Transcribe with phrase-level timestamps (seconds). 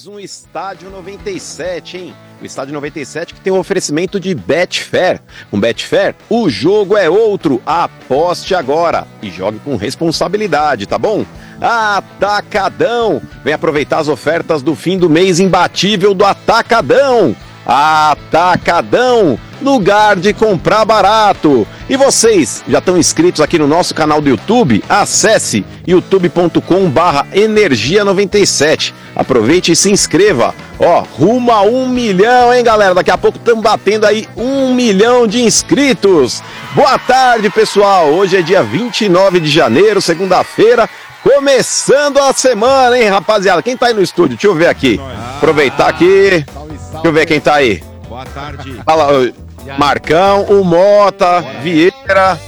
[0.00, 2.14] Mais um Estádio 97, hein?
[2.40, 5.20] O Estádio 97 que tem um oferecimento de Betfair.
[5.50, 7.60] Com Betfair, o jogo é outro.
[7.66, 11.26] Aposte agora e jogue com responsabilidade, tá bom?
[11.60, 13.20] Atacadão!
[13.44, 17.36] Vem aproveitar as ofertas do fim do mês imbatível do Atacadão!
[17.66, 21.66] Atacadão, lugar de comprar barato.
[21.88, 24.82] E vocês, já estão inscritos aqui no nosso canal do YouTube?
[24.88, 28.94] Acesse youtube.com/barra energia 97.
[29.14, 30.54] Aproveite e se inscreva.
[30.78, 32.94] Ó, rumo a um milhão, hein, galera?
[32.94, 36.42] Daqui a pouco estamos batendo aí um milhão de inscritos.
[36.74, 38.06] Boa tarde, pessoal.
[38.06, 40.88] Hoje é dia 29 de janeiro, segunda-feira.
[41.22, 43.62] Começando a semana, hein, rapaziada?
[43.62, 44.36] Quem tá aí no estúdio?
[44.36, 44.98] Deixa eu ver aqui.
[45.36, 46.44] Aproveitar aqui.
[46.92, 47.82] Deixa eu ver quem tá aí.
[48.08, 48.80] Boa tarde.
[48.84, 49.30] Fala,
[49.78, 52.38] Marcão, o Mota, Vieira.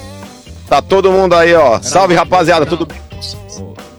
[0.69, 1.81] Tá todo mundo aí, ó.
[1.83, 2.65] Salve, rapaziada.
[2.67, 2.99] Tudo bem?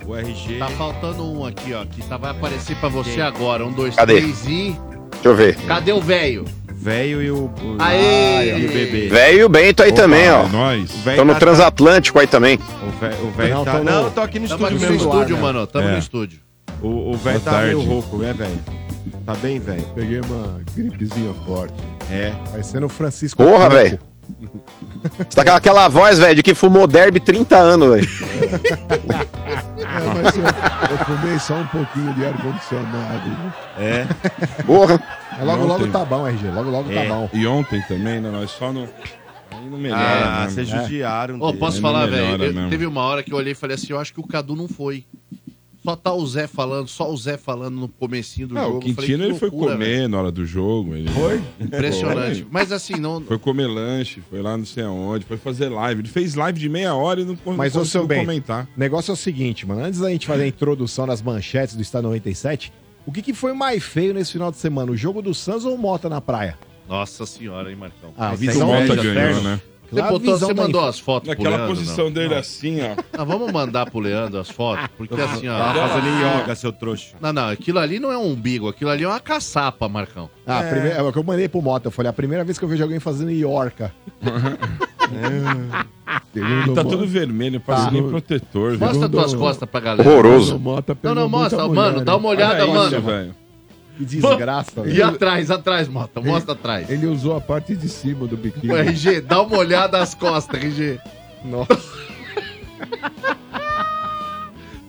[0.08, 0.58] O, RG.
[0.60, 3.66] Tá faltando um aqui, ó, que tá, vai aparecer pra você agora.
[3.66, 4.20] Um, dois, Cadê?
[4.22, 4.76] três e.
[5.12, 5.56] Deixa eu ver.
[5.68, 6.46] Cadê o velho?
[6.68, 7.50] Velho e o.
[7.80, 8.60] Aê!
[8.60, 9.08] E o bebê.
[9.08, 10.44] Velho e o Bento aí também, ó.
[10.44, 10.92] É nóis.
[10.98, 12.60] Velho Tô no tá- transatlântico aí também.
[13.24, 13.80] O velho tá.
[13.80, 15.14] Não, tô aqui no Tamo aqui estúdio no mesmo.
[15.14, 15.66] estúdio, mano.
[15.68, 15.92] Tamo É.
[15.94, 16.40] no estúdio.
[16.82, 18.60] O, velho tá meio rouco, né, velho?
[19.26, 19.84] Tá bem, velho?
[19.96, 21.74] Peguei uma gripezinha forte.
[22.12, 22.32] É.
[22.52, 23.42] Parecendo o Francisco.
[23.44, 24.00] Porra, velho.
[25.18, 28.08] Você tá com aquela voz, velho, de que fumou derby 30 anos, velho.
[29.78, 33.54] É, mas eu, eu fumei só um pouquinho de ar-condicionado.
[33.78, 34.06] É.
[34.66, 35.02] Porra.
[35.32, 35.92] Mas logo, logo Ontem.
[35.92, 36.48] tá bom, RG.
[36.52, 37.04] Logo, logo É.
[37.04, 37.30] tá bom.
[37.34, 38.30] E ontem também, né?
[38.32, 38.84] Nós só no.
[39.52, 40.02] Aí não melhora.
[40.02, 40.50] Ah, né?
[40.50, 41.36] vocês judiaram.
[41.40, 41.58] Ô, dele.
[41.60, 42.32] posso falar, velho?
[42.32, 42.70] Eu- mesmo.
[42.70, 44.68] Teve uma hora que eu olhei e falei assim: eu acho que o Cadu não
[44.68, 45.06] foi.
[45.84, 48.74] Só tá o Zé falando, só o Zé falando no comecinho do Não, jogo.
[48.74, 50.08] o Eu falei, Quintino que ele foi loucura, comer velho.
[50.10, 50.96] na hora do jogo.
[50.96, 51.42] Ele Foi?
[51.60, 52.42] Impressionante.
[52.44, 52.48] Foi.
[52.50, 53.22] Mas assim, não.
[53.22, 56.02] Foi comer lanche, foi lá não sei aonde, foi fazer live.
[56.02, 58.68] Ele fez live de meia hora e não, con- Mas, ô, seu conseguiu bem, comentar.
[58.76, 59.84] O negócio é o seguinte, mano.
[59.84, 62.72] Antes da gente fazer a introdução das manchetes do Estado 97,
[63.06, 64.92] o que, que foi mais feio nesse final de semana?
[64.92, 66.58] O jogo do Santos ou o Mota na praia?
[66.88, 68.12] Nossa senhora, hein, Marcão?
[68.18, 69.42] Ah, Mas visão é Mota ganhou, inferno.
[69.42, 69.62] né?
[70.20, 72.12] Visão você mandou as fotos pro Naquela Leandro, posição não?
[72.12, 72.96] dele assim, ó.
[73.18, 74.88] Ah, vamos mandar pro Leandro as fotos?
[74.98, 75.58] Porque assim, ó.
[75.58, 77.16] Tava fazendo yoga, seu trouxa.
[77.22, 80.30] Não, não, aquilo ali não é um umbigo, aquilo ali é uma caçapa, Marcão.
[80.48, 81.88] Ah, primeira- é o que eu mandei pro Mota.
[81.88, 83.94] Eu falei, a primeira vez que eu vejo alguém fazendo Iorca.
[86.34, 87.92] Segundo Tá tudo vermelho, parece Tá.
[87.92, 88.72] nem protetor.
[88.78, 88.80] velho.
[88.92, 90.10] Mostra tuas costas pra galera.
[90.10, 90.60] Horroroso.
[91.04, 93.36] Não, não, mostra, mano, dá uma olhada, Olha mano.
[93.98, 95.06] Que desgraça, E velho.
[95.06, 96.90] atrás, atrás, Mota, mostra atrás.
[96.90, 98.74] Ele usou a parte de cima do biquíni.
[98.74, 101.00] O RG, dá uma olhada nas costas, RG.
[101.46, 101.78] Nossa.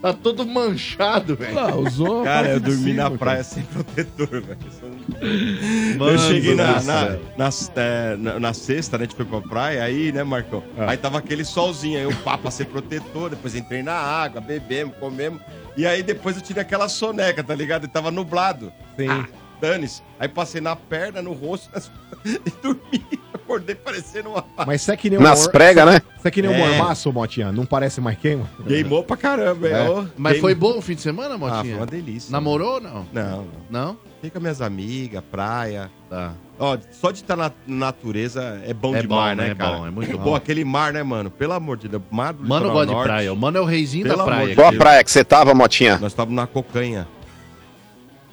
[0.05, 1.59] Tá todo manchado, velho.
[1.59, 3.17] Ah, usou Cara, eu dormi cima, na cara.
[3.19, 5.97] praia sem protetor, velho.
[5.99, 9.05] Mano eu cheguei na, na, na, é, na- na sexta, né?
[9.05, 10.63] A gente foi pra praia, aí, né, Marcão?
[10.77, 10.91] Ah.
[10.91, 15.41] Aí tava aquele solzinho, aí eu pá, passei protetor, depois entrei na água, bebemos, comemos.
[15.75, 17.85] E aí depois eu tirei aquela soneca, tá ligado?
[17.85, 18.71] E tava nublado.
[18.99, 19.09] Sim.
[19.09, 19.27] Ah,
[19.61, 20.03] dane-se.
[20.19, 21.91] Aí passei na perna, no rosto nas-
[22.25, 23.03] e dormi.
[23.35, 24.45] Acordei parecendo uma.
[24.67, 26.01] Mas você é que nem Nas mor- pregas, né?
[26.19, 26.67] Você é que nem um É.
[26.67, 27.53] mormaço, Motinha?
[27.53, 28.49] Não parece mais queima?
[28.67, 29.87] Queimou pra caramba, É.
[29.89, 30.05] ó.
[30.17, 30.41] Mas Queimou.
[30.41, 31.77] foi bom o fim de semana, Ah, foi Motinha?
[31.77, 32.33] uma delícia.
[32.33, 33.07] Namorou ou não?
[33.13, 33.99] Não, não.
[34.17, 35.91] Fiquei com minhas amigas, praia.
[36.09, 36.33] Tá.
[36.59, 39.77] Ó, só de estar na natureza é bom É demais, bom, né, é cara?
[39.77, 40.35] bom, é muito Pô, bom.
[40.35, 41.31] aquele mar, né, mano?
[41.31, 42.03] Pelo amor de Deus.
[42.11, 43.33] Mar do Mano gosta de praia.
[43.33, 44.49] O mano é o reizinho Pelo da praia.
[44.49, 45.99] de Qual a praia que você tava, Motinha?
[45.99, 47.07] Nós estávamos na Cocanha.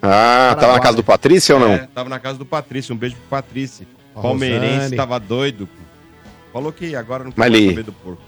[0.01, 1.73] Ah, tava na casa do Patrício ou não?
[1.73, 2.93] É, tava na casa do Patrício.
[2.95, 3.85] Um beijo pro Patrício.
[4.15, 4.95] A Palmeirense, Rosane.
[4.97, 5.69] tava doido.
[6.51, 8.21] Falou que agora não Mas mais ele- saber do porco.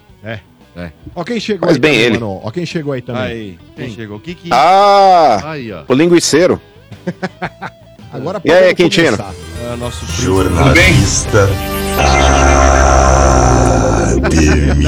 [1.15, 2.13] Ó quem chegou Mas aí bem também, ele.
[2.19, 2.41] mano.
[2.43, 3.21] Ó quem chegou aí também.
[3.23, 3.95] Aí, quem Quem?
[3.95, 4.19] chegou?
[4.19, 4.49] Kiki.
[4.51, 5.83] Ah, Aí, ó.
[5.87, 6.59] o linguiceiro.
[8.11, 9.17] Agora E aí, podemos Quintino?
[9.17, 9.33] começar.
[9.71, 11.47] Ah, nosso Jornalista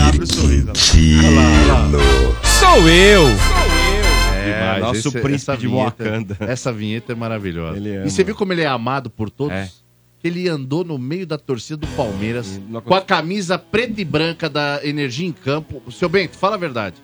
[0.07, 0.71] Abre o sorriso.
[2.43, 3.25] sou eu.
[4.75, 4.95] É, Demais.
[5.03, 6.37] nosso Esse- príncipe essa de vinheta- Wakanda.
[6.41, 7.77] Essa vinheta é maravilhosa.
[7.77, 8.05] Ele ama.
[8.07, 9.53] E você viu como ele é amado por todos?
[9.55, 9.69] É.
[10.23, 14.79] Ele andou no meio da torcida do Palmeiras com a camisa preta e branca da
[14.83, 15.83] Energia em Campo.
[15.91, 16.95] Seu Bento, fala a verdade.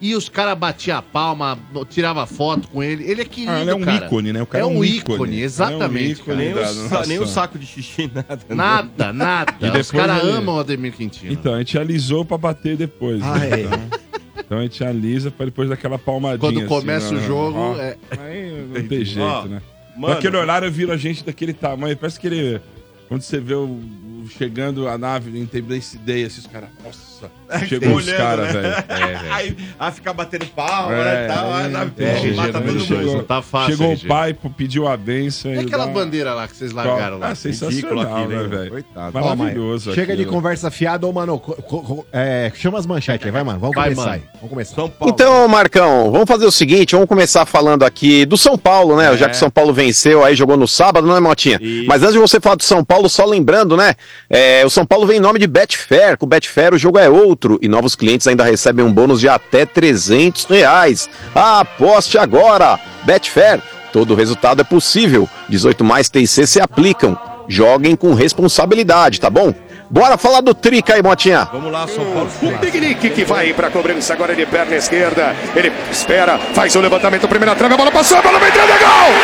[0.00, 1.58] E os caras batiam a palma,
[1.90, 3.02] tirava foto com ele.
[3.10, 4.06] Ele é querido, Ah, ele é um cara.
[4.06, 4.40] ícone, né?
[4.40, 7.18] O cara É um ícone, exatamente, Ele é um ícone Nem, da o, nossa- nem
[7.18, 8.36] o saco de xixi, nada.
[8.48, 8.54] né?
[8.54, 9.54] Nada, nada.
[9.60, 11.32] E Os caras ele- amam o Ademir Quintino.
[11.32, 13.20] Então, a gente alisou pra bater depois.
[13.24, 13.48] Ah, né?
[13.62, 14.07] é.
[14.48, 16.38] Então, então a gente alisa pra depois daquela palmadinha.
[16.38, 17.20] Quando assim, começa né?
[17.20, 19.60] o jogo, Ó, é- Aí não tem jeito, Ó, né?
[19.94, 21.96] Mano, Naquele horário vira a gente daquele tamanho.
[21.96, 22.60] Parece que ele.
[23.08, 26.70] Quando você vê o, o chegando a nave do Independence Day, esses caras.
[26.82, 27.17] Nossa,
[27.50, 28.60] É, chegou os caras, né?
[28.60, 28.74] velho.
[28.88, 29.18] É, velho.
[29.32, 32.60] Aí, aí fica batendo palma, É, né, e tal, aí na é, pele, é, mata
[32.60, 33.22] todo mundo.
[33.24, 34.04] Tá fácil, Chegou RG.
[34.04, 35.52] o pai, pediu a benção.
[35.54, 37.28] E aquela dá- bandeira lá que vocês largaram lá?
[37.28, 38.48] Ah, sensacional, aquilo, né, hein?
[38.48, 38.70] velho?
[38.70, 39.12] Coitado.
[39.14, 39.94] Maravilhoso.
[39.94, 41.38] Chega de conversa fiada, ô, mano.
[41.38, 43.58] co- co- co- é, chama as manchetes aí, vai, mano.
[43.58, 44.14] Vamos Vai, começar mano.
[44.14, 44.22] aí.
[44.34, 44.74] Vamos começar.
[44.74, 45.14] São Paulo.
[45.14, 49.16] Então, Marcão, vamos fazer o seguinte, vamos começar falando aqui do São Paulo, né?
[49.16, 51.58] Já que o São Paulo venceu, aí jogou no sábado, não é, Motinha?
[51.60, 51.86] Isso.
[51.88, 53.94] Mas antes de você falar do São Paulo, só lembrando, né?
[54.28, 56.16] é, o São Paulo vem em nome de Betfair.
[56.18, 59.66] Com Betfair o jogo é outro e novos clientes ainda recebem um bônus de até
[59.66, 61.08] 300 reais.
[61.34, 62.78] Aposte agora!
[63.04, 63.60] Betfair,
[63.92, 65.28] todo resultado é possível.
[65.48, 67.18] 18 mais TIC se aplicam.
[67.48, 69.54] Joguem com responsabilidade, tá bom?
[69.90, 71.48] Bora falar do Trica aí, Motinha.
[71.50, 72.30] Vamos lá, São Paulo.
[72.42, 75.34] O Pignic que vai para a cobrança agora de perna esquerda.
[75.56, 78.78] Ele espera, faz o levantamento, primeira trave, a bola passou, a bola vai entrando, é
[78.78, 79.14] gol!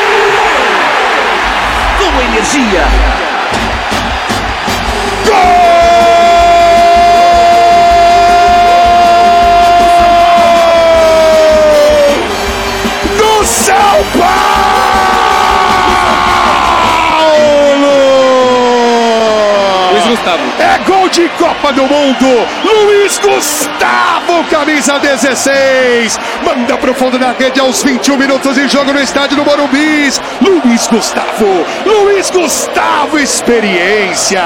[1.98, 2.84] Com energia.
[5.26, 6.24] Gol
[13.94, 14.35] São Paulo!
[19.93, 20.43] Luiz Gustavo.
[20.58, 22.26] É gol de Copa do Mundo.
[22.75, 26.19] Luiz Gustavo, camisa 16.
[26.44, 30.11] Manda pro fundo da rede aos 21 minutos de jogo no estádio do Morumbi.
[30.41, 31.65] Luiz Gustavo.
[31.87, 34.43] Luiz Gustavo, experiência.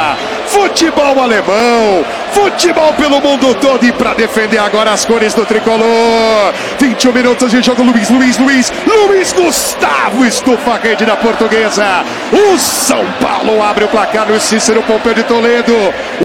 [0.47, 2.05] Futebol alemão.
[2.33, 6.53] Futebol pelo mundo todo e para defender agora as cores do tricolor.
[6.79, 7.83] 21 minutos de jogo.
[7.83, 8.73] Luiz, Luiz, Luiz.
[8.87, 12.05] Luiz Gustavo estufa a rede da portuguesa.
[12.33, 15.73] O São Paulo abre o placar no Cícero Pompeu de Toledo.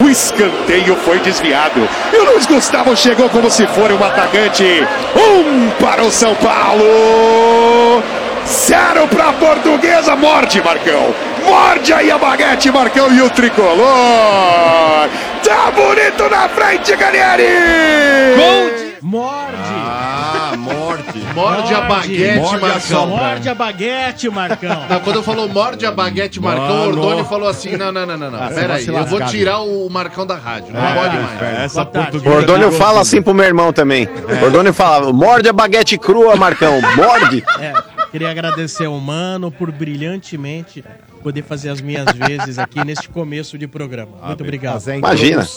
[0.02, 1.88] O escanteio foi desviado.
[2.12, 4.88] E o Luiz Gustavo chegou como se for um atacante.
[5.16, 8.04] Um para o São Paulo.
[8.46, 10.16] Zero para a portuguesa.
[10.16, 11.14] Morde, Marcão.
[11.46, 15.10] Morde aí a baguete, Marcão e o tricolor.
[15.44, 17.48] Tá bonito na frente, Ganieri.
[19.02, 19.56] Morde!
[19.58, 20.13] Ah,
[21.34, 23.08] Morde a baguete, Morde Marcão.
[23.08, 24.86] Morde a baguete, Marcão!
[24.90, 26.88] Não, quando falou morde a baguete, Marcão, o.
[26.90, 28.44] Ordônio falou assim: não, não, não, não, não.
[28.44, 30.74] Ah, Pera aí, eu vou tirar o Marcão da rádio.
[30.74, 31.42] Não pode mais.
[31.42, 31.82] Essa.
[31.82, 32.36] O portuguesa.
[32.36, 34.08] Ordônio fala assim pro meu irmão também.
[34.42, 37.44] O Ordônio fala, morde a baguete crua, Marcão, morde.
[37.60, 37.74] É,
[38.12, 40.84] queria agradecer ao Mano por brilhantemente
[41.24, 44.12] poder fazer as minhas vezes aqui neste começo de programa.
[44.22, 44.82] Muito obrigado.
[44.90, 45.48] Imagina.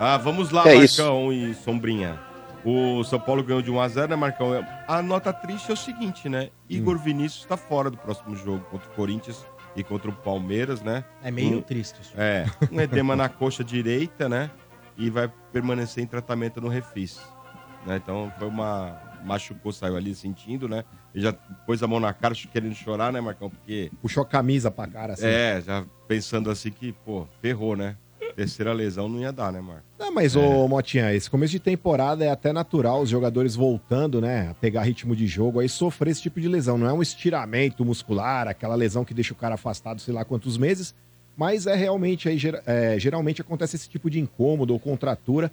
[0.00, 2.31] Ah, vamos lá, É Marcão e Sombrinha.
[2.64, 4.64] O São Paulo ganhou de 1x0, né, Marcão?
[4.86, 6.50] A nota triste é o seguinte, né?
[6.68, 9.44] Igor Vinícius está fora do próximo jogo contra o Corinthians
[9.74, 11.04] e contra o Palmeiras, né?
[11.22, 11.62] É meio Hum.
[11.62, 12.12] triste isso.
[12.16, 14.50] É, um edema na coxa direita, né?
[14.96, 17.20] E vai permanecer em tratamento no refis.
[17.86, 17.96] Né?
[17.96, 18.96] Então foi uma.
[19.24, 20.84] Machucou, saiu ali sentindo, né?
[21.14, 23.48] E já pôs a mão na cara, querendo chorar, né, Marcão?
[23.48, 23.90] Porque.
[24.00, 25.26] Puxou a camisa pra cara assim.
[25.26, 27.96] É, já pensando assim que, pô, ferrou, né?
[28.36, 29.82] Terceira lesão não ia dar, né, Marco?
[29.98, 34.48] Não, mas, ô Motinha, esse começo de temporada é até natural os jogadores voltando, né,
[34.50, 36.76] a pegar ritmo de jogo, aí sofrer esse tipo de lesão.
[36.76, 40.58] Não é um estiramento muscular, aquela lesão que deixa o cara afastado sei lá quantos
[40.58, 40.94] meses,
[41.36, 45.50] mas é realmente, aí, é, geralmente acontece esse tipo de incômodo ou contratura,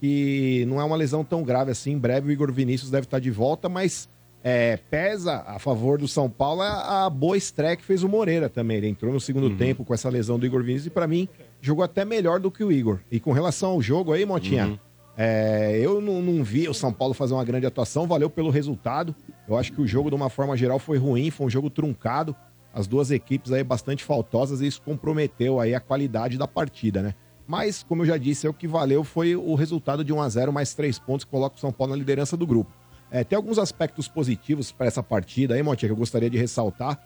[0.00, 1.92] que não é uma lesão tão grave assim.
[1.92, 4.08] Em breve o Igor Vinícius deve estar de volta, mas
[4.42, 8.48] é, pesa a favor do São Paulo a, a boa estreia que fez o Moreira
[8.48, 8.78] também.
[8.78, 11.28] Ele entrou no segundo tempo com essa lesão do Igor Vinícius e pra mim
[11.62, 12.98] jogou até melhor do que o Igor.
[13.10, 14.78] E com relação ao jogo aí, Motinha,
[15.16, 19.14] é, eu não, não vi o São Paulo fazer uma grande atuação, valeu pelo resultado.
[19.48, 22.34] Eu acho que o jogo, de uma forma geral, foi ruim, foi um jogo truncado.
[22.74, 27.14] As duas equipes aí bastante faltosas e isso comprometeu aí a qualidade da partida, né?
[27.46, 30.28] Mas, como eu já disse, é o que valeu foi o resultado de 1 a
[30.28, 32.72] 0 mais três pontos que coloca o São Paulo na liderança do grupo.
[33.10, 36.98] É, tem alguns aspectos positivos para essa partida aí, Motinha, que eu gostaria de ressaltar.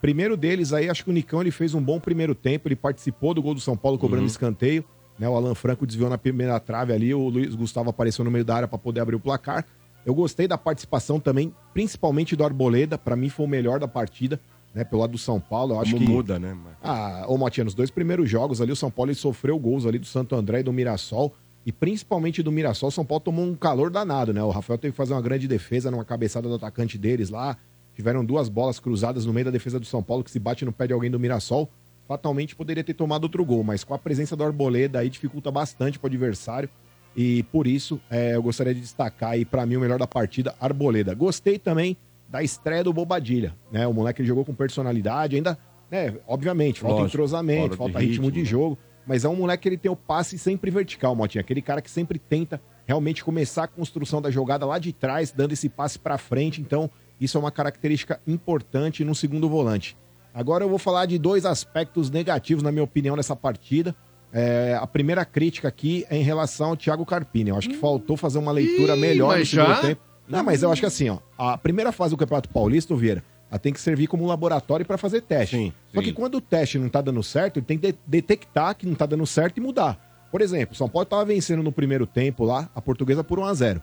[0.00, 3.34] Primeiro deles aí, acho que o Nicão ele fez um bom primeiro tempo, ele participou
[3.34, 4.84] do gol do São Paulo cobrando escanteio,
[5.18, 5.28] né?
[5.28, 8.56] O Alan Franco desviou na primeira trave ali, o Luiz Gustavo apareceu no meio da
[8.56, 9.66] área para poder abrir o placar.
[10.04, 14.40] Eu gostei da participação também, principalmente do Arboleda, para mim foi o melhor da partida,
[14.74, 15.74] né, pelo lado do São Paulo.
[15.74, 18.76] Eu acho Como que muda, né, ah, ô Motinha, nos dois primeiros jogos ali, o
[18.76, 21.34] São Paulo ele sofreu gols ali do Santo André e do Mirassol.
[21.66, 24.42] E principalmente do Mirassol, o São Paulo tomou um calor danado, né?
[24.42, 27.58] O Rafael teve que fazer uma grande defesa numa cabeçada do atacante deles lá.
[27.94, 30.72] Tiveram duas bolas cruzadas no meio da defesa do São Paulo, que se bate no
[30.72, 31.70] pé de alguém do Mirassol.
[32.08, 35.98] Fatalmente poderia ter tomado outro gol, mas com a presença do Arboleda aí dificulta bastante
[35.98, 36.68] pro adversário.
[37.16, 40.54] E por isso, é, eu gostaria de destacar aí, pra mim, o melhor da partida,
[40.60, 41.14] Arboleda.
[41.14, 41.96] Gostei também
[42.28, 43.86] da estreia do Bobadilha, né?
[43.86, 45.58] O moleque jogou com personalidade, ainda,
[45.90, 46.16] né?
[46.26, 48.44] Obviamente, falta Lógico, entrosamento, fora de falta ritmo, de né?
[48.44, 51.40] jogo, mas é um moleque que ele tem o passe sempre vertical, Motinha.
[51.40, 55.52] Aquele cara que sempre tenta realmente começar a construção da jogada lá de trás, dando
[55.52, 56.60] esse passe pra frente.
[56.60, 56.88] Então,
[57.20, 59.96] isso é uma característica importante no segundo volante.
[60.32, 63.94] Agora eu vou falar de dois aspectos negativos, na minha opinião, dessa partida.
[64.32, 67.50] É, a primeira crítica aqui é em relação ao Thiago Carpini.
[67.50, 69.80] Eu acho que faltou fazer uma leitura melhor no segundo já?
[69.80, 70.00] tempo.
[70.28, 73.24] Não, mas eu acho que assim, ó, a primeira fase do Campeonato Paulista, ô Vieira,
[73.50, 75.56] ela tem que servir como um laboratório para fazer teste.
[75.56, 76.06] Sim, Só sim.
[76.06, 78.94] que quando o teste não tá dando certo, ele tem que de- detectar que não
[78.94, 79.98] tá dando certo e mudar.
[80.30, 83.54] Por exemplo, São Paulo tava vencendo no primeiro tempo lá, a portuguesa por 1 a
[83.54, 83.82] 0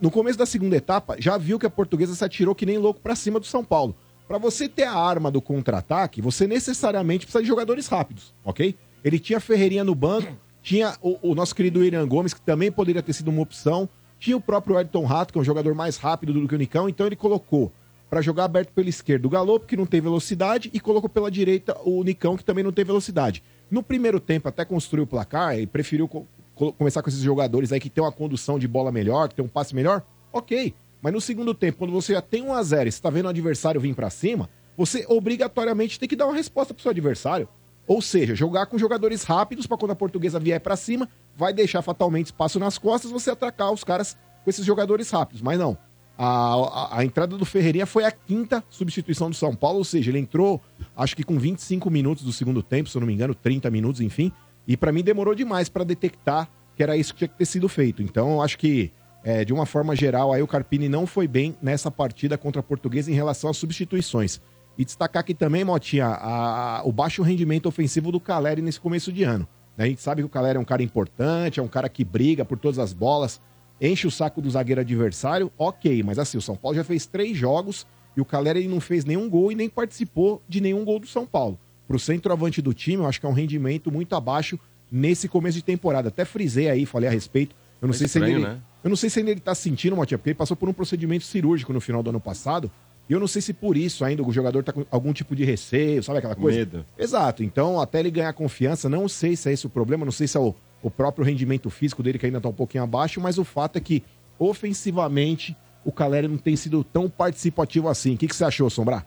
[0.00, 3.00] No começo da segunda etapa, já viu que a portuguesa se atirou que nem louco
[3.00, 3.94] pra cima do São Paulo.
[4.26, 8.74] Pra você ter a arma do contra-ataque, você necessariamente precisa de jogadores rápidos, ok?
[9.04, 10.32] Ele tinha Ferreirinha no banco,
[10.62, 14.36] tinha o, o nosso querido William Gomes, que também poderia ter sido uma opção, tinha
[14.36, 17.06] o próprio Edson Rato, que é um jogador mais rápido do que o Nicão, então
[17.06, 17.70] ele colocou
[18.08, 21.76] pra jogar aberto pela esquerda o Galopo, que não tem velocidade, e colocou pela direita
[21.84, 23.42] o Nicão, que também não tem velocidade.
[23.70, 27.72] No primeiro tempo, até construiu o placar e preferiu co- co- começar com esses jogadores
[27.72, 30.02] aí que tem uma condução de bola melhor, que tem um passe melhor,
[30.32, 30.74] ok.
[31.02, 33.26] Mas no segundo tempo, quando você já tem 1 a 0 e você tá vendo
[33.26, 37.48] o adversário vir pra cima, você obrigatoriamente tem que dar uma resposta pro seu adversário.
[37.86, 41.06] Ou seja, jogar com jogadores rápidos pra quando a portuguesa vier pra cima,
[41.36, 45.42] vai deixar fatalmente espaço nas costas, você atracar os caras com esses jogadores rápidos.
[45.42, 45.76] Mas não.
[46.16, 50.10] A, a- a entrada do Ferreirinha foi a quinta substituição do São Paulo, ou seja,
[50.10, 50.60] ele entrou,
[50.96, 54.00] acho que com 25 minutos do segundo tempo, se eu não me engano, 30 minutos,
[54.00, 54.30] enfim.
[54.66, 57.68] E pra mim demorou demais pra detectar que era isso que tinha que ter sido
[57.68, 58.02] feito.
[58.02, 58.90] Então, acho que,
[59.22, 62.62] é, de uma forma geral, aí o Carpini não foi bem nessa partida contra a
[62.62, 64.40] Portuguesa em relação às substituições.
[64.78, 69.22] E destacar aqui também, Motinha, a- o baixo rendimento ofensivo do Caleri nesse começo de
[69.24, 69.46] ano.
[69.76, 69.84] né?
[69.84, 72.44] A gente sabe que o Caleri é um cara importante, é um cara que briga
[72.44, 73.40] por todas as bolas,
[73.80, 77.36] enche o saco do zagueiro adversário, ok, mas assim, o São Paulo já fez três
[77.36, 80.98] jogos e o Caleri ele não fez nenhum gol e nem participou de nenhum gol
[81.00, 81.58] do São Paulo.
[81.86, 84.58] Pro centroavante do time, eu acho que é um rendimento muito abaixo
[84.90, 86.08] nesse começo de temporada.
[86.08, 87.54] Até frisei aí, falei a respeito.
[87.82, 88.58] Eu não É sei se estranho, ele, né?
[88.82, 91.72] eu não sei se ele tá sentindo, Motinha, porque ele passou por um procedimento cirúrgico
[91.72, 92.70] no final do ano passado.
[93.06, 95.44] E eu não sei se por isso ainda o jogador tá com algum tipo de
[95.44, 96.60] receio, sabe aquela coisa?
[96.60, 96.86] Medo.
[96.98, 97.42] Exato.
[97.44, 100.38] Então, até ele ganhar confiança, não sei se é esse o problema, não sei se
[100.38, 100.54] é o,
[100.84, 103.80] o próprio rendimento físico dele que ainda tá um pouquinho abaixo, mas o fato é
[103.80, 104.02] que,
[104.38, 108.14] ofensivamente, o Caleri não tem sido tão participativo assim.
[108.14, 109.06] O que, que você achou, Sombrar?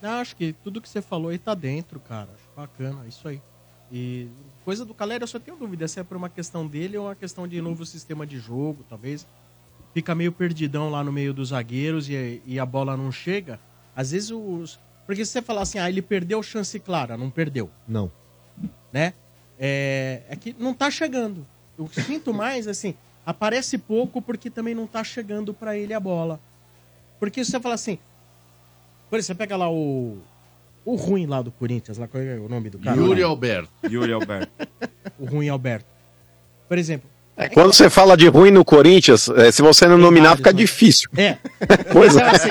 [0.00, 2.30] Não, acho que tudo que você falou aí tá dentro, cara.
[2.34, 3.40] Acho bacana, isso aí.
[3.92, 4.28] E
[4.64, 7.14] coisa do Caleri, eu só tenho dúvida se é por uma questão dele ou uma
[7.14, 9.26] questão de novo sistema de jogo, talvez.
[9.92, 13.60] Fica meio perdidão lá no meio dos zagueiros e, e a bola não chega.
[13.94, 14.78] Às vezes os.
[15.04, 18.10] Porque se você falar assim, ah, ele perdeu chance clara, não perdeu, Não.
[18.90, 19.12] né?
[19.58, 21.46] É, é que não tá chegando.
[21.78, 22.94] Eu sinto mais, assim,
[23.24, 26.40] aparece pouco porque também não tá chegando pra ele a bola.
[27.18, 27.98] Porque se você fala assim,
[29.08, 30.18] por exemplo, você pega lá o.
[30.84, 32.96] O ruim lá do Corinthians, lá qual é o nome do cara?
[32.96, 33.70] Yuri Alberto.
[33.90, 34.52] Yuri Alberto.
[35.18, 35.86] O ruim Alberto.
[36.68, 37.08] Por exemplo.
[37.36, 41.10] É, quando você fala de ruim no Corinthians, é, se você não nominar, fica difícil.
[41.14, 41.36] É.
[41.92, 42.24] Coisa.
[42.24, 42.48] Mas, assim,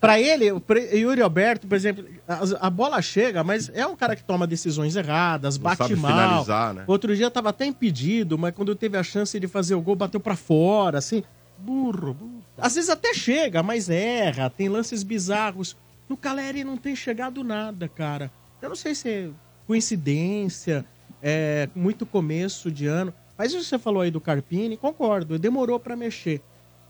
[0.00, 0.62] pra ele, o
[0.94, 4.96] Yuri Alberto, por exemplo, a, a bola chega, mas é um cara que toma decisões
[4.96, 6.10] erradas, bate mal.
[6.10, 6.84] finalizar, né?
[6.86, 10.20] Outro dia tava até impedido, mas quando teve a chance de fazer o gol, bateu
[10.20, 11.22] pra fora, assim.
[11.58, 12.44] Burro, burro.
[12.56, 15.76] Às vezes até chega, mas erra, tem lances bizarros.
[16.08, 18.30] No Caleri não tem chegado nada, cara.
[18.62, 19.28] Eu não sei se é
[19.66, 20.84] coincidência,
[21.22, 23.12] é muito começo de ano.
[23.36, 26.40] Mas isso que você falou aí do Carpini, concordo, demorou pra mexer.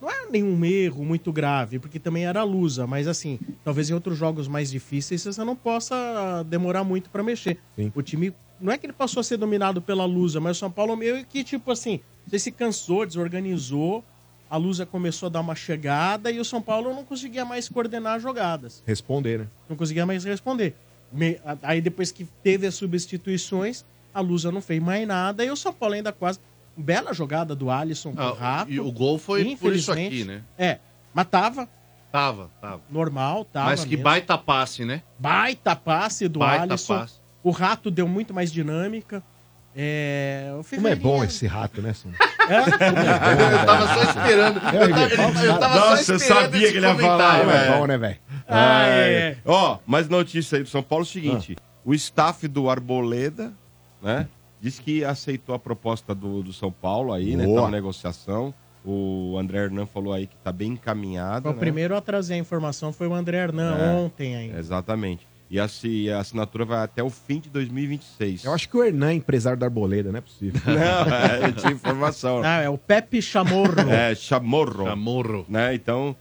[0.00, 4.18] Não é nenhum erro muito grave, porque também era lusa, mas assim, talvez em outros
[4.18, 7.58] jogos mais difíceis você não possa demorar muito pra mexer.
[7.74, 7.90] Sim.
[7.94, 10.70] O time, não é que ele passou a ser dominado pela lusa, mas o São
[10.70, 14.04] Paulo meio que, tipo assim, você se cansou, desorganizou,
[14.50, 18.20] a lusa começou a dar uma chegada e o São Paulo não conseguia mais coordenar
[18.20, 19.46] jogadas Responder, né?
[19.68, 20.74] não conseguia mais responder.
[21.62, 23.84] Aí depois que teve as substituições,
[24.16, 26.38] a Lusa não fez mais nada e o São Paulo ainda quase.
[26.78, 28.70] Bela jogada do Alisson com o Ah, Rafa.
[28.70, 30.06] e o gol foi por isso Infelizmente.
[30.14, 30.42] aqui, né?
[30.58, 30.78] É,
[31.14, 31.68] mas tava
[32.12, 32.80] Tava, tava.
[32.90, 33.66] normal, tava.
[33.70, 34.04] Mas que mesmo.
[34.04, 35.02] baita passe, né?
[35.18, 36.98] Baita passe do Baita Alisson.
[36.98, 37.14] passe.
[37.42, 39.22] O Rato deu muito mais dinâmica.
[39.78, 42.18] É, o Como é bom esse rato, né, Sombra?
[42.48, 42.58] É?
[42.60, 44.58] Eu tava só esperando.
[44.58, 47.38] É, Eu tava, eu tava Nossa, só eu esperando sabia esse que ele ia falar,
[47.40, 48.18] Como é bom, né, velho?
[48.48, 49.36] Ah, é.
[49.44, 53.52] Ó, mais notícia aí do São Paulo é o seguinte: o staff do Arboleda,
[54.02, 54.28] né?
[54.60, 57.44] Disse que aceitou a proposta do, do São Paulo aí, né?
[57.44, 57.56] Boa.
[57.56, 58.54] Tá uma negociação.
[58.84, 61.48] O André Hernan falou aí que tá bem encaminhado.
[61.48, 61.58] O né?
[61.58, 63.90] primeiro a trazer a informação foi o André Hernan É.
[63.96, 64.58] ontem ainda.
[64.58, 65.26] Exatamente.
[65.48, 68.44] E a, a assinatura vai até o fim de 2026.
[68.44, 70.60] Eu acho que o Hernan é empresário da Arboleda, não é possível.
[70.66, 70.74] Não,
[71.14, 72.42] é, eu tinha informação.
[72.44, 73.78] Ah, é o Pepe Chamorro.
[73.88, 74.84] É, chamorro.
[74.84, 75.46] Chamorro.
[75.48, 75.74] Né?
[75.74, 76.16] Então,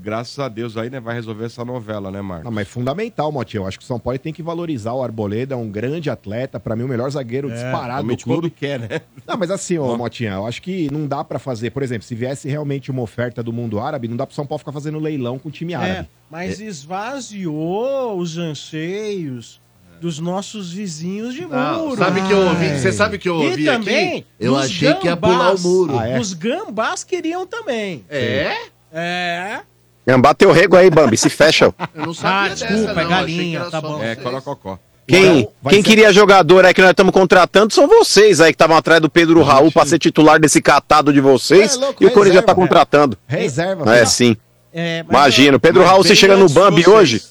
[0.00, 2.44] graças a Deus aí, né, vai resolver essa novela, né, Marcos?
[2.44, 3.62] Não, mas é fundamental, Motinho.
[3.62, 6.58] Eu acho que o São Paulo tem que valorizar o Arboleda, é um grande atleta,
[6.58, 8.50] pra mim o melhor zagueiro disparado do clube.
[8.50, 9.00] quer, né?
[9.26, 12.14] Não, mas assim, ô Motinha, eu acho que não dá pra fazer, por exemplo, se
[12.14, 15.38] viesse realmente uma oferta do mundo árabe, não dá pro São Paulo ficar fazendo leilão
[15.38, 16.08] com o time É, árabe.
[16.30, 19.60] mas esvaziou os anseios
[20.00, 21.98] dos nossos vizinhos de Não, muro.
[21.98, 22.78] sabe que eu ouvi?
[22.78, 24.26] Você sabe que eu E ouvi também, aqui?
[24.38, 25.62] Eu achei que ia pular o gambás.
[25.62, 25.98] muro.
[25.98, 26.18] Ah, é?
[26.18, 28.02] Os gambás queriam também.
[28.08, 28.56] É?
[28.92, 29.60] É.
[30.06, 31.66] Gambá teu rego aí, Bambi, se fecha.
[31.94, 33.10] Eu não Ah, sabia desculpa, dessa, é não.
[33.10, 34.02] Galinha, tá bom.
[34.02, 34.78] É, corococó.
[35.06, 38.54] Quem, vai quem ser- queria jogador aí que nós estamos contratando são vocês aí que
[38.54, 41.74] estavam atrás do Pedro Raul pra ser titular desse catado de vocês.
[41.74, 43.18] É louco, e o Corinthians já tá reserva, contratando.
[43.26, 44.36] Reserva, É, sim.
[44.72, 46.96] É, Imagina, o Pedro Raul, bem chega no Bambi vocês.
[46.96, 47.22] hoje,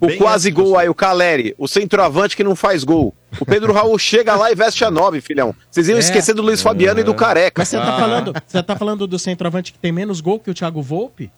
[0.00, 3.12] o Bem quase gol aí, o Caleri, o centroavante que não faz gol.
[3.38, 5.54] O Pedro Raul chega lá e veste a nove, filhão.
[5.70, 6.00] Vocês iam É.
[6.00, 7.60] esquecer do Luiz Fabiano e do Careca.
[7.60, 10.54] Mas você tá falando, você tá falando do centroavante que tem menos gol que o
[10.54, 11.30] Thiago Volpe?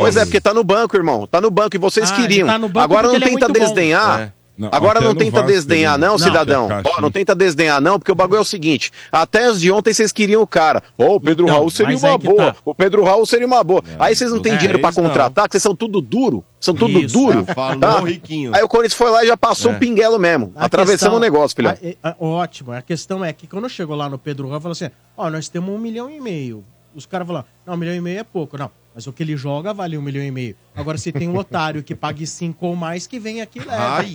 [0.00, 1.26] Pois é, porque tá no banco, irmão.
[1.26, 2.46] Tá no banco e vocês Ah, queriam.
[2.48, 3.52] tá no banco Agora não é tenta bom.
[3.52, 4.34] desdenhar.
[4.56, 4.60] É.
[4.62, 6.70] Não, Agora não tenta Vasco desdenhar, não, Não, cidadão.
[6.70, 9.70] é Ó, não tenta desdenhar, não, porque o bagulho é o seguinte: até as de
[9.72, 10.80] ontem vocês queriam o cara.
[10.96, 12.52] Ó, o Pedro Então, Raul seria uma que boa.
[12.52, 12.56] tá.
[12.64, 13.82] O Pedro Raul seria uma boa.
[13.98, 14.92] Aí vocês não têm é, dinheiro não.
[14.92, 16.44] contratar, que vocês são tudo duro.
[16.60, 17.44] São tudo Isso, duro.
[17.52, 18.00] Falou tá?
[18.00, 18.54] riquinho.
[18.54, 19.74] Aí o Corinthians foi lá e já passou É.
[19.74, 20.52] um pinguelo mesmo.
[20.54, 21.76] A atravessando questão- o negócio, filhão.
[22.02, 22.72] a- a- ótimo.
[22.72, 25.74] A questão é que quando chegou lá no Pedro Raul, falou assim: ó, nós temos
[25.74, 26.64] um milhão e meio.
[26.94, 28.56] Os caras falaram: não, um milhão e meio é pouco.
[28.56, 30.54] Não, mas o que ele joga vale um milhão e meio.
[30.76, 33.82] Agora, se tem um otário que pague cinco ou mais, que vem aqui e leva.
[33.82, 34.12] Ai,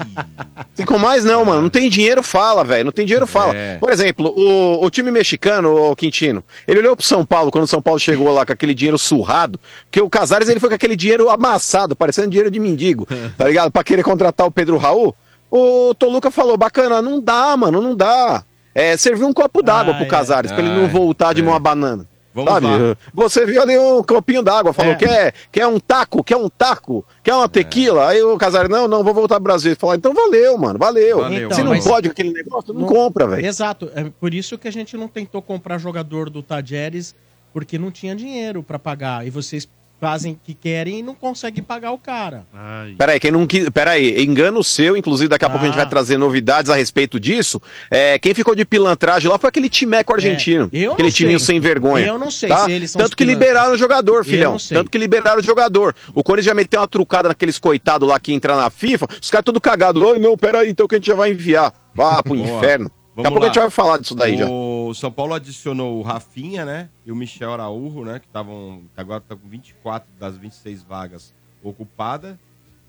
[0.75, 1.63] Tem com mais não, mano.
[1.63, 2.85] Não tem dinheiro, fala, velho.
[2.85, 3.53] Não tem dinheiro, fala.
[3.55, 3.77] É.
[3.77, 7.67] Por exemplo, o, o time mexicano, o Quintino, ele olhou pro São Paulo quando o
[7.67, 10.95] São Paulo chegou lá com aquele dinheiro surrado, porque o Casares ele foi com aquele
[10.95, 13.05] dinheiro amassado, parecendo dinheiro de mendigo,
[13.37, 13.71] tá ligado?
[13.71, 15.13] Pra querer contratar o Pedro Raul.
[15.51, 18.43] O Toluca falou, bacana, não dá, mano, não dá.
[18.73, 20.07] É, serviu um copo d'água Ah, pro é.
[20.07, 21.43] Casares, pra ele Ah, não voltar de é.
[21.43, 22.07] mão a banana.
[22.33, 22.67] Vamos Sabe?
[22.67, 22.97] lá.
[23.13, 24.95] Você viu ali um copinho d'água, falou, É.
[24.95, 28.07] quer, quer um taco, quer um taco, quer uma tequila?
[28.07, 29.71] Aí o Casares, não, não, vou voltar pro Brasil.
[29.71, 31.17] Ele falou, então valeu, mano, valeu.
[31.21, 33.45] Valeu, Então, Se não mas- pode aquele negócio, não, Não- compra, velho.
[33.45, 33.89] Exato.
[33.95, 37.15] É por isso que a gente não tentou comprar jogador do Tajeres,
[37.51, 39.25] porque não tinha dinheiro pra pagar.
[39.25, 39.67] E vocês
[39.99, 42.45] fazem que querem e não conseguem pagar o cara.
[42.53, 42.95] Ai.
[42.97, 43.69] Peraí, quem não quis.
[43.69, 45.81] Peraí, engano seu, inclusive daqui a pouco a gente Ah.
[45.83, 47.61] vai trazer novidades a respeito disso.
[47.91, 50.69] É, quem ficou de pilantragem lá foi aquele timeco argentino.
[50.71, 52.05] É, eu aquele timinho sem vergonha.
[52.07, 52.65] Eu não sei tá?
[52.65, 53.47] se eles são Tanto que pilantras.
[53.49, 54.51] liberaram o jogador, filhão.
[54.53, 54.77] não sei.
[54.77, 55.95] Tanto que liberaram o jogador.
[56.13, 59.07] O Corinthians já meteu uma trucada naqueles coitados lá que entram na FIFA.
[59.21, 60.01] Os caras tudo cagados.
[60.01, 61.73] Oi, não, peraí, então que a gente já vai enviar.
[61.93, 62.89] Vá pro inferno.
[63.23, 64.47] Daqui a pouco a gente vai falar disso daí já.
[64.49, 66.89] O São Paulo adicionou o Rafinha, né?
[67.05, 68.19] E o Michel Araújo, né?
[68.19, 68.83] Que estavam.
[68.97, 72.35] Agora tá com 24 das 26 vagas ocupadas.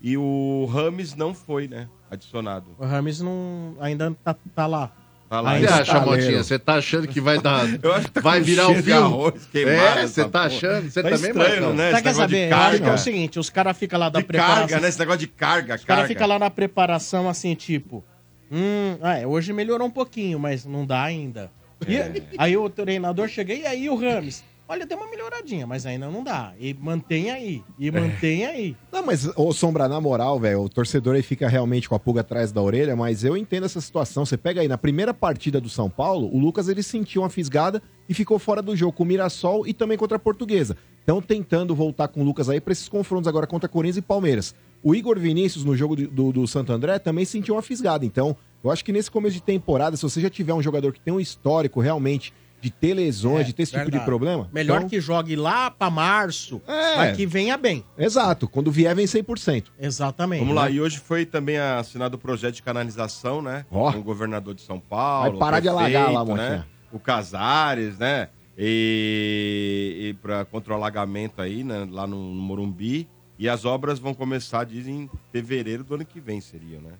[0.01, 1.87] E o Rames não foi, né?
[2.09, 2.65] Adicionado.
[2.79, 4.91] O Rames não, ainda tá, tá lá.
[5.29, 5.51] Tá lá.
[5.51, 6.43] Você Ainda acha, tá Motinha?
[6.43, 7.65] Você tá achando que vai dar.
[7.81, 8.91] Eu acho que tá vai virar um filme?
[8.91, 10.45] arroz queimado, É, você tá porra.
[10.45, 10.89] achando?
[10.91, 11.73] Você Tá também, estranho, Marcão?
[11.73, 11.91] né?
[11.93, 12.51] Esse quer saber?
[12.51, 12.93] Eu acho que é carga.
[12.93, 14.57] o seguinte, os caras ficam lá da De preparação.
[14.67, 14.89] carga, né?
[14.89, 16.07] Esse negócio de carga, Os caras carga.
[16.07, 18.03] ficam lá na preparação assim, tipo.
[18.51, 21.49] Hum, ah, é, hoje melhorou um pouquinho, mas não dá ainda.
[21.87, 22.21] E É.
[22.37, 24.43] aí o treinador chega, e aí o Rames?
[24.67, 26.53] Olha, deu uma melhoradinha, mas ainda não dá.
[26.57, 27.61] E mantém aí.
[27.77, 27.91] E É.
[27.91, 28.75] mantém aí.
[28.89, 32.21] Não, mas, ô Sombra, na moral, velho, o torcedor aí fica realmente com a pulga
[32.21, 34.25] atrás da orelha, mas eu entendo essa situação.
[34.25, 37.81] Você pega aí, na primeira partida do São Paulo, o Lucas ele sentiu uma fisgada
[38.07, 40.77] e ficou fora do jogo com o Mirassol e também contra a Portuguesa.
[41.03, 44.55] Então, tentando voltar com o Lucas aí pra esses confrontos agora contra Corinthians e Palmeiras.
[44.83, 48.05] O Igor Vinícius, no jogo do, do, Santo André, também sentiu uma fisgada.
[48.05, 50.99] Então, eu acho que nesse começo de temporada, se você já tiver um jogador que
[50.99, 54.05] tem um histórico realmente de ter lesões, É, de ter esse tipo de verdade.
[54.05, 54.47] problema.
[54.53, 56.95] Melhor então- que jogue lá pra março, É.
[56.95, 57.83] mas que venha bem.
[57.97, 59.71] Exato, quando vier vem 100%.
[59.79, 60.41] Exatamente.
[60.41, 60.73] Vamos lá, né?
[60.73, 63.65] e hoje foi também assinado o projeto de canalização, né?
[63.71, 63.91] Ó.
[63.91, 65.31] Com o governador de São Paulo.
[65.31, 66.65] Vai parar o de alagar lá, prefeito, né?
[66.91, 68.29] O Casares, né?
[68.57, 71.87] E, e para contra o alagamento aí, né?
[71.89, 73.07] Lá no, no Morumbi.
[73.41, 76.91] E as obras vão começar, dizem, em fevereiro do ano que vem, seria, né?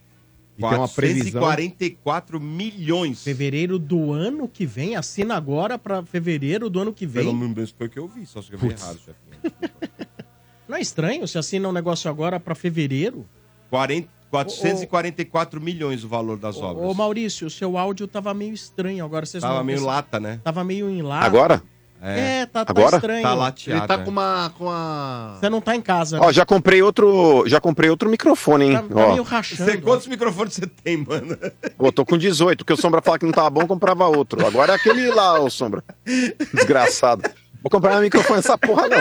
[0.58, 1.40] E tem uma previsão.
[1.40, 3.24] 444 milhões.
[3.24, 7.26] Fevereiro do ano que vem, assina agora pra fevereiro do ano que vem.
[7.26, 9.54] Pelo menos foi o que eu vi, só se eu vi errado, chefinho.
[10.68, 11.28] Não é estranho?
[11.28, 13.24] Se assina um negócio agora pra fevereiro?
[13.70, 16.90] 40 444 milhões o valor das Ô, obras.
[16.90, 19.26] Ô, Maurício, o seu áudio tava meio estranho agora.
[19.28, 20.40] Vocês Tava não- meio esse- lata, né?
[20.44, 21.20] Tava meio em lá.
[21.20, 21.62] Agora?
[22.04, 22.96] É, tá, tá Agora?
[22.96, 23.22] estranho.
[23.22, 23.80] Tá lateado.
[23.82, 24.04] Ele tá né?
[24.04, 24.52] com uma.
[24.58, 25.38] Com a...
[25.40, 26.26] Você não tá em casa, né?
[26.26, 28.74] Ó, já comprei outro, já comprei outro microfone, hein?
[28.74, 29.64] Tá, tá Ó, meio rachando.
[29.72, 31.38] Você, quantos microfones você tem, mano?
[31.78, 34.44] Pô, tô com 18, porque o Sombra falava que não tava bom, comprava outro.
[34.46, 35.84] Agora é aquele lá, ô Sombra.
[36.52, 37.22] Desgraçado.
[37.62, 38.98] Vou comprar um microfone essa porra, não.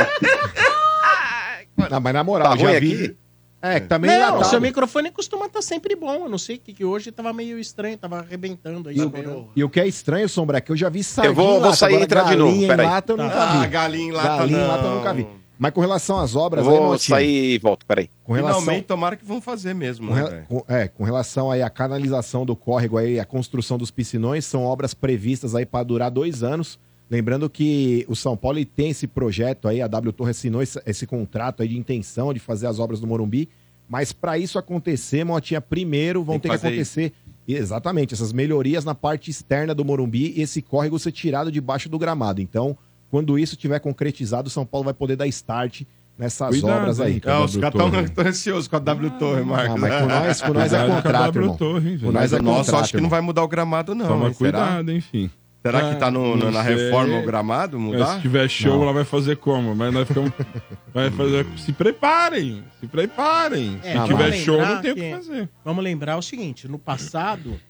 [1.91, 2.93] Não, mas na moral, Tá já vi.
[3.07, 3.17] aqui?
[3.63, 4.41] É, que também Não, enlatado.
[4.43, 6.25] o seu microfone costuma estar sempre bom.
[6.25, 8.97] Eu não sei que, que hoje tava meio estranho, tava arrebentando aí.
[8.97, 11.35] E o, e o que é estranho, Sombra, é que eu já vi sardinha Eu
[11.35, 12.87] vou- em vou lata, sair e entrar de novo, galinha em peraí.
[12.87, 13.23] lata eu Tá.
[13.25, 13.59] nunca vi.
[13.59, 14.69] Ah, galinha em lata galinha em não.
[14.69, 15.27] lata eu nunca vi.
[15.59, 18.09] Mas com relação às obras, aí, Vou Motinha, sair e volto, peraí.
[18.25, 21.61] com relação, Finalmente, tomara que vão fazer mesmo, com, né, com- é, com relação aí
[21.63, 26.11] à canalização do córrego aí, a construção dos piscinões, são obras previstas aí para durar
[26.11, 26.79] dois anos.
[27.11, 31.07] Lembrando que o São Paulo tem esse projeto aí, a W Torre assinou esse, esse
[31.07, 33.49] contrato aí de intenção de fazer as obras do Morumbi,
[33.89, 37.13] Mas para isso acontecer, Motinha, primeiro vão Tem ter que acontecer
[37.49, 41.99] exatamente essas melhorias na parte externa do Morumbi e esse córrego ser tirado debaixo do
[41.99, 42.41] gramado.
[42.41, 42.79] Então,
[43.11, 45.83] quando isso tiver concretizado, São Paulo vai poder dar start
[46.17, 47.21] nessas Cuidado, obras aí.
[47.27, 49.75] Ah, os caras estão ansiosos com a W Torre, Marcos.
[49.75, 51.57] Ah, mas com nós, com nós é com contrato, W irmão.
[51.57, 54.07] Torre, hein, Com nós é Nossa, contrato, acho que não vai mudar o gramado, não.
[54.07, 54.35] Toma hein?
[54.35, 54.59] Será?
[54.61, 55.29] cuidado, enfim.
[55.63, 56.75] Será que tá no- no- na sei.
[56.75, 58.15] reforma o gramado mudar?
[58.17, 58.83] se tiver show, Não.
[58.85, 59.75] ela vai fazer como?
[59.75, 60.33] Mas nós ficamos.
[60.95, 61.47] vai fazer.
[61.59, 62.65] Se preparem!
[62.81, 63.79] Se preparem!
[63.83, 65.49] É, se tiver show, não tem o que- que fazer.
[65.63, 67.61] Vamos lembrar o seguinte: no passado,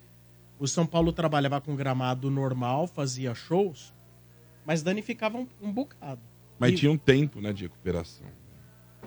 [0.59, 3.92] o São Paulo trabalhava com gramado normal, fazia shows,
[4.64, 6.20] mas danificava um, um bocado.
[6.61, 8.26] Mas E tinha um tempo, né, de recuperação.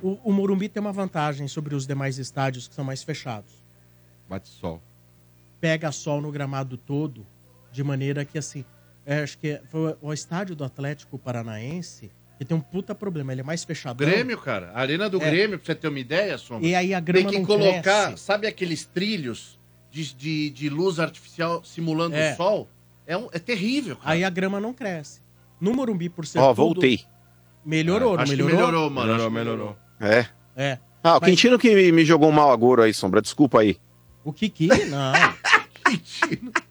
[0.01, 3.63] o, o Morumbi tem uma vantagem sobre os demais estádios que são mais fechados.
[4.27, 4.81] Bate sol.
[5.61, 7.25] Pega sol no gramado todo,
[7.71, 8.65] de maneira que assim.
[9.05, 13.31] É, acho que foi o estádio do Atlético Paranaense que tem um puta problema.
[13.31, 13.97] Ele é mais fechado.
[13.97, 14.71] Grêmio, cara.
[14.73, 15.29] A arena do É.
[15.29, 16.67] Grêmio, pra você ter uma ideia, Sombra.
[16.67, 18.23] E aí a Tem grama que não colocar, cresce.
[18.23, 19.59] sabe aqueles trilhos
[19.91, 22.33] de, de, de luz artificial simulando É.
[22.33, 22.67] o sol?
[23.05, 24.11] É, um, é terrível, cara.
[24.11, 25.21] Aí a grama não cresce.
[25.61, 27.01] No Morumbi, por ser Ó, tudo- voltei.
[27.65, 28.57] Melhorou, não Acho que melhorou?
[28.67, 29.07] melhorou, mano.
[29.07, 29.77] Melhorou, Acho que melhorou.
[29.99, 30.25] É.
[30.55, 30.79] É.
[31.03, 33.21] Ah, o Mas- Quintino que me, me jogou um mau agouro aí, Sombra.
[33.21, 33.77] Desculpa aí.
[34.23, 35.13] O Kiki, não.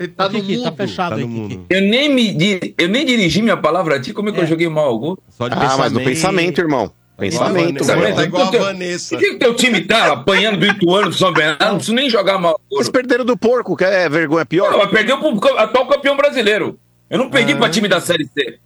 [0.00, 0.64] Ele tá o no Kiki, mundo.
[0.64, 1.40] tá fechado Tá aí, no Kiki.
[1.58, 1.66] mundo.
[1.68, 4.42] Eu nem, me, eu nem dirigi minha palavra a ti, como é que É.
[4.44, 5.14] eu joguei mal algum?
[5.28, 6.90] Só de Ah, mas no pensamento, irmão.
[7.18, 7.74] Pensamento.
[7.74, 8.22] Tá Pensamento.
[8.22, 9.14] igual a Então, Vanessa.
[9.14, 11.62] Por que o teu time tá apanhando do Ituano do São Bernardo?
[11.66, 12.58] Não preciso nem jogar mal.
[12.72, 14.70] Eles perderam do porco, que é vergonha pior.
[14.70, 16.78] Não, mas perdeu pro atual campeão brasileiro.
[17.10, 18.58] Eu não perdi pra time da Série C.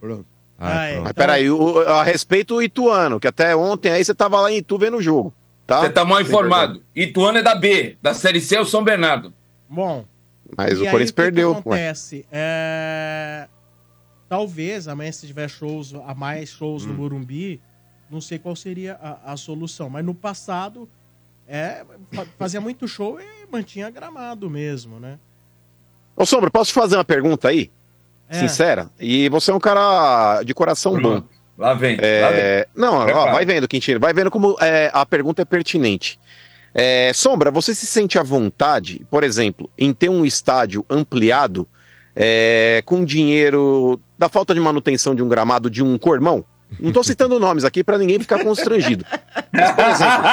[0.57, 1.01] Ah, é.
[1.01, 4.59] Mas peraí, o- a respeito o Ituano, que até ontem aí você tava lá em
[4.59, 5.35] Itu vendo o jogo.
[5.67, 5.81] Tá?
[5.81, 6.81] Você tá mal informado.
[6.95, 9.33] Ituano é da B, da Série C é o São Bernardo.
[9.69, 10.05] Bom,
[10.57, 11.53] Mas e o aí, Corinthians que que perdeu.
[11.53, 11.59] ué.
[11.59, 12.27] acontece?
[12.33, 13.49] É...
[14.29, 16.89] Talvez amanhã, se tiver shows, a mais shows Hum.
[16.89, 17.61] no Morumbi,
[18.11, 19.89] não sei qual seria a, a solução.
[19.91, 20.89] Mas no passado,
[21.47, 25.19] é, fa- fazia muito show e mantinha gramado mesmo, né?
[26.17, 27.71] Ô, Sombra, posso te fazer uma pergunta aí?
[28.29, 28.39] É.
[28.39, 28.89] Sincera?
[28.99, 31.23] E você é um cara de coração bom.
[31.59, 31.97] Lá vem.
[31.97, 32.41] Lá vem.
[32.41, 34.01] É, Não, ó, vai vendo, Quintino.
[34.01, 36.19] Vai vendo como é, a pergunta é pertinente.
[36.75, 41.69] É, Sombra, você se sente à vontade, por exemplo, em ter um estádio ampliado
[42.17, 46.45] é, com dinheiro da falta de manutenção de um gramado de um cormão?
[46.81, 49.05] Não tô citando nomes aqui para ninguém ficar constrangido.
[49.53, 50.25] Mas, por exemplo,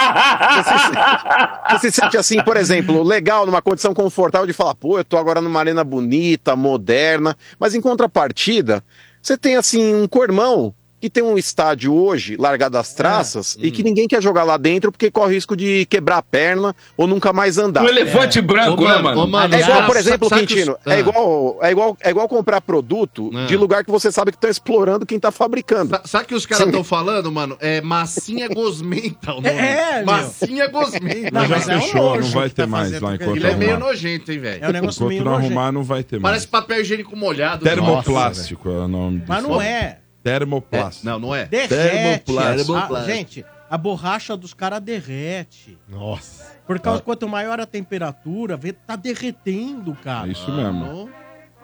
[0.57, 4.97] você se, você se sente assim, por exemplo, legal, numa condição confortável de falar, pô,
[4.97, 8.83] eu tô agora numa arena bonita, moderna, mas em contrapartida,
[9.21, 13.81] você tem assim um cormão que tem um estádio hoje largado às traças e que
[13.81, 17.57] ninguém quer jogar lá dentro porque corre risco de quebrar a perna ou nunca mais
[17.57, 17.83] andar.
[17.83, 19.21] Um elefante branco, Ô, né, mano, mano?
[19.23, 20.93] ô, mano, É igual, por exemplo, sabe os- Quintino, Ah.
[20.93, 23.45] é, igual, é, igual, é igual comprar produto Ah.
[23.47, 25.89] de lugar que você sabe que estão explorando quem tá fabricando.
[25.89, 27.57] Sa- Sabe o que os caras estão falando, mano?
[27.59, 29.47] É massinha gosmenta o nome.
[29.49, 30.05] É, meu.
[30.05, 31.31] massinha gosmenta.
[31.31, 33.47] Não, Mas já é um fechou, não vai tá ter mais fazendo lá enquanto Ele
[33.47, 34.63] é meio nojento, hein, velho?
[34.65, 35.47] É um negócio Enquanto meio não nojento.
[35.53, 36.31] arrumar, não vai ter mais.
[36.31, 37.63] Parece papel higiênico molhado.
[37.63, 39.25] Termoplástico é o nome disso.
[39.29, 39.97] Mas não é.
[40.23, 41.05] Termoplástico.
[41.05, 41.45] Não, não é.
[41.45, 42.25] Derrete.
[42.25, 42.95] Termoplástico.
[42.95, 45.77] A- gente, a borracha dos caras derrete.
[45.87, 46.51] Nossa.
[46.67, 50.27] Por causa quanto maior a temperatura, vê, tá derretendo, cara.
[50.27, 50.85] É isso mesmo.
[50.85, 51.09] Não.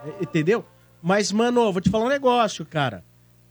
[0.06, 0.66] É, Entendeu?
[1.02, 3.04] Mas, mano, vou te falar um negócio, cara.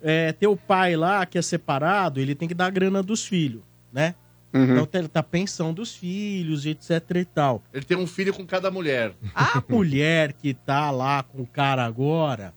[0.03, 3.63] É, teu pai lá, que é separado, ele tem que dar a grana dos filhos,
[3.93, 4.15] né?
[4.53, 4.65] Uhum.
[4.73, 7.63] Então tem- tá a pensão dos filhos, etc e tal.
[7.73, 9.13] Ele tem um filho com cada mulher.
[9.35, 12.53] A mulher que tá lá com o cara agora,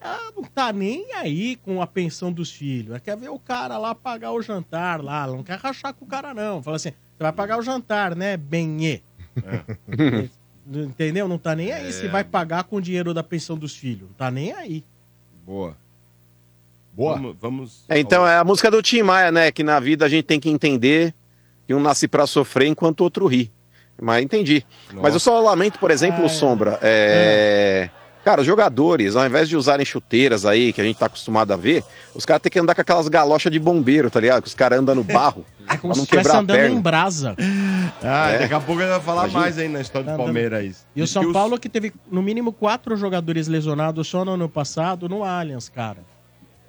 [0.00, 2.90] ela não tá nem aí com a pensão dos filhos.
[2.90, 5.24] Ela quer ver o cara lá pagar o jantar lá.
[5.24, 6.62] Ela não quer rachar com o cara, não.
[6.62, 9.00] Fala assim, você vai pagar o jantar, né, Benê?
[10.72, 11.26] Entendeu?
[11.26, 14.02] Não tá nem aí se vai pagar com o dinheiro da pensão dos filhos.
[14.02, 14.84] Não tá nem aí.
[15.44, 15.76] Boa.
[16.92, 17.14] Boa.
[17.14, 17.36] Vamos.
[17.40, 17.84] vamos...
[17.88, 19.50] É, então é a música do Tim Maia, né?
[19.50, 21.14] Que na vida a gente tem que entender
[21.66, 23.50] que um nasce pra sofrer enquanto o outro ri.
[24.00, 24.64] Mas entendi.
[24.94, 26.28] Mas eu só lamento, por exemplo, Ah, é.
[26.28, 26.78] Sombra.
[26.82, 27.90] é,
[28.24, 31.56] Cara, os jogadores, ao invés de usarem chuteiras aí, que a gente tá acostumado a
[31.56, 31.82] ver,
[32.14, 34.42] os caras têm que andar com aquelas galochas de bombeiro, tá ligado?
[34.42, 36.76] Que os caras andam no barro É como se estivesse andando perna.
[36.76, 37.34] em brasa.
[38.02, 38.38] Ah, É.
[38.40, 39.40] daqui a pouco ele vai falar Imagina.
[39.40, 40.84] mais aí na história do Tá Palmeiras.
[40.94, 44.32] E o São que os- Paulo que teve no mínimo quatro jogadores lesionados só no
[44.32, 45.98] ano passado no Allianz, cara.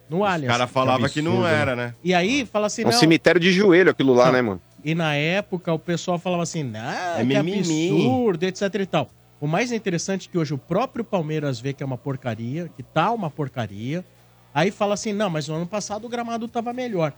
[0.09, 0.51] No Os Allianz.
[0.53, 1.93] caras falavam que não absurdo, era, né?
[2.03, 2.97] E aí fala assim, É um não.
[2.97, 4.31] cemitério de joelho aquilo lá, Não.
[4.33, 4.61] né, mano?
[4.85, 9.09] E na época o pessoal falava assim, não, É que mimimi." absurdo, etc e tal.
[9.41, 12.83] O mais interessante é que hoje o próprio Palmeiras vê que é uma porcaria, que
[12.83, 14.05] tá uma porcaria.
[14.53, 17.11] Aí fala assim, não, mas no ano passado o gramado tava melhor.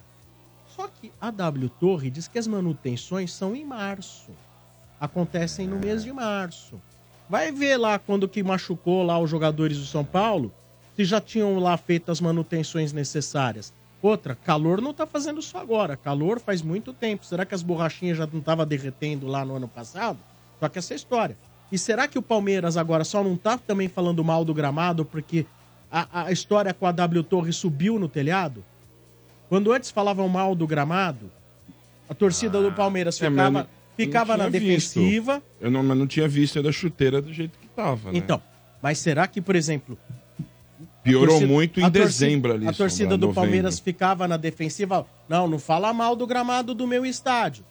[0.73, 4.31] Só que a W Torre diz que as manutenções são em março.
[5.01, 6.79] Acontecem no mês de março.
[7.29, 10.49] Vai ver lá quando que machucou lá os jogadores do São Paulo,
[10.95, 13.73] se já tinham lá feito as manutenções necessárias.
[14.01, 15.97] Outra, calor não tá fazendo isso agora.
[15.97, 17.25] Calor faz muito tempo.
[17.25, 20.19] Será que as borrachinhas já não estavam derretendo lá no ano passado?
[20.57, 21.37] Só que essa é história.
[21.73, 25.43] E será que o Palmeiras agora só não tá também falando mal do gramado porque
[25.91, 28.63] a, a história com a W Torre subiu no telhado?
[29.49, 31.31] Quando antes falavam mal do gramado,
[32.07, 34.99] a torcida do Palmeiras É, mas ficava, não- ficava na tinha visto.
[34.99, 35.41] defensiva.
[35.59, 38.19] Eu não, mas não tinha visto ainda a chuteira do jeito que tava, né?
[38.19, 38.39] Então,
[38.79, 39.97] mas será que, por exemplo,
[41.03, 42.67] Piorou muito em a dezembro ali.
[42.67, 43.33] A torcida do novembro.
[43.41, 45.05] Palmeiras ficava na defensiva.
[45.27, 47.65] Não, não fala mal do gramado do meu estádio.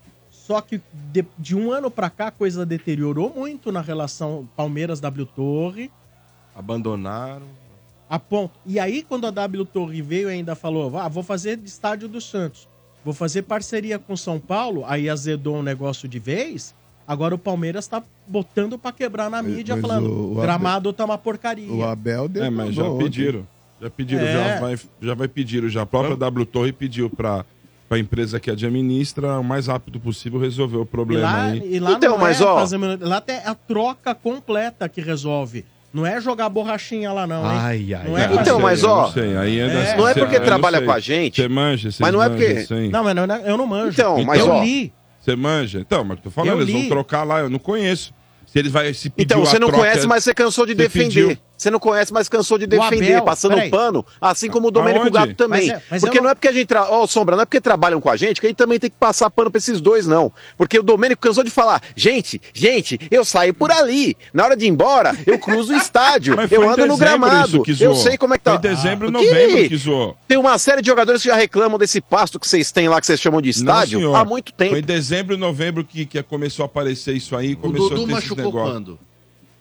[0.52, 0.80] Só que
[1.12, 5.90] de, de um ano pra cá a coisa deteriorou muito na relação Palmeiras-W Torre.
[6.54, 7.46] Abandonaram.
[8.08, 8.52] A ponto.
[8.66, 12.08] E aí, quando a W Torre veio e ainda falou: ah, vou fazer de estádio
[12.08, 12.68] do Santos,
[13.04, 16.74] vou fazer parceria com São Paulo, aí azedou um negócio de vez.
[17.08, 20.92] Agora o Palmeiras tá botando pra quebrar na mídia, mas falando: o- o Abel- gramado
[20.92, 21.72] tá uma porcaria.
[21.72, 23.46] O Abel deu É, mas já pediram.
[23.80, 24.32] Já pediram, É.
[24.32, 25.66] já, vai, já vai pedir.
[25.70, 27.08] Já a própria W Torre pediu
[27.92, 31.62] pra, pra empresa que administra o mais rápido possível resolver o E problema lá, aí.
[31.74, 35.64] e lá Então, não mas, é ó- fazer lá tem a troca completa que resolve.
[35.92, 37.58] Não é jogar borrachinha lá, não, hein?
[37.60, 39.36] Ai, ai, não é Então, sei, mas, ó, não sei.
[39.36, 39.96] Aí é, É.
[39.96, 42.22] Não é cê- porque eu não trabalha com a gente, Você manja, vocês mas não
[42.22, 42.88] é manjam, porque- sim.
[42.88, 43.90] Não, mas não, eu não manjo.
[44.00, 44.90] Então, mas, eu ó, li.
[45.20, 45.80] Você manja?
[45.80, 48.12] Então, mas tô falando, Eu eles vão trocar lá, eu não conheço.
[48.46, 50.72] Se eles vai se pedir Então, você a não troca- conhece, mas você cansou de
[50.72, 51.26] Você defender.
[51.26, 51.38] pediu.
[51.62, 53.70] Você não conhece, mas cansou de defender, Abel, passando peraí.
[53.70, 55.12] pano, assim como o Domênico Aonde?
[55.16, 55.68] Gato também.
[55.68, 56.24] Mas é- mas porque não...
[56.24, 56.66] não- é porque a gente.
[56.66, 56.90] Tra...
[56.90, 58.96] Ó, Sombra, não é porque trabalham com a gente que a gente também tem que
[58.98, 60.32] passar pano pra esses dois, não.
[60.58, 64.16] Porque o Domênico cansou de falar: gente, gente, eu saio por ali.
[64.34, 66.34] Na hora de ir embora, eu cruzo o estádio.
[66.50, 67.62] Eu ando no gramado.
[67.80, 68.58] Eu sei como é que tá.
[68.58, 70.16] Foi em dezembro, Ah, novembro que- zoou.
[70.26, 73.06] Tem uma série de jogadores que já reclamam desse pasto que vocês têm lá, que
[73.06, 74.70] vocês chamam de estádio, Não, há muito tempo.
[74.72, 77.52] Foi em dezembro e novembro que, que começou a aparecer isso aí.
[77.54, 78.98] O Começou Dudu a ter machucou quando?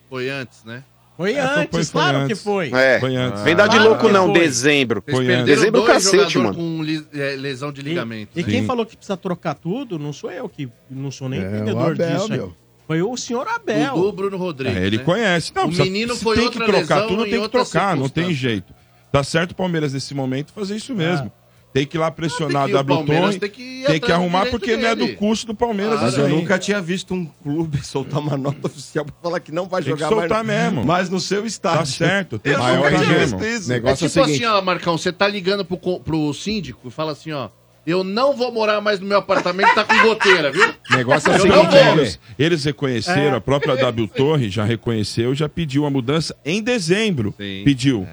[0.10, 0.84] Foi antes, né?
[1.18, 2.38] Foi É, foi- antes, foi claro antes.
[2.40, 2.72] que foi.
[2.74, 3.00] É.
[3.00, 3.42] Foi antes.
[3.44, 4.40] Vem dar de Claro louco, não, foi.
[4.40, 5.04] dezembro.
[5.08, 6.56] Foi Dezembro, dois cacete, mano.
[6.56, 6.82] com
[7.14, 8.32] é, lesão de ligamento.
[8.36, 8.50] E né?
[8.50, 8.68] quem Sim.
[8.68, 11.92] falou que precisa trocar tudo, não sou eu que não sou nem É, entendedor o
[11.92, 12.30] Abel, disso.
[12.32, 12.54] meu.
[12.88, 13.94] Foi o senhor Abel.
[13.94, 14.78] Dudu, Bruno Rodrigues.
[14.78, 15.04] É, ele né?
[15.04, 15.52] conhece.
[15.56, 17.96] Não, O precisa- menino foi tem outra que trocar lesão tudo, em tem que trocar,
[17.96, 18.74] não tem jeito.
[19.12, 21.32] Tá certo o Palmeiras nesse momento fazer isso mesmo.
[21.74, 23.84] Tem que ir lá pressionar Não, tem que- a o W Palmeiras Torre, tem que
[23.88, 25.16] tem que arrumar porque não é do dele.
[25.18, 26.32] custo do Palmeiras Ah, Mas eu aí.
[26.32, 29.94] nunca tinha visto um clube soltar uma nota oficial pra falar que não vai Tem
[29.94, 30.84] que jogar soltar mais, mesmo.
[30.86, 31.80] mais no seu estádio.
[31.80, 33.72] Tá certo, tem Eu que nunca tinha visto isso.
[33.72, 34.44] É Negócio é o tipo seguinte.
[34.46, 37.48] assim, ó, Marcão, você tá ligando pro, pro síndico e fala assim, ó,
[37.88, 40.68] eu não vou morar mais no meu apartamento, tá com goteira, viu?
[40.92, 41.92] O negócio é né?
[41.94, 47.34] Eles, eles reconheceram, a própria W Torre já reconheceu, já pediu a mudança em dezembro.
[47.38, 47.62] Sim.
[47.64, 48.06] Pediu.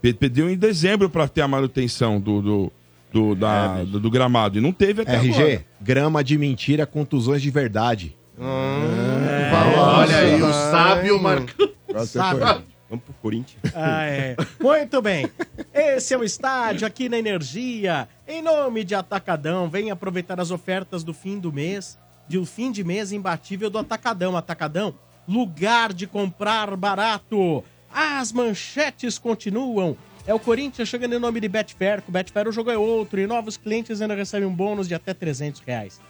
[0.00, 2.72] Pe- Pediu em dezembro para ter a manutenção do, do,
[3.12, 4.58] do, da- do- do gramado.
[4.58, 5.64] E não teve até RG, agora.
[5.80, 8.16] grama de mentira, contusões de verdade.
[8.40, 11.68] Olha aí, o sábio Marcão.
[12.06, 12.40] Sabe?
[12.88, 13.60] Vamos pro Corinthians.
[13.74, 14.36] Ah, é.
[14.60, 15.28] Muito bem.
[15.74, 18.08] Esse é o estádio aqui na Energia.
[18.26, 22.72] Em nome de Atacadão, venha aproveitar as ofertas do fim do mês, de um fim
[22.72, 24.36] de mês imbatível do Atacadão.
[24.36, 24.94] Atacadão,
[25.26, 27.62] lugar de comprar barato.
[27.92, 29.96] As manchetes continuam.
[30.28, 32.02] É o Corinthians chegando em nome de Betfair.
[32.02, 35.14] Com Betfair o jogo é outro e novos clientes ainda recebem um bônus de até
[35.14, 36.02] 300 reais.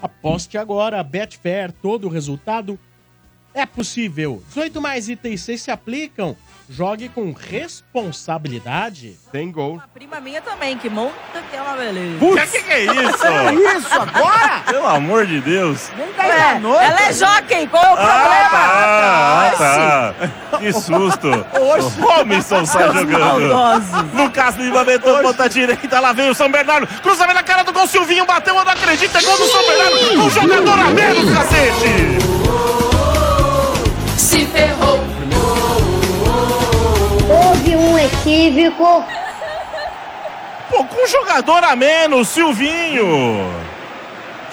[0.00, 2.78] Aposte agora, Betfair, todo o resultado
[3.52, 4.42] é possível.
[4.48, 6.34] 18 mais itens 6 se aplicam.
[6.68, 9.16] Jogue com responsabilidade.
[9.30, 9.74] Tem gol.
[9.74, 11.14] Uma prima minha também, que monta
[11.48, 12.18] que é uma beleza.
[12.18, 13.78] Putz, que que é isso?
[13.78, 14.62] isso agora?
[14.66, 15.90] Pelo amor de Deus.
[16.18, 18.50] É, ela é jockey, qual é o problema?
[18.52, 20.14] Ah, tá.
[20.58, 21.28] Que susto.
[21.28, 22.00] Oxi.
[22.00, 24.14] O Robinson sai jogando.
[24.14, 26.86] Lucas Lima meteu ponta direita, lá vem o São Bernardo.
[27.00, 30.20] Cruzamento na cara do gol, Silvinho bateu, eu não acredito, é gol do São Bernardo.
[30.20, 32.25] Um jogador a menos, cacete.
[37.86, 39.04] Um equívoco.
[40.68, 43.52] Pô, com um jogador a menos, Silvinho.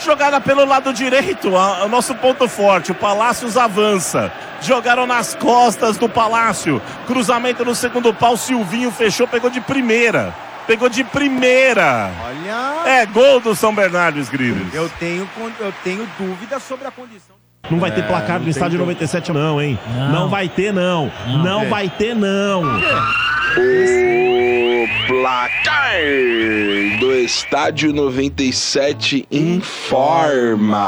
[0.04, 2.92] Jogada pelo lado direito, a- o nosso ponto forte.
[2.92, 4.32] O Palácios avança.
[4.62, 6.82] Jogaram nas costas do Palácio.
[7.08, 8.36] Cruzamento no segundo pau.
[8.38, 10.34] Silvinho fechou, pegou de primeira.
[10.68, 12.10] Pegou de primeira.
[12.26, 12.90] Olha.
[12.90, 14.74] É gol do São Bernardo, Esgrives.
[14.74, 15.28] Eu tenho,
[15.60, 17.36] eu tenho dúvida sobre a condição.
[17.72, 19.02] Não vai ter É, placar não no estádio dúvida.
[19.02, 19.80] 97, não, hein?
[20.12, 21.10] Não, vai ter, não.
[21.44, 21.66] Não, É.
[21.66, 22.62] vai ter, não.
[23.58, 25.94] O placar
[27.00, 30.88] do estádio 97 informa.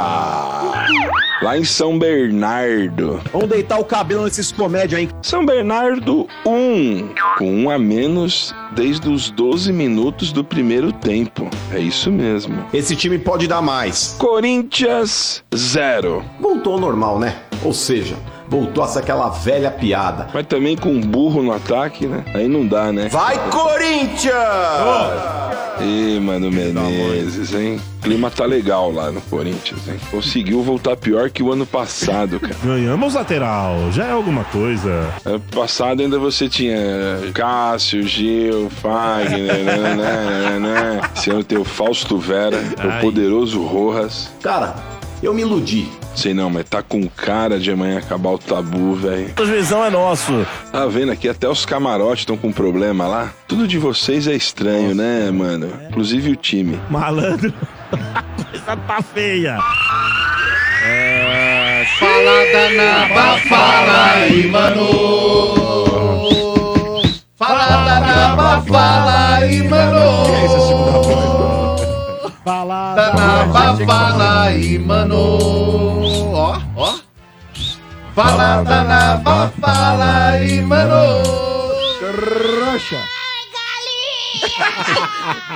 [1.42, 3.20] Lá em São Bernardo.
[3.32, 5.10] Vamos deitar o cabelo nesses comédia, hein?
[5.22, 11.50] São Bernardo 1, com um a menos desde os 12 minutos do primeiro tempo.
[11.74, 12.66] É isso mesmo.
[12.74, 14.16] Esse time pode dar mais.
[14.18, 16.24] Corinthians 0.
[16.40, 17.36] Voltou ao normal, né?
[17.64, 18.16] Ou seja,
[18.48, 20.28] voltou a ser aquela velha piada.
[20.34, 22.24] Mas também com um burro no ataque, né?
[22.34, 23.10] Aí não dá, né?
[23.10, 24.36] Vai, Corinthians!
[25.82, 27.82] Ih, mano Menezes, hein?
[28.00, 29.96] O clima tá legal lá no Corinthians, hein?
[30.10, 32.56] Conseguiu voltar pior que o ano passado, cara.
[32.64, 35.14] Ganhamos lateral, já é alguma coisa.
[35.26, 36.78] Ano passado ainda você tinha
[37.34, 41.02] Cássio, Gil, Fagner, né, né, né, né.
[41.16, 43.00] Esse ano tem o Fausto Vera, Ai.
[43.00, 44.30] o poderoso Rojas.
[44.42, 44.76] Cara,
[45.22, 45.90] eu me iludi.
[46.16, 49.34] Sei não, mas tá com cara de amanhã acabar o tabu, velho.
[49.40, 50.46] O juizão é nosso.
[50.72, 53.32] Tá vendo aqui, até os camarotes estão com problema lá.
[53.48, 55.70] Tudo de vocês é estranho, né, mano?
[55.90, 56.80] Inclusive o time.
[56.90, 57.54] Malandro.
[58.16, 59.58] A coisa tá feia.
[62.00, 64.90] Fala da naba, fala aí, mano.
[67.38, 70.26] Fala da naba, fala aí, mano.
[72.44, 75.75] Fala da naba, fala aí, mano.
[76.76, 76.96] Ó, ó.
[78.14, 81.24] Fala da fala aí, mano.
[82.72, 83.02] Rocha.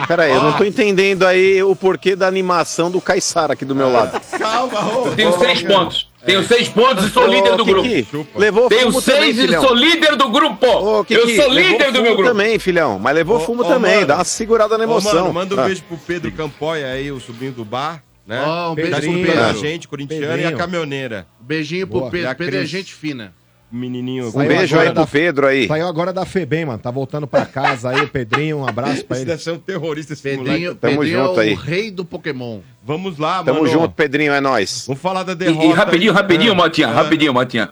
[0.07, 3.75] Pera aí, eu não tô entendendo aí o porquê da animação do Caissara aqui do
[3.75, 4.19] meu lado.
[4.37, 6.09] Calma, Eu tenho seis pontos.
[6.25, 7.87] Tenho seis pontos e sou líder do grupo.
[8.35, 9.61] levou Tenho fumo também, seis e filhão.
[9.63, 10.67] sou líder do grupo.
[10.67, 12.29] Ô, Kiki, Eu sou levou líder do fumo meu grupo.
[12.29, 12.99] também, filhão.
[12.99, 13.95] Mas levou fumo Ô, também.
[13.95, 14.07] mano.
[14.07, 15.13] Dá uma segurada na Ô, emoção.
[15.21, 15.63] mano, manda um Ah.
[15.65, 18.43] beijo pro Pedro Campoia aí, o sobrinho do bar, né?
[18.45, 19.17] Ó, um tá beijinho.
[19.17, 19.59] escutando a Pedro.
[19.61, 21.27] gente, corintiano e a caminhoneira.
[21.41, 22.11] Beijinho pro Boa.
[22.11, 22.27] Pedro.
[22.27, 23.33] E a Pedro é gente fina.
[23.71, 24.29] Menininho.
[24.29, 25.67] Um beijo aí pro Pedro aí.
[25.67, 26.79] Saiu agora da FEBEM, mano.
[26.79, 28.57] Tá voltando pra casa aí, o Pedrinho.
[28.59, 29.31] Um abraço pra Esse ele.
[29.31, 30.79] deve ser um terrorista esse Pedrinho, moleque.
[30.79, 31.53] Tamo Pedrinho junto é aí.
[31.53, 32.61] o rei do Pokémon.
[32.83, 33.71] Vamos lá, Tamo mano.
[33.71, 34.85] junto, Pedrinho, é nóis.
[34.87, 35.65] Vamos falar da E, derrota.
[35.65, 37.69] e rapidinho, rapidinho, Ah, Motinha, rapidinho, Motinha.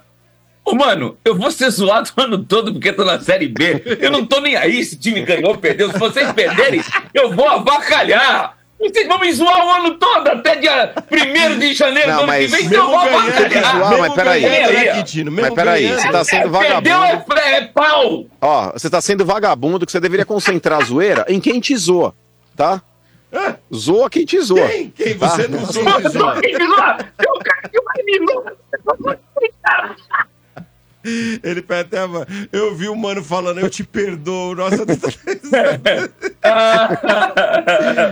[0.64, 3.82] Ô, mano, eu vou ser zoado o ano todo porque tô na Série B.
[4.00, 5.92] Eu não tô nem aí se o time ganhou ou perdeu.
[5.92, 6.82] Se vocês perderem,
[7.14, 8.57] eu vou avacalhar.
[8.80, 12.28] Vocês vão me zoar o ano todo, até dia 1 de janeiro Não, do ano
[12.28, 13.76] mas que vem, então eu vou avacalhar.
[13.78, 14.42] zoar, mas peraí.
[15.32, 16.02] Mas peraí, ganhando.
[16.02, 17.40] você tá sendo Perdeu vagabundo.
[17.40, 18.26] é, é pau.
[18.40, 22.14] Ó, você tá sendo vagabundo que você deveria concentrar a zoeira em quem te zoa,
[22.56, 22.82] tá?
[23.74, 24.68] Zoa quem te zoa.
[24.68, 24.90] Quem?
[24.92, 25.18] Quem?
[25.18, 25.30] Tá?
[25.30, 25.74] Você não zoa.
[25.74, 27.14] sendo- Eu tô aqui de zoar.
[27.20, 28.54] Eu quero que vai me zoar.
[31.44, 32.00] Ele pede até.
[32.00, 32.26] a mão.
[32.52, 34.56] Eu vi o mano falando, eu te perdoo.
[34.56, 34.86] Nossa,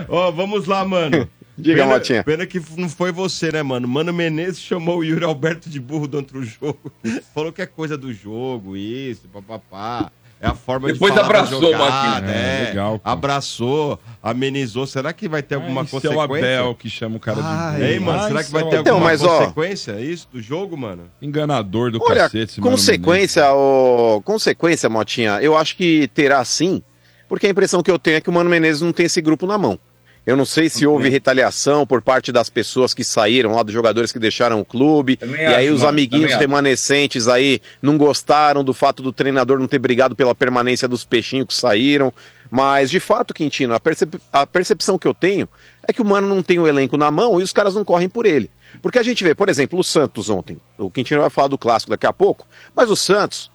[0.08, 1.28] Ó, vamos lá, mano.
[1.58, 2.24] Diga, pena, Motinha.
[2.24, 3.88] Pena que não foi você, né, mano?
[3.88, 6.92] Mano Menezes chamou o Yuri Alberto de burro do outro jogo.
[7.34, 10.12] Falou que é coisa do jogo, isso, papapá.
[10.40, 12.32] É a forma Depois de falar da abraçou o jogada, Motinha.
[12.32, 12.62] é.
[12.62, 13.08] É, legal, pô.
[13.08, 14.86] Abraçou, amenizou.
[14.86, 16.60] Será que vai ter alguma Esse é o consequência?
[16.60, 17.84] Abel que chama o cara de Ai, burro.
[17.84, 20.28] Ei, mano, Ah, será que vai é o ter Então, alguma mas, ó, consequência isso
[20.30, 21.04] do jogo, mano?
[21.22, 22.38] Enganador do Olha, cacete.
[22.52, 24.20] esse Mano consequência, o...
[24.24, 26.82] consequência, Motinha, eu acho que terá sim,
[27.28, 29.46] porque a impressão que eu tenho é que o Mano Menezes não tem esse grupo
[29.46, 29.78] na mão.
[30.26, 34.10] Eu não sei se houve retaliação por parte das pessoas que saíram lá, dos jogadores
[34.10, 38.64] que deixaram o clube, Também e aí acho, os mano, amiguinhos remanescentes aí não gostaram
[38.64, 42.12] do fato do treinador não ter brigado pela permanência dos peixinhos que saíram.
[42.50, 45.48] Mas, de fato, Quintino, a, percep- a percepção que eu tenho
[45.86, 48.08] é que o Mano não tem o elenco na mão e os caras não correm
[48.08, 48.50] por ele.
[48.82, 50.56] Porque a gente vê, por exemplo, o Santos ontem.
[50.78, 53.50] O Quintino vai falar do clássico daqui a pouco, mas o Santos,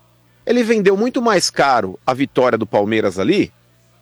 [0.46, 3.52] ele vendeu muito mais caro a vitória do Palmeiras ali.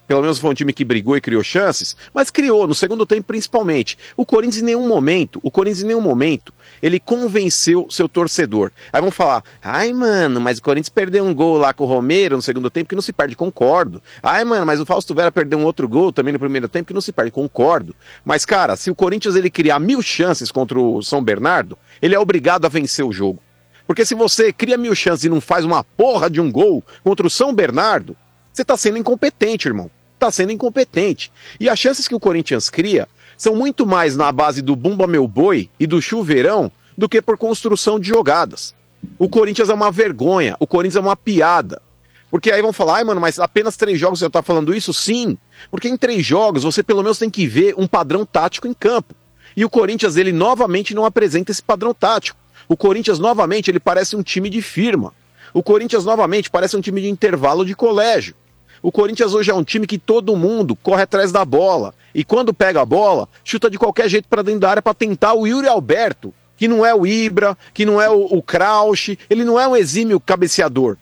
[0.10, 3.28] Pelo menos foi um time que brigou e criou chances, mas criou no segundo tempo
[3.28, 3.96] principalmente.
[4.18, 8.72] O Corinthians em nenhum momento, o Corinthians em nenhum momento, ele convenceu seu torcedor.
[8.92, 12.36] Aí vão falar: "Ai, mano, mas o Corinthians perdeu um gol lá com o Romero
[12.36, 14.02] no segundo tempo que não se perde, concordo.
[14.24, 16.94] Ai, mano, mas o Fausto Vera perdeu um outro gol também no primeiro tempo que
[16.94, 17.96] não se perde, concordo.
[18.26, 22.20] Mas cara, se o Corinthians ele criar mil chances contra o São Bernardo, ele é
[22.20, 23.40] obrigado a vencer o jogo.
[23.86, 27.28] Porque se você cria mil chances e não faz uma porra de um gol contra
[27.28, 28.18] o São Bernardo,
[28.52, 29.92] você tá sendo incompetente, irmão.
[30.20, 31.32] Tá sendo incompetente.
[31.60, 35.26] E as chances que o Corinthians cria são muito mais na base do Bumba Meu
[35.26, 38.76] Boi e do chuveirão do que por construção de jogadas.
[39.18, 41.82] O Corinthians é uma vergonha, o Corinthians é uma piada.
[42.30, 44.94] Porque aí vão falar, ai, mano, mas apenas três jogos você tá falando isso?
[44.94, 45.38] Sim.
[45.72, 49.16] Porque em três jogos você pelo menos tem que ver um padrão tático em campo.
[49.56, 52.38] E o Corinthians, ele novamente não apresenta esse padrão tático.
[52.68, 55.14] O Corinthians, novamente, ele parece um time de firma.
[55.54, 58.36] O Corinthians, novamente, parece um time de intervalo de colégio.
[58.82, 61.94] O Corinthians hoje é um time que todo mundo corre atrás da bola.
[62.14, 65.34] E quando pega a bola, chuta de qualquer jeito para dentro da área para tentar
[65.34, 69.44] o Yuri Alberto, que não é o Ibra, que não é o, o Krausch, ele
[69.44, 70.98] não é um exímio cabeceador.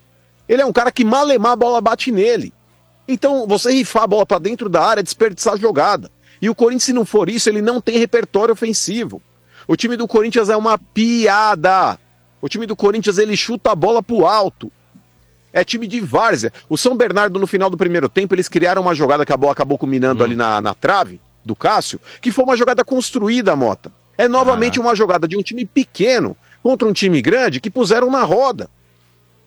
[0.47, 2.53] Ele é um cara que malemar a bola bate nele.
[3.07, 6.11] Então, você rifar a bola para dentro da área é desperdiçar a jogada.
[6.41, 9.21] E o Corinthians, se não for isso, ele não tem repertório ofensivo.
[9.67, 11.97] O time do Corinthians é uma piada.
[12.41, 14.71] O time do Corinthians, ele chuta a bola pro alto.
[15.57, 16.53] É time de várzea.
[16.69, 19.53] O São Bernardo, no final do primeiro tempo, eles criaram uma jogada que a bola
[19.53, 23.91] acabou culminando ali na, na trave do Cássio, que foi uma jogada construída, Mota.
[24.15, 28.23] É novamente uma jogada de um time pequeno contra um time grande que puseram na
[28.23, 28.69] roda.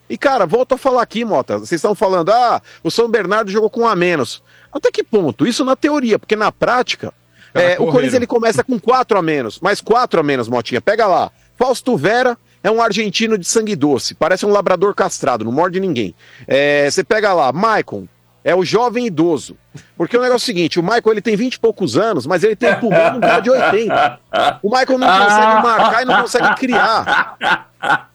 [0.09, 1.59] E, cara, volto a falar aqui, Mota.
[1.59, 4.43] Vocês estão falando, ah, o São Bernardo jogou com um a menos.
[4.69, 5.47] Até que ponto?
[5.47, 7.13] Isso na teoria, porque na prática,
[7.53, 7.85] é, o.
[7.85, 10.81] Corinthians ele começa com quatro a menos, mais quatro a menos, Motinha.
[10.81, 11.31] Pega lá.
[11.57, 16.13] Fausto Vera é um argentino de sangue doce, parece um labrador castrado, não morde ninguém.
[16.47, 18.07] É, Você pega lá, Maicon.
[18.43, 19.55] É o jovem idoso.
[19.95, 22.43] Porque o negócio é o seguinte: o Michael ele tem 20 e poucos anos, mas
[22.43, 24.19] ele tem pulmão de um cara de 80.
[24.63, 27.67] O Michael não consegue marcar e não consegue criar.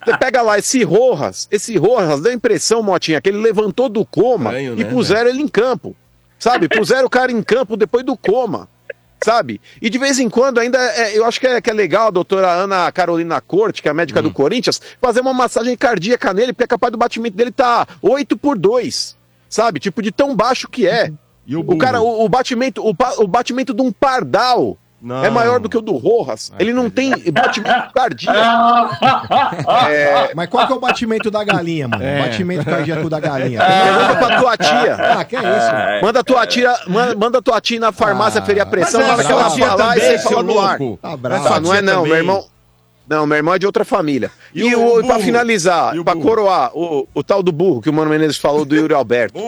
[0.05, 4.05] Você pega lá esse Rojas, esse Rojas dá a impressão, Motinha, que ele levantou do
[4.05, 5.94] coma Estranho, e né, puseram ele em campo.
[6.38, 6.68] Sabe?
[6.68, 8.68] Puseram o cara em campo depois do coma.
[9.23, 9.61] Sabe?
[9.81, 12.11] E de vez em quando ainda, é, eu acho que é, que é legal a
[12.11, 16.53] doutora Ana Carolina Corte, que é a médica do Corinthians, fazer uma massagem cardíaca nele,
[16.53, 19.17] porque é capaz do batimento dele tá 8 por 2.
[19.49, 19.81] Sabe?
[19.81, 21.11] Tipo, de tão baixo que é.
[21.75, 24.77] o, cara, o, o batimento, o, o batimento de um pardal
[25.24, 26.53] é maior do que o do Rojas.
[26.59, 28.36] Ele não tem batimento cardíaco.
[29.88, 32.03] É, Mas qual que é o batimento da galinha, mano?
[32.03, 32.22] É.
[32.22, 33.61] Batimento cardíaco da galinha.
[33.61, 34.94] Pergunta pra tua tia.
[34.94, 36.05] Ah, que é isso?
[36.05, 39.24] Manda tua tia, manda, manda tua tia na farmácia ferir a pressão, mas é manda
[39.24, 40.78] que ela tia falar e você fala no ar.
[40.78, 41.18] Tá.
[41.55, 42.09] Ah, não é não, também.
[42.11, 42.44] meu irmão.
[43.09, 44.30] Não, meu irmão é de outra família.
[44.53, 45.20] E, E o o, pra burro?
[45.20, 46.26] finalizar, E o pra burro?
[46.26, 49.38] coroar, o, o tal do burro que o Mano Menezes falou do Yuri Alberto.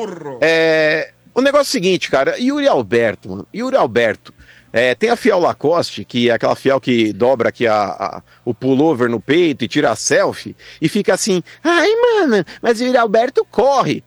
[0.40, 4.32] É, o negócio é o seguinte, cara, Yuri Alberto, mano, Yuri Alberto.
[4.72, 8.52] É, tem a fiel Lacoste, que é aquela fiel que dobra aqui a, a- o
[8.52, 13.44] pullover no peito e tira a selfie, e fica assim, ai, mano, mas o Alberto
[13.50, 14.02] corre.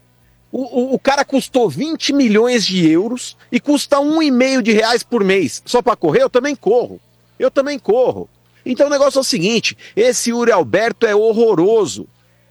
[0.52, 4.72] O, o- o cara custou 20 milhões de euros e custa um e meio de
[4.72, 5.62] reais por mês.
[5.66, 7.00] Só pra correr, eu também corro.
[7.40, 8.30] Eu também corro.
[8.66, 12.06] Então o negócio é o seguinte: esse Yuri Alberto é horroroso.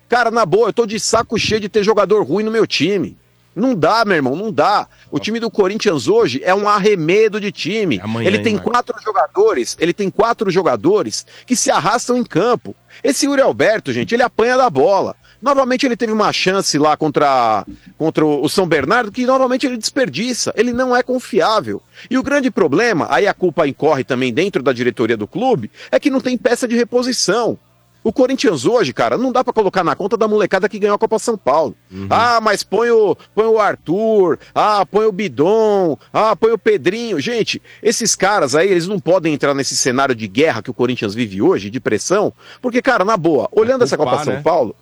[0.08, 3.16] Cara, na boa, eu tô de saco cheio de ter jogador ruim no meu time.
[3.54, 4.86] Não dá, meu irmão, não dá.
[5.10, 8.00] O time do Corinthians hoje é um arremedo de time.
[8.02, 8.72] Amanhã, ele hein, tem Marcos?
[8.72, 12.74] quatro jogadores, ele tem quatro jogadores que se arrastam em campo.
[13.02, 15.16] Esse Yuri Alberto, gente, ele apanha da bola.
[15.42, 17.64] Novamente ele teve uma chance lá contra,
[17.96, 20.52] contra o São Bernardo que novamente ele desperdiça.
[20.54, 21.82] Ele não é confiável.
[22.10, 25.98] E o grande problema, aí a culpa incorre também dentro da diretoria do clube, é
[25.98, 27.58] que não tem peça de reposição.
[28.02, 30.98] O Corinthians hoje, cara, não dá pra colocar na conta da molecada que ganhou a
[30.98, 31.76] Copa São Paulo.
[32.08, 37.20] Ah, mas põe o, põe o Arthur, ah, põe o Bidon, ah, põe o Pedrinho.
[37.20, 41.14] Gente, esses caras aí, eles não podem entrar nesse cenário de guerra que o Corinthians
[41.14, 42.32] vive hoje, de pressão,
[42.62, 44.42] porque, cara, na boa, olhando essa Copa culpar, São né?
[44.42, 44.74] Paulo,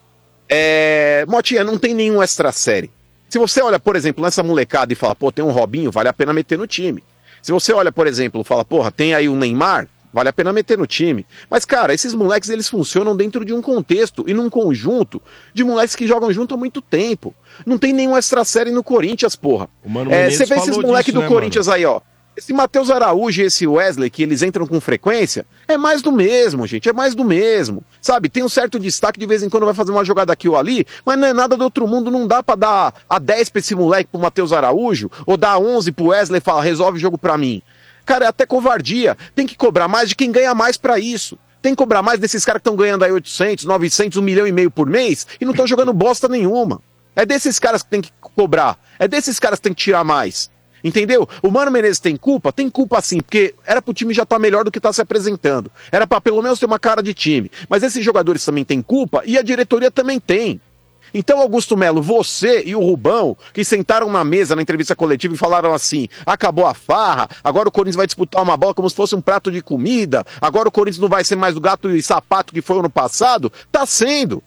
[0.49, 1.27] é...
[1.29, 2.91] Motinha, não tem nenhum extra série.
[3.29, 6.13] Se você olha, por exemplo, nessa molecada e fala, pô, tem um Robinho, vale a
[6.13, 7.03] pena meter no time.
[7.43, 10.79] Se você olha, por exemplo, fala, porra, tem aí um Neymar, vale a pena meter
[10.79, 11.27] no time.
[11.51, 15.21] Mas, cara, esses moleques, eles funcionam dentro de um contexto e num conjunto
[15.53, 17.35] de moleques que jogam junto há muito tempo.
[17.67, 19.69] Não tem nenhum extra série no Corinthians, porra.
[19.85, 22.01] Mano É, você vê esses moleques do né, Corinthians aí, ó.
[22.39, 26.69] Esse Matheus Araújo e esse Wesley, que eles entram com frequência, é mais do mesmo,
[26.69, 27.83] gente, é mais do mesmo.
[28.01, 30.57] Sabe, tem um certo destaque, de vez em quando vai fazer uma jogada aqui ou
[30.57, 33.59] ali, mas não é nada do outro mundo, não dá pra dar a 10 pra
[33.59, 37.19] esse moleque, pro Matheus Araújo, ou dar 11 pro Wesley e falar, resolve o jogo
[37.19, 37.61] pra mim.
[38.09, 39.19] Cara, é até covardia.
[39.35, 41.39] Tem que cobrar mais de quem ganha mais pra isso.
[41.61, 44.53] Tem que cobrar mais desses caras que estão ganhando aí 800, 900, 1 milhão e
[44.53, 46.81] meio por mês e não estão jogando bosta nenhuma.
[47.15, 48.79] É desses caras que tem que cobrar.
[48.99, 50.51] É desses caras que tem que tirar mais.
[50.83, 51.29] Entendeu?
[51.43, 52.51] O Mano Menezes tem culpa?
[52.51, 55.71] Tem culpa sim, porque era pro time já estar melhor do que tá se apresentando.
[55.93, 57.51] Era pra pelo menos ter uma cara de time.
[57.69, 60.63] Mas esses jogadores também têm culpa e a diretoria também tem.
[61.13, 65.39] Então, Augusto Melo, você e o Rubão, que sentaram na mesa na entrevista coletiva e
[65.39, 69.15] falaram assim: acabou a farra, agora o Corinthians vai disputar uma bola como se fosse
[69.15, 72.53] um prato de comida, agora o Corinthians não vai ser mais o gato e sapato
[72.53, 73.53] que foi ano passado.
[73.71, 74.43] Tá sendo.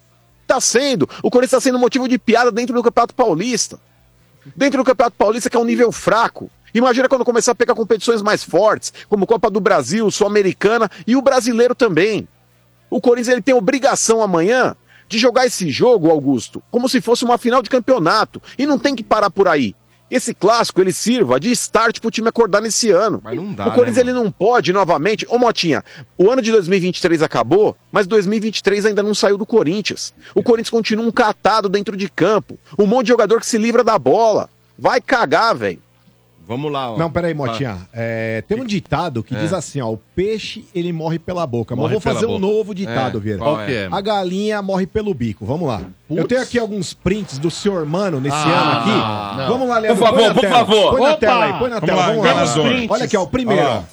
[0.46, 1.08] Tá sendo.
[1.22, 3.78] O Corinthians está sendo motivo de piada dentro do Campeonato Paulista.
[4.56, 6.50] Dentro do Campeonato Paulista, que é um nível fraco.
[6.74, 11.22] Imagina quando começar a pegar competições mais fortes, como Copa do Brasil, Sul-Americana e o
[11.22, 12.26] brasileiro também.
[12.88, 14.76] O Corinthians ele tem obrigação amanhã
[15.12, 18.42] de jogar esse jogo, Augusto, como se fosse uma final de campeonato.
[18.58, 19.76] E não tem que parar por aí.
[20.10, 23.20] Esse clássico ele sirva de start pro time acordar nesse ano.
[23.24, 25.26] Mas não dá, o Corinthians né, ele não pode novamente.
[25.28, 25.82] Ô Motinha,
[26.18, 30.12] o ano de 2023 acabou, mas 2023 ainda não saiu do Corinthians.
[30.34, 32.58] O Corinthians continua um catado dentro de campo.
[32.78, 34.50] Um monte de jogador que se livra da bola.
[34.78, 35.80] Vai cagar, velho.
[36.52, 36.96] Vamos lá, ó.
[36.98, 37.78] Não, peraí, Motinha.
[37.92, 39.38] É, tem um ditado que É.
[39.38, 41.74] diz assim, ó, o peixe ele morre pela boca.
[41.74, 42.52] Mas Morre eu vou fazer pela um boca.
[42.54, 43.38] novo ditado, É, Vieira.
[43.40, 43.88] qual que é?
[43.90, 45.44] A galinha morre pelo bico.
[45.44, 45.82] Vamos lá.
[46.10, 49.38] Eu tenho aqui alguns prints do senhor Mano nesse Ah, ano aqui.
[49.42, 49.48] não.
[49.48, 49.98] Vamos lá, Leandro.
[49.98, 50.54] Por favor, põe na por tela.
[50.58, 50.90] favor.
[50.92, 51.16] Põe na Opa!
[51.18, 52.00] tela aí, põe na Vamos tela.
[52.00, 52.30] lá, Vamos lá.
[52.32, 52.64] enganador.
[52.66, 52.92] Leandro.
[52.94, 53.68] Olha aqui, ó, o primeiro, ó.
[53.68, 53.84] lá.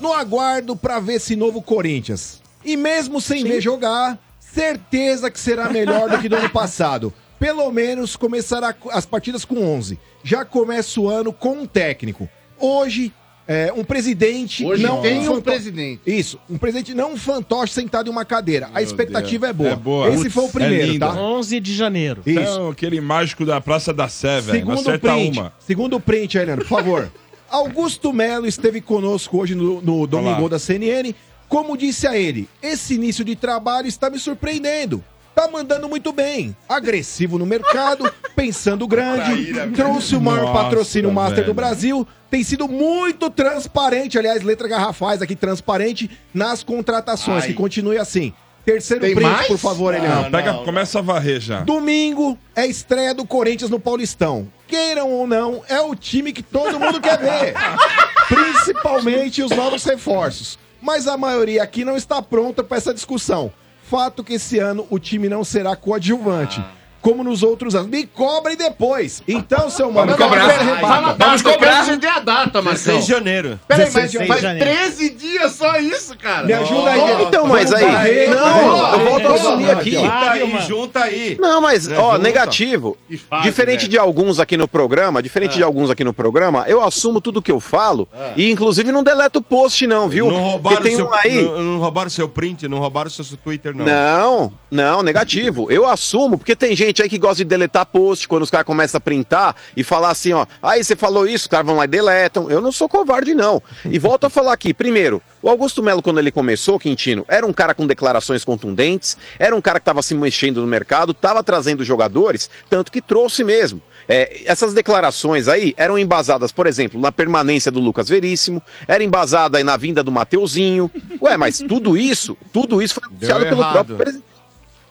[0.00, 2.40] No aguardo pra ver esse novo Corinthians.
[2.64, 7.12] E mesmo sem ver jogar, certeza que será melhor do que do ano passado.
[7.38, 9.98] Pelo menos começará as partidas com 11.
[10.24, 12.28] Já começa o ano com um técnico.
[12.58, 13.12] Hoje
[13.50, 16.02] É, um presidente Hoje não tem um fanto- presidente.
[16.06, 18.68] Isso, um presidente não um fantoche sentado em uma cadeira.
[18.74, 19.70] a expectativa é boa.
[19.70, 20.10] É boa.
[20.10, 20.98] Esse foi o É primeiro, lindo.
[21.06, 21.14] tá?
[21.14, 22.20] 11 de janeiro.
[22.26, 22.38] Isso.
[22.40, 24.70] Então, aquele mágico da Praça da Sé, velho.
[24.72, 25.52] Acerta print, uma.
[25.60, 27.10] segundo print aí, Leandro, por favor.
[27.50, 30.48] Augusto Melo esteve conosco hoje no, no Domingo Olá.
[30.50, 31.14] da CNN.
[31.48, 35.02] Como disse a ele, esse início de trabalho está me surpreendendo.
[35.38, 36.56] Tá mandando muito bem.
[36.68, 41.46] Agressivo no mercado, pensando grande, trouxe o maior Nossa, patrocínio Master velho.
[41.46, 42.08] do Brasil.
[42.28, 47.44] Tem sido muito transparente, aliás, letra garrafais aqui, transparente nas contratações.
[47.46, 48.32] Que continue assim.
[48.64, 49.46] Terceiro Tem print, mais?
[49.46, 50.24] por favor, Elião.
[50.24, 51.60] Não, pega, começa a varrer já.
[51.60, 54.48] Domingo é estreia do Corinthians no Paulistão.
[54.66, 57.54] Queiram ou não, é o time que todo mundo quer ver.
[58.26, 60.58] Principalmente os novos reforços.
[60.82, 63.52] Mas a maioria aqui não está pronta para essa discussão.
[63.88, 66.62] Fato que esse ano o time não será coadjuvante.
[67.00, 67.88] Como nos outros anos.
[67.88, 69.22] Me cobrem depois.
[69.26, 70.48] Então, seu mano, Vamos cobrar.
[70.48, 70.80] quero ver rebata.
[70.86, 71.84] Fala a data, Vamos cobrar.
[71.84, 72.72] saber a data, Marcão.
[72.72, 73.60] 16 de janeiro.
[73.68, 74.70] Peraí, mas 16 de faz janeiro.
[74.70, 76.46] 13 dias só isso, cara.
[76.46, 77.22] Me ajuda aí.
[77.22, 77.84] Então, mas aí.
[77.84, 78.30] Varrer.
[78.30, 79.90] Não, eu volto a assumir aqui.
[79.92, 81.36] Junta Vai, aí, junta aí.
[81.40, 82.18] Não, mas, Né, ó, junta.
[82.22, 82.96] negativo.
[83.42, 83.90] Diferente velho.
[83.90, 87.50] de alguns aqui no programa, diferente de alguns aqui no programa, eu assumo tudo que
[87.52, 90.30] eu falo e, inclusive, não deleto o post, não, viu?
[90.30, 91.42] Não roubaram, tem seu, um aí.
[91.42, 93.84] não, não roubaram seu print, não roubaram seu Twitter, não.
[93.84, 95.70] Não, não, negativo.
[95.70, 98.98] Eu assumo, porque tem gente aí que gosta de deletar post quando os caras começam
[98.98, 101.88] a printar e falar assim, ó, aí você falou isso, os caras vão lá e
[101.88, 102.50] deletam.
[102.50, 103.62] Eu não sou covarde, não.
[103.84, 107.52] E volto a falar aqui, primeiro, o Augusto Melo, quando ele começou, Quintino, era um
[107.52, 111.84] cara com declarações contundentes, era um cara que estava se mexendo no mercado, estava trazendo
[111.84, 113.80] jogadores, tanto que trouxe mesmo.
[114.08, 119.58] É, essas declarações aí eram embasadas, por exemplo, na permanência do Lucas Veríssimo, era embasada
[119.58, 120.90] aí na vinda do Mateuzinho.
[121.20, 124.27] Ué, mas tudo isso, tudo isso foi anunciado pelo próprio presidente.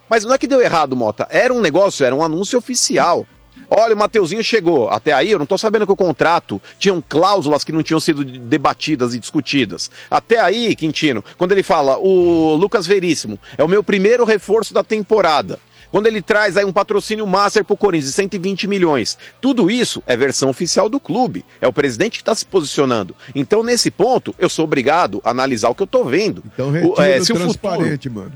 [0.10, 1.28] Mas não é que deu errado, Mota.
[1.30, 3.26] Era um negócio, era um anúncio oficial.
[3.70, 4.88] Olha, o Mateuzinho chegou.
[4.89, 8.24] Até aí, eu não tô sabendo que o contrato tinham cláusulas que não tinham sido
[8.24, 9.91] debatidas e discutidas.
[10.10, 14.84] Até aí, Quintino, quando ele fala, o Lucas Veríssimo é o meu primeiro reforço da
[14.84, 15.60] temporada.
[15.91, 19.18] Quando ele traz aí um patrocínio master pro Corinthians de 120 milhões.
[19.41, 21.45] Tudo isso é versão oficial do clube.
[21.62, 23.16] É o presidente que está se posicionando.
[23.34, 26.43] Então, nesse ponto, eu sou obrigado a analisar o que eu tô vendo.
[26.53, 28.34] Então O- retira é, o se o futuro- transparente, mano.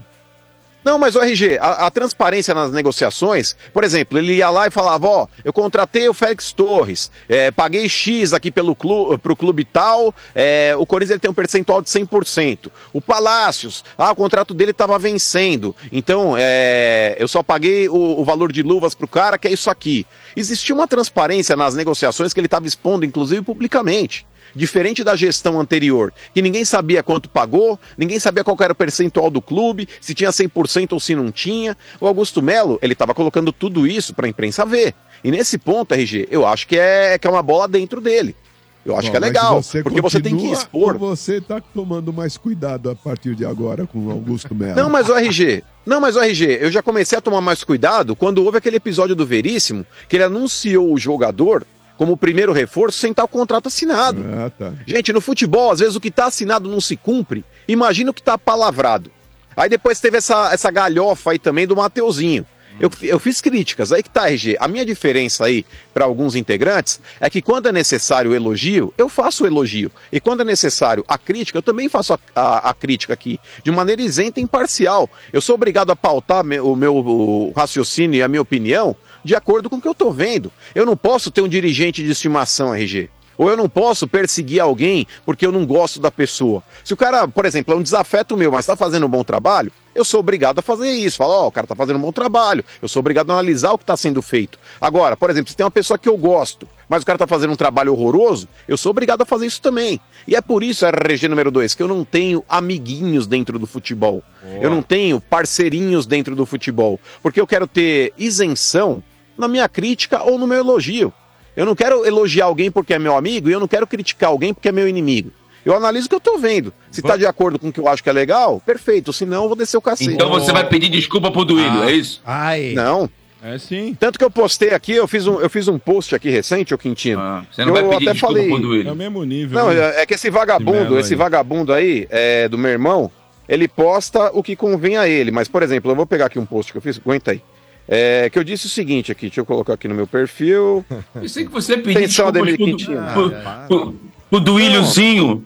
[0.83, 4.71] Não, mas o RG, a, a transparência nas negociações, por exemplo, ele ia lá e
[4.71, 9.63] falava, ó, eu contratei o Félix Torres, é, paguei X aqui pelo clube, pro clube
[9.63, 12.71] tal, é, o Corinthians ele tem um percentual de 100%.
[12.91, 18.25] O Palácios, ah, o contrato dele estava vencendo, então é, eu só paguei o, o
[18.25, 20.05] valor de luvas pro cara, que é isso aqui.
[20.35, 24.25] Existia uma transparência nas negociações que ele estava expondo, inclusive publicamente.
[24.55, 29.29] Diferente da gestão anterior, que ninguém sabia quanto pagou, ninguém sabia qual era o percentual
[29.29, 31.77] do clube, se tinha 100% ou se não tinha.
[31.99, 34.93] O Augusto Melo, ele estava colocando tudo isso para a imprensa ver.
[35.23, 38.35] E nesse ponto, RG, eu acho que é, que é uma bola dentro dele.
[38.83, 40.97] Eu acho Bom, que é legal, você porque você tem que expor.
[40.97, 44.75] Você tá tomando mais cuidado a partir de agora com o Augusto Melo.
[44.75, 48.15] Não, mas o RG, não, mas o RG, eu já comecei a tomar mais cuidado
[48.15, 51.63] quando houve aquele episódio do Veríssimo, que ele anunciou o jogador
[52.01, 54.25] como o primeiro reforço sem estar o contrato assinado.
[54.33, 54.73] Ah, tá.
[54.87, 57.45] Gente, no futebol, às vezes o que está assinado não se cumpre.
[57.67, 59.11] Imagina o que está palavrado.
[59.55, 62.43] Aí depois teve essa, essa galhofa aí também do Mateuzinho.
[62.79, 64.57] Eu, eu fiz críticas, aí que tá, RG.
[64.59, 69.07] A minha diferença aí para alguns integrantes é que quando é necessário o elogio, eu
[69.07, 69.91] faço o elogio.
[70.11, 73.69] E quando é necessário a crítica, eu também faço a, a- a crítica aqui, de
[73.71, 75.07] maneira isenta e imparcial.
[75.31, 79.35] Eu sou obrigado a pautar me- o meu o raciocínio e a minha opinião de
[79.35, 80.51] acordo com o que eu tô vendo.
[80.73, 83.09] Eu não posso ter um dirigente de estimação, RG.
[83.37, 86.61] Ou eu não posso perseguir alguém porque eu não gosto da pessoa.
[86.83, 89.71] Se o cara, por exemplo, é um desafeto meu, mas está fazendo um bom trabalho,
[89.95, 91.17] eu sou obrigado a fazer isso.
[91.17, 92.63] Falar, ó, o cara tá fazendo um bom trabalho.
[92.81, 94.59] Eu sou obrigado a analisar o que está sendo feito.
[94.79, 97.51] Agora, por exemplo, se tem uma pessoa que eu gosto, mas o cara tá fazendo
[97.51, 99.99] um trabalho horroroso, eu sou obrigado a fazer isso também.
[100.27, 104.23] E é por isso, RG número 2, que eu não tenho amiguinhos dentro do futebol.
[104.61, 106.99] Eu não tenho parceirinhos dentro do futebol.
[107.23, 109.03] Porque eu quero ter isenção
[109.41, 111.13] na minha crítica ou no meu elogio.
[111.55, 114.53] Eu não quero elogiar alguém porque é meu amigo e eu não quero criticar alguém
[114.53, 115.31] porque é meu inimigo.
[115.65, 116.73] Eu analiso o que eu tô vendo.
[116.89, 119.13] Se tá de acordo com o que eu acho que é legal, perfeito.
[119.13, 120.11] Se não, eu vou descer o cacete.
[120.11, 122.21] Então você vai pedir desculpa pro Duílio, é isso?
[122.25, 122.73] Ai.
[122.73, 123.09] Não.
[123.43, 123.95] É sim.
[123.99, 126.77] Tanto que eu postei aqui, eu fiz um, eu fiz um post aqui recente, ô
[126.77, 127.19] Quintino.
[127.19, 128.49] Ah, você não eu vai pedir até desculpa falei.
[128.49, 128.89] pro Duílio.
[128.89, 129.59] É o mesmo nível.
[129.59, 129.95] Não, né?
[129.97, 133.09] é é que esse vagabundo, Esse esse vagabundo aí, é, do meu irmão,
[133.49, 135.31] ele posta o que convém a ele.
[135.31, 137.41] Mas, por exemplo, eu vou pegar aqui um post que eu fiz, aguenta aí.
[137.87, 140.85] É, que eu disse o seguinte aqui, deixa eu colocar aqui no meu perfil.
[141.13, 143.01] Pensei que você pediu Atenção, desculpas pro, Quintino.
[143.13, 143.31] pro,
[143.67, 143.95] pro,
[144.29, 145.45] pro Duíliozinho.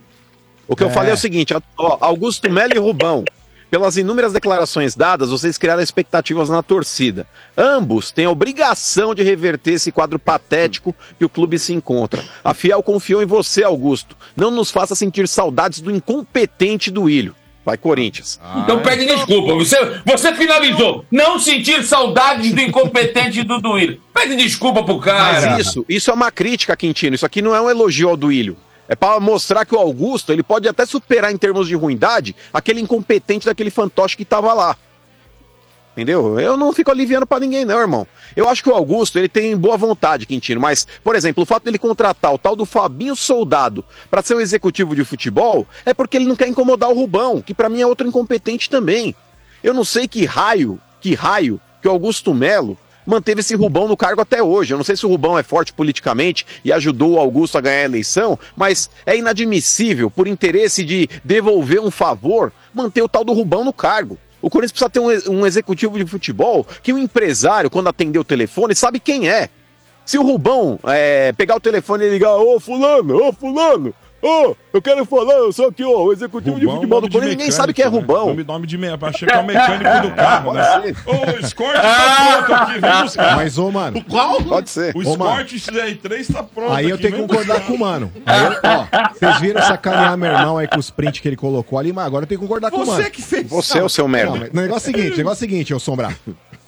[0.68, 3.24] O que eu falei é o seguinte, ó, Augusto Melo e Rubão.
[3.68, 7.26] Pelas inúmeras declarações dadas, vocês criaram expectativas na torcida.
[7.56, 12.24] Ambos têm a obrigação de reverter esse quadro patético que o clube se encontra.
[12.44, 14.16] A Fiel confiou em você, Augusto.
[14.36, 17.34] Não nos faça sentir saudades do incompetente do Ilho.
[17.66, 18.38] Vai, Corinthians.
[18.58, 19.54] Então pede desculpa.
[19.54, 21.04] Você, você finalizou.
[21.10, 24.00] Não sentir saudades do incompetente do Duílio.
[24.14, 25.50] Pede desculpa pro cara.
[25.50, 27.16] Mas isso, isso é uma crítica, Quintino.
[27.16, 28.56] Isso aqui não é um elogio ao Duílio.
[28.88, 32.80] É para mostrar que o Augusto ele pode até superar em termos de ruindade aquele
[32.80, 34.76] incompetente daquele fantoche que tava lá.
[35.96, 36.38] Entendeu?
[36.38, 38.06] Eu não fico aliviando pra ninguém, não, irmão.
[38.36, 41.64] Eu acho que o Augusto ele tem boa vontade, Quintino, mas, por exemplo, o fato
[41.64, 46.18] dele contratar o tal do Fabinho Soldado pra ser um executivo de futebol é porque
[46.18, 49.14] ele não quer incomodar o Rubão, que pra mim é outro incompetente também.
[49.64, 52.76] Eu não sei que raio, que raio que o Augusto Melo
[53.06, 54.74] manteve esse Rubão no cargo até hoje.
[54.74, 57.82] Eu não sei se o Rubão é forte politicamente e ajudou o Augusto a ganhar
[57.82, 63.32] a eleição, mas é inadmissível, por interesse de devolver um favor, manter o tal do
[63.32, 64.18] Rubão no cargo.
[64.40, 68.24] O Corinthians precisa ter um, um executivo de futebol que o empresário, quando atender o
[68.24, 69.48] telefone, sabe quem é.
[70.04, 73.92] Se o Rubão é, pegar o telefone e ligar, ô fulano, ô fulano,
[74.22, 77.50] ô, eu quero falar, eu sou aqui, ó, o executivo de futebol do Corinthians, ninguém
[77.50, 78.26] sabe quem é Rubão.
[78.28, 80.94] Nome, nome de meia, pra checar o mecânico do carro, né?
[81.06, 83.36] Ô, o Escort tá pronto aqui, vem buscar.
[83.36, 84.04] Mas, ô, mano.
[84.04, 84.42] Qual?
[84.42, 84.94] Pode ser.
[84.96, 85.02] O.
[85.02, 87.66] Escort XR3 tá pronto Aí eu aqui, tenho que concordar buscar.
[87.66, 88.12] com o mano.
[88.24, 91.92] Aí ó, vocês viram sacanear meu irmão aí com os prints que ele colocou ali,
[91.92, 93.02] mas agora eu tenho que concordar com o mano.
[93.02, 93.48] Você que fez.
[93.48, 94.32] Você é o seu merda.
[94.32, 96.16] Não, mas o negócio é o seguinte, o negócio é o seguinte, ô Sombra.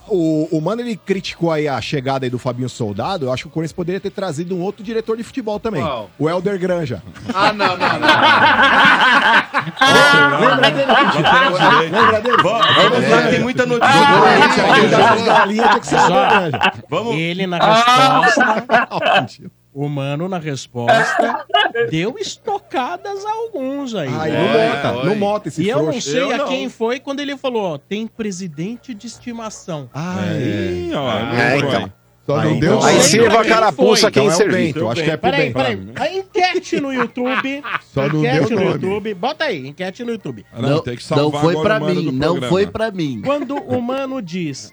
[0.08, 3.26] O, o Mano, ele criticou aí a chegada aí do Fabinho Soldado.
[3.26, 5.82] Eu acho que o Corinthians poderia ter trazido um outro diretor de futebol também.
[5.82, 6.10] Qual?
[6.18, 7.02] O Helder Granja.
[7.34, 8.08] Ah, não, não, não.
[10.40, 10.92] Lembra dele?
[11.90, 12.36] Lembra dele?
[12.42, 13.92] Vamos lá, tem muita notícia.
[15.46, 16.72] Tinha que ser o Helder Granja.
[16.88, 17.14] Vamos.
[17.16, 19.48] Ele na resposta.
[19.72, 21.46] o mano na resposta
[21.90, 24.08] deu estocadas a alguns aí.
[24.10, 24.38] Ai, né?
[24.38, 25.04] não É, mota, oi.
[25.06, 26.48] não mota esse E eu não sei Eu a não.
[26.48, 29.88] quem foi quando ele falou, ó, tem presidente de estimação.
[29.94, 31.68] Ó, É, não foi.
[31.68, 31.92] então.
[32.26, 34.10] Só não Aí, deu então, Aí Não sirva a quem carapuça foi.
[34.10, 34.74] quem Então é servir.
[34.74, 35.54] Bento, acho que é pro Peraí, Bento.
[35.56, 35.88] peraí.
[35.96, 37.62] A enquete no YouTube.
[37.94, 38.72] Só não enquete deu no nome.
[38.74, 39.14] YouTube.
[39.14, 40.44] Bota aí, enquete no YouTube.
[40.52, 43.22] Ah, Não, tem que salvar não foi mano mim, não foi pra mim.
[43.24, 44.72] Quando o mano diz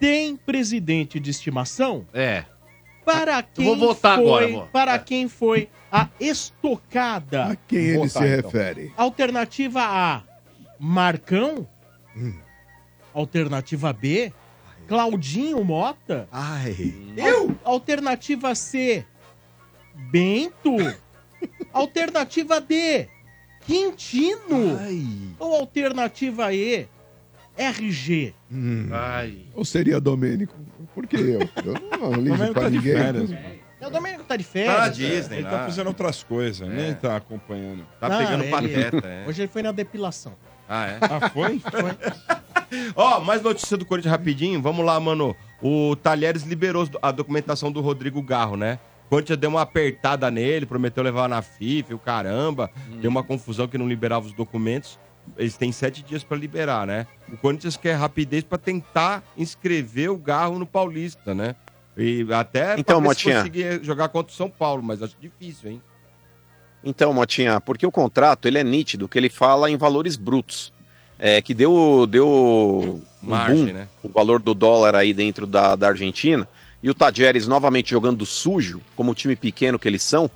[0.00, 2.44] tem presidente de estimação, É.
[3.04, 4.66] para quem vou votar foi, agora, vou.
[4.66, 7.46] para quem foi a estocada?
[7.52, 8.50] A quem ele Votar, se então.
[8.50, 8.92] refere?
[8.96, 10.22] Alternativa A,
[10.78, 11.68] Marcão.
[12.16, 12.34] Hum.
[13.12, 14.32] Alternativa B,
[14.88, 16.28] Claudinho Mota.
[16.32, 16.94] Ai.
[17.16, 17.56] Eu?
[17.64, 19.04] Alternativa C,
[20.10, 20.76] Bento.
[21.72, 23.08] Alternativa D,
[23.66, 24.78] Quintino.
[25.38, 26.88] Ou alternativa E,
[27.56, 28.34] RG.
[28.50, 28.88] Hum.
[28.92, 29.38] Ai.
[29.54, 30.54] Ou seria Domênico?
[30.94, 31.40] Por que eu?
[31.64, 32.92] Eu não ligo pra tá de ninguém.
[32.96, 33.30] férias.
[33.80, 34.96] Eu também tá de Tá na férias.
[34.96, 35.64] Disney, Ele tá lá.
[35.66, 37.84] fazendo outras coisas, nem tá acompanhando.
[38.00, 39.24] Tá Não, pegando ele- pateta, é.
[39.28, 40.32] Hoje ele foi na depilação.
[40.68, 40.98] Ah, é?
[41.02, 41.60] Ah, foi?
[42.96, 44.60] Ó, mais notícia do Corinthians rapidinho.
[44.60, 45.36] Vamos lá, mano.
[45.62, 48.78] O Talheres liberou a documentação do Rodrigo Garro, né?
[49.06, 52.70] O Corinthians deu uma apertada nele, prometeu levar na FIFA, o caramba.
[53.00, 54.98] Deu uma confusão que não liberava os documentos.
[55.36, 57.06] Eles têm sete dias pra liberar, né?
[57.32, 61.56] O Corinthians quer rapidez pra tentar inscrever o Garro no Paulista, né?
[61.96, 63.38] E até Então, Motinha.
[63.38, 65.82] conseguir jogar contra o São Paulo, mas acho difícil, hein?
[66.84, 70.72] Então, Motinha, porque o contrato ele é nítido, que ele fala em valores brutos.
[71.18, 73.88] É, que deu, deu um Margem, boom, né?
[74.02, 76.46] o valor do dólar aí dentro da, da Argentina.
[76.82, 80.28] E o Tajeres novamente jogando sujo, como o time pequeno que eles são,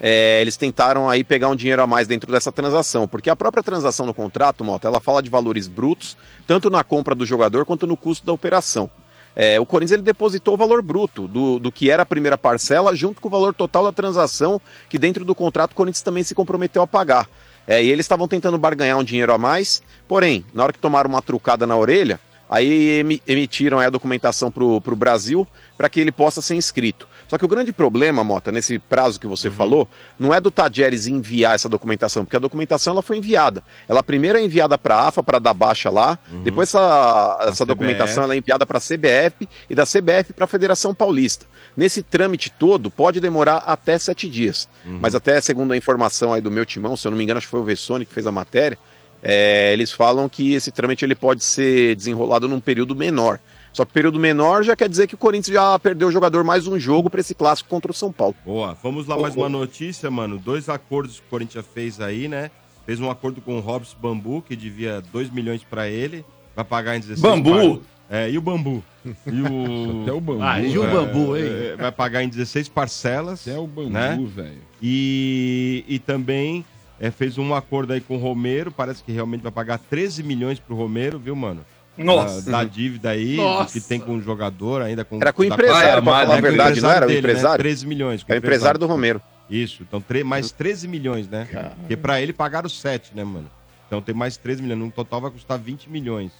[0.00, 3.08] é, eles tentaram aí pegar um dinheiro a mais dentro dessa transação.
[3.08, 6.16] Porque a própria transação no contrato, Mota, ela fala de valores brutos,
[6.46, 8.90] tanto na compra do jogador quanto no custo da operação.
[9.38, 12.96] É, o Corinthians ele depositou o valor bruto do, do que era a primeira parcela,
[12.96, 16.34] junto com o valor total da transação, que dentro do contrato o Corinthians também se
[16.34, 17.28] comprometeu a pagar.
[17.66, 21.10] É, e eles estavam tentando barganhar um dinheiro a mais, porém, na hora que tomaram
[21.10, 22.18] uma trucada na orelha,
[22.48, 27.06] aí emi- emitiram aí a documentação para o Brasil para que ele possa ser inscrito.
[27.28, 31.06] Só que o grande problema, Mota, nesse prazo que você falou, não é do Tajeres
[31.06, 33.62] enviar essa documentação, porque a documentação ela foi enviada.
[33.88, 38.24] Ela primeiro é enviada para a AFA para dar baixa lá, depois essa, essa documentação
[38.24, 41.46] ela é enviada para a CBF e da CBF para a Federação Paulista.
[41.76, 46.50] Nesse trâmite todo pode demorar até sete dias, mas até segundo a informação aí do
[46.50, 48.32] meu timão, se eu não me engano, acho que foi o Vessone que fez a
[48.32, 48.78] matéria,
[49.22, 53.40] é, eles falam que esse trâmite ele pode ser desenrolado num período menor.
[53.76, 56.66] Só que período menor já quer dizer que o Corinthians já perdeu o jogador mais
[56.66, 58.34] um jogo para esse clássico contra o São Paulo.
[58.42, 60.38] Boa, vamos lá, mais uma notícia, mano.
[60.38, 62.50] Dois acordos que o Corinthians fez aí, né?
[62.86, 66.24] Fez um acordo com o Robson Bambu, que devia 2 milhões pra ele,
[66.54, 67.82] vai pagar em 16 Bambu?
[68.08, 68.82] É, e o Bambu?
[69.04, 70.00] E o...
[70.04, 70.42] Até o bambu.
[70.42, 71.44] Ah, e o É, bambu, hein?
[71.44, 73.46] é, Vai pagar em 16 parcelas.
[73.46, 74.18] Até o bambu, Né?
[74.34, 74.58] velho.
[74.80, 76.64] E, e também
[76.98, 80.58] é, fez um acordo aí com o Romero, parece que realmente vai pagar 13 milhões
[80.58, 81.62] pro Romero, viu, mano?
[81.96, 82.50] Nossa.
[82.50, 83.72] Da, da dívida aí, Nossa.
[83.72, 85.16] que tem com o jogador, ainda com...
[85.20, 87.28] Era com o empresário, pra É, falar a o verdade, não era o dele, né?
[87.30, 87.58] empresário?
[87.62, 88.22] 13 milhões.
[88.22, 89.20] com É o empresário do Romero.
[89.48, 91.46] Isso, então mais 13 milhões, né?
[91.80, 93.48] Porque pra ele pagaram 7, né, mano?
[93.86, 96.32] Então tem mais 13 milhões, no total vai custar 20 milhões.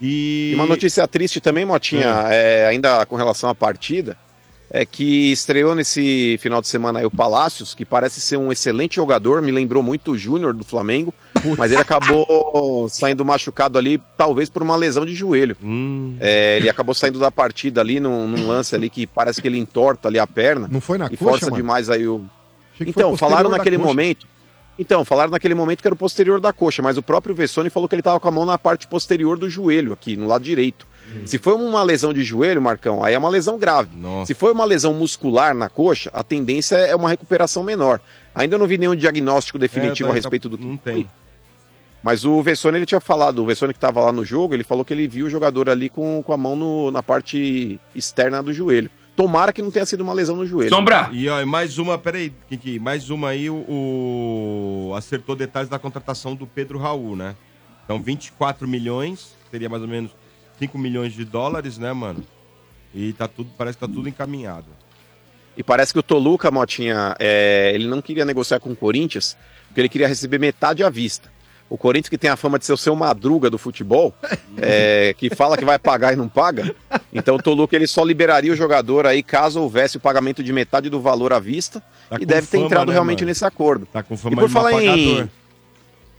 [0.00, 4.16] E, E uma notícia triste também, Motinha, é, ainda com relação à partida,
[4.74, 8.96] é que estreou nesse final de semana aí o Palácios, que parece ser um excelente
[8.96, 11.12] jogador, me lembrou muito o Júnior do Flamengo,
[11.58, 15.54] mas ele acabou saindo machucado ali, talvez por uma lesão de joelho.
[15.62, 16.16] Hum.
[16.18, 19.58] É, ele acabou saindo da partida ali num, num lance ali que parece que ele
[19.58, 20.66] entorta ali a perna.
[20.72, 21.56] Não foi na e coxa, força mano?
[21.56, 22.24] demais aí o.
[22.80, 23.88] Então, falaram naquele coxa.
[23.88, 24.26] momento.
[24.78, 27.86] Então, falaram naquele momento que era o posterior da coxa, mas o próprio Vessone falou
[27.86, 30.86] que ele tava com a mão na parte posterior do joelho, aqui, no lado direito.
[31.26, 33.90] Se foi uma lesão de joelho, Marcão, aí é uma lesão grave.
[34.26, 38.00] Se foi uma lesão muscular na coxa, a tendência é uma recuperação menor.
[38.34, 41.08] Ainda não vi nenhum diagnóstico definitivo É, a respeito do que Não tem.
[42.02, 44.84] Mas o Vessone, ele tinha falado, o Vessone que estava lá no jogo, ele falou
[44.84, 48.52] que ele viu o jogador ali com, com a mão no- na parte externa do
[48.52, 48.90] joelho.
[49.14, 50.70] Tomara que não tenha sido uma lesão no joelho.
[51.12, 55.78] E ó, e mais uma, peraí, Kiki, mais uma aí, o, o- acertou detalhes da
[55.78, 57.36] contratação do Pedro Raul, né?
[57.84, 60.10] Então 24 milhões, seria mais ou menos
[60.62, 62.22] 5 milhões de dólares, né, mano?
[62.94, 64.66] E tá tudo, parece que tá tudo encaminhado.
[65.56, 69.36] E parece que o Toluca, Motinha, é, ele não queria negociar com o Corinthians,
[69.66, 71.30] porque ele queria receber metade à vista.
[71.68, 74.14] O Corinthians, que tem a fama de ser o seu madruga do futebol,
[74.58, 76.74] é, que fala que vai pagar e não paga,
[77.12, 80.88] então o Toluca ele só liberaria o jogador aí caso houvesse o pagamento de metade
[80.88, 83.30] do valor à vista Tá e deve ter fama, entrado né, realmente mano?
[83.30, 83.86] nesse acordo.
[83.86, 85.28] Tá com E fama por de mau falar em.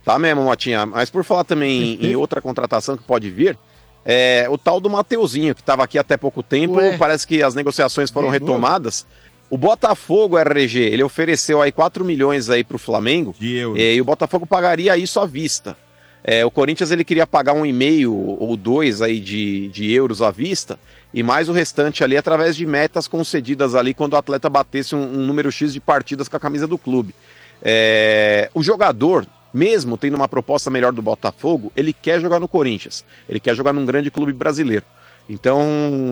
[0.04, 0.86] Tá mesmo, Motinha.
[0.86, 3.58] Mas por falar também em outra contratação que pode vir,
[4.06, 6.76] é o tal do Mateuzinho, que estava aqui até pouco tempo.
[6.76, 6.98] Ué.
[6.98, 8.52] Parece que as negociações foram De novo?
[8.52, 9.06] retomadas.
[9.50, 13.36] O Botafogo RG, ele ofereceu aí 4 milhões aí pro Flamengo.
[13.40, 13.80] De euros.
[13.80, 15.78] E o Botafogo pagaria isso à vista.
[16.24, 20.22] É, o Corinthians ele queria pagar um e meio ou dois aí de, de euros
[20.22, 20.80] à vista
[21.14, 25.02] e mais o restante ali através de metas concedidas ali quando o atleta batesse um,
[25.02, 27.14] um número X de partidas com a camisa do clube.
[27.62, 33.06] É, o jogador, mesmo tendo uma proposta melhor do Botafogo, ele quer jogar no Corinthians.
[33.30, 34.86] Ele quer jogar num grande clube brasileiro.
[35.30, 35.62] Então,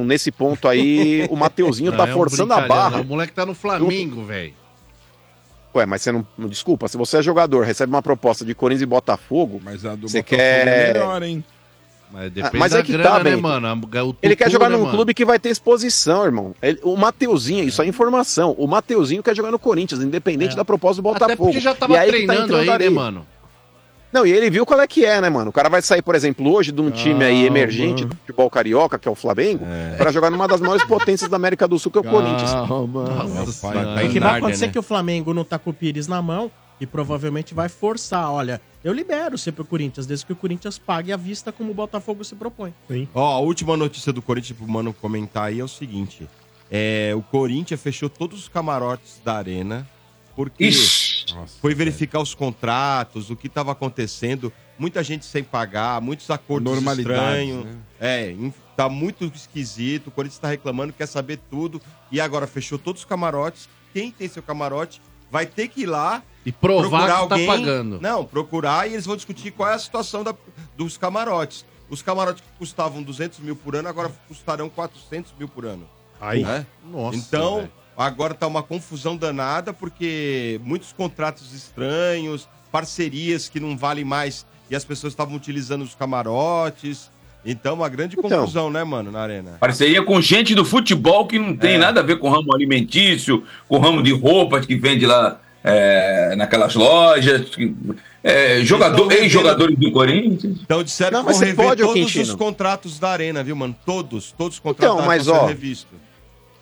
[0.05, 2.97] nesse ponto aí, o Mateuzinho tá Não, é um forçando a barra.
[2.97, 3.03] né?
[3.03, 4.53] O moleque tá no Flamengo, velho.
[5.73, 6.25] Ué, mas você não.
[6.37, 9.95] não- Desculpa, se você é jogador, recebe uma proposta de Corinthians e Botafogo, mas a
[9.95, 10.67] do você Botafogo quer.
[10.67, 11.43] é melhor, hein?
[12.13, 13.41] Mas Ah, mas é que tá, né, Bento?
[13.43, 14.17] mano?
[14.21, 14.93] Ele quer jogar né, num mano?
[14.95, 16.53] clube que vai ter exposição, irmão.
[16.61, 18.53] Ele- o Mateuzinho, isso é informação.
[18.57, 21.31] O Mateuzinho quer jogar no Corinthians, independente da proposta do Botafogo.
[21.31, 21.33] É.
[21.33, 23.25] Até porque já E tava aí tá treinando entrando aí, né, mano?
[24.11, 25.51] Não, e ele viu qual é que é, né, mano?
[25.51, 28.99] O cara vai sair, por exemplo, hoje de um time aí emergente do futebol carioca,
[28.99, 29.65] que é o Flamengo,
[29.97, 32.51] pra jogar numa das maiores potências da América do Sul, que é o Corinthians.
[32.53, 34.05] Nossa Senhora.
[34.05, 34.73] O que vai acontecer é né?
[34.73, 36.51] que o Flamengo não tá com o Pires na mão
[36.81, 38.31] e provavelmente vai forçar.
[38.31, 41.75] Olha, eu libero você pro Corinthians, desde que o Corinthians pague à vista como o
[41.75, 42.73] Botafogo se propõe.
[43.13, 46.27] Ó, a última notícia do Corinthians pro mano comentar aí é o seguinte:
[46.71, 49.87] é, o Corinthians fechou todos os camarotes da arena
[50.35, 51.25] porque Ixi.
[51.61, 57.65] foi verificar os contratos, o que estava acontecendo, muita gente sem pagar, muitos acordos estranhos.
[57.65, 57.77] né?
[57.99, 58.35] É,
[58.75, 60.07] tá muito esquisito.
[60.07, 61.79] O Corinthians tá reclamando, quer saber tudo
[62.11, 63.69] e agora fechou todos os camarotes.
[63.93, 67.99] Quem tem seu camarote vai ter que ir lá e provar que tá pagando.
[68.01, 70.35] Não, procurar e eles vão discutir qual é a situação da-
[70.77, 71.65] dos camarotes.
[71.89, 75.83] Os camarotes que custavam 200 mil por ano agora custarão 400 mil por ano.
[76.19, 76.43] Aí.
[76.43, 76.65] Né?
[76.89, 77.71] Nossa, Então, velho.
[77.97, 84.75] agora tá uma confusão danada porque muitos contratos estranhos, parcerias que não valem mais e
[84.75, 87.11] as pessoas estavam utilizando os camarotes.
[87.43, 88.29] Então, uma grande Então.
[88.39, 89.57] confusão, né, mano, na arena.
[89.59, 91.77] Parceria com gente do futebol que não tem É.
[91.77, 95.39] nada a ver com o ramo alimentício, com o ramo de roupas que vende lá
[95.63, 97.51] é, naquelas lojas.
[98.23, 100.57] é, jogador, revendo- ex-jogadores do Corinthians.
[100.61, 102.23] Então disseram Não, que mas vão você rever pode, todos Quintino.
[102.23, 103.75] os contratos da arena, viu, mano?
[103.85, 105.99] Todos, todos os contratos Então, da mas, ó, revistos.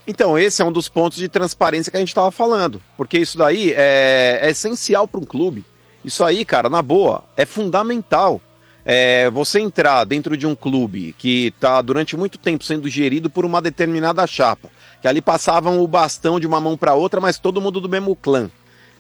[0.08, 2.82] Então, esse é um dos pontos de transparência que a gente estava falando.
[2.98, 5.64] Porque isso daí é, é essencial para um clube.
[6.04, 8.42] Isso aí, cara, na boa, é fundamental.
[8.86, 13.46] É, você entrar dentro de um clube que está durante muito tempo sendo gerido por
[13.46, 14.70] uma determinada chapa,
[15.00, 18.16] que ali passavam o bastão de uma mão para outra, mas todo mundo do mesmo
[18.16, 18.50] clã.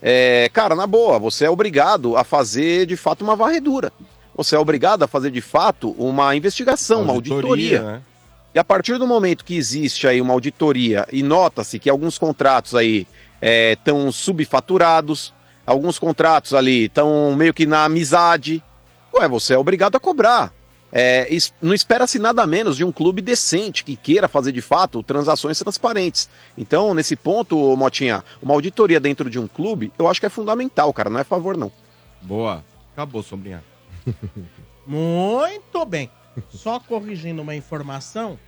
[0.01, 3.91] É, cara, na boa, você é obrigado a fazer de fato uma varredura.
[4.35, 7.81] Você é obrigado a fazer de fato uma investigação, uma auditoria.
[7.81, 8.01] né?
[8.55, 12.73] E a partir do momento que existe aí uma auditoria e nota-se que alguns contratos
[12.73, 13.05] aí
[13.71, 15.33] estão subfaturados,
[15.65, 18.63] alguns contratos ali estão meio que na amizade,
[19.13, 20.51] ué, você é obrigado a cobrar.
[20.91, 21.27] É,
[21.61, 26.29] não espera-se nada menos de um clube decente que queira fazer de fato transações transparentes.
[26.57, 30.91] Então, nesse ponto, Motinha, uma auditoria dentro de um clube, eu acho que é fundamental,
[30.93, 31.71] cara, não é favor não.
[32.21, 32.63] Boa.
[32.93, 33.63] Acabou, Sombrinha.
[34.85, 36.09] Muito bem.
[36.49, 38.39] Só corrigindo uma informação.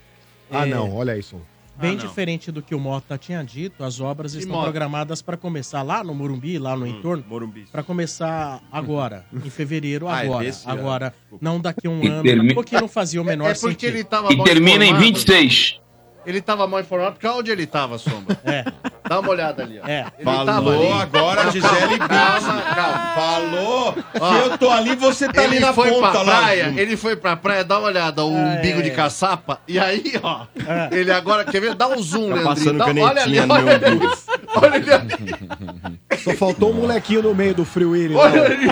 [0.49, 1.39] Ah, é, não, olha isso.
[1.79, 4.65] Bem Ah, diferente do que o Mota tinha dito, as obras estão Mota?
[4.65, 7.23] programadas para começar lá no Morumbi, lá Hum, no entorno,
[7.71, 10.47] para começar agora, em fevereiro, Ah, é agora.
[10.47, 10.55] ano.
[10.65, 13.69] agora, não daqui a um E ano, termi- porque não fazia o menor É porque
[13.87, 13.95] sentido.
[13.95, 15.05] ele tava E termina em informado.
[15.05, 15.79] 26.
[16.25, 18.37] Ele tava mal informado porque onde ele tava, Sombra?
[18.45, 18.63] É.
[19.09, 19.87] Dá uma olhada ali, ó.
[19.87, 20.05] É.
[20.17, 20.87] Ele Falou tava ali.
[20.91, 21.97] agora, Gisele.
[21.99, 22.97] Calma, calma.
[23.15, 23.95] Falou.
[24.19, 26.37] Ó, Se eu tô ali, você tá ele ali na foi ponta pra lá.
[26.41, 28.57] praia, ele foi pra praia, dá uma olhada, o É.
[28.59, 30.45] umbigo de caçapa, e aí, ó,
[30.91, 31.73] ele agora, quer ver?
[31.75, 32.47] Dá um zoom, Tá Leandrinho.
[32.47, 34.09] passando Dá, olha ali, canetinha no olha meu ali.
[34.55, 36.17] Olha ele ali.
[36.23, 38.15] Só faltou um molequinho no meio do Free Willy.
[38.15, 38.45] Olha lá.
[38.47, 38.67] ali.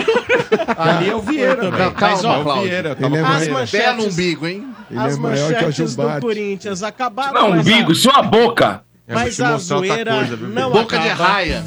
[0.76, 1.72] Ali é o Vieira, velho.
[1.72, 1.94] bem.
[2.00, 3.50] Mas, ó, É o Vieira, eu tava Ele é com As ele.
[3.52, 4.66] manchetes, Belo umbigo, hein?
[4.90, 6.20] Ele as é maior que a manchetes do.
[6.20, 8.82] Corinthians acabaram, Não, mas, umbigo, a, sua boca.
[9.08, 11.32] É, mas a zoeira coisa, não Boca de acaba.
[11.32, 11.64] raia.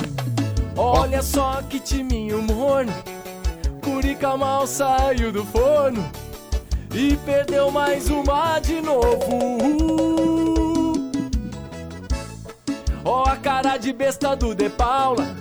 [0.78, 2.93] Olha só que timinho morno.
[3.84, 6.09] Curica mal saiu do forno
[6.93, 10.93] e perdeu mais uma de novo.
[13.03, 15.36] Ó a cara de besta do De Paula.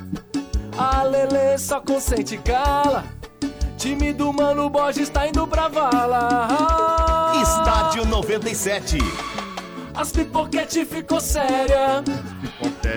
[0.77, 3.05] A Lele só consente cala.
[3.77, 6.49] Time do Mano Borges tá indo pra vala.
[7.43, 8.99] Estádio 97.
[9.95, 12.03] As pipoquete ficou séria.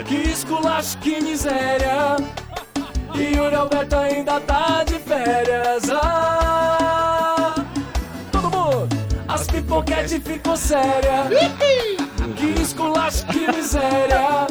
[0.06, 2.16] Que esculacho, que miséria.
[3.14, 5.90] E o Alberto ainda tá de férias.
[5.92, 7.56] Ah,
[8.32, 8.90] todo mundo.
[9.28, 11.26] As pipoquete ficou séria.
[12.36, 14.48] Que esculacho, que miséria.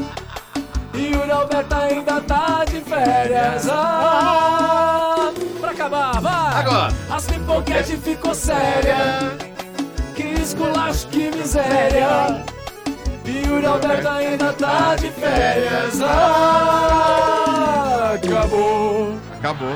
[0.94, 3.68] E o Alberto ainda tá de férias.
[3.70, 6.60] Ah, pra acabar, vai.
[6.60, 6.92] Agora.
[7.10, 9.53] As pipoquete ficou séria.
[10.44, 12.44] Esculacho, que miséria.
[13.24, 16.02] E o Alberto ainda tá de férias.
[16.02, 17.32] Ah,
[18.14, 19.18] acabou.
[19.38, 19.74] Acabou.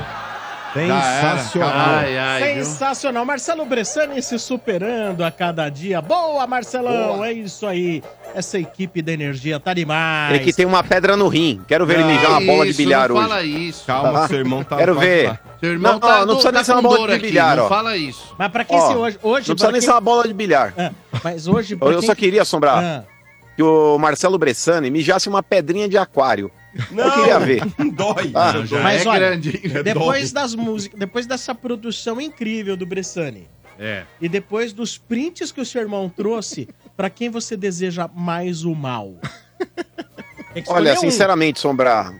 [0.71, 1.71] Sensacional.
[1.73, 2.63] Ai, ai, viu?
[2.63, 3.25] Sensacional.
[3.25, 5.99] Marcelo Bressani se superando a cada dia.
[6.03, 7.25] Boa, Marcelão.
[7.25, 8.03] É isso aí.
[8.35, 10.35] Essa equipe da energia tá demais.
[10.35, 11.61] Ele que tem uma pedra no rim.
[11.67, 13.27] Quero ver ele mijar uma bola de bilhar não hoje.
[13.27, 13.85] fala isso.
[13.85, 14.27] Calma, Tá.
[14.27, 14.77] seu irmão tá...
[14.77, 15.39] Quero ver.
[15.59, 17.57] Seu irmão Não, tá, ó, não precisa tá nem ser uma bola de aqui, bilhar,
[17.57, 17.69] não ó.
[17.69, 18.35] fala isso.
[18.37, 19.19] Mas pra quem Ó, se hoje.
[19.21, 20.73] hoje Não precisa nem ser uma bola de bilhar.
[20.77, 20.91] Ah,
[21.23, 21.77] mas hoje.
[21.79, 23.03] Eu quem- só queria assombrar Ah,
[23.55, 26.49] que o Marcelo Bressani mijasse uma pedrinha de aquário.
[26.95, 27.63] Eu queria ver.
[27.93, 28.31] Dói.
[28.35, 29.59] Ah, Já Mas é olha, grande.
[29.63, 29.83] hein?
[29.83, 34.03] depois das músicas, depois dessa produção incrível do Bressani É.
[34.21, 36.69] e depois dos prints que o seu irmão trouxe,
[36.99, 39.13] pra quem você deseja mais o mal?
[40.67, 40.97] Olha, um.
[40.97, 42.13] sinceramente, Sombrar.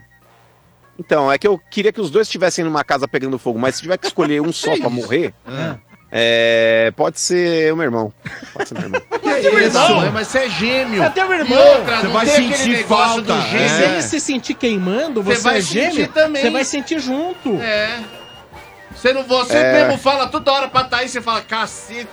[0.97, 3.81] Então, é que eu queria que os dois estivessem numa casa pegando fogo, mas se
[3.81, 5.75] tiver que escolher um só pra morrer, Ah.
[6.09, 8.13] é, pode ser o meu irmão.
[8.53, 9.01] Pode ser meu irmão.
[9.67, 9.77] Isso?
[10.05, 11.03] É, mas você é gêmeo.
[11.03, 11.57] É teu irmão.
[11.57, 13.83] E outra, Você vai sentir falta, do Se gêmeo.
[13.91, 16.41] ele se sentir queimando, Você você, vai é gêmeo, sentir também.
[16.41, 17.55] você vai sentir junto.
[17.61, 17.99] É.
[18.95, 19.83] Você, não, você É.
[19.87, 22.07] mesmo fala toda hora pra Thaís, você fala, cacete.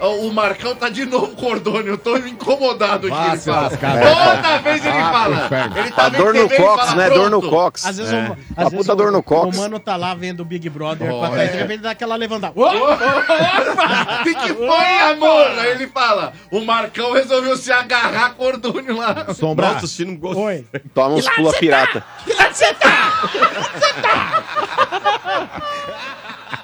[0.00, 3.30] O Marcão tá de novo cordônio, eu tô incomodado aqui.
[3.32, 3.70] Ele fala.
[3.70, 5.48] Toda vez ele fala.
[5.76, 7.10] Ele tá A vendo dor no cox, fala, né?
[7.10, 7.84] Dor no cox.
[7.86, 8.16] Às vezes, É.
[8.16, 9.56] o, A às vezes puta dor no o, cox.
[9.56, 11.48] o mano tá lá vendo o Big Brother com a Oh, é.
[11.48, 12.52] de repente dá aquela levantada.
[12.56, 15.46] O que, que foi, amor?
[15.58, 19.34] Aí ele fala: o Marcão resolveu se agarrar a cordônio lá.
[19.34, 19.74] Sombrar.
[19.74, 20.44] Nossa, se não gostou.
[20.44, 20.64] Oi.
[20.94, 22.04] Toma uns pula pirata.
[22.24, 23.22] Que lado você tá?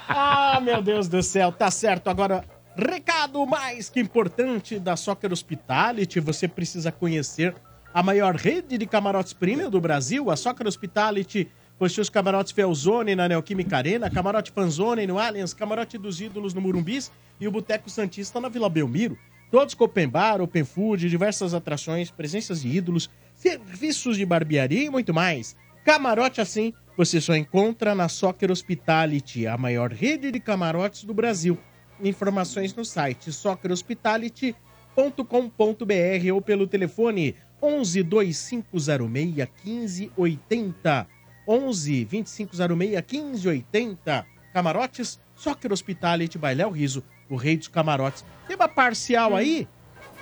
[0.09, 2.09] Ah, meu Deus do céu, tá certo.
[2.09, 2.45] Agora,
[2.77, 7.55] recado mais que importante da Soccer Hospitality, você precisa conhecer
[7.93, 11.49] a maior rede de camarotes premium do Brasil, a Soccer Hospitality.
[11.79, 16.61] Possui os camarotes Felzone na Neoquímica Arena, camarote Fanzone no Allianz, camarote dos Ídolos no
[16.61, 17.11] Murumbis
[17.41, 19.19] e o Boteco Santista na Vila Belmiro.
[19.51, 24.91] Todos com open bar, open food, diversas atrações, presenças de ídolos, serviços de barbearia e
[24.91, 25.57] muito mais.
[25.85, 31.59] Camarote assim você só encontra na Soccer Hospitality, a maior rede de camarotes do Brasil.
[32.03, 41.07] Informações no site soccerhospitality.com.br ou pelo telefone 11 2506 1580.
[41.47, 44.27] 11 2506 1580.
[44.53, 48.25] Camarotes, Soccer Hospitality, Bailéu Riso, o rei dos camarotes.
[48.47, 49.67] Tem uma parcial aí?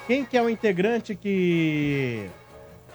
[0.06, 2.28] Quem que é o integrante que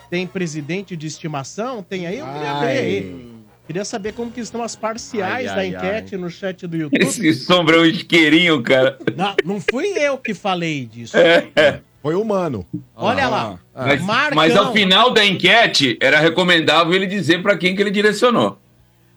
[0.09, 1.83] tem presidente de estimação?
[1.83, 2.17] Tem aí?
[2.17, 3.36] Eu queria ver aí.
[3.67, 7.03] Queria saber como que estão as parciais Ai, da ai, enquete no chat do YouTube.
[7.03, 8.97] Esse sombra é um isqueirinho, cara.
[9.15, 11.17] Não, não fui eu que falei disso.
[11.17, 11.81] É.
[12.01, 12.65] Foi humano.
[12.95, 13.59] Olha lá.
[13.75, 14.35] Mas, Marcão.
[14.35, 18.57] mas ao final da enquete, era recomendável ele dizer pra quem que ele direcionou.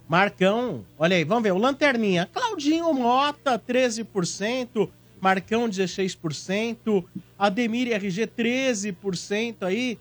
[0.08, 1.52] Marcão, olha aí, vamos ver.
[1.52, 2.28] O Lanterninha.
[2.32, 4.88] Claudinho Mota, 13%.
[5.20, 7.04] Marcão, 16%.
[7.38, 9.96] Ademir RG, 13% aí.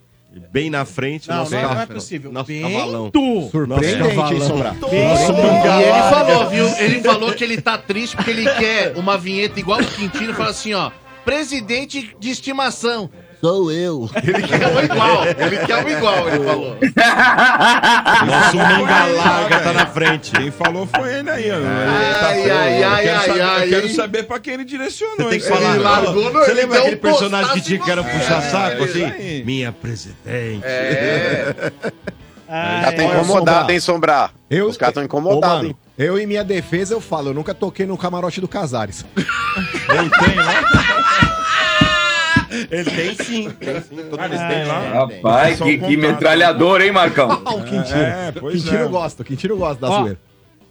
[0.52, 2.32] Bem na frente, Não, nosso não, não é possível.
[2.32, 2.72] Nosso Bento!
[2.72, 3.12] cavalão.
[3.52, 4.48] Surpreendente, Nosso hein, cavalão.
[4.48, 4.72] Sombra?
[4.72, 4.88] Bento!
[4.94, 6.68] E ele falou, viu?
[6.78, 10.52] Ele falou que ele tá triste porque ele quer uma vinheta igual o Quintino, fala
[10.52, 10.92] assim, ó,
[11.26, 13.10] presidente de estimação.
[13.42, 14.10] Sou eu.
[14.22, 16.78] Ele quer um igual, ele quer um igual, ele falou.
[18.28, 20.32] Nosso manga larga tá na frente.
[20.32, 21.56] Quem falou foi ele aí, ó.
[21.56, 25.16] Ai, ai, ai, eu quero, ai, saber, ai, eu quero saber pra quem ele direcionou.
[25.18, 25.52] Você tem que hein?
[25.54, 25.76] falar.
[25.76, 28.84] Ele largou no- Você ele lembra aquele um personagem que tinha que era puxar saco,
[28.84, 29.04] assim?
[29.06, 29.44] aí.
[29.46, 30.62] Minha presidente.
[30.64, 31.72] É.
[32.52, 34.32] Ah, Já tá incomodado, hein, Sombrar?
[34.50, 35.76] Eu, Os caras estão incomodados, hein?
[35.98, 39.06] eu em minha defesa eu falo, eu nunca toquei no camarote do Casares.
[39.16, 40.96] Ele tem lá?
[42.72, 43.50] Ele tem sim.
[43.52, 43.96] Tem sim.
[44.10, 45.06] Todo mundo tem lá.
[45.06, 47.30] Rapaz, que, que metralhador, hein, Marcão?
[47.46, 48.00] O Quintino.
[48.02, 48.88] É, pois Quintino é.
[48.88, 50.20] gosta, o Quintino gosta da Ó, zoeira.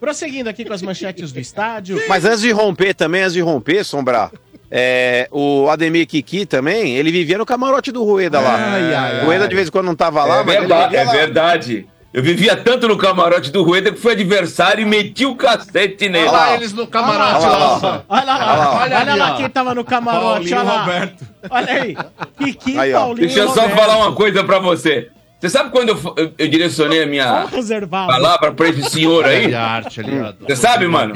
[0.01, 2.01] Prosseguindo aqui com as manchetes do estádio.
[2.09, 4.31] Mas antes de romper também, antes de romper, Sombrar,
[4.71, 8.55] é, o Ademir Kiki também, ele vivia no camarote do Rueda lá.
[8.75, 9.49] Ai, ai, o Rueda ai.
[9.49, 11.13] de vez em quando não tava lá, É mas ele verdade, é lá.
[11.13, 11.87] verdade.
[12.19, 16.27] Eu vivia tanto no camarote do Rueda que fui adversário e meti o cacete nele.
[16.27, 17.77] Olha lá eles no camarote Olha lá, lá.
[17.77, 18.05] olha lá.
[18.09, 20.81] Olha lá, lá, olha, olha ali, lá quem tava no camarote, Paulinho olha lá.
[20.81, 21.27] Roberto.
[21.49, 21.97] Olha aí.
[22.37, 22.99] Kiki, Aí, ó.
[22.99, 23.79] Paulinho Deixa eu só Roberto.
[23.79, 25.11] falar uma coisa pra você.
[25.39, 27.47] Você sabe quando eu, eu, eu direcionei a minha
[27.89, 29.55] palavra pra esse senhor Olha aí?
[29.55, 30.01] arte.
[30.45, 31.15] Você sabe, mano?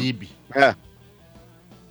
[0.55, 0.73] É.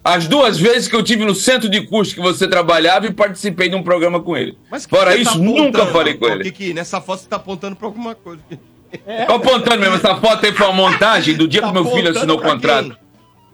[0.01, 3.68] As duas vezes que eu tive no centro de custo que você trabalhava e participei
[3.68, 4.57] de um programa com ele.
[4.72, 6.45] Mas que Fora você isso, tá nunca falei com ele.
[6.45, 8.41] Kiki, nessa foto você tá apontando pra alguma coisa.
[9.28, 12.10] Tô apontando mesmo, essa foto aí foi uma montagem do dia Tá que meu filho
[12.12, 12.98] assinou o contrato.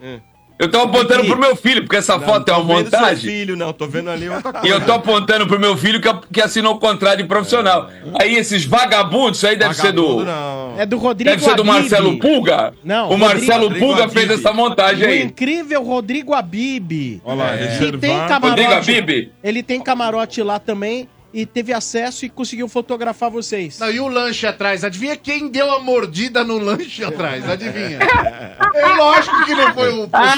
[0.01, 0.09] quem?
[0.09, 0.19] É.
[0.59, 3.29] Eu tô apontando pro meu filho, porque essa Não, foto é uma seu montagem.
[3.31, 3.71] filho, não.
[3.71, 4.67] Tô vendo ali outra coisa.
[4.67, 7.91] E eu tô apontando pro meu filho que, que assinou o contrato de profissional.
[8.19, 10.01] Aí esses vagabundos, isso aí deve ser do.
[10.17, 10.79] Vagabundo, não.
[10.81, 11.73] É do Rodrigo Deve ser do Abib.
[11.75, 12.73] Marcelo Pulga?
[12.83, 14.17] Não, O Marcelo Rodrigo Pulga Abib.
[14.17, 15.21] fez essa montagem O aí.
[15.21, 17.21] incrível Rodrigo Abib.
[17.23, 18.47] Olha lá, Que tem camarote.
[18.49, 19.29] Rodrigo Abib?
[19.43, 21.07] Ele tem camarote lá também
[21.37, 23.77] e teve acesso e conseguiu fotografar vocês.
[23.77, 24.83] Não, e o lanche atrás?
[24.83, 27.47] Adivinha quem deu a mordida no lanche atrás?
[27.47, 27.99] Adivinha?
[28.73, 30.35] É lógico que não foi o, o Paulinho.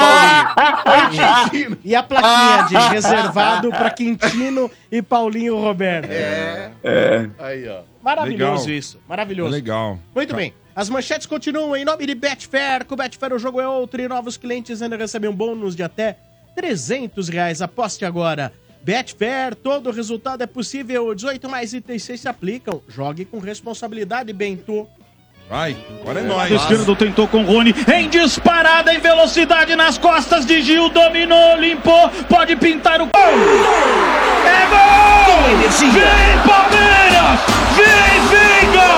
[0.83, 1.77] Foi o Quintino.
[1.83, 6.09] E a plaquinha de reservado pra Quintino e Paulinho Roberto.
[6.09, 6.71] É.
[6.83, 7.29] É.
[7.37, 7.81] Aí, ó.
[8.01, 8.77] Maravilhoso Legal.
[8.77, 8.99] isso.
[9.07, 9.51] Maravilhoso.
[9.51, 9.99] Legal.
[10.15, 10.53] Muito bem.
[10.73, 12.85] As manchetes continuam em nome de Betfair.
[12.85, 16.17] Com Betfair o jogo é outro e novos clientes ainda recebem um bônus de até
[16.55, 17.61] 300 reais.
[17.61, 18.53] Aposte agora.
[18.81, 21.13] Betfair, todo resultado é possível.
[21.13, 22.81] 18 mais itens 6 se aplicam.
[22.87, 24.87] Jogue com responsabilidade, Bento.
[25.49, 26.61] Vai, agora é Lado nóis.
[26.61, 27.73] esquerdo tentou com o Rony.
[27.91, 30.89] Em disparada, em velocidade nas costas de Gil.
[30.89, 32.07] Dominou, limpou.
[32.29, 33.13] Pode pintar o gol.
[34.45, 35.59] É gol!
[35.69, 37.39] Vem, Palmeiras!
[37.75, 38.89] Vem, Veiga!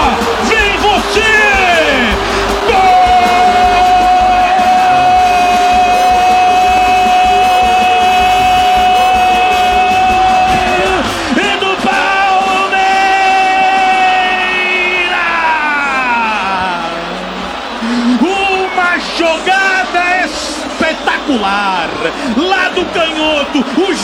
[0.49, 2.30] Vem você!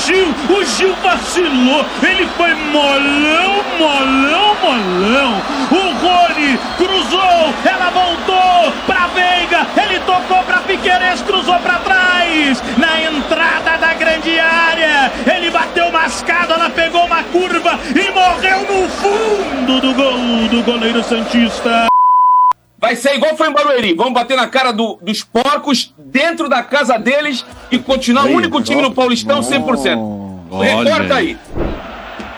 [0.08, 1.86] Gil, o Gil vacilou.
[2.02, 5.42] Ele foi molão, molão, molão.
[5.70, 9.68] O Rony cruzou, ela voltou pra Veiga.
[9.76, 12.64] Ele tocou pra Piqueires, cruzou pra trás.
[12.78, 18.88] Na entrada da grande área, ele bateu mascado, ela pegou uma curva e morreu no
[18.88, 21.97] fundo do gol do goleiro Santista.
[22.80, 23.94] Vai ser igual foi em Barueri.
[23.96, 28.62] Vamos bater na cara do- dos porcos dentro da casa deles e continuar o único
[28.62, 29.98] time no Paulistão 100%.
[30.62, 31.38] Recorta aí.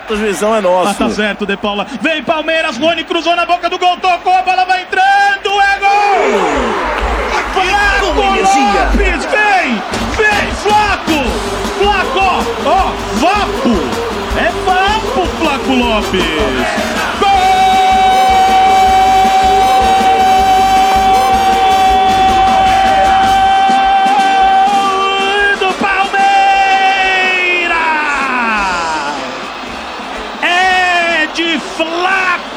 [0.08, 0.90] A juizão é nosso.
[0.90, 1.86] Ah, tá certo, De Paula.
[2.00, 7.00] Vem Palmeiras, Rony cruzou na boca do gol, tocou, a bola vai entrando, é gol!
[7.52, 9.82] Flaco Lopes, vem!
[10.16, 11.20] Vem, Flaco!
[11.78, 13.76] Flaco, ó, Vapo!
[14.36, 17.19] É Vapo, Flaco Lopes!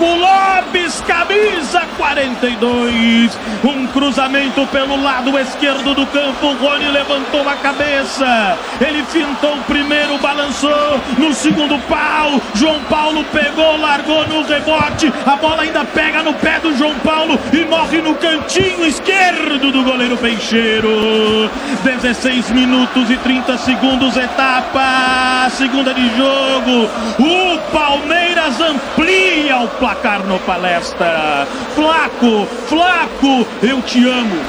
[0.04, 3.38] Flaco Lopes, camisa 42.
[3.64, 6.54] Um cruzamento pelo lado esquerdo do campo.
[6.62, 8.58] Rony levantou a cabeça.
[8.82, 12.42] Ele fintou o primeiro, balançou no segundo pau.
[12.54, 15.12] João Paulo pegou, largou no rebote.
[15.26, 19.84] A bola ainda pega no pé do João Paulo e morre no cantinho esquerdo do
[19.84, 21.50] goleiro Peixeiro.
[21.84, 26.90] 16 minutos e 30 segundos, etapa segunda de jogo.
[27.20, 29.93] O Palmeiras amplia o placar
[30.26, 31.48] no palestra.
[31.76, 34.42] Flaco, Flaco, eu te amo.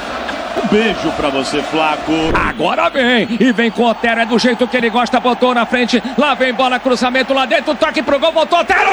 [0.63, 2.11] Um beijo pra você, Flaco.
[2.33, 5.65] Agora vem, e vem com o Otero, é do jeito que ele gosta, botou na
[5.65, 8.89] frente, lá vem bola, cruzamento lá dentro, toque pro gol, voltou Otero!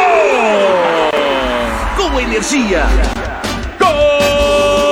[1.97, 2.83] com energia.
[3.19, 4.92] É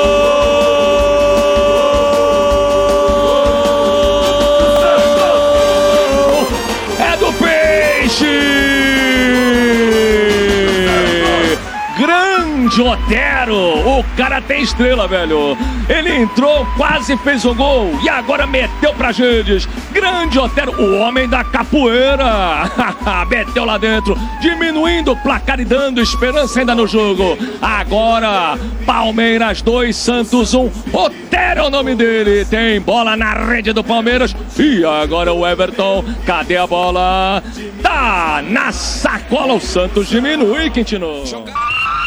[12.90, 14.00] Otero!
[14.00, 15.56] O cara tem estrela, velho.
[15.88, 19.68] Ele entrou, quase fez o gol e agora meteu pra Gides.
[19.92, 22.68] Grande Otero, o homem da capoeira.
[23.30, 27.38] meteu lá dentro, diminuindo o placar e dando esperança ainda no jogo.
[27.62, 30.70] Agora, Palmeiras 2, Santos 1.
[30.92, 32.44] Otero é o nome dele.
[32.44, 34.34] Tem bola na rede do Palmeiras.
[34.58, 36.04] E agora o Everton.
[36.26, 37.40] Cadê a bola?
[37.80, 39.54] Tá na sacola.
[39.54, 41.22] O Santos diminui, Quintino.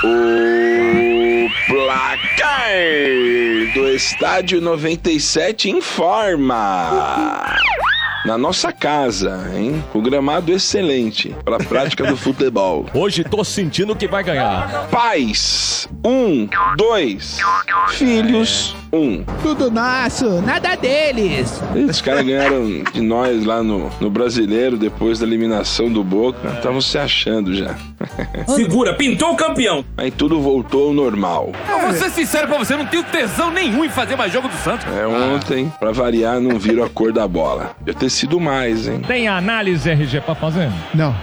[0.04, 0.63] O
[1.68, 2.74] placar
[3.74, 7.56] do Estádio 97 informa.
[8.26, 9.84] Na nossa casa, hein?
[9.94, 12.86] O gramado excelente para a prática do futebol.
[12.94, 14.88] Hoje tô sentindo que vai ganhar.
[14.90, 16.48] Pais, um,
[16.78, 17.38] dois.
[17.90, 19.24] Filhos, um.
[19.42, 21.62] Tudo nosso, nada deles.
[21.90, 26.48] Os caras ganharam de nós lá no, no Brasileiro depois da eliminação do Boca.
[26.56, 27.76] Estavam se achando já.
[28.48, 29.84] Segura, pintou o campeão.
[29.98, 31.52] Aí tudo voltou ao normal.
[31.70, 34.48] Eu vou ser sincero pra você, eu não tenho tesão nenhum em fazer mais jogo
[34.48, 34.86] do Santos.
[34.96, 37.76] É ontem, pra variar, não viram a cor da bola.
[37.86, 39.02] Eu ter sido mais, hein?
[39.06, 40.70] Tem análise RG pra fazer?
[40.94, 41.16] Não.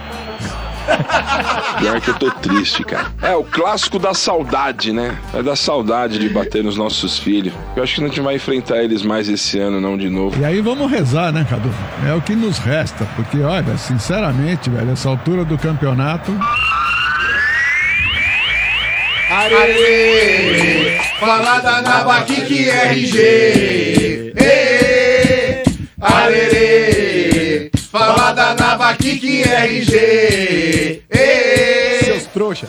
[1.79, 3.07] Pior que eu tô triste, cara.
[3.21, 5.17] É o clássico da saudade, né?
[5.33, 7.53] É da saudade de bater nos nossos filhos.
[7.75, 10.39] Eu acho que a gente não vai enfrentar eles mais esse ano, não, de novo.
[10.39, 11.73] E aí vamos rezar, né, Cadu?
[12.07, 16.37] É o que nos resta, porque, olha, sinceramente, velho, essa altura do campeonato.
[19.29, 24.33] Arerê, falada na Baquique RG.
[24.35, 25.63] Ê,
[26.01, 26.50] Arerê,
[27.91, 31.03] falada na Baquique RG.
[32.05, 32.67] Seus trouxa.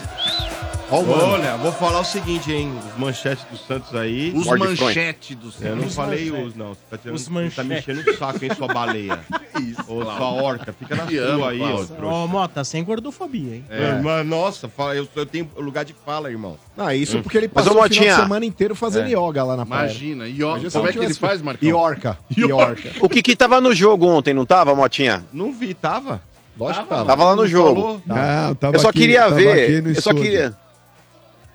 [0.95, 2.71] Olha, vou falar o seguinte, hein?
[2.93, 4.31] Os manchetes do Santos aí.
[4.35, 5.95] Os manchetes do Eu não Santos.
[5.95, 6.69] falei Os os, não.
[6.69, 7.65] Você tá, tirando, Os tá manchetes.
[7.65, 9.19] mexendo o saco, hein, sua baleia.
[9.59, 10.17] Isso, Ô, Cláudio.
[10.17, 10.73] sua orca.
[10.77, 12.05] Fica na sua aí, ó.
[12.23, 13.65] Ô, Mota, sem gordofobia, hein?
[13.69, 16.57] É, mas, nossa, fala- eu, eu tenho lugar de fala, irmão.
[16.77, 17.23] Ah, isso Hum.
[17.23, 19.11] porque ele passou o final de semana inteiro fazendo É.
[19.13, 19.85] yoga lá na praia.
[19.85, 20.25] Imagina,
[20.69, 21.67] se como é que ele faz, Marcão?
[21.67, 22.17] Iorca.
[22.37, 22.91] Iorca.
[22.99, 25.23] O Kiki tava no jogo ontem, não tava, Motinha?
[25.33, 26.21] Não vi, tava?
[26.57, 27.05] Lógico que tava.
[27.05, 27.99] Tava lá no jogo.
[28.05, 29.63] Não, tava Eu só aqui- queria tava ver.
[29.63, 30.55] aqui no Eu só queria.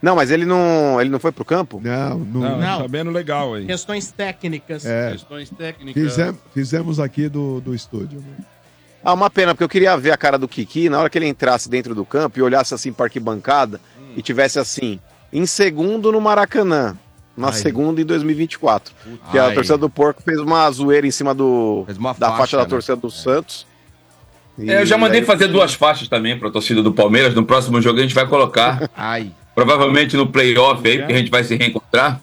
[0.00, 1.80] Não, mas ele não, ele não foi pro campo?
[1.82, 2.40] Não, não.
[2.40, 2.78] Não, Não.
[2.82, 3.66] tá vendo legal aí.
[3.66, 4.86] Questões técnicas.
[4.86, 6.02] É, Questões técnicas.
[6.02, 8.22] fizem- fizemos aqui do, do estúdio.
[9.02, 11.26] Ah, uma pena, porque eu queria ver a cara do Kiki na hora que ele
[11.26, 13.80] entrasse dentro do campo e olhasse assim para arquibancada
[14.16, 15.00] e tivesse assim,
[15.32, 16.96] em segundo no Maracanã,
[17.36, 17.52] na Ai.
[17.54, 18.92] segunda em 2024.
[19.30, 21.84] Que a torcida do Porco fez uma zoeira em cima do,
[22.18, 22.68] da faixa, faixa da né?
[22.68, 23.66] torcida do Santos.
[24.58, 27.34] E É, eu já mandei fazer duas faixas também pra torcida do Palmeiras.
[27.34, 28.90] No próximo jogo a gente vai colocar.
[28.96, 29.30] Ai.
[29.64, 32.20] Provavelmente no playoff aí, porque a gente vai se reencontrar.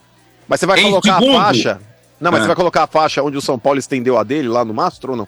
[0.48, 1.38] Mas você vai Em colocar segundo.
[1.38, 1.82] a faixa?
[2.20, 2.44] Não, mas Ah.
[2.44, 5.12] você vai colocar a faixa onde o São Paulo estendeu a dele, lá no Mastro
[5.12, 5.28] ou não?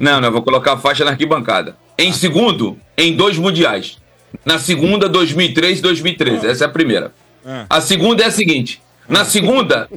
[0.00, 1.76] Não, não, eu vou colocar a faixa na arquibancada.
[1.98, 3.98] Em segundo, em dois mundiais.
[4.46, 6.46] Na segunda, 2003 e 2013.
[6.46, 7.12] Essa é a primeira.
[7.44, 7.66] Ah.
[7.68, 8.80] A segunda é a seguinte.
[9.06, 9.88] Na segunda,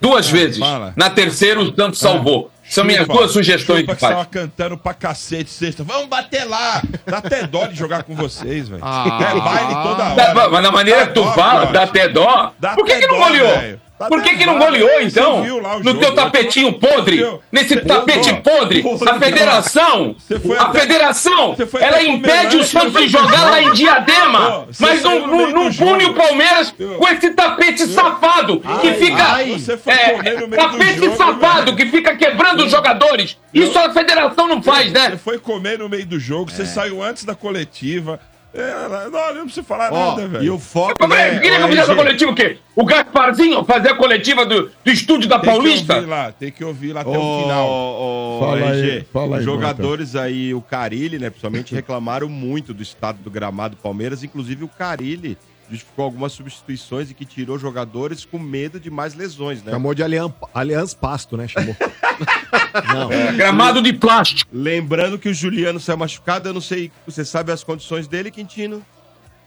[0.00, 0.58] duas vezes.
[0.58, 0.94] fala.
[0.96, 2.50] Na terceira, o Santos salvou.
[2.70, 4.24] São minhas duas sugestões que faixa.
[4.26, 5.82] cantando pra cacete sexta.
[5.82, 6.80] Vamos bater lá!
[7.04, 8.80] Dá até dó de jogar com vocês, velho.
[8.84, 9.06] Ah.
[9.34, 10.48] é baile toda Dá- hora.
[10.50, 12.52] mas na maneira que tu dó, fala, dá até dó.
[12.58, 13.78] Dá Por que, que não goleou?
[14.00, 15.40] Dá Por que, que não goleou, então?
[15.40, 16.16] No jogo, teu né?
[16.16, 20.16] tapetinho podre, Seu- nesse tapete podre, a federação,
[20.58, 25.50] a até- federação, ela impede o Santos de jogar lá em Diadema, mas não, não,
[25.50, 29.22] não pune o Palmeiras com esse tapete safado que fica.
[29.22, 29.56] ai,
[29.86, 33.36] é, tapete jogo, safado que fica quebrando os jogadores.
[33.52, 35.10] Isso a federação não faz, né?
[35.10, 38.18] Você foi comer no meio do jogo, você saiu antes da coletiva.
[38.52, 40.44] É, não, não precisa falar Ó, nada, velho.
[40.44, 41.06] e o foco, é?
[41.06, 41.38] né?
[41.38, 42.58] Queria que eu fizesse a coletiva o quê?
[42.74, 45.94] O Gasparzinho fazer a coletiva do, do estúdio da Tem Paulista?
[45.94, 47.68] que ouvir lá, tem que ouvir lá até Ô, o final.
[47.68, 52.74] ô, Fala aí, RG, fala aí, os jogadores aí, o Carilli, né, principalmente, reclamaram muito
[52.74, 54.24] do estado do gramado do Palmeiras.
[54.24, 55.38] Inclusive, o Carilli
[55.70, 59.70] justificou algumas substituições e que tirou jogadores com medo de mais lesões, né?
[59.70, 61.46] Chamou de Alian, Aliança Pasto, né?
[61.46, 61.76] Chamou.
[62.92, 63.12] Não.
[63.12, 64.50] É, Gramado de plástico.
[64.52, 68.84] Lembrando que o Juliano saiu machucado, eu não sei, você sabe as condições dele, Quintino?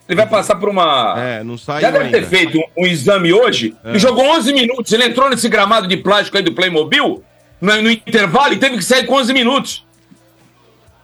[0.08, 1.16] Ele vai passar por uma.
[1.18, 2.20] É, não saiu Já deve ainda.
[2.20, 3.76] ter feito um, um exame hoje.
[3.84, 3.96] É.
[3.96, 4.92] E jogou 11 minutos.
[4.92, 7.24] Ele entrou nesse gramado de plástico aí do Playmobil
[7.62, 9.83] no, no intervalo e teve que sair com 11 minutos.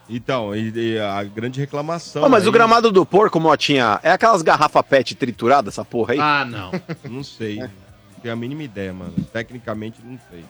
[0.10, 2.23] Então, e, e a grande reclamação.
[2.23, 6.14] Ô, mas aí- o gramado do porco, Motinha, é aquelas garrafa pet trituradas, essa porra
[6.14, 6.19] aí?
[6.19, 6.72] Ah, não.
[7.10, 7.57] Não sei.
[7.57, 7.69] Não
[8.22, 9.14] tenho a mínima ideia, mano.
[9.31, 10.44] Tecnicamente, não sei.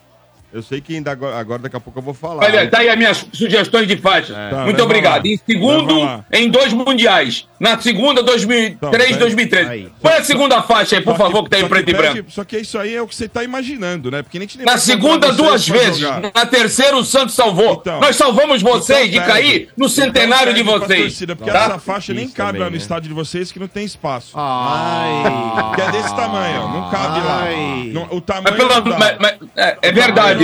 [0.52, 2.44] Eu sei que ainda agora, agora daqui a pouco eu vou falar.
[2.44, 4.34] Olha, tá aí as minhas sugestões de faixa.
[4.34, 5.24] Tá, Muito obrigado.
[5.26, 5.32] lá.
[5.32, 7.48] Em segundo, em dois mundiais.
[7.60, 9.92] Na segunda, 2003, 2013.
[10.02, 12.32] Põe a segunda faixa aí, por Só favor, que tá só em preto e branco.
[12.32, 14.24] Só que isso aí é o que você tá imaginando, né?
[14.24, 16.02] Porque nem te Na segunda, duas vezes.
[16.34, 17.84] Na terceira, o Santos salvou.
[18.02, 19.66] Nós salvamos vocês de Então cair pede.
[19.78, 21.02] no Então centenário de vocês.
[21.02, 21.66] torcida, porque tá?
[21.66, 22.78] essa faixa nem Isso cabe também, lá no né?
[22.78, 24.32] estádio de vocês, que não tem espaço.
[24.36, 25.76] Ai.
[25.76, 26.68] Que é desse tamanho, ó.
[26.70, 27.46] Não cabe lá.
[27.94, 28.58] Não- o tamanho
[28.98, 29.94] mas- mas- é, é O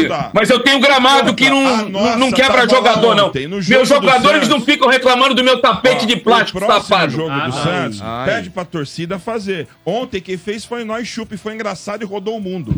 [0.01, 0.29] verdade.
[0.33, 3.27] Mas eu tenho gramado que não, A não, nossa não quebra jogador, não.
[3.27, 4.49] ontem, jogo Meus do jogadores Santos.
[4.49, 7.11] não ficam reclamando do meu tapete de plástico, o safado.
[7.11, 7.53] jogo Ah, do.
[7.53, 8.25] Santos, Ai.
[8.25, 9.67] pede pra torcida fazer.
[9.85, 12.73] Ontem quem fez foi nós, Chup, foi engraçado e rodou o mundo.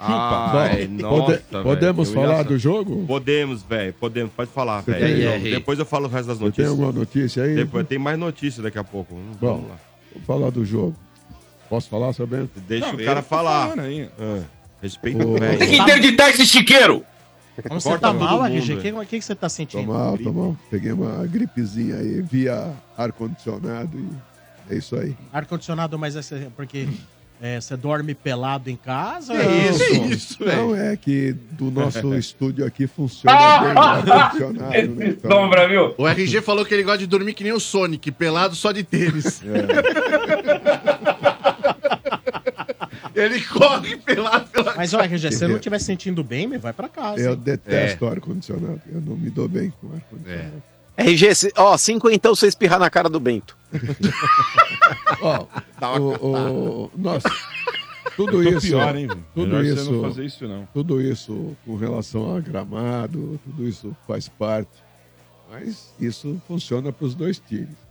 [0.00, 0.52] Chupa.
[0.56, 1.62] Ai, nossa, pode- velho.
[1.62, 3.04] podemos Eu falar do jogo?
[3.06, 3.92] Podemos, velho.
[4.00, 4.32] Podemos.
[4.32, 5.40] Pode falar, velho.
[5.42, 6.70] Depois eu falo o resto das Você tem notícias.
[6.70, 7.54] alguma notícia aí?
[7.54, 9.14] Depois tem mais notícias daqui a pouco.
[9.14, 9.76] Bom, Vamos lá.
[10.12, 10.96] vamos falar do jogo.
[11.70, 12.50] Posso falar, seu Bento?
[12.68, 13.78] Deixa Não, o cara tá falar.
[13.78, 14.08] aí.
[14.18, 14.40] Ah,
[14.82, 15.58] respeita o velho.
[15.58, 17.04] Tem que interditar esse chiqueiro.
[17.68, 18.74] Como você tá mal, RG?
[18.74, 19.86] O que, que, que você tá sentindo?
[19.86, 20.56] Tô mal, tô mal.
[20.70, 25.14] Peguei uma gripezinha aí, via ar-condicionado e é isso aí.
[25.32, 26.88] Ar-condicionado, mas é porque
[27.42, 29.34] é, você dorme pelado em casa?
[29.34, 35.08] Não, ou- Não, é que do nosso estúdio aqui funciona bem o ar-condicionado, né?
[35.08, 35.94] Então, Sombra, viu?
[35.98, 38.82] O RG falou que ele gosta de dormir que nem o Sonic, pelado só de
[38.82, 39.42] tênis.
[43.14, 46.72] Ele corre pelado pela Mas, ó, RG, se você não estiver sentindo bem, meu, vai
[46.72, 47.20] pra casa.
[47.20, 47.40] Eu hein?
[47.42, 48.80] detesto ar-condicionado.
[48.92, 50.62] Eu não me dou bem com ar-condicionado.
[50.96, 53.56] RG, se- ó, cinco então você espirrar na cara do Bento.
[55.22, 55.46] Ó,
[55.98, 57.30] o, o- nossa,
[58.16, 60.68] tudo isso, pior, hein, tudo Melhor você isso, não fazer isso, não.
[60.74, 64.70] tudo isso com relação a gramado, tudo isso faz parte,
[65.50, 67.81] mas isso funciona para os dois times.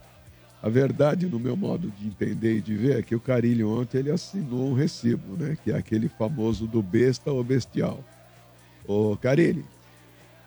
[0.63, 3.97] A verdade, no meu modo de entender e de ver, é que o Carilho ontem
[3.97, 5.57] ele assinou um recibo, né?
[5.63, 8.03] Que é aquele famoso do besta ou bestial.
[8.87, 9.65] Ô, Carilho,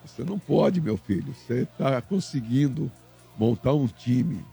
[0.04, 1.34] você não pode, meu filho.
[1.34, 2.90] Você está conseguindo
[3.36, 4.44] montar um time.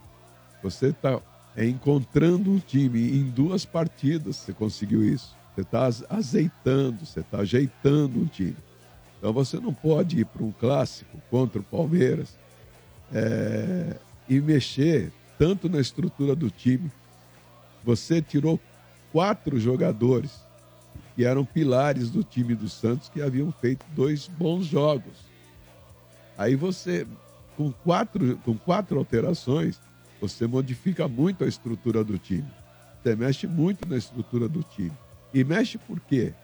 [0.64, 1.22] Você está
[1.56, 4.38] encontrando um time em duas partidas.
[4.38, 5.36] Você conseguiu isso.
[5.54, 8.58] Você está azeitando, você está ajeitando um time.
[9.20, 12.36] Então você não pode ir para um clássico contra o Palmeiras
[13.14, 13.98] é,
[14.28, 15.12] e mexer
[15.42, 16.92] tanto na estrutura do time.
[17.84, 18.60] Você tirou
[19.12, 20.40] quatro jogadores
[21.16, 25.18] que eram pilares do time do Santos que haviam feito dois bons jogos.
[26.38, 27.08] Aí você,
[27.58, 29.82] com quatro, com quatro alterações,
[30.22, 32.48] você modifica muito a estrutura do time.
[33.02, 34.94] Você mexe muito na estrutura do time.
[35.34, 36.36] E mexe por quê?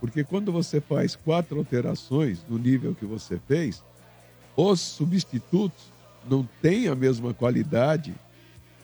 [0.00, 3.84] Porque quando você faz quatro alterações no nível que você fez,
[4.56, 5.92] os substitutos
[6.26, 8.14] não têm a mesma qualidade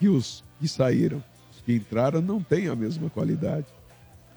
[0.05, 1.23] que os que saíram.
[1.51, 3.65] Os que entraram não têm a mesma qualidade.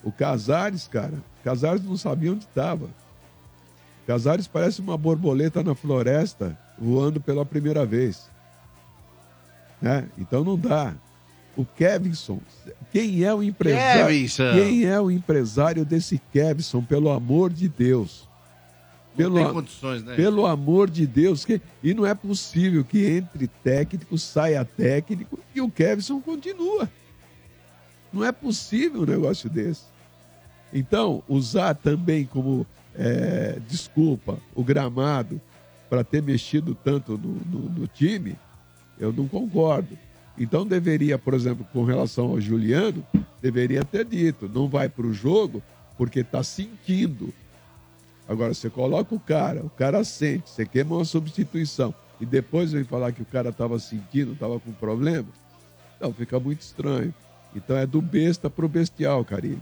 [0.02, 2.88] O Casares, cara, Casares não sabia onde estava.
[4.06, 8.30] Casares parece uma borboleta na floresta voando pela primeira vez.
[9.82, 10.08] Né?
[10.16, 10.94] Então não dá.
[11.54, 12.40] O Kevinson,
[12.90, 14.06] quem é o empresário?
[14.06, 14.52] Kevinson.
[14.52, 18.27] Quem é o empresário desse Kevinson, pelo amor de Deus?
[19.24, 20.14] Não tem condições, né?
[20.14, 21.44] Pelo amor de Deus.
[21.44, 21.60] Que...
[21.82, 26.88] E não é possível que entre técnico, saia técnico e o Kevinson continua.
[28.12, 29.82] Não é possível um negócio desse.
[30.72, 35.40] Então, usar também como é, desculpa o gramado
[35.88, 38.36] para ter mexido tanto no, no- no time,
[38.98, 39.96] eu não concordo.
[40.36, 43.04] Então deveria, por exemplo, com relação ao Juliano,
[43.42, 45.62] deveria ter dito, não vai para o jogo
[45.96, 47.32] porque está sentindo.
[48.28, 52.84] Agora, você coloca o cara, o cara sente, você queima uma substituição e depois vem
[52.84, 55.26] falar que o cara estava sentindo, estava com problema,
[56.00, 57.12] não, fica muito estranho.
[57.54, 59.60] Então é do besta pro bestial, Carinho.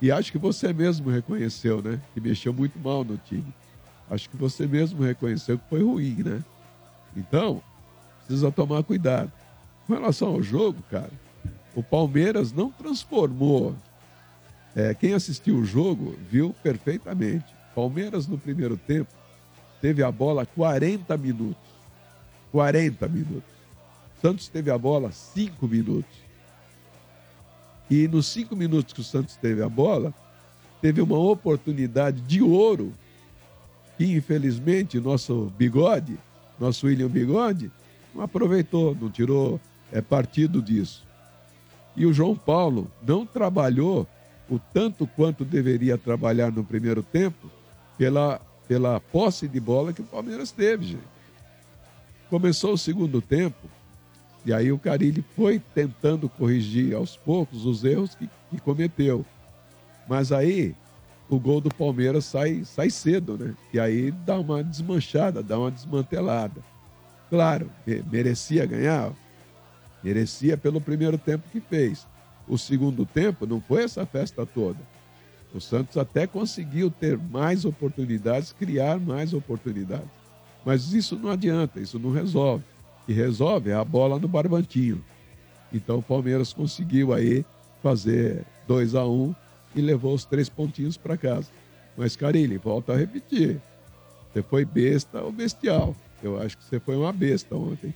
[0.00, 2.00] E acho que você mesmo reconheceu, né?
[2.14, 3.52] Que mexeu muito mal no time.
[4.10, 6.42] Acho que você mesmo reconheceu que foi ruim, né?
[7.14, 7.62] Então,
[8.26, 9.30] precisa tomar cuidado.
[9.86, 11.10] Com relação ao jogo, cara,
[11.74, 13.74] o Palmeiras não transformou.
[14.74, 17.59] É, quem assistiu o jogo viu perfeitamente.
[17.80, 19.10] Palmeiras no primeiro tempo
[19.80, 21.70] teve a bola 40 minutos.
[22.52, 23.50] 40 minutos.
[24.20, 26.18] Santos teve a bola 5 minutos.
[27.88, 30.12] E nos cinco minutos que o Santos teve a bola,
[30.82, 32.92] teve uma oportunidade de ouro
[33.96, 36.18] que, infelizmente, nosso bigode,
[36.58, 37.72] nosso William Bigode,
[38.14, 39.58] não aproveitou, não tirou
[39.90, 41.02] é, partido disso.
[41.96, 44.06] E o João Paulo não trabalhou
[44.50, 47.50] o tanto quanto deveria trabalhar no primeiro tempo
[48.00, 51.04] pela, pela posse de bola que o Palmeiras teve, gente.
[52.30, 53.68] Começou o segundo tempo,
[54.42, 59.22] e aí o Carilli foi tentando corrigir aos poucos os erros que, que cometeu.
[60.08, 60.74] Mas aí
[61.28, 63.54] o gol do Palmeiras sai, sai cedo, né?
[63.70, 66.62] E aí dá uma desmanchada, dá uma desmantelada.
[67.28, 69.12] Claro, me- merecia ganhar,
[70.02, 72.06] merecia pelo primeiro tempo que fez.
[72.48, 74.78] O segundo tempo não foi essa festa toda.
[75.54, 80.08] O Santos até conseguiu ter mais oportunidades, criar mais oportunidades.
[80.64, 82.64] Mas isso não adianta, isso não resolve.
[83.06, 85.04] Que resolve é a bola no barbantinho.
[85.72, 87.44] Então o Palmeiras conseguiu aí
[87.82, 89.34] fazer 2 a 1 um
[89.74, 91.48] e levou os três pontinhos para casa.
[91.96, 93.60] Mas, Carilli, volta a repetir.
[94.32, 95.94] Você foi besta ou bestial.
[96.22, 97.92] Eu acho que você foi uma besta ontem.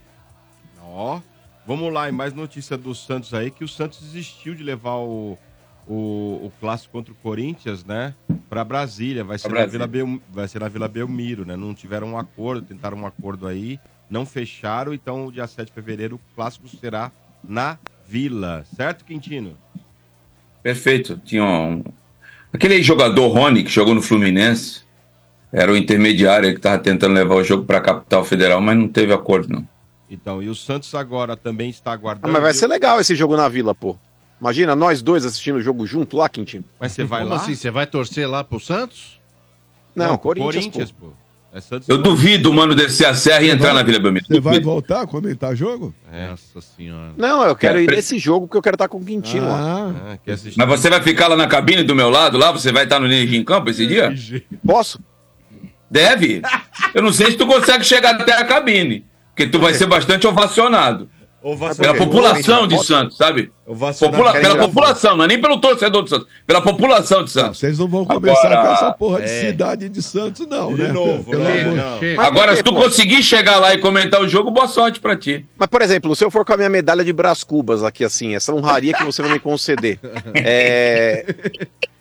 [0.81, 1.21] Ó,
[1.67, 5.39] vamos lá, e mais notícia do Santos aí, que o Santos desistiu de levar o,
[5.87, 8.15] o, o clássico contra o Corinthians, né?
[8.49, 9.23] Pra Brasília.
[9.25, 9.87] Vai ser, Pra na Brasília.
[9.87, 11.57] Vila Bel, vai ser na Vila Belmiro, né?
[11.57, 13.79] Não tiveram um acordo, tentaram um acordo aí,
[14.09, 17.11] não fecharam, então dia 7 de fevereiro o clássico será
[17.43, 18.65] na Vila.
[18.77, 19.57] Certo, Quintino?
[20.63, 21.21] Perfeito.
[21.25, 21.83] Tinha um...
[22.53, 24.83] Aquele jogador Rony, que jogou no Fluminense,
[25.53, 28.89] era o intermediário que estava tentando levar o jogo para a capital federal, mas não
[28.89, 29.69] teve acordo, não.
[30.09, 32.33] Então, e o Santos agora também está Ah, aguardando.
[32.33, 33.97] mas vai ser legal esse jogo na Vila, pô.
[34.41, 36.65] Imagina, nós dois assistindo o jogo junto lá, Quintino.
[36.81, 37.41] Mas você vai Como lá?
[37.41, 37.55] assim?
[37.55, 39.21] Você vai torcer lá pro Santos?
[39.95, 41.13] Não, pro Corinthians, pô.
[41.53, 44.27] É Santos Eu duvido o mano descer a serra e entrar na Vila Belmiro.
[44.27, 45.95] Você vai voltar a comentar jogo?
[46.29, 47.13] Nossa senhora.
[47.17, 49.47] Não, eu quero É, ir pre- nesse jogo porque eu quero estar com o Quintino
[49.47, 49.93] lá.
[50.15, 50.59] Ah, quer assistir?
[50.59, 52.51] Mas você vai ficar lá na cabine do meu lado, lá?
[52.51, 54.13] Você vai estar no Ninja em Campo esse dia?
[54.67, 54.99] Posso?
[55.89, 56.43] Deve.
[56.93, 60.27] Eu não sei se tu consegue chegar até a cabine, porque tu vai ser bastante
[60.27, 61.09] ovacionado.
[61.79, 63.53] Pela população de Santos, sabe?
[64.01, 67.59] Popula- pela população, não é nem pelo torcedor de Santos, pela população de Santos.
[67.59, 69.41] Vocês não vão começar Agora- com essa porra de É.
[69.41, 70.89] cidade de Santos, não, né?
[70.89, 71.65] novo, Pelo né?
[71.65, 72.25] Não.
[72.25, 72.81] Agora, se tu pô?
[72.81, 75.45] conseguir chegar lá e comentar o jogo, boa sorte pra ti.
[75.59, 78.35] Mas, por exemplo, se eu for com a minha medalha de Brás Cubas aqui, assim,
[78.35, 79.99] essa honraria que você vai me conceder,
[80.35, 81.27] é...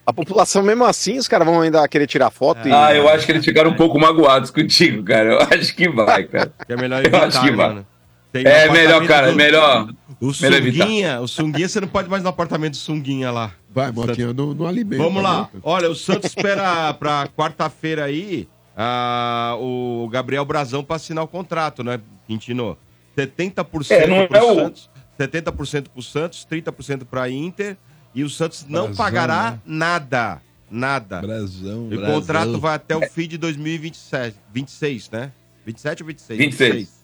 [0.06, 2.72] a população, mesmo assim, os caras vão ainda querer tirar foto e...
[2.72, 5.34] Ah, eu acho que eles ficaram um pouco magoados contigo, cara.
[5.34, 6.52] Eu acho que vai, cara.
[6.66, 7.68] Que é melhor Eu acho que evitar, vai.
[7.76, 7.88] mano.
[8.34, 9.94] Tem É no melhor, cara, do- melhor.
[10.20, 10.84] O melhor evitar.
[10.86, 13.52] Sunguinha, o Sunguinha, você não pode mais no apartamento do Sunguinha lá.
[13.70, 15.02] Vai, Motinha, não, não alimenta.
[15.04, 15.50] Vamos lá.
[15.54, 15.60] né?
[15.64, 21.84] Olha, o Santos espera pra quarta-feira aí ah, o Gabriel Brazão pra assinar o contrato,
[21.84, 22.76] né, Quintino?
[23.16, 24.90] 70% É, não pro é o- Santos,
[25.20, 27.78] 70% pro Santos, 30% pra Inter
[28.16, 29.60] e o Santos não Brazão, pagará né?
[29.66, 30.42] nada.
[30.72, 31.22] Nada.
[31.22, 31.88] Brasão.
[31.92, 35.32] E o contrato vai até o fim de 2027, 26, né?
[35.64, 36.40] 27 ou 26?
[36.40, 36.74] 26.
[36.74, 37.03] 26.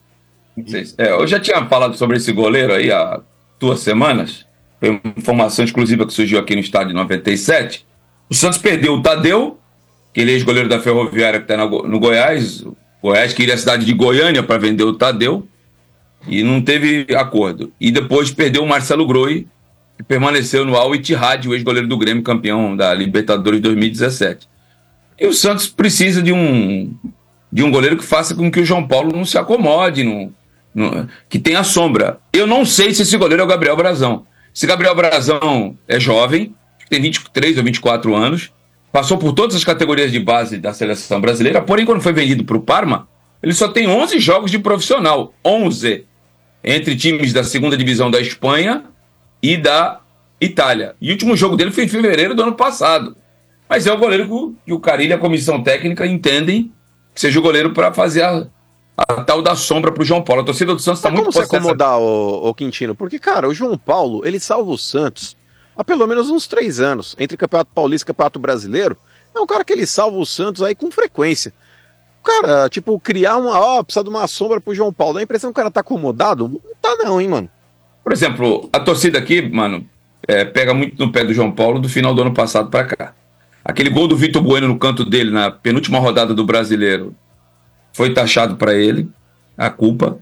[0.98, 3.20] É, eu já tinha falado sobre esse goleiro aí há
[3.58, 4.46] duas semanas.
[4.78, 7.86] Foi uma informação exclusiva que surgiu aqui no estádio 97.
[8.28, 9.58] O Santos perdeu o Tadeu,
[10.12, 12.62] que ele é ex-goleiro da Ferroviária que está no Goiás.
[12.62, 15.46] O Goiás queria a cidade de Goiânia para vender o Tadeu
[16.26, 17.72] e não teve acordo.
[17.80, 19.46] E depois perdeu o Marcelo Groi,
[19.96, 24.48] que permaneceu no Al Ittihad, o ex-goleiro do Grêmio, campeão da Libertadores 2017.
[25.18, 26.94] E o Santos precisa de um
[27.52, 30.32] de um goleiro que faça com que o João Paulo não se acomode, não,
[31.28, 32.18] que tenha sombra.
[32.32, 34.26] Eu não sei se esse goleiro é o Gabriel Brazão.
[34.54, 36.54] Esse Gabriel Brazão é jovem,
[36.88, 38.52] tem 23 ou 24 anos,
[38.92, 42.56] passou por todas as categorias de base da seleção brasileira, porém, quando foi vendido para
[42.56, 43.08] o Parma,
[43.42, 45.32] ele só tem 11 jogos de profissional.
[45.44, 46.04] 11
[46.62, 48.84] entre times da segunda divisão da Espanha
[49.42, 50.00] e da
[50.40, 50.94] Itália.
[51.00, 53.16] E o último jogo dele foi em fevereiro do ano passado.
[53.68, 56.72] Mas é o goleiro que o Carilho e a comissão técnica entendem
[57.14, 58.46] que seja o goleiro para fazer a,
[59.08, 60.42] a tal da sombra para o João Paulo.
[60.42, 62.94] A torcida do Santos está muito como se acomodar, o, o Quintino?
[62.94, 65.36] Porque, cara, o João Paulo, ele salva o Santos
[65.76, 68.96] há pelo menos uns três anos, entre Campeonato Paulista e Campeonato Brasileiro.
[69.34, 71.52] É um cara que ele salva o Santos aí com frequência.
[72.22, 73.58] Cara, tipo, criar uma.
[73.58, 75.14] Ó, precisa de uma sombra pro João Paulo.
[75.14, 76.48] Dá a impressão que o cara tá acomodado?
[76.48, 77.48] Não tá, não, hein, mano.
[78.04, 79.86] Por exemplo, a torcida aqui, mano,
[80.28, 83.14] é, pega muito no pé do João Paulo do final do ano passado para cá.
[83.64, 87.14] Aquele gol do Vitor Bueno no canto dele na penúltima rodada do Brasileiro
[87.92, 89.08] foi taxado para ele,
[89.56, 90.18] a culpa.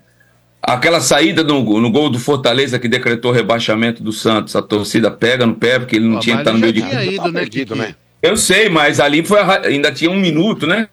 [0.63, 5.11] Aquela saída no, no gol do Fortaleza que decretou o rebaixamento do Santos, a torcida
[5.11, 6.91] pega no pé porque ele não Pô, tinha mas que estar no meio já de
[6.97, 7.13] campo.
[7.13, 7.87] ido, né, perdido, Kiki?
[7.89, 7.95] né?
[8.21, 10.89] Eu sei, mas ali foi a- ainda tinha um minuto, né?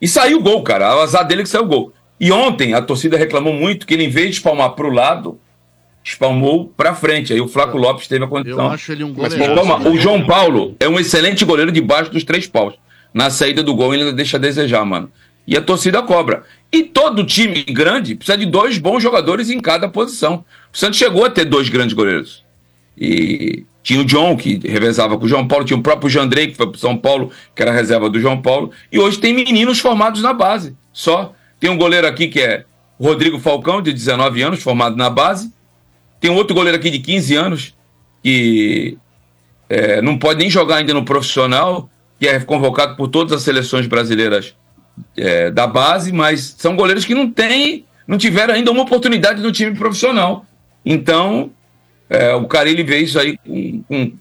[0.00, 0.96] E saiu o gol, cara.
[0.96, 1.92] O azar dele que saiu o gol.
[2.18, 5.38] E ontem a torcida reclamou muito que ele, em vez de espalmar para o lado,
[6.04, 7.32] espalmou para frente.
[7.32, 8.64] Aí o Flaco Lopes teve a condição.
[8.66, 9.54] Eu acho ele um Mas, goleiro.
[9.54, 12.74] calma, o João Paulo é um excelente goleiro debaixo dos três paus.
[13.12, 15.10] Na saída do gol ele ainda deixa a desejar, mano.
[15.46, 16.44] E a torcida cobra.
[16.72, 20.44] E todo time grande precisa de dois bons jogadores em cada posição.
[20.72, 22.44] O Santos chegou a ter dois grandes goleiros.
[22.96, 26.56] E tinha o John, que revezava com o João Paulo, tinha o próprio Jandrei, que
[26.56, 28.70] foi pro São Paulo, que era reserva do João Paulo.
[28.92, 30.76] E hoje tem meninos formados na base.
[30.92, 31.34] Só.
[31.58, 32.64] Tem um goleiro aqui que é
[33.00, 35.52] Rodrigo Falcão, de 19 anos, formado na base.
[36.20, 37.74] Tem um outro goleiro aqui de 15 anos,
[38.22, 38.98] que
[39.68, 41.88] é, não pode nem jogar ainda no profissional,
[42.18, 44.54] que é convocado por todas as seleções brasileiras
[45.16, 49.52] é, da base, mas são goleiros que não têm, não tiveram ainda uma oportunidade no
[49.52, 50.44] time profissional.
[50.84, 51.50] Então,
[52.08, 54.12] é, o Carilli vê isso aí com, com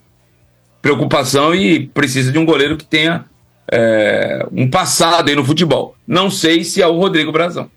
[0.82, 3.26] preocupação e precisa de um goleiro que tenha
[3.72, 5.96] é, um passado aí no futebol.
[6.08, 7.70] Não sei se é o Rodrigo Brazão.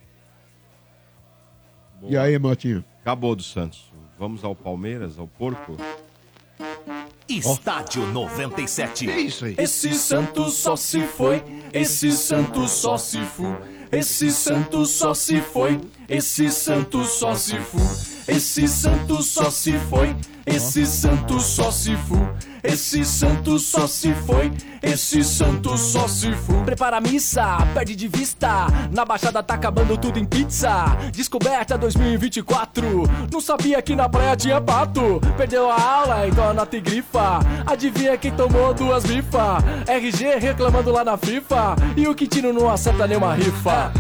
[2.09, 2.85] E aí, Motinho?
[3.01, 3.91] Acabou do Santos.
[4.19, 5.77] Vamos ao Palmeiras, ao porco?
[7.39, 9.07] Estádio 97.
[9.07, 9.55] Que isso aí?
[9.59, 11.43] Esse santo só se foi,
[11.73, 13.57] esse santo só se fu.
[13.91, 15.79] Esse santo só se foi,
[16.09, 17.79] esse santo só se fu.
[18.29, 20.15] Esse santo só se foi,
[20.47, 22.19] esse santo só se fu.
[22.65, 26.63] Esse santo só se foi, esse santo só se fu.
[26.65, 28.69] Prepara a missa, perde de vista.
[28.93, 30.97] Na baixada tá acabando tudo em pizza.
[31.13, 33.03] Descoberta 2024.
[33.33, 35.21] Não sabia que na praia tinha pato.
[35.37, 37.41] Perdeu a aula, então anota e grifa.
[37.67, 39.65] Adivinha quem tomou duas bifas?
[39.89, 41.75] RG reclamando lá na FIFA.
[41.97, 43.93] E o Quintino não acerta nenhuma rifa.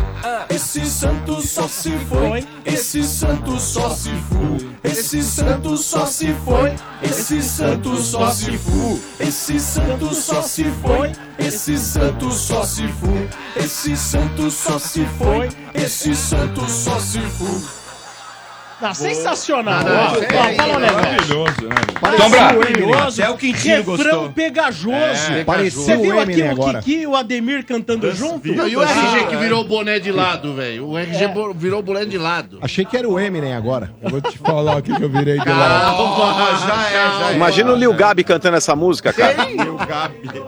[0.49, 4.73] Esse santo só se foi, esse santo só se fu.
[4.85, 9.01] Esse santo só se foi, esse santo só se fu.
[9.21, 13.29] Esse santo só se foi, esse santo só se fu.
[13.57, 17.82] Esse santo só se foi, esse santo só se fu.
[18.83, 19.81] Não, sensacional.
[19.85, 21.03] Ó, ó, é fala um negócio.
[21.03, 21.75] Maravilhoso, né?
[22.01, 22.59] Parecia Sombra.
[22.89, 22.95] o.
[23.09, 24.33] Até o Quintino Refrão gostou.
[24.33, 25.33] pegajoso.
[25.33, 26.79] É, parecia Você o viu aqui Eminem o agora.
[26.83, 28.53] Kiki e o Ademir cantando junto?
[28.53, 30.89] Não, e o RG que virou o boné de lado, velho?
[30.89, 32.59] O RG bo- virou o boné de lado.
[32.61, 33.93] Achei que era o Eminem agora.
[34.03, 37.35] Eu vou te falar o que que eu virei de Calma, já é, já é.
[37.35, 39.37] Imagina o Lil Gabi cantando essa música, cara.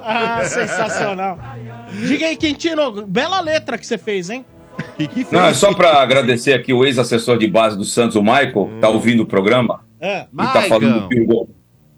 [0.05, 1.39] Ah, sensacional.
[1.93, 4.44] Diga aí, Quintino, bela letra que você fez, hein?
[5.30, 8.88] Não, é só para agradecer aqui o ex-assessor de base do Santos, o Michael, tá
[8.88, 9.80] ouvindo o programa.
[10.00, 10.26] É.
[10.32, 11.48] E tá falando que o,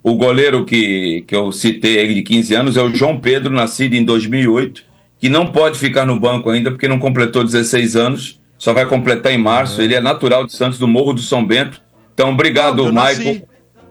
[0.03, 3.95] o goleiro que, que eu citei aí de 15 anos é o João Pedro, nascido
[3.95, 4.85] em 2008,
[5.19, 9.33] que não pode ficar no banco ainda porque não completou 16 anos, só vai completar
[9.33, 9.83] em março.
[9.83, 11.83] Ele é natural de Santos, do Morro do São Bento.
[12.15, 12.95] Então, obrigado, Michael.
[12.95, 13.45] nasci.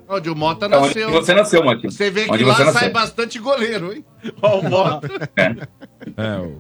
[0.08, 1.12] Onde o Mota É onde nasceu.
[1.12, 1.92] você nasceu, Matinho.
[1.92, 4.06] Você vê que Onde lá sai bastante goleiro, hein?
[4.42, 5.10] Ó, o Mota.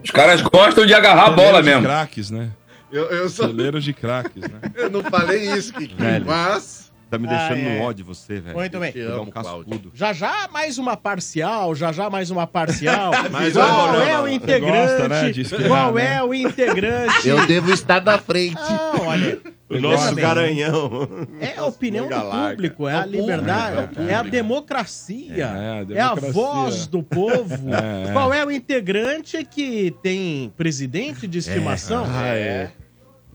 [0.03, 1.83] Os caras gostam de agarrar a bola mesmo.
[1.83, 2.51] craques, né?
[2.91, 3.47] Eu, eu, sou...
[3.47, 4.59] Celeiro de craques, né?
[4.75, 5.95] eu não falei isso, Kiki.
[6.25, 6.84] Mas.
[7.15, 7.79] Tá me deixando Ah, é.
[7.79, 8.55] no ódio você, velho.
[8.57, 8.93] Muito bem.
[8.93, 9.91] Dá um cascudo.
[9.93, 13.11] Já já mais uma parcial, já já mais uma parcial.
[13.31, 15.41] Mais Qual uma, é o integrante?
[15.43, 16.15] Gosta, né, Qual né?
[16.15, 17.27] é o integrante?
[17.27, 18.55] Eu devo estar na frente.
[18.55, 19.39] Não, olha.
[19.67, 21.07] O nosso bem, garanhão.
[21.39, 24.13] É a opinião do público, é a É público, liberdade, é é, público.
[24.13, 26.31] a democracia, É, a é a democracia.
[26.33, 27.73] voz do povo.
[27.73, 28.13] É, é.
[28.13, 32.05] Qual é o integrante que tem presidente de estimação?
[32.07, 32.71] Ah, é.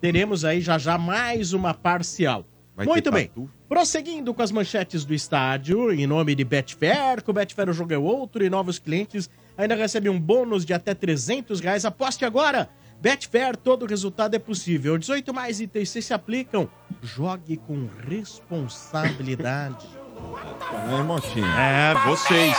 [0.01, 2.45] Teremos aí já já mais uma parcial.
[2.81, 3.27] Vai Muito bem.
[3.29, 3.51] tatu?
[3.69, 7.93] Prosseguindo com as manchetes do estádio, em nome de Betfair, com o Betfair o jogo
[7.93, 11.85] é outro e novos clientes ainda recebem um bônus de até 300 reais.
[11.85, 12.69] Aposte agora!
[13.01, 14.97] Betfair, todo resultado é possível.
[14.99, 16.69] 18 mais itens se aplicam.
[17.03, 19.87] Jogue com responsabilidade.
[20.99, 21.47] É, Motinho.
[21.47, 22.57] É, vocês.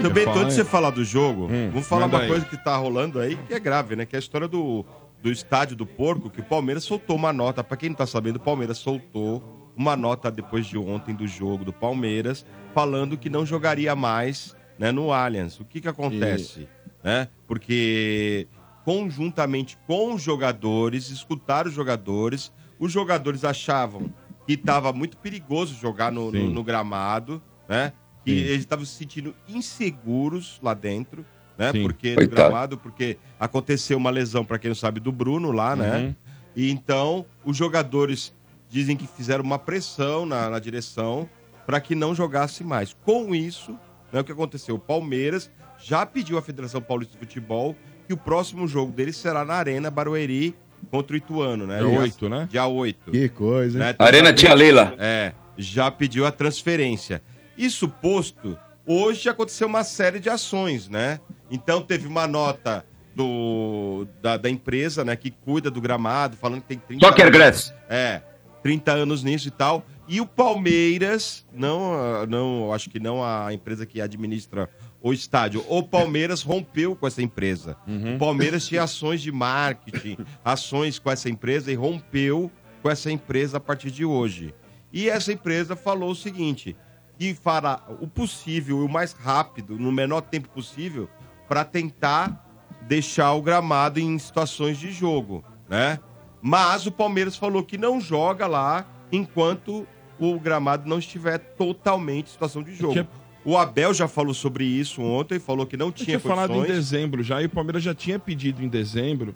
[0.00, 2.28] Também, antes de você falar do jogo, Hum, vamos falar uma aí.
[2.28, 4.06] coisa que tá rolando aí, que é grave, né?
[4.06, 4.84] Que é a história do,
[5.22, 7.62] do estádio do porco, que o Palmeiras soltou uma nota.
[7.62, 11.64] Pra quem não tá sabendo, o Palmeiras soltou uma nota depois de ontem do jogo
[11.64, 12.44] do Palmeiras,
[12.74, 15.58] falando que não jogaria mais né, no Allianz.
[15.60, 16.68] O que que acontece?
[17.04, 17.28] Né?
[17.46, 18.48] Porque
[18.84, 24.12] conjuntamente com os jogadores, escutaram os jogadores, os jogadores achavam
[24.46, 27.92] que estava muito perigoso jogar no, no- no gramado, né?
[28.24, 28.36] Que Sim.
[28.38, 31.24] eles estavam se sentindo inseguros lá dentro,
[31.60, 31.72] né?
[31.72, 31.82] Sim.
[31.82, 32.36] Porque no Coitado.
[32.48, 35.98] gramado, porque aconteceu uma lesão, para quem não sabe, do Bruno lá, né?
[35.98, 36.14] Uhum.
[36.56, 38.34] E então os jogadores
[38.68, 41.28] dizem que fizeram uma pressão na, na direção
[41.66, 42.96] para que não jogasse mais.
[43.04, 43.78] Com isso,
[44.12, 44.76] né, o que aconteceu?
[44.76, 47.76] O Palmeiras já pediu à Federação Paulista de Futebol
[48.06, 50.54] que o próximo jogo dele será na Arena Barueri
[50.90, 51.78] contra o Ituano, né?
[51.78, 52.48] Dia Dia- 8, né?
[52.50, 53.10] Dia 8.
[53.10, 53.94] Que coisa, né?
[53.98, 54.94] Arena Tia Leila.
[54.98, 57.22] É, já pediu a transferência.
[57.56, 61.20] Isso posto, hoje aconteceu uma série de ações, né?
[61.50, 66.68] Então teve uma nota do, da, da empresa, né, que cuida do gramado, falando que
[66.68, 67.74] tem 30 Soccer anos- Grass.
[67.88, 68.22] É,
[68.62, 69.84] 30 anos nisso e tal.
[70.06, 74.68] E o Palmeiras, não, não, acho que não a empresa que administra
[75.02, 77.76] o estádio, o Palmeiras rompeu com essa empresa.
[78.14, 82.50] O Palmeiras tinha ações de marketing, ações com essa empresa e rompeu
[82.82, 84.54] com essa empresa a partir de hoje.
[84.92, 86.76] E essa empresa falou o seguinte:
[87.18, 91.08] que fará o possível e o mais rápido, no menor tempo possível,
[91.50, 92.46] para tentar
[92.82, 95.98] deixar o gramado em situações de jogo, né?
[96.40, 99.84] Mas o Palmeiras falou que não joga lá enquanto
[100.16, 103.04] o gramado não estiver totalmente em situação de jogo.
[103.44, 106.54] O Abel já falou sobre isso ontem, falou que não Eu tinha tinha falado em
[106.54, 106.76] condições.
[106.76, 109.34] dezembro já, e o Palmeiras já tinha pedido em dezembro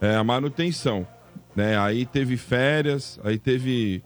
[0.00, 1.04] é, a manutenção.
[1.56, 1.76] Né?
[1.76, 4.04] Aí teve férias, aí teve.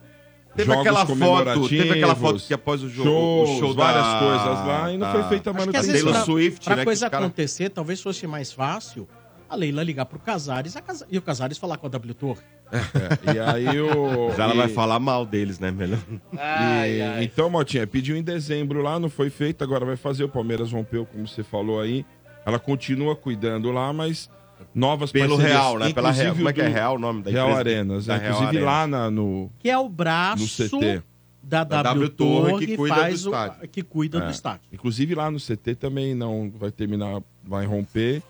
[0.57, 4.05] Teve jogos aquela foto, teve aquela foto que após o jogo, shows, o show várias
[4.05, 5.93] da- coisas lá, e não foi feita a Acho que às manutenção.
[5.93, 9.09] vezes Taylor pra, Swift, pra né, coisa cara- acontecer, talvez fosse mais fácil
[9.49, 10.75] a Leila ligar pro Casares
[11.11, 12.41] e o Casares falar com a W Torre.
[12.73, 14.29] É, e aí o.
[14.29, 15.99] Mas ela e- vai falar mal deles, né, melhor?
[16.33, 20.25] E- Então, Motinha, pediu em dezembro lá, não foi feito, agora vai fazer.
[20.25, 22.05] O Palmeiras rompeu, como você falou aí.
[22.47, 24.29] Ela continua cuidando lá, mas
[24.75, 25.93] novas Pelo parcerias, Real, né?
[25.93, 26.35] Pela Real.
[26.35, 27.61] Como é que é do- Real o nome da Real empresa?
[27.79, 28.23] Arenas, Da né?
[28.23, 31.03] Real Inclusive lá na- no, Que é o braço no CT.
[31.43, 33.69] da Da W, Torre, Torre que cuida do faz o, estádio.
[33.69, 34.31] que cuida do É.
[34.31, 34.61] estádio.
[34.73, 38.23] Inclusive lá no CT também não vai terminar, vai romper.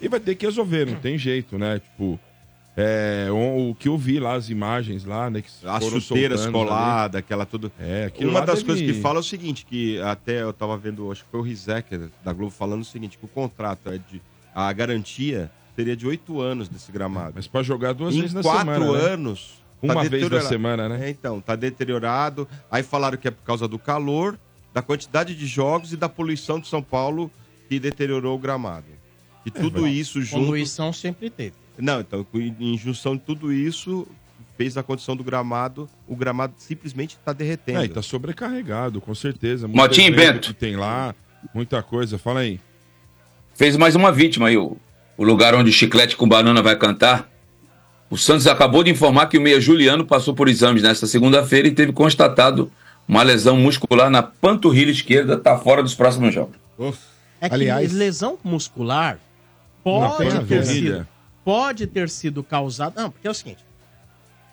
[0.00, 1.80] E vai ter que resolver, não tem jeito, né?
[1.80, 2.20] Tipo,
[2.76, 5.42] é, o, o que eu vi lá, as imagens lá, né?
[5.42, 6.52] Que As chuteiras ali.
[6.52, 7.72] coladas, aquela tudo.
[7.80, 10.76] É, aquilo Uma das deve- coisas que fala é o seguinte, que até eu tava
[10.76, 13.98] vendo, acho que foi o Rizek da Globo falando o seguinte, que o contrato é
[13.98, 14.22] de.
[14.54, 17.34] A garantia seria de oito anos desse gramado.
[17.36, 19.12] Mas pra jogar duas em vezes na quatro semana, né?
[19.12, 19.62] anos.
[19.80, 20.48] Uma vez na deteriorado.
[20.48, 21.06] semana, né?
[21.06, 22.48] É, então, tá deteriorado.
[22.68, 24.36] Aí falaram que é por causa do calor,
[24.74, 27.30] da quantidade de jogos e da poluição de São Paulo
[27.68, 28.86] que deteriorou o gramado.
[29.46, 29.90] E tudo vai.
[29.92, 30.46] isso junto.
[30.46, 31.54] Poluição sempre teve.
[31.78, 34.04] Não, então, em em junção de tudo isso,
[34.56, 37.82] fez a condição do gramado, o gramado simplesmente está derretendo.
[37.82, 39.68] É, e tá sobrecarregado, com certeza.
[39.68, 40.48] Muito Motinho Bento.
[40.48, 41.14] Que tem lá,
[41.54, 42.18] muita coisa.
[42.18, 42.58] Fala aí.
[43.54, 44.76] Fez mais uma vítima aí, o,
[45.18, 47.28] o lugar onde o Chiclete com Banana vai cantar.
[48.08, 51.72] O Santos acabou de informar que o meia Juliano passou por exames nesta segunda-feira e
[51.72, 52.72] teve constatado
[53.06, 56.56] uma lesão muscular na panturrilha esquerda, tá fora dos próximos jogos.
[57.40, 59.18] É que Aliás- lesão muscular
[59.84, 61.06] pode ter sido
[61.44, 63.02] pode ter sido causada.
[63.02, 63.64] Não, porque é o seguinte: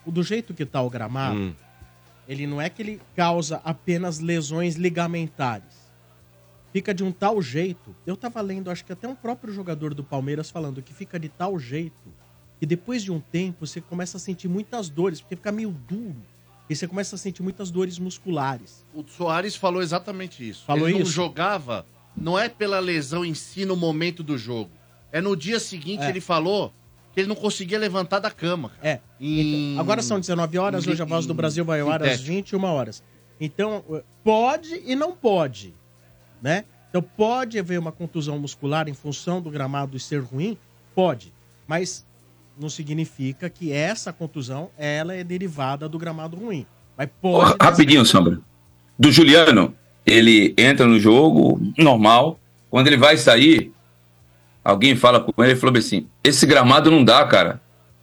[0.06, 1.54] o do jeito que tá o gramado, Hum.
[2.28, 5.85] ele não é que ele causa apenas lesões ligamentares.
[6.76, 7.96] Fica de um tal jeito.
[8.06, 11.30] Eu tava lendo, acho que até um próprio jogador do Palmeiras falando que fica de
[11.30, 12.12] tal jeito
[12.60, 16.18] que depois de um tempo você começa a sentir muitas dores, porque fica meio duro.
[16.70, 18.86] E você começa a sentir muitas dores musculares.
[18.94, 20.66] O Soares falou exatamente isso.
[20.66, 21.12] Falou ele não isso?
[21.12, 21.86] jogava,
[22.16, 24.72] não é pela lesão em si no momento do jogo.
[25.14, 26.10] É no dia seguinte É.
[26.10, 26.74] ele falou
[27.14, 28.68] que ele não conseguia levantar da cama.
[28.70, 28.86] cara.
[28.88, 29.02] É.
[29.18, 32.20] Então, agora são 19 horas, em- hoje a Voz do Brasil vai ao ar às
[32.20, 32.36] sintético.
[32.36, 33.02] 21 horas.
[33.40, 35.74] Então, eh, pode e não pode,
[36.46, 36.64] né?
[36.92, 40.56] Então, pode haver uma contusão muscular em função do gramado ser ruim?
[40.94, 41.34] Pode.
[41.68, 42.06] Mas
[42.58, 46.64] não significa que essa contusão, ela é derivada do gramado ruim.
[46.96, 47.52] Mas pode...
[47.60, 48.40] Ó, Rapidinho, Sombra.
[48.98, 49.74] Do Juliano,
[50.06, 52.40] ele entra no jogo normal.
[52.70, 53.74] Quando ele vai sair,
[54.64, 57.60] alguém fala com ele e falou assim: Esse gramado não dá, cara.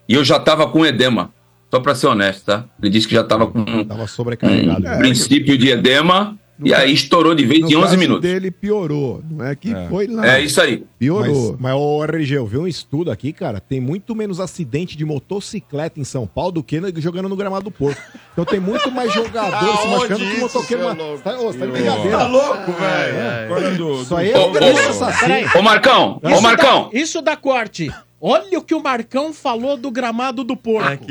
[0.08, 1.32] E eu já tava com edema.
[1.70, 2.66] Só pra ser honesto, tá?
[2.82, 4.86] Ele disse que já tava com um, Tava sobrecarregado.
[4.86, 6.36] um princípio de edema.
[6.64, 8.22] E aí estourou de vez No em 11 caso minutos.
[8.22, 10.36] dele piorou, não é que foi lá.
[10.36, 10.84] É isso aí.
[10.98, 11.52] Piorou.
[11.52, 15.04] Mas, mas o RG, eu vi um estudo aqui, cara, tem muito menos acidente de
[15.04, 18.00] motocicleta em São Paulo do que no- jogando no gramado do Porto.
[18.32, 20.84] Então tem muito mais jogador se machucando que motoqueiro.
[20.84, 22.18] mas- Você tá, ô, você tá de brincadeira.
[22.18, 23.44] Tá louco, velho?
[23.46, 25.34] Agora do- Isso aí é ô, um ô, assassino.
[25.58, 26.90] Ô, Marcão, ô, Marcão.
[26.92, 27.90] isso dá corte.
[28.24, 31.04] Olha o que o Marcão falou do gramado do porco.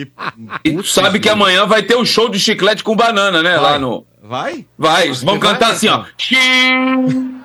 [0.63, 3.57] E tu sabe que amanhã vai ter um show de chiclete com banana, né?
[3.57, 4.05] Lá no.
[4.23, 4.65] Vai?
[4.77, 6.05] Vai, eles vão Você vai, cantar assim, ó.
[6.17, 7.41] Chiclete!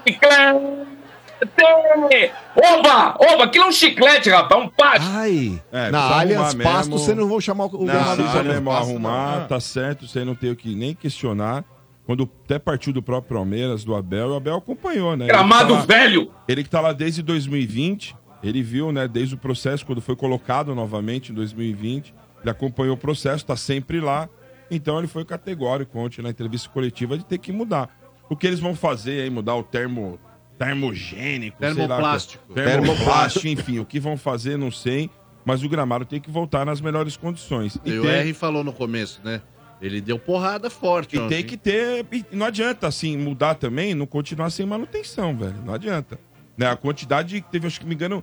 [2.57, 3.17] Oba!
[3.19, 5.07] Oba, aquilo é um chiclete, rapaz, um pasto.
[5.15, 6.99] Ai, É, na Allianz Pasto mesmo.
[6.99, 10.51] você não vão chamar o Não, gramado do mesmo arrumar, tá certo, você não tem
[10.51, 11.65] o que nem questionar.
[12.07, 15.27] Quando até partiu do próprio Palmeiras, do Abel, o Abel acompanhou, né?
[15.27, 16.31] Gramado Ele que tá lá- velho!
[16.49, 20.75] Ele que tá lá desde 2020, ele viu, né, desde o processo, quando foi colocado
[20.75, 24.29] novamente em 2020, ele acompanhou o processo, tá sempre lá.
[24.71, 27.89] Então ele foi categórico ontem na entrevista coletiva de ter que mudar.
[28.29, 30.19] O que eles vão fazer aí, mudar o termo
[30.59, 32.55] termogênico, sei lá, Termoplástico.
[32.55, 35.11] termoplástico, enfim, o que vão fazer, não sei.
[35.45, 37.79] Mas o gramado tem que voltar nas melhores condições.
[37.85, 39.41] E o tem- R falou no começo, né?
[39.81, 41.15] Ele deu porrada forte.
[41.17, 41.37] e ontem.
[41.37, 42.05] tem que ter.
[42.33, 45.55] Não adianta, assim, mudar também, não continuar sem manutenção, velho.
[45.65, 46.19] Não adianta.
[46.57, 46.66] Né?
[46.66, 48.23] A quantidade que teve, acho que me engano,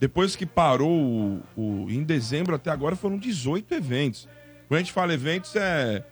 [0.00, 4.28] depois que parou o, o- em dezembro até agora foram 18 eventos.
[4.68, 6.04] Quando a gente fala eventos, é,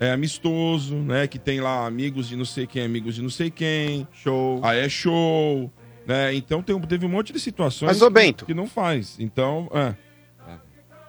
[0.00, 1.26] é amistoso, né?
[1.26, 4.06] Que tem lá amigos de não sei quem, amigos de não sei quem.
[4.12, 4.60] Show.
[4.62, 5.70] Aí é show.
[6.06, 6.34] Né?
[6.34, 8.44] Então tem, um- teve um monte de situações Mas, ô, que- Bento.
[8.46, 9.16] que não faz.
[9.20, 9.94] Então, é.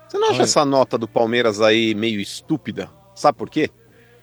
[0.07, 0.43] Você não acha Olha.
[0.43, 2.87] essa nota do Palmeiras aí meio estúpida?
[3.15, 3.69] Sabe por quê?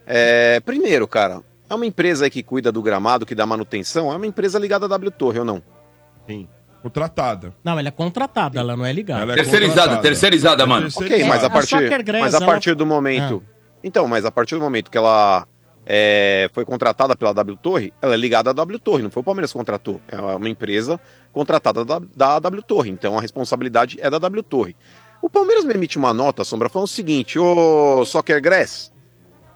[0.06, 4.16] É, primeiro, cara, é uma empresa aí que cuida do gramado, que dá manutenção, é
[4.16, 5.60] uma empresa ligada à W Torre ou não?
[6.26, 6.48] Sim.
[6.82, 7.52] Contratada.
[7.62, 9.22] Não, ela é contratada, ela não é ligada.
[9.22, 10.02] Ela é Terceirizada, contratada.
[10.02, 10.88] terceirizada, mano.
[10.96, 13.42] Ok, mas a a partir, Soccer Grass, mas a ela- partir do momento.
[13.84, 15.46] Então, mas a partir do momento que ela
[15.84, 19.24] é, foi contratada pela W Torre, ela é ligada à W Torre, não foi o
[19.24, 20.00] Palmeiras que contratou.
[20.08, 20.98] É uma empresa
[21.32, 24.74] contratada da, da W Torre, então a responsabilidade é da W Torre.
[25.22, 28.90] O Palmeiras me emite uma nota, Sombra, falando o seguinte, ô Soccer Grass,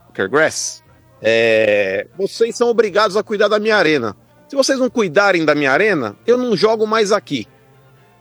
[0.09, 0.83] Soccer Grass,
[1.23, 4.15] é, vocês são obrigados a cuidar da minha arena.
[4.49, 7.47] Se vocês não cuidarem da minha arena, eu não jogo mais aqui.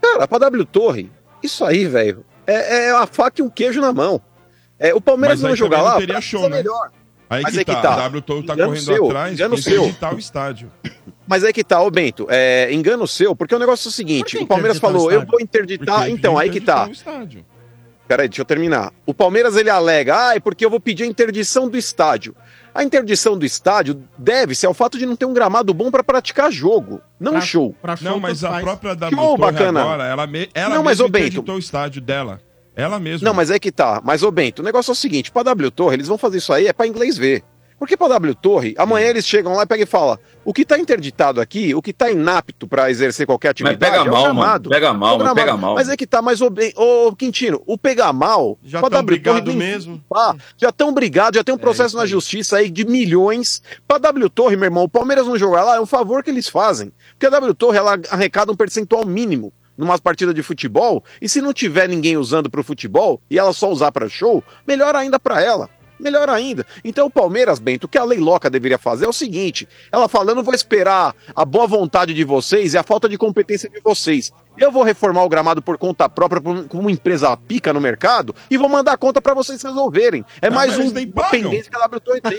[0.00, 1.10] Cara, pra W Torre,
[1.42, 4.20] isso aí, velho, é, é a faca e um queijo na mão.
[4.78, 6.56] É, o Palmeiras aí não jogar lá, teria show, né?
[6.56, 6.90] melhor.
[7.28, 7.80] Aí Mas que, é que tá.
[7.80, 7.94] tá.
[7.94, 9.82] A W Torre tá Engano correndo seu, atrás, engano seu.
[9.82, 10.72] interditar o estádio.
[11.26, 14.36] Mas é que tá, ô Bento, é, engano seu, porque o negócio é o seguinte,
[14.36, 16.88] o Palmeiras interditar o falou, eu vou interditar, Porque então, aí que tá.
[18.06, 18.92] Peraí, deixa eu terminar.
[19.06, 22.36] O Palmeiras ele alega, ah, é porque eu vou pedir a interdição do estádio.
[22.74, 26.50] A interdição do estádio deve-se ao fato de não ter um gramado bom pra praticar
[26.50, 27.74] jogo, não Pra- show.
[28.00, 29.80] Não, mas a própria W Show, Torre bacana.
[29.82, 32.40] agora, ela, me, ela Não, mas, mesma Bento- interditou o estádio dela.
[32.76, 33.24] Ela mesma.
[33.28, 34.00] Não, mas é que tá.
[34.04, 36.52] Mas, ô Bento, o negócio é o seguinte: pra W Torre, eles vão fazer isso
[36.52, 37.44] aí, é pra inglês ver.
[37.84, 40.78] Porque pra W Torre, amanhã eles chegam lá e pegam e falam: o que tá
[40.78, 43.78] interditado aqui, o que tá inapto pra exercer qualquer atividade.
[43.78, 44.34] pega é o mal, mano.
[44.40, 44.70] gramado.
[44.70, 45.34] Pega mal, É o mano, gramado.
[45.34, 45.74] pega mal.
[45.74, 48.58] Mas é que tá, mas ô, Quintino, o pegar mal.
[48.64, 50.02] Já pra tão W Torre brigado nem- mesmo.
[50.08, 53.60] pá, já estão brigados, já tem um processo na justiça aí de milhões.
[53.86, 56.48] Pra W Torre, meu irmão, o Palmeiras não jogar lá é um favor que eles
[56.48, 56.90] fazem.
[57.10, 61.40] Porque a W Torre, ela arrecada um percentual mínimo numa partida de futebol, e se
[61.42, 65.42] não tiver ninguém usando pro futebol, e ela só usar pra show, melhor ainda pra
[65.42, 65.68] ela.
[65.98, 66.66] Melhor ainda.
[66.84, 70.08] Então o Palmeiras, Bento, o que a Lei Loca deveria fazer é o seguinte: ela
[70.08, 73.68] fala, eu não vou esperar a boa vontade de vocês e a falta de competência
[73.70, 74.32] de vocês.
[74.56, 78.56] Eu vou reformar o gramado por conta própria, como uma empresa pica no mercado, e
[78.56, 80.24] vou mandar a conta pra vocês resolverem.
[80.40, 82.38] É Ah, mais um nem pendência que a W Torre tem.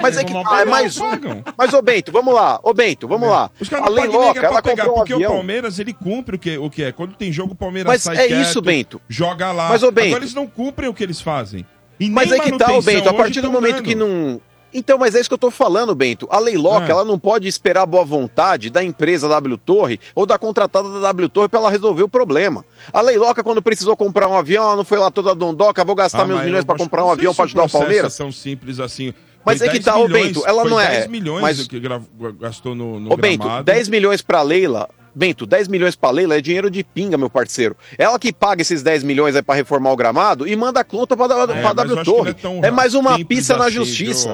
[0.00, 1.10] Mas é que tá, é não mais um.
[1.58, 2.60] Mas, ô Bento, vamos lá.
[2.62, 3.50] Ô Bento, vamos lá.
[3.58, 5.32] Os caras A não Lei pagam pra ela pegar, um porque o avião.
[5.32, 6.92] Palmeiras, ele cumpre o que, o que é.
[6.92, 9.00] Quando tem jogo, o Palmeiras Mas sai é quieto, isso, Bento.
[9.08, 9.68] joga lá.
[9.68, 11.66] Mas, ô, Bento- Agora eles não cumprem o que eles fazem.
[12.00, 13.84] Mas é que tá, ô manutenção Bento, a partir do tão momento dando.
[13.84, 14.40] que não.
[14.74, 16.26] Então, mas é isso que eu tô falando, Bento.
[16.30, 16.90] A Lei Loca, É.
[16.90, 21.00] ela não pode esperar a boa vontade da empresa W Torre ou da contratada da
[21.00, 22.62] W Torre pra ela resolver o problema.
[22.92, 25.94] A Lei Loca, quando precisou comprar um avião, ela não foi lá toda dondoca, vou
[25.94, 28.14] gastar Ah, meus milhões acho- comprar um avião pra ajudar o Palmeiras.
[28.16, 29.14] tão simples assim.
[29.44, 31.80] Mas é que 10 tá, ô, milhões- Bento, ela não é- 10 milhões mas- que
[32.38, 33.64] gastou no, no Ô, Bento, gramado.
[33.64, 34.90] 10 milhões pra Leila.
[35.18, 37.74] Bento, 10 milhões pra Leila é dinheiro de pinga, meu parceiro.
[37.96, 41.16] Ela que paga esses 10 milhões aí pra reformar o gramado e manda a conta
[41.16, 41.28] pra, É,
[41.62, 42.36] pra W não Torre.
[42.62, 44.28] é É mais uma pista na assim, justiça.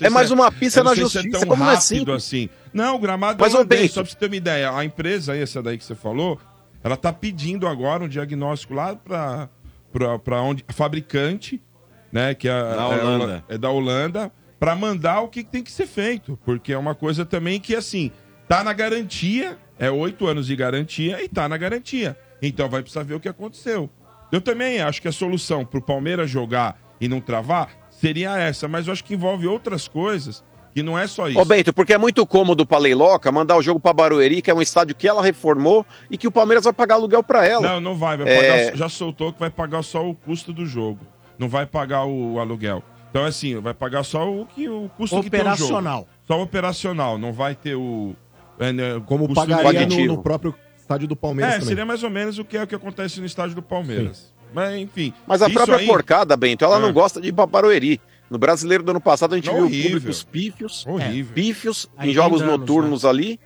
[0.00, 2.16] É mais uma eu pista na se justiça, como não é simples.
[2.16, 2.48] assim.
[2.74, 4.72] Não, o gramado Mas, é Bento- só pra você ter uma ideia.
[4.72, 6.40] A empresa, essa daí que você falou,
[6.82, 9.48] ela tá pedindo agora um diagnóstico lá pra,
[9.92, 10.64] pra, pra onde...
[10.66, 11.62] A fabricante,
[12.10, 13.44] né, que é, Da é Holanda.
[13.48, 16.36] é da Holanda, pra mandar o que tem que ser feito.
[16.44, 18.10] Porque é uma coisa também que, assim,
[18.48, 22.16] tá na garantia, é oito anos de garantia e tá na garantia.
[22.42, 23.88] Então vai precisar ver o que aconteceu.
[24.32, 28.86] Eu também acho que a solução pro Palmeiras jogar e não travar seria essa, mas
[28.86, 30.44] eu acho que envolve outras coisas
[30.74, 31.38] que não é só isso.
[31.40, 34.54] Ô Bento, porque é muito cômodo pra Leiloca mandar o jogo pra Barueri, que é
[34.54, 37.66] um estádio que ela reformou e que o Palmeiras vai pagar aluguel pra ela.
[37.66, 38.18] Não, não vai.
[38.18, 41.00] vai É, pagar- já soltou que vai pagar só o custo do jogo.
[41.38, 42.82] Não vai pagar o aluguel.
[43.10, 45.54] Então, assim, vai pagar só o, que, o custo que tem o jogo.
[45.54, 46.08] Operacional.
[46.26, 47.16] Só o operacional.
[47.16, 48.14] Não vai ter o...
[48.58, 51.68] é, né, Como pagaria de- no, no próprio estádio do Palmeiras É, também.
[51.68, 54.32] seria mais ou menos o que é o que acontece no estádio do Palmeiras.
[54.54, 55.12] Mas, enfim.
[55.26, 56.80] Mas a própria aí- porcada, Bento, ela É.
[56.80, 58.00] não gosta de Barueri.
[58.30, 59.90] No brasileiro do ano passado a gente viu Horrível.
[59.92, 61.32] públicos pífios, Horrível.
[61.34, 63.38] pífios Aí em jogos noturnos ali.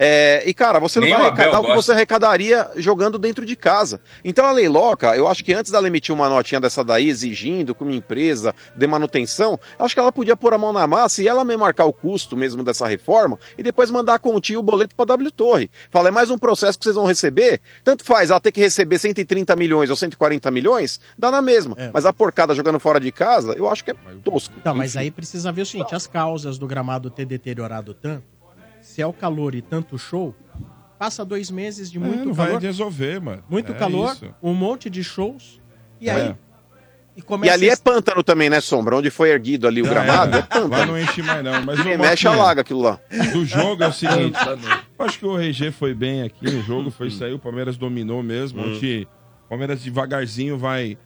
[0.00, 1.82] É, e, cara, você não Nem vai o Abel arrecadar o que gosta.
[1.82, 4.00] você arrecadaria jogando dentro de casa.
[4.24, 7.82] Então a Leiloca, eu acho que antes dela emitir uma notinha dessa daí, exigindo que
[7.82, 11.44] uma empresa dê manutenção, acho que ela podia pôr a mão na massa e ela
[11.44, 15.04] mesmo marcar o custo mesmo dessa reforma e depois mandar a continha o boleto pra
[15.04, 15.68] W Torre.
[15.90, 17.60] Fala, é mais um processo que vocês vão receber.
[17.82, 21.76] Tanto faz, ela ter que receber 130 milhões ou 140 milhões, dá na mesma.
[21.92, 24.54] Mas a porcada jogando fora de casa, eu acho que é tosco.
[24.56, 28.37] Então, mas aí precisa ver o seguinte: as causas do gramado ter deteriorado tanto,
[28.80, 30.34] se é o calor e tanto show,
[30.98, 32.62] passa dois meses de É, muito não vai calor.
[32.62, 33.44] resolver, mano.
[33.48, 34.34] Muito É calor, isso.
[34.42, 35.60] um monte de shows,
[36.00, 36.12] e É.
[36.12, 36.34] aí.
[37.16, 38.96] E, E começa ali é esse- pântano também, né, Sombra?
[38.96, 40.38] Onde foi erguido ali o Já gramado, era.
[40.38, 40.68] é pântano.
[40.68, 41.62] Lá não enche mais, não.
[41.64, 43.00] Mas Quem o mexe, alaga aquilo lá.
[43.32, 44.38] Do jogo é o seguinte.
[44.98, 47.32] eu acho que o RG foi bem aqui no jogo, foi isso aí.
[47.32, 48.60] O Palmeiras dominou mesmo.
[48.62, 48.72] Hum.
[48.72, 49.08] Onde
[49.46, 50.96] o Palmeiras devagarzinho vai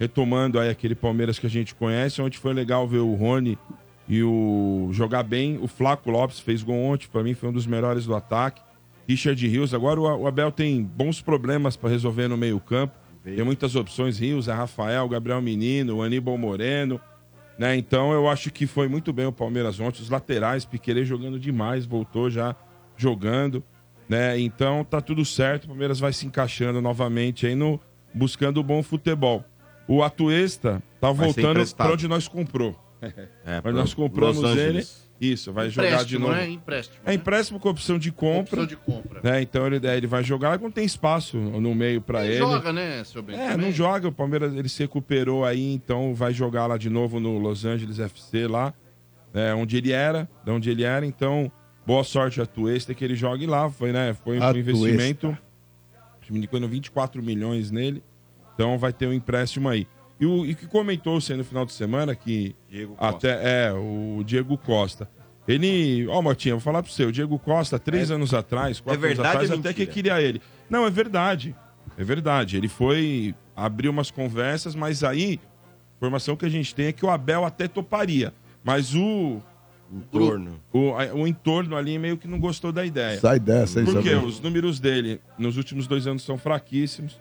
[0.00, 2.22] retomando aí aquele Palmeiras que a gente conhece.
[2.22, 3.58] Onde foi legal ver o Rony
[4.08, 5.58] e o jogar bem.
[5.58, 8.62] O Flaco Lopes fez gol ontem, pra mim foi um dos melhores do ataque.
[9.06, 9.72] Richard Rios.
[9.72, 12.94] Agora o Abel tem bons problemas pra resolver no meio-campo.
[13.24, 14.18] Tem muitas opções.
[14.18, 17.00] Rios, é Rafael, Gabriel Menino, o Aníbal Moreno.
[17.58, 17.76] Né?
[17.76, 20.00] Então eu acho que foi muito bem o Palmeiras ontem.
[20.00, 22.54] Os laterais, Piquerez jogando demais, voltou já
[22.96, 23.62] jogando.
[24.08, 24.38] Né?
[24.40, 25.64] Então tá tudo certo.
[25.64, 27.80] O Palmeiras vai se encaixando novamente aí no
[28.14, 29.44] buscando o bom futebol.
[29.86, 32.87] O Atuesta tá Vai voltando para onde nós comprou.
[33.00, 34.60] É, Mas nós compramos Los ele.
[34.62, 35.08] Angeles.
[35.20, 36.34] Isso, vai jogar de Empréstimo, novo.
[36.40, 36.48] né?
[36.48, 38.62] Empréstimo, É empréstimo com opção de compra.
[38.62, 39.20] Opção de compra.
[39.20, 39.42] Né?
[39.42, 43.20] Então ele, ele vai jogar quando tem espaço no meio pra Ele joga, né, seu
[43.20, 43.36] Bento?
[43.40, 43.66] É, Também.
[43.66, 44.06] não joga.
[44.06, 47.98] O Palmeiras ele se recuperou aí, então vai jogar lá de novo no Los Angeles
[47.98, 48.72] FC lá,
[49.34, 51.04] né, onde ele era, de onde ele era.
[51.04, 51.50] Então,
[51.84, 53.68] boa sorte a Tuesta que ele jogue lá.
[53.68, 55.36] Foi, né, foi um A investimento.
[56.20, 58.04] Acho que me indicou 24 milhões nele.
[58.54, 59.84] Então vai ter um empréstimo aí.
[60.20, 63.16] E o e que comentou-se aí no final de semana que Diego Costa.
[63.16, 65.08] até é o Diego Costa.
[65.46, 69.02] Ele, ó, Motinha, vou falar pro você, o Diego Costa, três É- anos atrás, quatro
[69.02, 70.42] é verdade anos atrás, até que queria ele.
[70.68, 71.54] Não, é verdade.
[71.96, 72.56] É verdade.
[72.56, 77.04] Ele foi abrir umas conversas, mas aí, a informação que a gente tem é que
[77.06, 78.32] o Abel até toparia.
[78.62, 79.40] Mas o.
[79.90, 80.60] Entorno.
[80.70, 83.18] O, a- o entorno ali meio que não gostou da ideia.
[83.18, 87.18] Sai dessa, Porque os números dele nos últimos dois anos são fraquíssimos.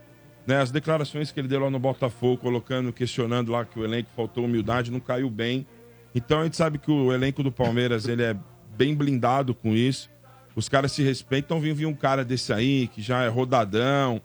[0.48, 0.62] Né?
[0.62, 4.46] As declarações que ele deu lá no Botafogo, colocando, questionando lá que o elenco faltou
[4.46, 5.68] humildade, não caiu bem.
[6.16, 8.36] Então a gente sabe que o elenco do Palmeiras ele é
[8.78, 10.10] bem blindado com isso.
[10.56, 11.60] Os caras se respeitam.
[11.60, 14.22] Vir um cara desse aí, que já é rodadão,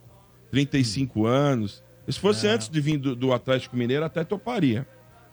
[0.53, 1.82] 35 anos.
[2.09, 4.86] Se fosse antes de vir do, do Atlético Mineiro, até toparia.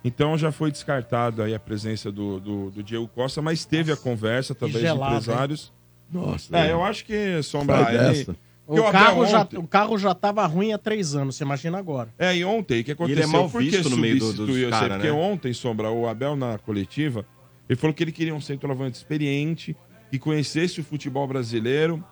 [0.03, 3.97] Então já foi descartado aí a presença do, do, do Diego Costa, mas teve a
[3.97, 5.73] conversa gelado, de empresários.
[6.11, 6.57] Nossa.
[6.57, 7.93] É, eu acho que Sombra.
[7.93, 8.35] Ele-
[8.71, 12.09] O carro, já, o carro já tava ruim há três anos, você imagina agora.
[12.19, 13.23] É, e ontem, o que aconteceu?
[13.23, 15.11] ele é mal Por que visto no meio do- dos cara, Porque né?
[15.13, 17.25] ontem, Sombra, o Abel na coletiva,
[17.67, 19.75] ele falou que ele queria um centroavante experiente,
[20.11, 22.03] que conhecesse o futebol brasileiro,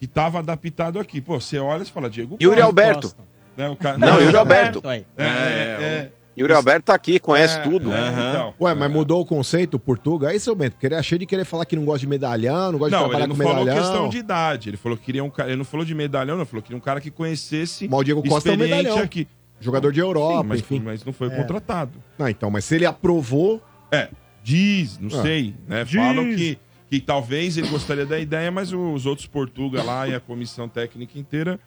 [0.00, 1.20] que estava adaptado aqui.
[1.20, 2.66] Pô, você olha e fala, Diego Yuri Costa.
[2.66, 3.16] Alberto.
[3.56, 3.98] Né, o cara...
[3.98, 4.80] Não, Yuri Alberto.
[4.88, 5.06] aí.
[5.16, 7.92] É, é, Yuri Alberto tá aqui, conhece É, tudo.
[7.92, 8.54] é, então.
[8.60, 10.28] Ué, mas mudou o conceito, Portuga?
[10.30, 12.72] Aí, seu Bento, porque ele é cheio de querer falar que não gosta de medalhão,
[12.72, 13.82] não gosta de Não, trabalhar ele não com falou medalhão.
[13.82, 14.68] questão de idade.
[14.70, 15.48] Ele falou que queria um cara.
[15.50, 16.42] Ele não falou de medalhão, não.
[16.42, 17.86] Ele falou que queria um cara que conhecesse.
[17.88, 18.98] Mas o Diego Costa é um medalhão.
[18.98, 19.28] aqui.
[19.60, 20.80] Jogador de Europa, Sim, mas, enfim.
[20.84, 21.30] mas não foi É.
[21.36, 21.92] contratado.
[22.18, 23.62] Não, então, mas se ele aprovou.
[23.92, 24.08] É,
[24.42, 25.22] diz, não Ah.
[25.22, 25.84] sei, né?
[25.84, 25.94] Diz.
[25.94, 26.58] Falam que,
[26.90, 31.18] que talvez ele gostaria da ideia, mas os outros Portuga lá e a comissão técnica
[31.18, 31.60] inteira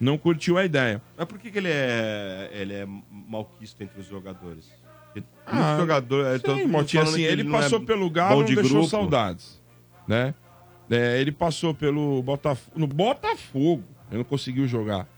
[0.00, 1.00] não curtiu a ideia.
[1.16, 4.70] Mas por que, que ele é ele é malquisto entre os jogadores?
[5.12, 8.40] Porque Ah, muito jogador, é, Sim, Motinha, assim, que ele não é passou pelo Galo,
[8.40, 8.88] não de deixou grupo.
[8.88, 9.60] saudades,
[10.06, 10.34] né?
[10.90, 15.08] É, ele passou pelo Botafogo, no Botafogo, ele não conseguiu jogar,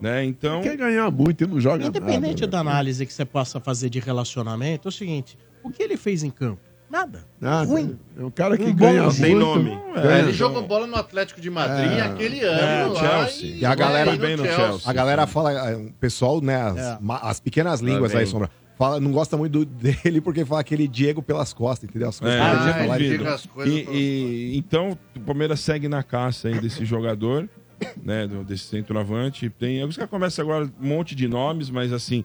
[0.00, 0.24] né?
[0.24, 0.62] Então...
[0.62, 2.46] Quer ganhar muito e não joga Independente nada.
[2.52, 6.22] da análise que você possa fazer de relacionamento, é o seguinte: o que ele fez
[6.22, 6.62] em campo?
[6.90, 7.24] Nada.
[7.40, 7.68] Nada.
[7.70, 7.96] Ruim.
[8.18, 9.20] É um cara que Um ganha bom muito.
[9.20, 9.78] tem nome.
[9.94, 12.00] ganha- É, ele jogou bola no Atlético de Madrid É.
[12.02, 12.88] aquele É, ano.
[12.88, 13.56] no lá Chelsea.
[13.56, 14.44] E a galera bem no
[14.84, 16.98] A galera fala, é, o pessoal, né, as, É.
[17.22, 19.64] as pequenas línguas aí, Sombra, fala, não gosta muito do-
[20.10, 22.08] dele porque fala aquele Diego pelas costas, entendeu?
[22.08, 23.04] As coisas É, que falado, duvido.
[23.04, 27.48] ele- Diga as coisas E, e- então, o Palmeiras segue na caça aí desse jogador,
[28.02, 29.48] né, desse centroavante.
[29.48, 32.24] Tem, os caras conversam agora um monte de nomes, mas assim,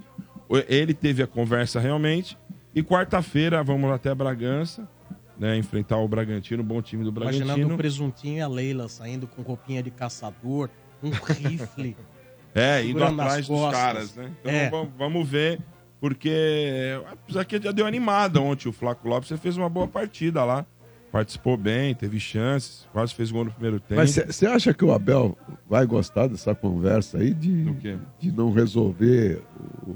[0.68, 2.36] ele teve a conversa realmente.
[2.76, 4.88] E quarta-feira vamos até Bragança,
[5.40, 7.74] né, enfrentar o Bragantino, bom time do Imaginando Bragantino.
[7.74, 10.70] o presuntinho e a Leila saindo com roupinha de caçador,
[11.02, 11.96] um rifle.
[12.58, 14.32] É, indo atrás dos caras, né?
[14.40, 14.70] Então É.
[14.70, 15.60] vamos, vamos ver,
[16.00, 20.42] porque apesar que já deu animada ontem o Flaco Lopes, ele fez uma boa partida
[20.46, 20.66] lá.
[21.16, 23.96] Participou bem, teve chances, quase fez gol no primeiro tempo.
[23.96, 27.72] Mas você acha que o Abel vai gostar dessa conversa aí de,
[28.20, 29.42] de não resolver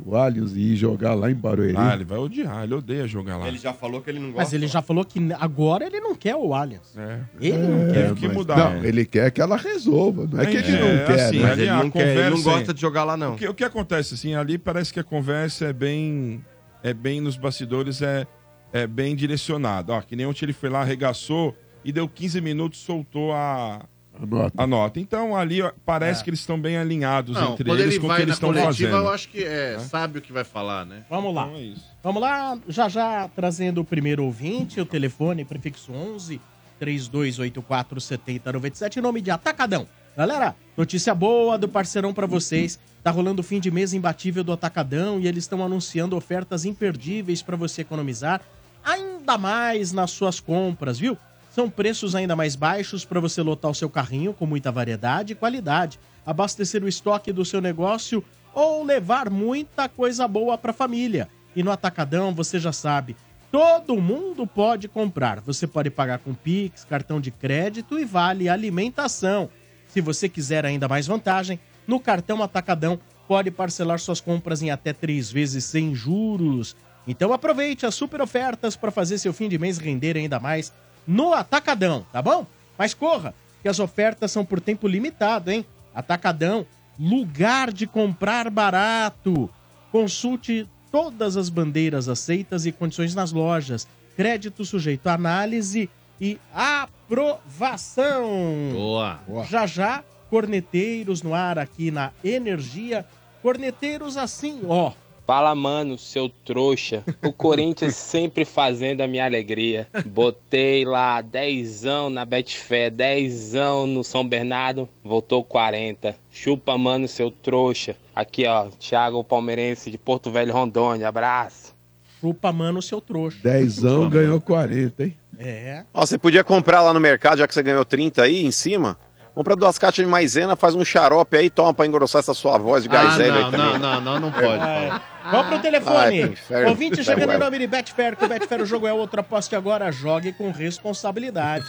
[0.05, 1.75] o Allianz e ir jogar lá em Barueri?
[1.77, 3.49] Ah, ele vai odiar, ele odeia jogar lá.
[3.49, 4.43] Ele já falou que ele não gosta.
[4.43, 6.95] Mas ele já falou que agora ele não quer o Allianz.
[6.97, 7.19] É.
[7.41, 8.15] Ele não quer.
[8.15, 8.75] que mudar.
[8.75, 10.25] Não, ele quer que ela resolva.
[10.25, 11.25] Não é, que ele É, não quer.
[11.25, 11.51] assim, né?
[11.51, 13.33] Ele a não quer, ele não conversa- gosta de jogar lá, não.
[13.33, 16.41] O que, o que acontece, assim, ali parece que a conversa é bem.
[16.81, 18.25] É bem nos bastidores, é,
[18.73, 19.93] é bem direcionada.
[19.93, 23.85] Ó, que nem ontem ele foi lá, arregaçou e deu 15 minutos, soltou a,
[24.21, 24.53] A nota.
[24.63, 24.99] a nota.
[24.99, 26.23] Então ali ó, parece É.
[26.23, 28.27] que eles estão bem alinhados Não, entre quando eles ele com o que vai eles
[28.29, 29.05] na estão coletiva, fazendo.
[29.07, 31.03] eu acho que é, sabe o que vai falar, né?
[31.09, 31.45] Vamos lá.
[31.47, 31.85] Então é isso.
[32.03, 36.39] Vamos lá, já já trazendo o primeiro ouvinte, o telefone prefixo 11
[36.79, 39.87] 3284 7097, em nome de Atacadão.
[40.17, 42.79] Galera, notícia boa do parceirão pra vocês.
[43.03, 47.41] Tá rolando o fim de mês imbatível do Atacadão e eles estão anunciando ofertas imperdíveis
[47.41, 48.41] pra você economizar
[48.83, 51.17] ainda mais nas suas compras, viu?
[51.51, 55.35] São preços ainda mais baixos para você lotar o seu carrinho com muita variedade e
[55.35, 58.23] qualidade, abastecer o estoque do seu negócio
[58.53, 61.27] ou levar muita coisa boa para a família.
[61.55, 63.15] E no Atacadão, você já sabe,
[63.51, 65.41] todo mundo pode comprar.
[65.41, 69.49] Você pode pagar com Pix, cartão de crédito e vale alimentação.
[69.87, 74.93] Se você quiser ainda mais vantagem, no cartão Atacadão pode parcelar suas compras em até
[74.93, 76.75] três vezes sem juros.
[77.09, 80.71] Então aproveite as super ofertas para fazer seu fim de mês render ainda mais
[81.07, 82.45] no Atacadão, tá bom?
[82.77, 83.33] Mas corra,
[83.63, 85.65] que as ofertas são por tempo limitado, hein?
[85.93, 86.67] Atacadão,
[86.99, 89.49] lugar de comprar barato.
[89.91, 93.87] Consulte todas as bandeiras aceitas e condições nas lojas.
[94.15, 95.89] Crédito sujeito a análise
[96.21, 98.29] e aprovação.
[98.71, 99.19] Boa.
[99.49, 103.03] Já já, corneteiros no ar aqui na Energia.
[103.41, 104.91] Corneteiros assim, ó.
[105.29, 107.03] Fala, mano, seu trouxa.
[107.23, 109.87] O Corinthians sempre fazendo a minha alegria.
[110.03, 116.15] Botei lá dezão na Betfé, dezão no São Bernardo, voltou 40.
[116.31, 117.95] Chupa, mano, seu trouxa.
[118.15, 121.07] Aqui, ó, Thiago Palmeirense de Porto Velho, Rondônia.
[121.07, 121.75] Abraço.
[122.19, 123.37] Chupa, mano, seu trouxa.
[123.43, 125.15] Dezão ganhou 40, hein?
[125.37, 125.83] É.
[125.93, 128.97] Ó, você podia comprar lá no mercado, já que você ganhou 30 aí em cima.
[129.39, 132.83] Compra duas caixas de maisena, faz um xarope aí, toma pra engrossar essa sua voz
[132.83, 133.57] de Ah, gás aí não, também.
[133.57, 134.61] não, não, não, não pode.
[134.61, 134.89] É.
[135.31, 136.21] Vamos pro Ai, telefone.
[136.23, 136.69] inferno.
[136.71, 139.21] Ouvinte chegando em nome de Betfair, que o Betfair o jogo é outro.
[139.21, 141.63] Aposte agora, jogue com responsabilidade.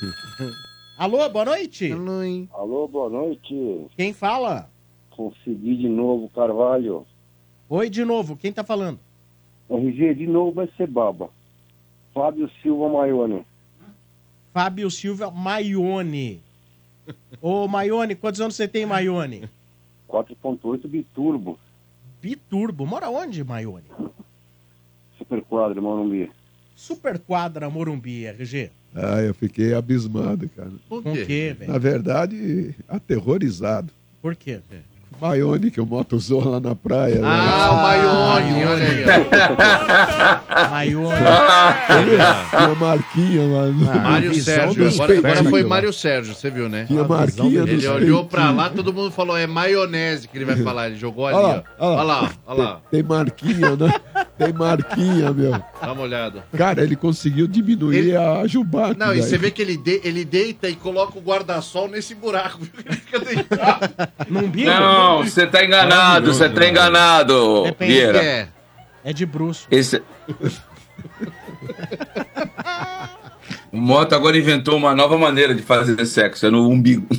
[0.96, 1.92] Alô, boa noite.
[2.54, 3.86] Alô, boa noite.
[3.94, 4.70] Quem fala?
[5.10, 7.06] Consegui de novo, Carvalho.
[7.68, 8.98] Oi de novo, quem tá falando?
[9.68, 11.28] RG de novo vai ser baba.
[12.14, 13.44] Fábio Silva Maione.
[14.54, 16.45] Fábio Silva Maione.
[17.40, 19.48] Ô, Maione, quantos anos você tem, Maione?
[20.08, 21.58] 4.8 biturbo.
[22.20, 22.86] Biturbo.
[22.86, 23.84] Mora onde, Maione?
[25.18, 26.30] Super quadro, Morumbi.
[26.76, 28.70] Super Quadra Morumbi, RG.
[28.94, 30.70] Ah, eu fiquei abismado, cara.
[30.88, 31.72] Com o quê, velho?
[31.72, 33.90] Na verdade, aterrorizado.
[34.20, 34.60] Por quê?
[35.20, 37.16] Maione, que o moto usou lá na praia.
[37.16, 37.22] né?
[37.24, 40.70] Ah, o Maione, olha aí.
[40.70, 41.16] Maione.
[42.50, 43.90] Tinha marquinha, mano.
[43.90, 44.88] Ah, Mário Sérgio.
[44.88, 46.84] Agora, agora foi Mário Sérgio, você viu, né?
[46.86, 50.56] Tinha marquinha dos Ele olhou pra lá, todo mundo falou, é maionese que ele vai
[50.56, 50.86] falar.
[50.88, 51.62] Ele jogou ali, ó.
[51.78, 52.80] Olha lá, olha lá.
[52.90, 53.94] Tem, tem marquinha, né?
[54.38, 55.52] Tem marquinha, meu.
[55.80, 56.44] Dá uma olhada.
[56.56, 58.98] Cara, ele conseguiu diminuir Ele- a Jubato.
[58.98, 59.22] Não, e velho.
[59.22, 62.60] você vê que ele, de- ele deita e coloca o guarda-sol nesse buraco.
[62.84, 63.94] Ele fica deitado.
[64.50, 64.68] Bico?
[64.70, 67.92] Não, você tá enganado, você tá enganado, Depende.
[67.92, 68.22] Vieira.
[68.22, 68.48] É.
[69.04, 69.66] É de bruxo.
[69.70, 70.02] Esse...
[73.76, 77.06] O Moto agora inventou uma nova maneira de fazer sexo, é no umbigo.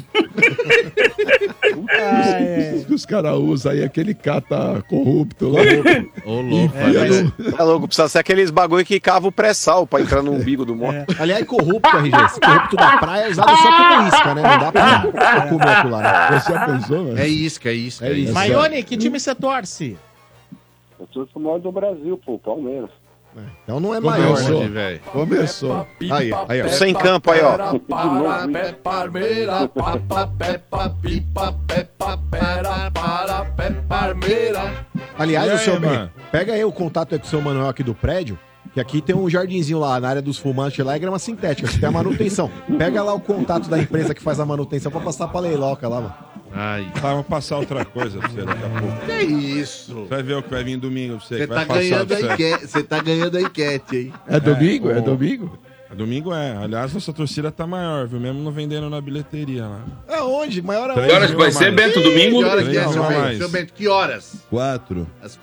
[2.77, 5.61] Os que os caras usam aí, aquele cata corrupto lá.
[6.25, 6.75] Ô, louco.
[6.75, 10.31] É, mas- é louco, precisa ser aqueles bagulho que cava o pré-sal pra entrar no
[10.33, 10.95] umbigo do moto.
[11.19, 12.25] Aliás, corrupto, RG.
[12.25, 14.41] Esse corrupto da praia é usado só como isca, né?
[14.41, 16.29] Não dá pra, pra comer aquilo lá.
[16.31, 16.39] né?
[16.39, 17.17] Você já pensou, velho?
[17.19, 18.05] É isca, é isca.
[18.07, 18.33] É isso.
[18.33, 19.97] Maione, que time você torce?
[20.99, 22.89] Eu sou o maior do Brasil, pô, Palmeiras.
[23.63, 24.59] Então não é maior, Começou.
[24.61, 24.67] né?
[24.69, 24.99] velho.
[25.11, 25.87] Começou.
[26.11, 26.67] Aí, aí, ó.
[26.69, 27.57] Sem campo aí, ó.
[35.17, 36.11] Aliás, o seu mano?
[36.31, 38.37] pega aí o contato aí com o seu Manuel aqui do prédio,
[38.73, 41.87] que aqui tem um jardinzinho lá na área dos fumantes lá, é grama sintética, tem
[41.87, 42.49] a manutenção.
[42.77, 46.01] Pega lá o contato da empresa que faz a manutenção pra passar pra leiloca lá,
[46.01, 46.13] mano.
[46.53, 46.91] Ai.
[47.01, 49.05] Tá, vou passar outra coisa pra você daqui a pouco.
[49.05, 49.93] Que isso?
[49.93, 51.37] Você vai ver o que vai vir domingo pra você.
[51.37, 52.33] Você que vai tá passar ganhando pra a você.
[52.33, 52.67] enquete.
[52.67, 54.13] Você tá ganhando a enquete, hein?
[54.27, 54.89] É domingo?
[54.91, 55.59] É, o- domingo?
[55.95, 56.55] Domingo é.
[56.57, 58.19] Aliás, nossa torcida tá maior, viu?
[58.19, 59.81] Mesmo não vendendo na bilheteria lá.
[60.17, 60.61] Aonde?
[60.61, 61.75] Maior Três horas mil vai a ser, mais.
[61.75, 62.39] Bento, domingo?
[62.39, 63.19] Que horas que é, Três seu a Bento?
[63.21, 63.37] mais.
[63.37, 64.35] Seu Bento, que horas?
[64.49, 65.07] Quatro.
[65.23, 65.39] As-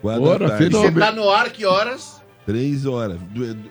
[0.00, 0.68] Quatro da tarde.
[0.70, 2.17] Você tá no ar, que horas?
[2.48, 3.18] Três horas.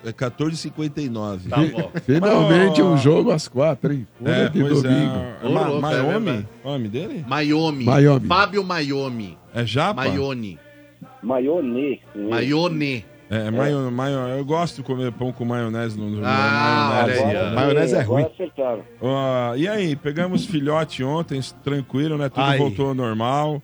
[0.05, 1.49] É 14h59.
[1.49, 1.91] Tá bom.
[2.05, 4.05] Finalmente um jogo às quatro, hein?
[4.19, 5.15] Fora É, de pois domingo.
[5.15, 5.47] é.
[5.47, 6.47] Ô, Ma louco, é verdade.
[6.63, 7.25] o nome dele?
[7.27, 7.85] Maiomi.
[7.85, 8.27] Maiomi.
[8.27, 9.35] Fábio Maiomi.
[9.51, 9.95] É Japa?
[10.03, 10.59] Maione.
[11.23, 12.01] Maione.
[12.15, 13.05] Maione.
[13.29, 17.23] É, maio, maio, eu gosto de comer pão com maionese no, no Ah, maionese.
[17.23, 17.55] olha aí, ó.
[17.55, 18.21] Maionese é ruim.
[18.21, 18.83] Agora acertaram.
[19.01, 22.29] Ó, e aí, pegamos filhote ontem, tranquilo, né?
[22.29, 22.57] Tudo Ai.
[22.57, 23.61] voltou ao normal.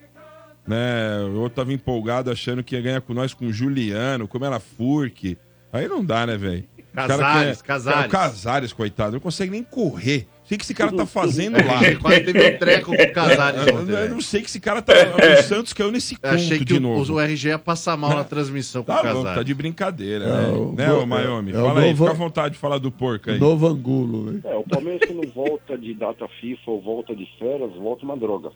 [0.67, 1.19] Né?
[1.29, 4.59] O outro tava empolgado achando que ia ganhar com nós com o Juliano, como era
[4.59, 5.37] Furk.
[5.71, 6.63] Aí não dá, né, velho?
[6.77, 8.05] O Casares, quer- Casares.
[8.05, 10.27] O Casares, coitado, não consegue nem correr.
[10.45, 11.79] O que, que esse cara tá fazendo lá?
[11.99, 14.79] Quase teve um treco com o Casares Eu, ontem, eu não sei que esse cara
[14.81, 14.93] tá.
[14.93, 17.13] O Santos caiu nesse Eu conto Achei que de o, novo.
[17.13, 19.37] o RG ia passar mal na transmissão com o Tá louco, Casares.
[19.39, 20.47] tá de brincadeira, É, né?
[20.49, 21.51] o né, ô Maiomi?
[21.51, 23.39] é o Fala aí, novo- fica à vontade de falar do porco aí.
[23.39, 24.41] Novo Angulo, velho.
[24.45, 28.51] É, o Palmeiras quando volta de data FIFA ou volta de férias, volta uma droga.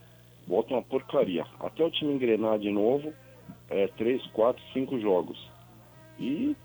[0.47, 1.45] Volta uma porcaria.
[1.59, 3.13] Até o time engrenar de novo,
[3.69, 5.37] é três, quatro, cinco jogos.
[6.19, 6.55] E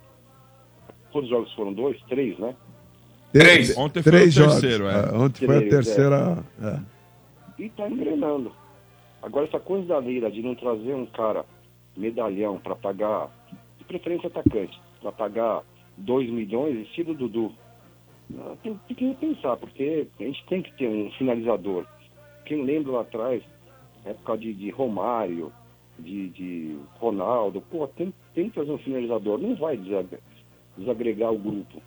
[1.10, 1.72] quantos jogos foram?
[1.72, 2.00] Dois?
[2.02, 2.54] Três, né?
[3.32, 3.76] Três.
[3.76, 4.60] Ontem foi Três o jogos.
[4.60, 4.92] terceiro, é.
[4.92, 5.68] É, ontem foi a é.
[5.68, 6.44] terceira.
[6.62, 6.80] é.
[7.58, 8.52] E tá engrenando.
[9.22, 11.44] Agora essa coisa da Leira de não trazer um cara
[11.96, 13.30] medalhão para pagar,
[13.78, 15.62] de preferência atacante, para pagar
[15.96, 17.52] 2 milhões, estilo Dudu.
[18.38, 21.86] Ah, Tem, tem que repensar, porque a gente tem que ter um finalizador.
[22.46, 23.42] Quem lembra lá atrás,
[24.04, 25.52] época de, de Romário,
[25.98, 30.18] de, de Ronaldo, pô, tem, tem que trazer um finalizador, não vai desag-
[30.76, 31.82] desagregar o grupo.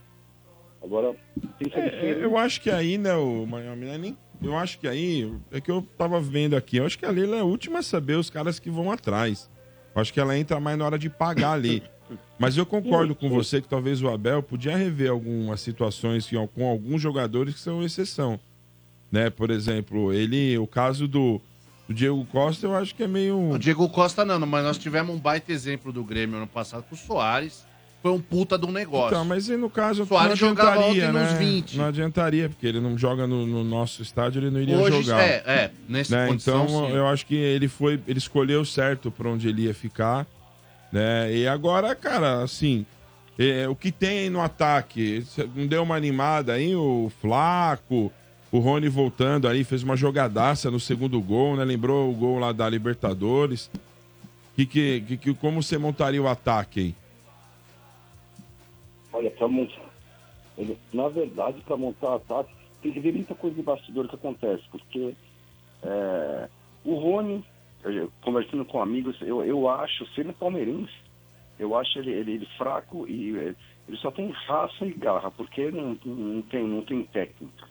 [0.83, 1.15] Agora,
[1.57, 4.87] tem que É, eu acho que aí, né, o Miami, né, nem, eu acho que
[4.87, 7.79] aí, é que eu tava vendo aqui, eu acho que a Leila é a última
[7.79, 9.49] a saber os caras que vão atrás.
[9.95, 11.81] Eu acho que ela entra mais na hora de pagar ali.
[12.37, 16.69] Mas eu concordo com você que talvez o Abel podia rever algumas situações que, com
[16.69, 18.39] alguns jogadores que são exceção.
[19.11, 19.29] Né?
[19.31, 21.41] Por exemplo, ele, o caso do,
[21.87, 23.51] do Diego Costa, eu acho que é meio.
[23.51, 26.95] O Diego Costa não, mas nós tivemos um baita exemplo do Grêmio ano passado com
[26.95, 27.63] o Soares.
[28.01, 29.07] Foi um puta de um negócio.
[29.15, 31.23] Então, mas aí no caso O Soares não jogava adiantaria, né?
[31.23, 31.77] nos 20.
[31.77, 35.21] Não adiantaria, porque ele não joga no, no nosso estádio, ele não iria Hoje, jogar.
[35.21, 36.27] é, é, nessa né?
[36.27, 36.93] condição, Então, sim.
[36.93, 40.27] eu acho que ele foi, ele escolheu certo pra onde ele ia ficar,
[40.91, 41.35] né?
[41.35, 42.85] E agora, cara, assim,
[43.39, 45.25] é, o que tem aí no ataque,
[45.55, 48.11] não deu uma animada aí o Flaco,
[48.51, 51.63] o Rony voltando aí, fez uma jogadaça no segundo gol, né?
[51.65, 53.69] Lembrou o gol lá da Libertadores.
[54.55, 56.95] Que, que, que, como você montaria o ataque aí?
[59.11, 59.81] Olha, pra montar.
[60.93, 65.13] na verdade, para montar ataque, tem que ver muita coisa de bastidor que acontece, porque
[65.83, 66.49] é,
[66.83, 67.43] o Rony,
[68.21, 70.93] conversando com amigos, eu, eu acho, sendo palmeirense,
[71.59, 73.55] eu acho ele, ele, ele fraco e é,
[73.87, 77.67] ele só tem raça e garra, porque não, não, tem, não tem técnica.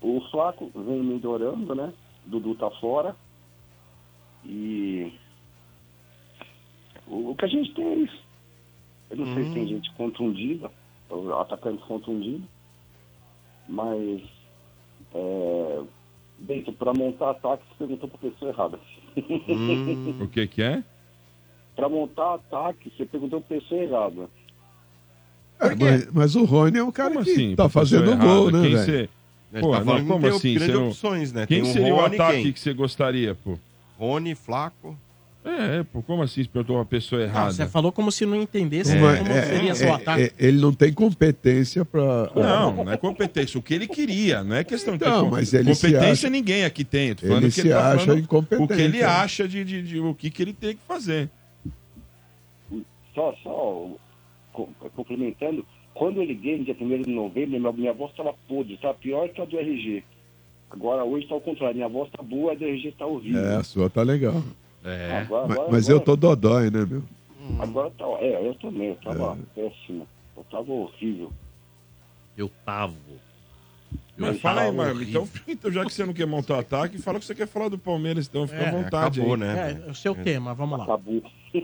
[0.00, 1.92] O Flaco vem melhorando, né?
[2.26, 3.16] Dudu tá fora.
[4.44, 5.12] E
[7.06, 8.18] o, o que a gente tem é isso.
[9.10, 10.70] Eu não sei se tem gente contundida,
[11.40, 12.44] atacante contundido,
[13.68, 14.20] mas
[15.14, 15.82] é,
[16.38, 18.80] Bento, para montar ataque, você perguntou para pessoa errada.
[20.20, 20.82] O que que é?
[21.74, 24.30] para montar ataque, você perguntou para pessoa errada.
[25.60, 27.54] É, mas, mas o Rony é um cara Como que assim?
[27.56, 28.52] tá fazendo gol, errada?
[28.52, 28.84] né, Quem velho?
[28.84, 29.08] cê-
[29.60, 30.58] Pô, tá não, como tem assim?
[30.72, 31.46] não- opções, né?
[31.46, 32.52] Quem Tem o seria o Rony, ataque quem?
[32.52, 33.58] que você gostaria, pô?
[33.98, 34.96] Rony, Flaco.
[35.44, 37.52] É, pô, como assim você perguntou uma pessoa errada?
[37.52, 40.22] Você falou como se não entendesse Uma- como é, seria é, seu ataque.
[40.24, 42.32] é, ele não tem competência para.
[42.34, 43.56] Não, não é competência.
[43.56, 46.84] O que ele queria, não é questão de ter mas ele competência acha- ninguém aqui
[46.84, 47.14] tem.
[47.14, 49.04] Tô falando Ele que se tá acha incompetente, O que ele né?
[49.04, 51.30] acha de, de- de- o que, que ele tem que fazer.
[53.14, 53.88] Só, só
[54.52, 55.64] co- complementando,
[55.96, 59.28] quando eu liguei no dia 1 de novembro, minha, minha voz estava podre, estava pior
[59.30, 60.04] que a do RG.
[60.70, 63.40] Agora hoje está ao contrário, minha voz está boa, a do RG está horrível.
[63.44, 64.42] É, a sua tá legal.
[64.84, 65.18] É.
[65.22, 67.02] Agora, Mas, agora- mas eu tô dodói, né, meu?
[67.60, 68.04] Agora tá.
[68.20, 70.06] É, eu também, eu tava péssimo.
[70.36, 71.32] Eu tava horrível.
[72.36, 72.92] Eu tava.
[74.18, 75.02] Mas fala aí, mano.
[75.02, 77.78] Então, então, já que você não quer montar ataque, fala que você quer falar do
[77.78, 79.28] Palmeiras, então fica É, à vontade aí.
[79.86, 80.84] É, o seu tema, vamos lá.
[80.84, 81.22] Acabou.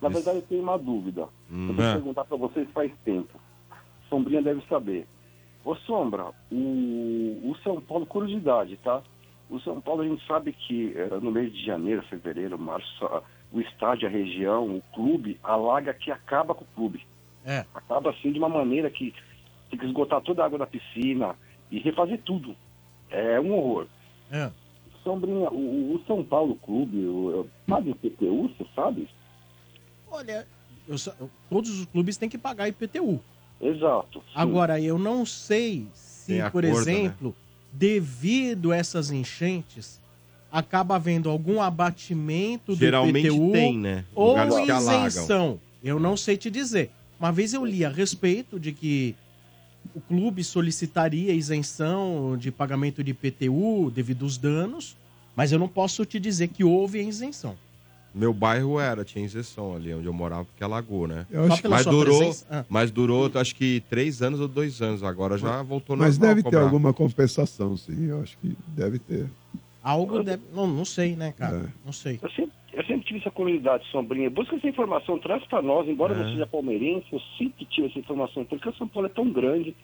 [0.00, 1.26] Na verdade, eu tenho uma dúvida.
[1.50, 1.68] Hum.
[1.68, 1.92] eu vou É.
[1.94, 3.43] perguntar pra vocês faz tempo.
[4.14, 5.06] Sombrinha deve saber.
[5.64, 9.02] Ô, Sombra, o, o São Paulo, curiosidade, tá?
[9.50, 13.04] O São Paulo, a gente sabe que eh, no mês de janeiro, fevereiro, março,
[13.52, 17.04] o estádio, a região, o clube, alaga que acaba com o clube.
[17.44, 17.64] É.
[17.74, 19.12] Acaba assim de uma maneira que
[19.68, 21.34] tem que esgotar toda a água da piscina
[21.70, 22.54] e refazer tudo.
[23.10, 23.86] É um horror.
[24.30, 24.50] É.
[25.02, 29.08] Sombrinha, o, o São Paulo Clube, o, paga IPTU, você sabe?
[30.08, 30.46] Olha,
[30.86, 30.96] eu
[31.50, 33.20] todos os clubes têm que pagar IPTU.
[33.64, 34.20] Exato.
[34.20, 34.32] sim.
[34.34, 36.92] Agora, eu não sei se, por acordo, né?
[36.92, 37.36] exemplo,
[37.72, 40.00] devido a essas enchentes,
[40.52, 44.04] acaba havendo algum abatimento do Geralmente IPTU tem, né?
[44.14, 45.58] ou isenção.
[45.82, 46.90] Eu não sei te dizer.
[47.18, 49.16] Uma vez eu li a respeito de que
[49.94, 54.96] o clube solicitaria isenção de pagamento de IPTU devido aos danos,
[55.34, 57.56] mas eu não posso te dizer que houve a isenção.
[58.14, 61.26] Meu bairro era, tinha isenção ali onde eu morava, porque alagou, né?
[61.30, 62.36] Eu acho pela mas durou?
[62.48, 62.64] Ah.
[62.68, 65.02] mas durou, acho que três anos ou dois anos.
[65.02, 68.06] Agora já voltou Mas normal deve ter alguma compensação, sim.
[68.08, 69.26] Eu acho que deve ter.
[69.82, 70.42] Algo deve...
[70.54, 71.56] Não, não sei, né, cara?
[71.56, 71.68] É.
[71.84, 72.20] Não sei.
[72.22, 74.30] Eu sempre, eu sempre tive essa curiosidade, Sombrinha.
[74.30, 76.16] Busca essa informação, traz pra nós, embora É.
[76.18, 79.74] você seja palmeirense, eu sempre tive essa informação, porque o São Paulo é tão grande.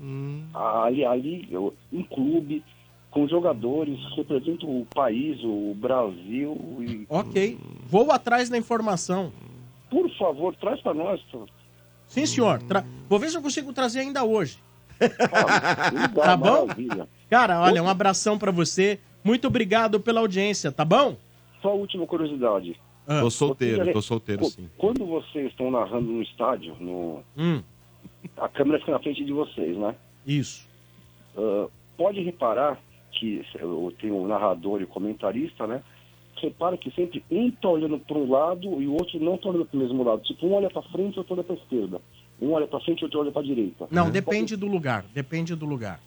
[0.00, 0.44] Hum.
[0.54, 2.62] Ali, ali, eu- um clube
[3.10, 6.56] com jogadores, representa o país, o Brasil.
[6.80, 7.58] E, Ok.
[7.86, 9.32] Vou atrás da informação.
[9.90, 11.20] por favor, traz pra nós.
[12.06, 12.60] Sim, senhor.
[12.62, 14.58] Tra- Vou ver se eu consigo trazer ainda hoje.
[15.00, 16.66] Legal, tá bom?
[16.66, 17.08] maravilha.
[17.28, 18.98] Cara, olha, um abração pra você.
[19.24, 21.16] Muito obrigado pela audiência, tá bom?
[21.62, 22.76] Só a última curiosidade.
[23.06, 23.20] Ah.
[23.20, 24.68] Tô solteiro, já- tô solteiro sim.
[24.78, 27.62] Quando vocês estão narrando no estádio, no, Hum.
[28.36, 29.94] a câmera fica na frente de vocês, né?
[30.26, 30.66] Isso.
[31.36, 31.66] Ah,
[31.96, 32.78] pode reparar
[33.20, 35.82] que eu tenho o narrador e o comentarista, né?
[36.36, 39.66] Repara que sempre um tá olhando para um lado e o outro não tá olhando
[39.66, 40.22] para o mesmo lado.
[40.22, 42.00] Tipo, um olha para frente e outro olha para esquerda.
[42.40, 43.86] Um olha para frente e outro olha para direita.
[43.90, 45.04] Não, depende do lugar.
[45.12, 46.00] Depende do lugar.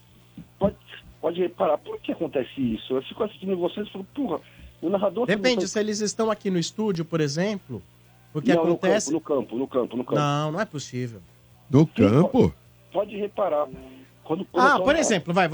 [0.57, 0.75] Pode,
[1.21, 2.95] pode reparar, por que acontece isso?
[2.95, 4.41] Eu fico assistindo vocês e falo, porra,
[4.81, 5.27] o narrador...
[5.27, 7.79] Depende se eles estão aqui no estúdio, por exemplo.
[8.33, 9.11] O que não, acontece.
[9.11, 10.19] No campo, no campo, no campo.
[10.19, 11.21] Não, não é possível.
[11.69, 12.51] No campo?
[12.91, 13.67] Pode reparar.
[14.23, 15.49] Quando, quando Ah, tô por exemplo, vai,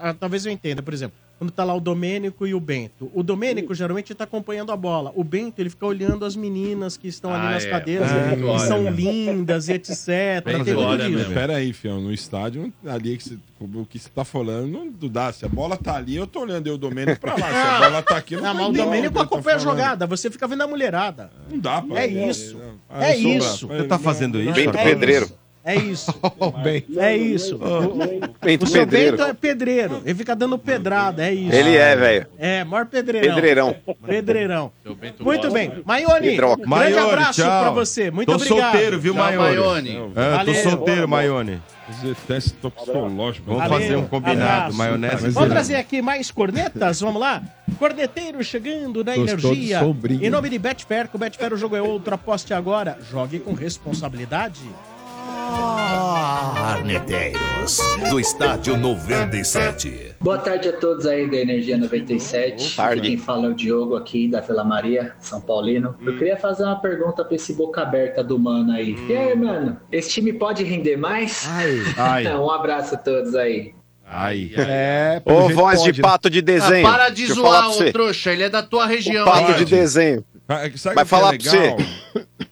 [0.00, 1.16] ah, talvez eu entenda, por exemplo.
[1.38, 3.10] quando tá lá o Domênico e o Bento.
[3.14, 5.10] O Domênico geralmente tá acompanhando a bola.
[5.16, 7.70] O Bento, ele fica olhando as meninas que estão ali Ah, nas é.
[7.70, 8.90] cadeiras, É, que são né?
[8.90, 9.96] lindas e etc.
[10.44, 11.30] Tem tudo isso.
[11.32, 15.32] Pera aí, fião, no estádio, ali que você- o que você tá falando, não dá.
[15.32, 17.38] Se a bola tá ali, eu tô olhando eu, o Domênico, pra lá.
[17.38, 19.78] Se a bola tá aqui, não Não, mas o Domênico tá acompanha a falando.
[19.78, 21.30] jogada, você fica vendo a mulherada.
[21.50, 22.60] Não dá pra É ver, isso.
[22.88, 23.66] Ah, É Sombra, isso.
[23.68, 24.52] Você tá fazendo isso?
[24.52, 25.24] Bento É Pedreiro.
[25.24, 25.43] isso.
[25.64, 26.12] É isso.
[26.98, 27.58] É isso.
[28.42, 29.16] Bento o seu Pedreiro.
[29.16, 30.02] Bento é pedreiro.
[30.04, 31.54] Ele fica dando pedrada, é isso.
[31.54, 32.26] Ele é, velho.
[32.38, 33.34] É, maior pedreirão.
[33.34, 33.76] Pedreirão.
[34.06, 34.72] Pedreirão.
[35.20, 35.82] Muito bem.
[35.84, 37.62] Maione, grande Maione, abraço tchau.
[37.62, 38.10] pra você.
[38.10, 38.72] Muito tô obrigado.
[38.72, 40.12] solteiro, viu, Maione?
[40.14, 41.62] É, tô solteiro, Maione.
[41.86, 43.46] Fazer teste toxicológico.
[43.46, 43.80] Vamos Valeu.
[43.80, 44.76] fazer um combinado, Abraço.
[44.76, 45.30] maionese.
[45.30, 47.42] Vamos trazer aqui mais cornetas, vamos lá?
[47.78, 49.80] Corneteiro chegando na Gostou energia.
[50.20, 52.98] Em nome de Betfair, com Betfair o jogo é outro, aposte agora.
[53.10, 54.60] Jogue com responsabilidade.
[56.56, 57.78] Arneteiros,
[58.10, 60.14] do estádio 97.
[60.20, 62.76] Boa tarde a todos aí da Energia 97.
[62.76, 63.02] tarde.
[63.02, 65.96] Quem fala é o Diogo aqui da Vila Maria, São Paulino.
[66.04, 68.96] Eu queria fazer uma pergunta pra esse boca aberta do mano aí.
[69.08, 71.48] E aí, mano, esse time pode render mais?
[71.98, 72.26] Ai.
[72.36, 73.74] um abraço a todos aí.
[74.06, 74.50] Ai.
[74.56, 76.86] É, Ô, voz de pato de Ah, desenho.
[76.88, 78.32] para de Deixa zoar, ô trouxa.
[78.32, 79.24] Ele é da tua região.
[79.24, 79.58] Pato aí.
[79.58, 80.24] de desenho.
[80.48, 81.76] Ah, é que sabe Vai que é falar pra você.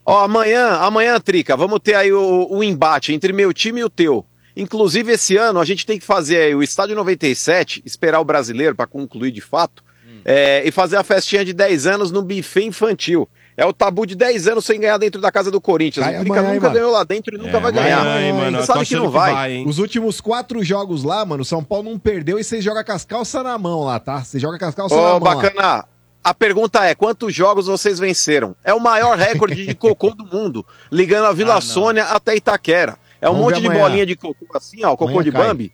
[0.05, 3.91] Ó, amanhã, amanhã, Trica, vamos ter aí o, o embate entre meu time e o
[3.91, 4.25] teu.
[4.57, 8.75] Inclusive, esse ano a gente tem que fazer aí o Estádio 97, esperar o brasileiro
[8.75, 9.83] pra concluir de fato,
[10.25, 13.29] é, e fazer a festinha de 10 anos no buffet infantil.
[13.57, 16.05] É o tabu de 10 anos sem ganhar dentro da casa do Corinthians.
[16.07, 16.75] Cai o Trica nunca mano?
[16.75, 18.23] ganhou lá dentro e nunca É, vai amanhã, ganhar.
[18.23, 18.59] hein, mano?
[18.61, 19.33] Você sabe tô que não que vai.
[19.35, 19.65] vai, hein?
[19.69, 22.93] Os últimos quatro jogos lá, mano, o São Paulo não perdeu e vocês jogam com
[22.93, 24.25] as calças na mão lá, tá?
[24.25, 25.87] Você joga com as calças na Ô, mão lá.
[26.25, 28.55] A pergunta é: quantos jogos vocês venceram?
[28.63, 32.97] É o maior recorde de cocô do mundo, ligando a Vila Sônia até Itaquera.
[33.21, 33.83] É um Vamos monte de amanhã.
[33.83, 35.43] bolinha de cocô assim, ó, cocô Amanhã de cai.
[35.47, 35.73] Bambi.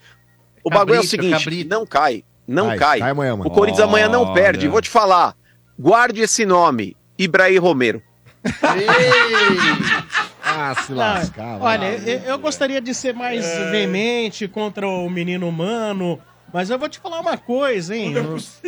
[0.64, 1.70] O bagulho é o Cabrito, seguinte: cabrito.
[1.70, 2.98] não cai, não Cai, cai.
[3.00, 3.50] cai amanhã, mano.
[3.50, 4.68] O Corinthians amanhã não perde.
[4.68, 5.34] Vou te falar:
[5.78, 8.02] guarde esse nome, Ibrahim Romero.
[10.50, 11.58] Ah, se lascar.
[11.60, 16.18] olha, eu, eu gostaria de ser mais veemente contra o menino humano,
[16.52, 18.14] mas eu vou te falar uma coisa, hein?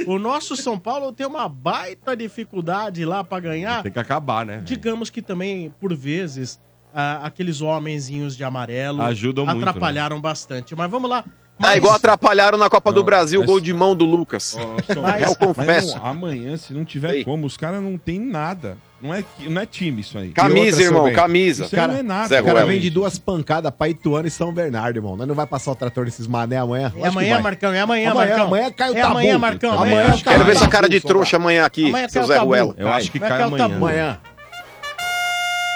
[0.07, 3.83] O, o nosso São Paulo tem uma baita dificuldade lá pra ganhar.
[3.83, 4.61] Tem que acabar, né?
[4.65, 6.61] Digamos que também, por vezes,
[6.95, 10.75] ah, aqueles homenzinhos de amarelo Ajudam muito, atrapalharam bastante.
[10.75, 11.25] Mas vamos lá.
[11.63, 14.57] Ah, igual atrapalharam na Copa do Não, Brasil o mas- gol de mão do Lucas.
[15.03, 15.93] Mas- eu confesso.
[15.93, 17.25] Mas não, amanhã, se não tiver Ei.
[17.25, 18.77] como, os caras não tem nada.
[19.03, 20.29] Não é, não é time isso aí.
[20.31, 21.65] Camisa, outra, irmão, camisa.
[21.65, 22.29] Isso aí não é nada.
[22.29, 25.17] Zé O cara vem de duas pancadas pra Ituano e São Bernardo, irmão.
[25.17, 26.93] Nós não vai passar o trator desses mané amanhã?
[26.97, 28.47] É amanhã, Marcão, é amanhã, Amanhã, Marcão.
[28.49, 29.13] amanhã cai o É tabu.
[29.13, 29.73] amanhã, Marcão.
[29.73, 32.37] Amanhã Amanhã cai cai Quero ver essa cara de trouxa amanhã aqui, Amanhã seu Zé.
[32.39, 32.75] Ruela.
[32.77, 33.65] Eu acho que cai amanhã.
[33.65, 34.19] Amanhã.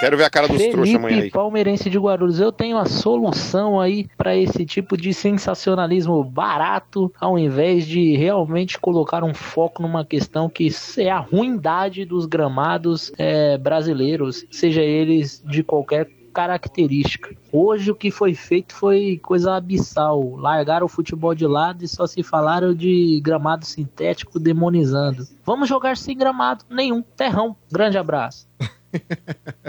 [0.05, 1.31] Quero ver a cara dos trouxas amanhã aí.
[1.31, 7.39] palmeirense de Guarulhos, eu tenho a solução aí para esse tipo de sensacionalismo barato, ao
[7.39, 10.69] invés de realmente colocar um foco numa questão que
[10.99, 17.35] é a ruindade dos gramados é, brasileiros, seja eles de qualquer característica.
[17.51, 20.35] Hoje o que foi feito foi coisa abissal.
[20.35, 25.25] Largaram o futebol de lado e só se falaram de gramado sintético demonizando.
[25.43, 27.01] Vamos jogar sem gramado nenhum.
[27.01, 27.55] Terrão.
[27.71, 28.47] Grande abraço.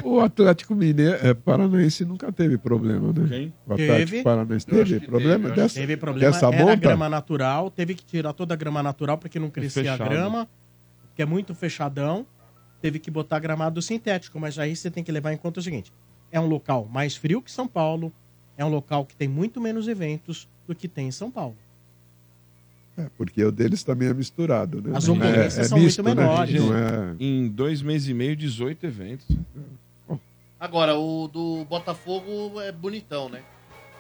[0.05, 3.29] O Atlético Mineiro, é, Paranaense nunca teve problema, né?
[3.29, 3.55] Quem?
[3.67, 4.23] O Atlético Teve.
[4.23, 6.77] Paranaense teve problema dessa, Teve problema, dessa era monta?
[6.77, 10.49] grama natural, teve que tirar toda a grama natural porque não crescia a grama,
[11.15, 12.27] que é muito fechadão.
[12.81, 15.93] Teve que botar gramado sintético, mas aí você tem que levar em conta o seguinte:
[16.31, 18.13] é um local mais frio que São Paulo,
[18.57, 21.57] é um local que tem muito menos eventos do que tem em São Paulo.
[22.99, 24.97] É, porque o deles também é misturado, né?
[24.97, 26.15] As Não ocorrências são muito né?
[26.15, 26.55] menores.
[26.65, 27.15] Não é...
[27.21, 29.27] Em dois meses e meio, 18 eventos.
[30.59, 33.41] Agora, o do Botafogo é bonitão, né?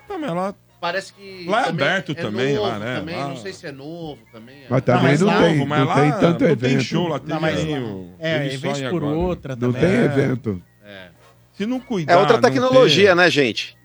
[0.09, 1.44] Não, mas lá, Parece que.
[1.48, 2.98] Lá é também aberto também, novo lá, né?
[3.01, 4.56] Também, Lá- não sei se é novo também.
[4.64, 4.66] é.
[4.68, 6.70] Mas também mas não, lá- tem, Novo, mas não lá tem tanto não evento.
[6.70, 9.16] tem show, lá tem Não, mas- o- É, evento sonho por agora.
[9.18, 9.81] outra Não também.
[9.81, 10.05] tem É.
[10.05, 10.62] evento.
[10.85, 11.09] É.
[11.55, 12.12] Se não cuidar.
[12.12, 13.77] É outra não tecnologia, ter- né, gente?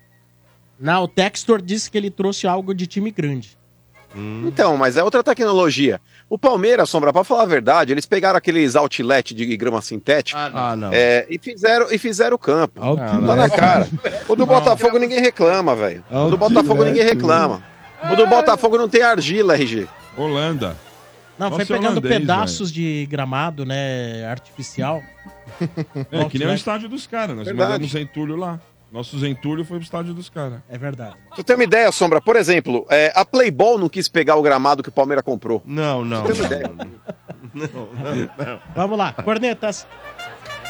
[0.80, 3.58] Não, o Textor disse que ele trouxe algo de time grande.
[4.16, 6.02] Então, mas é outra tecnologia.
[6.30, 10.50] O Palmeiras, Sombra, pra falar a verdade, eles pegaram aqueles outlet de grama sintética Ah,
[10.50, 10.60] não.
[10.60, 10.90] Ah, não.
[10.92, 12.84] é, e, fizeram, e fizeram o campo.
[12.84, 13.26] Outlet.
[13.26, 13.88] Tá na cara.
[14.28, 16.04] O do Botafogo ninguém reclama, velho.
[16.10, 17.64] O do Botafogo ninguém reclama.
[18.12, 19.88] O do Botafogo não tem argila, RG.
[20.18, 20.76] Holanda.
[21.40, 25.02] Não, Nossa, foi pegando holandês, pedaços de gramado, né, artificial.
[26.12, 26.56] É, que nem o Outlet.
[26.56, 27.36] estádio dos caras.
[27.36, 27.72] Nós Verdade.
[27.72, 28.60] mandamos Zentulho lá.
[28.92, 30.60] Nosso Zentulho foi pro estádio dos caras.
[30.68, 31.16] É verdade.
[31.34, 34.84] Você ter uma ideia, Sombra, por exemplo, é, a Playboy não quis pegar o gramado
[34.84, 35.62] que o Palmeiras comprou.
[35.66, 36.24] Não, não.
[36.24, 37.00] Você ter uma não, ideia.
[37.54, 38.60] não, não, não.
[38.76, 39.88] Vamos lá, cornetas.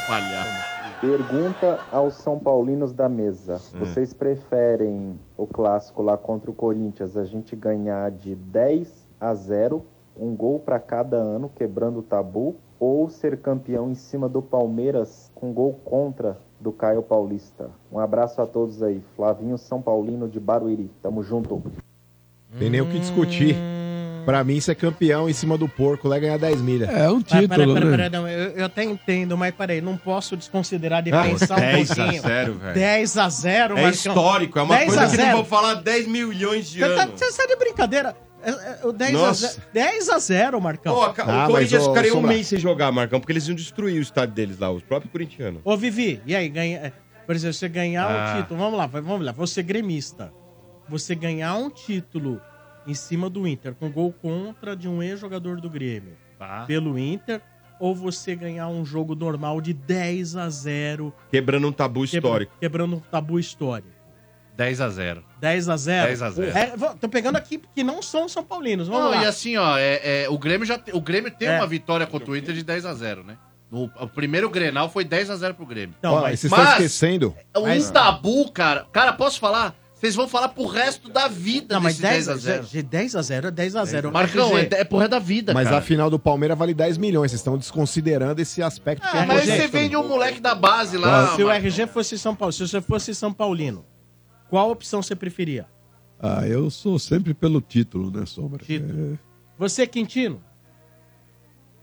[0.06, 0.72] Palhaço.
[1.00, 3.60] Pergunta aos São Paulinos da mesa.
[3.74, 3.80] Hum.
[3.80, 9.84] Vocês preferem o clássico lá contra o Corinthians a gente ganhar de 10 a 0
[10.16, 15.28] Um gol para cada ano, quebrando o tabu, ou ser campeão em cima do Palmeiras
[15.34, 17.70] com gol contra do Caio Paulista.
[17.90, 19.02] Um abraço a todos aí.
[19.16, 20.88] Flavinho São Paulino de Barueri.
[21.02, 21.62] Tamo junto.
[22.58, 23.56] Tem nem o que discutir.
[24.24, 26.84] Pra mim, ser campeão em cima do porco lá é ganhar 10 milha.
[26.84, 30.36] É um Mas, peraí, peraí, peraí, não, eu, eu até entendo, mas peraí, não posso
[30.36, 32.22] desconsiderar de Ah, pensar um 10 a pouquinho.
[32.22, 32.74] 0, velho.
[32.74, 33.90] 10 a 0, É Marcão.
[33.90, 35.36] histórico, é uma 10 coisa a que não 0.
[35.38, 37.20] vou falar 10 milhões de Você tá, anos.
[37.20, 38.16] você tá de brincadeira?
[38.44, 39.48] É, é, o 10 a Nossa.
[39.48, 41.12] 0, 10 a 0, Marcão.
[41.12, 44.02] Ca- Ah, o Corinthians ficaria um mês sem jogar, Marcão, porque eles iam destruir o
[44.02, 45.60] estádio deles lá, os próprios corintianos.
[45.64, 46.92] Ô, Vivi, e aí, ganha, é,
[47.26, 48.34] por exemplo, você ganhar Ah.
[48.36, 50.32] um título, vamos lá, vamos lá, você gremista,
[50.88, 52.40] você ganhar um título
[52.86, 56.14] em cima do Inter, com gol contra de um ex-jogador do Grêmio,
[56.66, 57.40] pelo Inter,
[57.78, 62.52] ou você ganhar um jogo normal de 10 a 0 Quebrando um tabu histórico.
[62.60, 63.88] quebrando um tabu histórico.
[64.56, 66.50] 10 a 0 10 a 0 10 a 0.
[66.58, 69.22] É, tô pegando aqui que não são São Paulinos, vamos Não, lá.
[69.22, 71.56] e assim, ó, é, é, o Grêmio já te- o Grêmio tem É.
[71.56, 73.36] uma vitória contra o Inter de 10 a 0, né?
[73.70, 75.94] O, o primeiro Grenal foi 10 a 0 pro Grêmio.
[76.04, 77.34] Ó, mas- vocês estão esquecendo.
[77.56, 78.86] Um Mas- tabu, cara.
[78.92, 79.74] Cara, posso falar?
[79.94, 82.64] Vocês vão falar pro resto da vida Não, mas desse 10 10 a 0.
[82.66, 85.54] De 10 a 0 é 10 a 0 Marcão, é, é pro resto da vida,
[85.54, 85.78] Mas cara.
[85.78, 87.30] a final do Palmeiras vale 10 milhões.
[87.30, 90.98] Vocês estão desconsiderando esse aspecto que Ah, é mas você vende um moleque da base
[90.98, 91.28] lá.
[91.36, 91.68] se o Marcão.
[91.68, 93.86] RG fosse São Paulo, se você fosse São Paulino,
[94.52, 95.66] qual opção você preferia?
[96.20, 98.62] Ah, eu sou sempre pelo título, né, Sombra?
[98.68, 99.18] É,
[99.56, 100.44] Você, Quintino?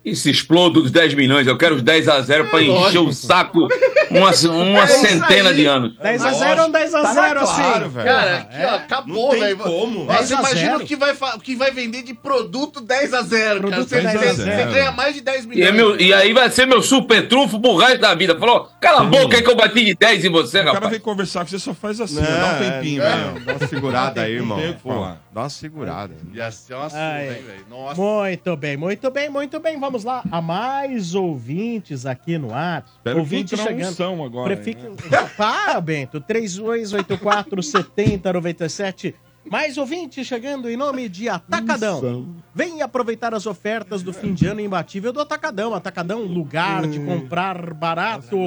[0.10, 3.04] E se explodo os 10 milhões, eu quero os 10 a 0 pra encher lógico.
[3.06, 3.68] o saco
[4.10, 5.56] uma, uma É centena aí.
[5.56, 5.96] de anos.
[5.98, 7.40] 10 a 0 ou 10 a Tá 0 claro,
[7.86, 7.90] assim?
[7.90, 8.06] velho.
[8.08, 9.58] Cara, aqui, ó, acabou, Não tem velho.
[9.58, 10.04] como.
[10.04, 10.84] Ó, 10 Você imagina 0.
[10.84, 13.84] o que, vai, o que vai vender de produto 10 a 0 cara.
[13.84, 14.56] Você, 10 a você- 0.
[14.58, 15.70] você ganha mais de 10 E, milhões.
[15.70, 18.38] é meu- e aí vai ser meu super trunfo pro resto da vida.
[18.40, 20.92] Falou, cala a boca aí que eu bati de 10 em você, O cara rapaz.
[20.92, 23.46] vem conversar com você, só faz assim, Não, dá um é, tempinho, é, velho.
[23.46, 24.58] dá uma segurada aí, irmão.
[24.58, 26.16] O que dá uma segurada.
[26.34, 27.66] Ia ser uma surra, velho.
[27.70, 28.02] Nossa.
[28.02, 29.80] Muito bem, muito bem, muito bem.
[29.80, 30.24] Vamos lá.
[30.32, 32.86] A mais ouvintes aqui no ar.
[32.86, 33.90] Espero que Ouvinte uma chegando.
[33.90, 34.82] unção agora, Prefique...
[35.38, 36.20] Para, Bento.
[36.22, 39.16] 3284 7097.
[39.50, 42.36] Mais ouvinte chegando em nome de Atacadão.
[42.54, 45.74] Vem aproveitar as ofertas do fim de ano imbatível do Atacadão.
[45.74, 48.38] Atacadão, lugar de comprar barato.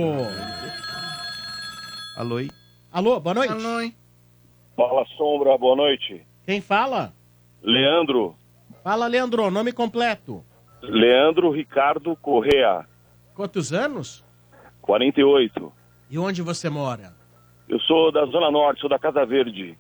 [2.17, 2.51] Alô aí.
[2.93, 3.97] Alô, boa noite.
[4.77, 6.25] Fala, Sombra, boa noite.
[6.47, 7.13] Quem fala?
[7.63, 8.37] Leandro,
[8.83, 10.45] Fala, Leandro, nome completo.
[10.83, 12.87] Leandro Ricardo Correa,
[13.35, 14.23] Quantos anos?
[14.83, 15.73] 48.
[16.11, 17.15] E onde você mora?
[17.69, 19.79] Eu sou da Zona Norte, sou da Casa Verde.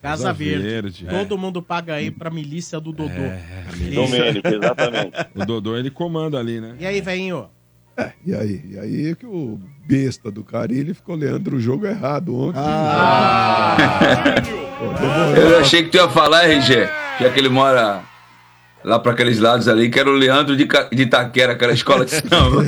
[0.00, 0.62] Casa, Casa Verde.
[0.62, 1.06] Verde.
[1.06, 3.10] Todo mundo paga aí pra milícia do Dodô.
[3.94, 5.12] Domênico, exatamente.
[5.34, 6.76] O Dodô, ele comanda ali, né?
[6.78, 7.48] E aí, velhinho?
[8.24, 8.64] E aí?
[8.70, 12.60] E aí que o besta do Carilli ficou Leandro o jogo errado ontem.
[12.60, 13.76] Ah.
[14.80, 16.88] Demorou Eu achei que tu ia falar, RG,
[17.20, 18.02] já que ele mora
[18.84, 22.10] lá pra aqueles lados ali, que era o Leandro de, de Itaquera, aquela escola de
[22.12, 22.62] samba.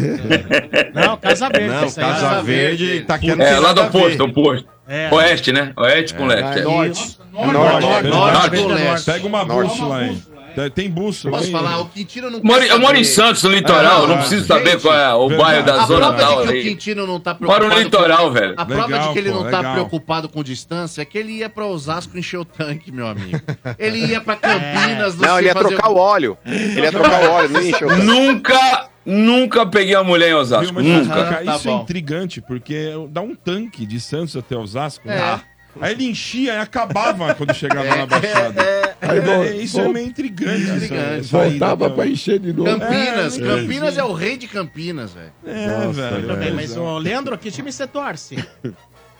[0.94, 1.68] Não, Casa Verde.
[1.74, 4.68] Não, esse aí Casa Verde, Itaquera não É, lá do oposto, oposto.
[4.86, 5.08] É.
[5.12, 5.72] Oeste, né?
[5.76, 6.58] Oeste com leste.
[6.58, 6.64] É, é.
[6.64, 7.18] norte.
[7.32, 8.74] Norte, norte, norte, norte.
[8.74, 9.04] leste.
[9.10, 9.68] Pega uma Norte.
[9.70, 10.18] bússola aí.
[10.54, 11.80] Tem- Tem bússola Posso falar?
[11.80, 13.04] O Quintino não Moro, quer eu moro em.
[13.04, 15.50] Santos, no litoral, Ah, não preciso gente, saber qual é o verdade.
[15.50, 16.62] bairro da A zona prova tal de que o.
[16.62, 17.74] Quintino não tá Moro preocupado...
[17.74, 18.30] no litoral, com...
[18.32, 18.54] velho.
[18.56, 19.72] A prova Legal, de que ele pô, não tá legal.
[19.74, 23.40] preocupado com distância é que ele ia pra Osasco encher o tanque, meu amigo.
[23.78, 25.16] Ele ia pra Campinas...
[25.16, 26.38] Não, ele ia fazer- trocar o óleo.
[26.46, 27.96] Ele ia trocar o óleo, não encheu.
[27.98, 31.14] Nunca, nunca peguei uma mulher em Viu, Osasco, mas, nunca.
[31.14, 31.82] cara, Tá isso é bom.
[31.82, 35.08] intrigante, porque dá um tanque de Santos até Osasco.
[35.08, 35.14] É.
[35.16, 35.40] né?
[35.80, 38.62] Aí ele enchia e acabava quando chegava na Baixada.
[39.00, 40.62] Aí, É, vol- isso é meio intrigante.
[40.62, 41.20] Intrigante.
[41.20, 42.64] essa ida Voltava até- pra encher de novo.
[42.78, 45.32] Campinas, É, Campinas é o rei de Campinas, velho.
[45.46, 46.22] É, Nossa, velho.
[46.28, 48.36] Tudo bem, mas, ô, Leandro, que time você torce?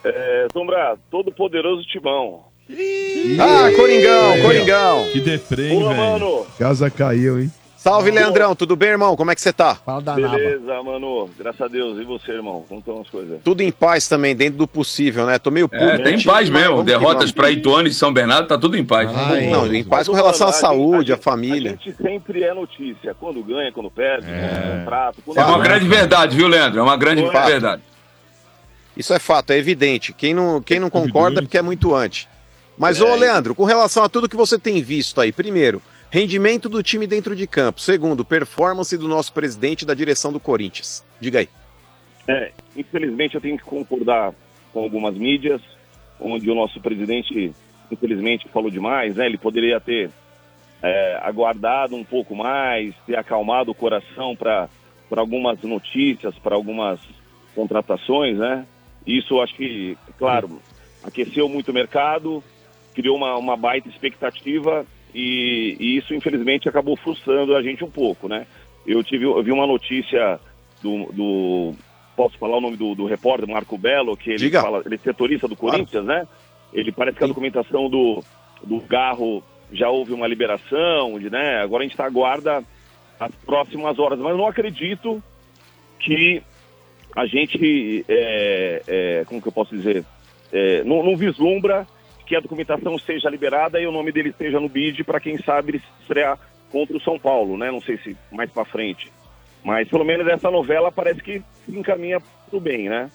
[0.06, 2.44] É, Sombra, todo poderoso timão.
[3.40, 5.08] Ah, Coringão, Coringão.
[5.12, 5.80] Que deprê, velho.
[5.96, 6.46] mano.
[6.58, 7.50] Casa caiu, hein?
[7.84, 8.56] Salve, Leandrão.
[8.56, 9.14] Tudo bem, irmão?
[9.14, 9.74] Como é que você tá?
[9.74, 10.38] Fala da naba.
[10.38, 11.28] Beleza, mano.
[11.38, 12.00] Graças a Deus.
[12.00, 12.64] E você, irmão?
[12.66, 13.40] Como estão as coisas?
[13.44, 15.38] Tudo em paz também, dentro do possível, né?
[15.38, 15.84] Tô meio puto.
[15.84, 16.82] É, tem paz mas mesmo.
[16.82, 19.10] Derrotas pra Ituano e São Bernardo, tá tudo em paz.
[19.14, 21.72] Ai, não, em paz com relação à saúde, à família.
[21.78, 23.14] A gente sempre é notícia.
[23.20, 25.18] Quando ganha, quando perde, quando contrato.
[25.22, 26.80] Quando É uma grande verdade, viu, Leandro?
[26.80, 27.46] É uma grande Fato.
[27.48, 27.82] verdade.
[28.96, 30.14] Isso é fato, é evidente.
[30.14, 32.28] Quem não, quem não concorda é porque é muito antes.
[32.78, 35.82] Mas, É, ô, Leandro, com relação a tudo que você tem visto aí, primeiro,
[36.14, 37.80] rendimento do time dentro de campo.
[37.80, 41.04] Segundo, performance do nosso presidente da direção do Corinthians.
[41.18, 41.48] Diga aí.
[42.28, 44.32] É, infelizmente eu tenho que concordar
[44.72, 45.60] com algumas mídias,
[46.20, 47.52] onde o nosso presidente,
[47.90, 49.26] infelizmente, falou demais, né?
[49.26, 50.08] Ele poderia ter
[50.80, 54.68] é, aguardado um pouco mais, ter acalmado o coração para
[55.16, 57.00] algumas notícias, para algumas
[57.56, 58.64] contratações, né?
[59.04, 60.62] Isso acho que, claro,
[61.02, 62.42] aqueceu muito o mercado,
[62.94, 68.28] criou uma, uma baita expectativa e, e isso infelizmente acabou frustrando a gente um pouco,
[68.28, 68.46] né?
[68.86, 70.38] Eu tive, eu vi uma notícia
[70.82, 71.74] do, do-
[72.16, 75.48] posso falar o nome do, do repórter Marco Belo, que ele fala, ele é setorista
[75.48, 76.26] do Corinthians, né?
[76.72, 78.22] Ele parece que a documentação do,
[78.62, 79.42] do Garro
[79.72, 81.60] já houve uma liberação, né?
[81.62, 82.62] Agora a gente está aguarda
[83.18, 85.22] as próximas horas, mas eu não acredito
[86.00, 86.42] que
[87.16, 90.04] a gente, é, é, como que eu posso dizer,
[90.52, 91.86] é, não, não vislumbra
[92.26, 95.72] que a documentação seja liberada e o nome dele esteja no bid para quem sabe
[95.72, 96.38] ele estrear
[96.70, 97.70] contra o São Paulo, né?
[97.70, 99.10] Não sei se mais para frente,
[99.62, 102.20] mas pelo menos essa novela parece que se encaminha
[102.50, 103.10] pro bem, né?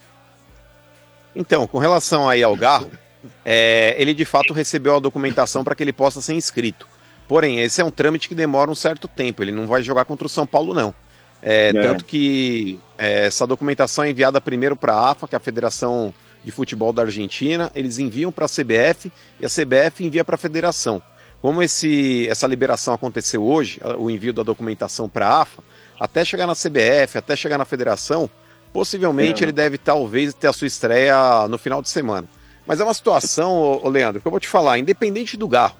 [1.35, 2.89] Então, com relação aí ao Garro,
[3.45, 6.87] é, ele de fato recebeu a documentação para que ele possa ser inscrito.
[7.27, 9.43] Porém, esse é um trâmite que demora um certo tempo.
[9.43, 10.93] Ele não vai jogar contra o São Paulo, não.
[11.41, 11.73] É, É.
[11.73, 16.13] Tanto que é, essa documentação é enviada primeiro para a AFA, que é a Federação
[16.43, 17.71] de Futebol da Argentina.
[17.75, 21.01] Eles enviam para a CBF e a CBF envia para a Federação.
[21.41, 25.63] Como esse, essa liberação aconteceu hoje, o envio da documentação para a AFA,
[25.99, 28.29] até chegar na CBF, até chegar na Federação,
[28.73, 29.45] possivelmente É.
[29.45, 32.27] ele deve talvez ter a sua estreia no final de semana.
[32.67, 35.77] Mas é uma situação, ô, ô Leandro, que eu vou te falar, independente do Garro.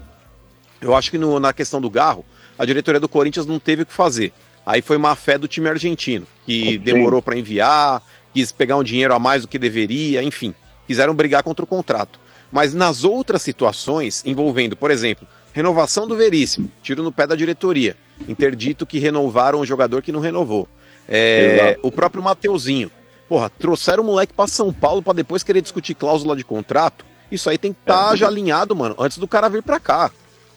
[0.82, 2.26] Eu acho que no- na questão do Garro,
[2.58, 4.32] a diretoria do Corinthians não teve o que fazer.
[4.66, 8.02] Aí foi má fé do time argentino, que demorou para enviar,
[8.34, 10.54] quis pegar um dinheiro a mais do que deveria, enfim,
[10.88, 12.20] quiseram brigar contra o contrato.
[12.52, 17.96] Mas nas outras situações, envolvendo, por exemplo, renovação do Veríssimo, tiro no pé da diretoria,
[18.28, 20.68] interdito que renovaram o jogador que não renovou.
[21.08, 21.88] É, Exato.
[21.88, 22.92] o próprio Mateuzinho.
[23.28, 27.06] Porra, trouxeram o moleque pra São Paulo pra depois querer discutir cláusula de contrato.
[27.32, 30.06] Isso aí tem que estar já alinhado, mano, antes do cara vir pra cá.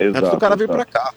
[0.00, 0.92] antes do Exato, cara vir pra exato.
[0.92, 1.14] cá.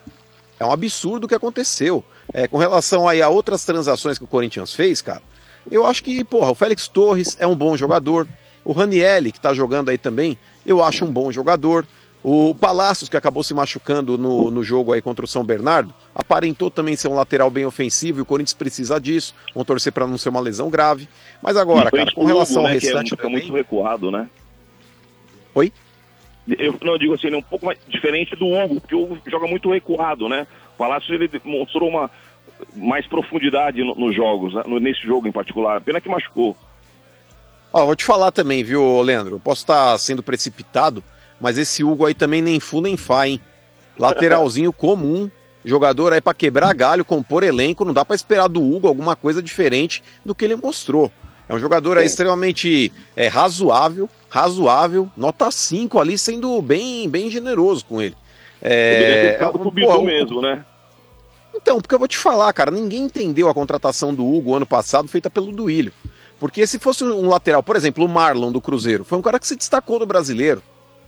[0.60, 2.04] É um absurdo o que aconteceu.
[2.34, 5.22] É, com relação aí a outras transações que o Corinthians fez, cara,
[5.70, 8.28] eu acho que, porra, o Félix Torres é um bom jogador.
[8.64, 11.86] O Ranielli, que tá jogando aí também, eu acho um bom jogador.
[12.24, 16.72] O Palácios, que acabou se machucando no, no jogo aí contra o São Bernardo, aparentou
[16.72, 19.36] também ser um lateral bem ofensivo e o Corinthians precisa disso.
[19.54, 21.08] Vão torcer pra não ser uma lesão grave.
[21.40, 23.42] Mas agora, cara, com relação Hugo, ao né, que é restante muito- é também...
[23.44, 24.28] muito recuado, né?
[25.54, 25.72] Oi?
[26.48, 29.04] Eu não eu digo assim, ele é um pouco mais diferente do Hugo, porque o
[29.04, 30.48] Hugo joga muito recuado, né?
[30.74, 32.10] O Palácio ele mostrou uma
[32.76, 34.64] mais profundidade no- nos jogos, né?
[34.80, 35.82] Nesse jogo em particular.
[35.82, 36.56] Pena que machucou.
[37.74, 39.40] Ó, vou te falar também, viu, Leandro?
[39.40, 41.04] Posso estar sendo precipitado,
[41.40, 43.40] mas esse Hugo aí também nem fu nem fa, hein?
[44.00, 45.30] Lateralzinho comum,
[45.64, 49.42] jogador aí pra quebrar galho, compor elenco, não dá pra esperar do Hugo alguma coisa
[49.42, 51.12] diferente do que ele mostrou.
[51.48, 57.86] É um jogador aí extremamente é, razoável, razoável, nota 5 ali, sendo bem, bem generoso
[57.86, 58.16] com ele.
[58.60, 58.68] Poderia
[59.22, 60.66] ter É, ficado pro Bidu mesmo, né?
[61.56, 65.08] Então, porque eu vou te falar, cara, ninguém entendeu a contratação do Hugo ano passado
[65.08, 65.94] feita pelo Duílio.
[66.40, 69.48] Porque se fosse um lateral, por exemplo, o Marlon do Cruzeiro, foi um cara que
[69.48, 70.62] se destacou no brasileiro.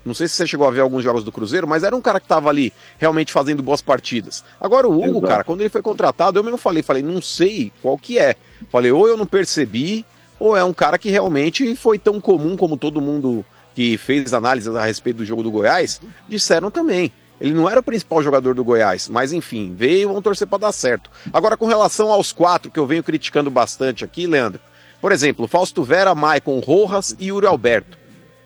[0.05, 2.19] Não sei se você chegou a ver alguns jogos do Cruzeiro, mas era um cara
[2.19, 4.41] que tava ali realmente fazendo boas partidas.
[4.59, 5.27] Agora o Hugo, Exato.
[5.27, 8.35] cara, quando ele foi contratado, eu mesmo falei, falei, não sei qual que é.
[8.69, 10.05] Falei, ou eu não percebi,
[10.39, 13.45] ou é um cara que realmente foi tão comum como todo mundo
[13.75, 17.11] que fez análises a respeito do jogo do Goiás, disseram também.
[17.39, 20.71] Ele não era o principal jogador do Goiás, mas enfim, veio, vamos torcer para dar
[20.71, 21.09] certo.
[21.31, 24.59] Agora, com relação aos quatro que eu venho criticando bastante aqui, Leandro,
[24.99, 27.97] por exemplo, Fausto Vera, Maicon Rojas e Yuri Alberto.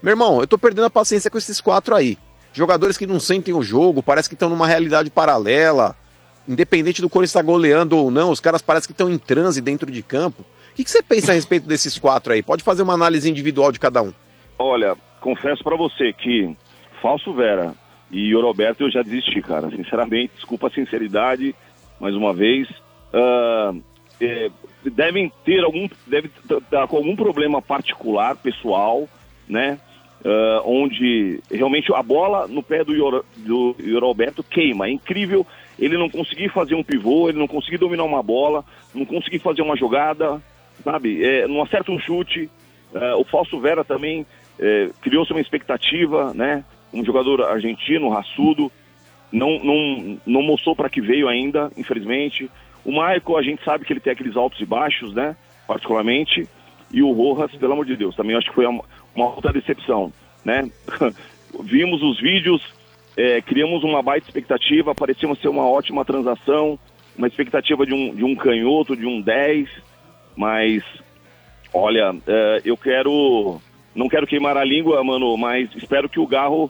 [0.04, 2.18] Meu irmão, eu tô perdendo a paciência com esses quatro aí.
[2.54, 5.96] Jogadores que não sentem o jogo, parece que estão numa realidade paralela.
[6.48, 9.90] Independente do Corinthians estar goleando ou não, os caras parecem que estão em transe dentro
[9.90, 10.42] de campo.
[10.72, 12.44] O que, que você pensa a respeito desses quatro aí?
[12.44, 14.14] Pode fazer uma análise individual de cada um.
[14.58, 16.56] Olha, confesso pra você que
[17.02, 17.74] Falso Vera
[18.12, 19.70] e Roberto eu já desisti, cara.
[19.70, 21.56] Sinceramente, desculpa a sinceridade,
[22.00, 22.68] mais uma vez.
[23.14, 23.74] Ah,
[24.20, 24.50] é,
[24.84, 29.08] devem ter algum, deve estar com algum problema particular, pessoal,
[29.48, 29.80] né?
[30.26, 33.24] Ah, onde realmente a bola no pé do, Ior,
[34.02, 34.88] Roberto queima.
[34.88, 35.46] É incrível
[35.80, 38.64] ele não conseguir fazer um pivô, ele não conseguir dominar uma bola,
[38.94, 40.42] não conseguir fazer uma jogada,
[40.84, 41.24] sabe?
[41.24, 42.50] É, não acerta um chute.
[42.94, 44.26] É, o Falso Vera também
[44.60, 46.64] é, criou-se uma expectativa, né?
[46.94, 48.72] Um jogador argentino, raçudo,
[49.32, 52.50] não, não, não mostrou para que veio ainda, infelizmente.
[52.84, 55.36] O Michael, a gente sabe que ele tem aqueles altos e baixos, né?
[55.68, 56.48] Particularmente.
[56.92, 58.84] E o Rojas, pelo amor de Deus, também acho que foi uma,
[59.16, 60.12] uma outra decepção,
[60.44, 60.70] né?
[61.64, 62.62] Vimos os vídeos,
[63.16, 66.78] é, criamos uma baita expectativa, parecia ser uma ótima transação,
[67.18, 69.70] uma expectativa de um, de um canhoto, de um 10,
[70.36, 70.84] mas
[71.74, 73.62] olha, é, eu quero,
[73.96, 76.70] não quero queimar a língua, mano, mas espero que o Garro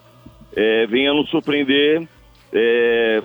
[0.55, 2.07] é, venha nos surpreender
[2.53, 3.21] é,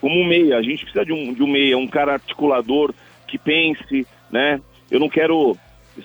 [0.00, 0.58] como um meia.
[0.58, 2.92] A gente precisa de um, de um meia, um cara articulador
[3.26, 4.60] que pense, né?
[4.90, 5.56] Eu não quero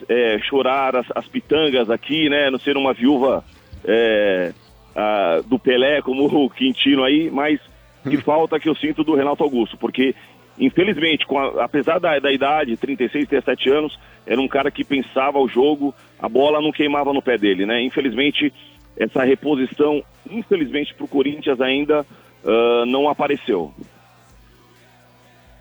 [0.07, 2.49] é, chorar as, as pitangas aqui, né?
[2.49, 3.43] Não ser uma viúva
[3.85, 4.53] é,
[4.95, 7.59] ah, do Pelé como o Quintino aí, mas
[8.05, 10.15] de falta que eu sinto do Renato Augusto, porque
[10.59, 15.37] infelizmente, com a- apesar da, da idade, 36, 37 anos, era um cara que pensava
[15.37, 17.81] o jogo, a bola não queimava no pé dele, né?
[17.83, 18.51] Infelizmente,
[18.97, 22.05] essa reposição, infelizmente, para o Corinthians ainda
[22.45, 23.73] ah, não apareceu.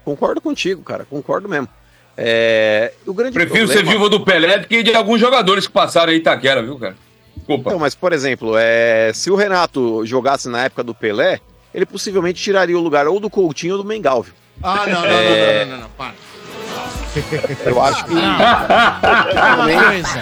[0.04, 1.68] Concordo contigo, cara, concordo mesmo.
[2.16, 3.82] É, o grande Prefiro problema...
[3.82, 6.78] ser viúva do Pelé do que de alguns jogadores que passaram aí em Itaquera, viu,
[6.78, 6.96] cara?
[7.36, 7.68] Desculpa.
[7.68, 11.40] Então, mas, por exemplo, é, se o Renato jogasse na época do Pelé,
[11.74, 14.32] ele possivelmente tiraria o lugar ou do Coutinho ou do Mengal, viu?
[14.62, 16.14] Ah, não, não, É, não, não, não, não, para.
[17.64, 18.12] Eu acho que.
[18.12, 20.20] Uma coisa.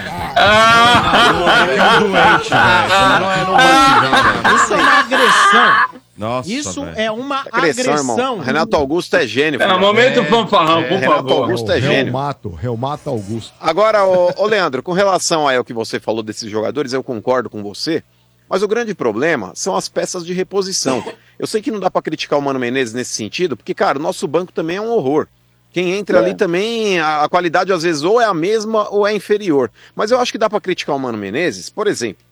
[4.55, 6.01] Isso é uma agressão.
[6.17, 6.97] Nossa, Isso velho.
[7.01, 7.97] é uma Agressão, agressão.
[7.97, 8.39] irmão.
[8.39, 9.61] Renato Augusto é gênio.
[9.61, 9.81] É, filho.
[9.81, 11.43] momento fanfarrão, por Renato favor.
[11.43, 12.05] Augusto é gênio.
[12.05, 13.53] Reumato, Reumato Augusto.
[13.61, 17.63] Agora, ô, ô, Leandro, com relação ao que você falou desses jogadores, eu concordo com
[17.65, 18.03] você.
[18.49, 21.03] Mas o grande problema são as peças de reposição.
[21.37, 24.03] Eu sei que não dá pra criticar o Mano Menezes nesse sentido, porque, cara, o
[24.03, 25.27] nosso banco também é um horror.
[25.75, 26.21] Quem entra É.
[26.23, 29.73] ali também, a, a qualidade às vezes ou é a mesma ou é inferior.
[29.97, 32.25] Mas eu acho que dá pra criticar o Mano Menezes, por exemplo,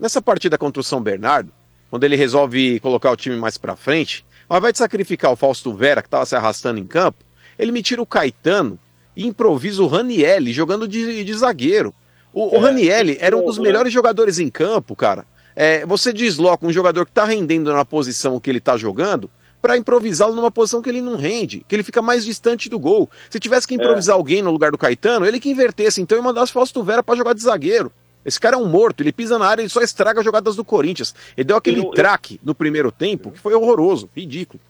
[0.00, 1.52] nessa partida contra o São Bernardo,
[1.88, 5.72] quando ele resolve colocar o time mais pra frente, ao invés de sacrificar o Fausto
[5.72, 7.24] Vera, que tava se arrastando em campo,
[7.56, 8.76] ele me tira o Caetano
[9.16, 11.94] e improvisa o Ranielli jogando de, de zagueiro.
[12.32, 15.24] O, o Ranielli era um dos melhores jogadores em campo, cara.
[15.54, 19.76] É, você desloca um jogador que tá rendendo na posição que ele tá jogando pra
[19.76, 23.10] improvisá-lo numa posição que ele não rende, que ele fica mais distante do gol.
[23.28, 26.52] Se tivesse que improvisar alguém no lugar do Caetano, ele que invertesse, então e mandasse
[26.52, 27.90] Fausto Vera pra jogar de zagueiro.
[28.24, 31.14] Esse cara é um morto, ele pisa na área e só estraga jogadas do Corinthians.
[31.36, 34.60] Ele deu aquele Eu não- eu- traque no primeiro tempo que foi horroroso, ridículo.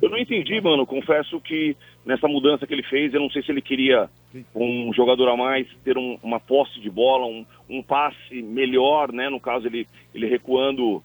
[0.00, 0.86] Eu não entendi, mano.
[0.86, 1.76] Confesso que
[2.06, 4.08] nessa mudança que ele fez, eu não sei se ele queria
[4.54, 9.28] um jogador a mais, ter um- uma posse de bola, um, um passe melhor, né?
[9.28, 11.02] No caso, ele, ele recuando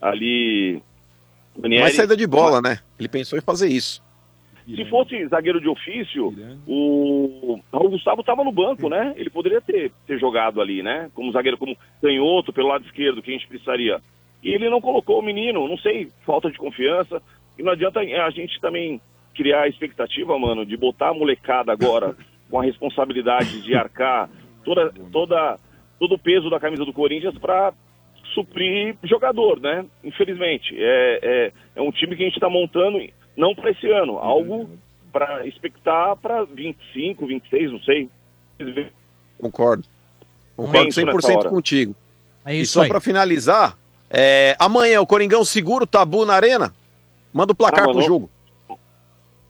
[0.00, 0.82] ali.
[1.60, 1.82] Ranieri.
[1.82, 2.78] Mais saída de bola, né?
[2.98, 4.02] Ele pensou em fazer isso.
[4.64, 6.32] Se fosse zagueiro de ofício,
[6.66, 9.12] o Raul Gustavo estava no banco, né?
[9.16, 11.10] Ele poderia ter, ter jogado ali, né?
[11.14, 14.00] Como zagueiro, como canhoto pelo lado esquerdo, que a gente precisaria.
[14.42, 17.20] E ele não colocou o menino, não sei, falta de confiança.
[17.58, 19.00] E não adianta a gente também
[19.34, 22.16] criar a expectativa, mano, de botar a molecada agora
[22.48, 24.30] com a responsabilidade de arcar
[24.64, 25.58] toda, toda,
[25.98, 27.72] todo o peso da camisa do Corinthians para
[28.34, 29.84] suprir jogador, né?
[30.04, 30.74] Infelizmente.
[30.78, 32.98] É, é, é um time que a gente está montando,
[33.36, 34.68] não para esse ano, algo
[35.12, 38.08] para expectar para 25, 26, não sei.
[39.38, 39.84] Concordo.
[40.56, 41.48] Concordo Penso nessa 100% hora.
[41.50, 41.94] contigo.
[42.44, 43.76] É e isso só pra finalizar,
[44.10, 46.72] é, amanhã o Coringão segura o tabu na arena?
[47.32, 48.30] Manda o placar Ah, pro jogo.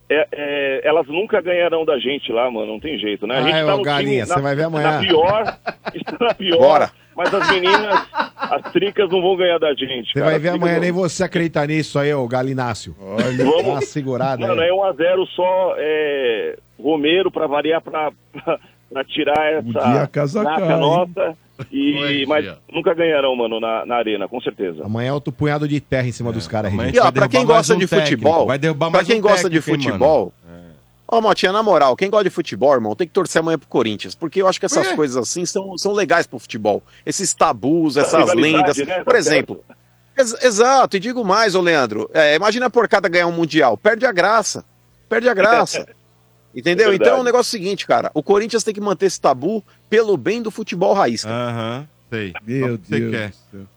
[0.09, 3.39] É, é, elas nunca ganharão da gente lá, mano, não tem jeito, né?
[3.39, 4.93] A gente Ai, tá Galinha, time você vai ver amanhã.
[4.93, 5.59] na pior,
[5.95, 6.93] está na pior, Bora.
[7.17, 8.07] Mas as meninas,
[8.37, 10.31] as tricas não vão ganhar da gente, Você cara.
[10.33, 12.95] vai ver amanhã, nem você acredita nisso aí, ô Galinácio.
[13.01, 13.65] Olha, Vamos.
[13.65, 14.69] dá uma segurada Mano, aí.
[14.69, 18.59] é 1x0 só é, Romero pra variar, pra, pra,
[18.91, 20.81] pra tirar essa a casa naca cai, hein?
[20.81, 21.37] nossa.
[21.71, 24.85] E, mas nunca ganharão, mano, na, na arena, com certeza.
[24.85, 26.73] Amanhã é outro punhado de terra em cima dos caras.
[26.93, 29.85] E ó, pra quem gosta de futebol, Vai derrubar pra quem um gosta de técnico,
[29.91, 30.33] futebol,
[31.13, 34.15] ó, Motinha, na moral, quem gosta de futebol, irmão, tem que torcer amanhã pro Corinthians,
[34.15, 34.97] porque eu acho que essas quê?
[34.97, 36.83] coisas assim são, são legais pro futebol.
[37.05, 38.79] Esses tabus, essas lendas.
[38.79, 39.05] né?
[39.05, 39.63] Por exemplo,
[40.17, 44.07] ex- exato, e digo mais, ô Leandro, é, imagina a porcada ganhar um Mundial, perde
[44.07, 44.65] a graça,
[45.09, 45.87] perde a graça.
[46.55, 46.93] Entendeu?
[46.93, 49.65] É então o negócio é o seguinte, cara, o Corinthians tem que manter esse tabu
[49.89, 51.25] pelo bem do futebol raiz.
[51.25, 52.33] Aham, sei.
[52.47, 53.33] Meu o que você Deus quer.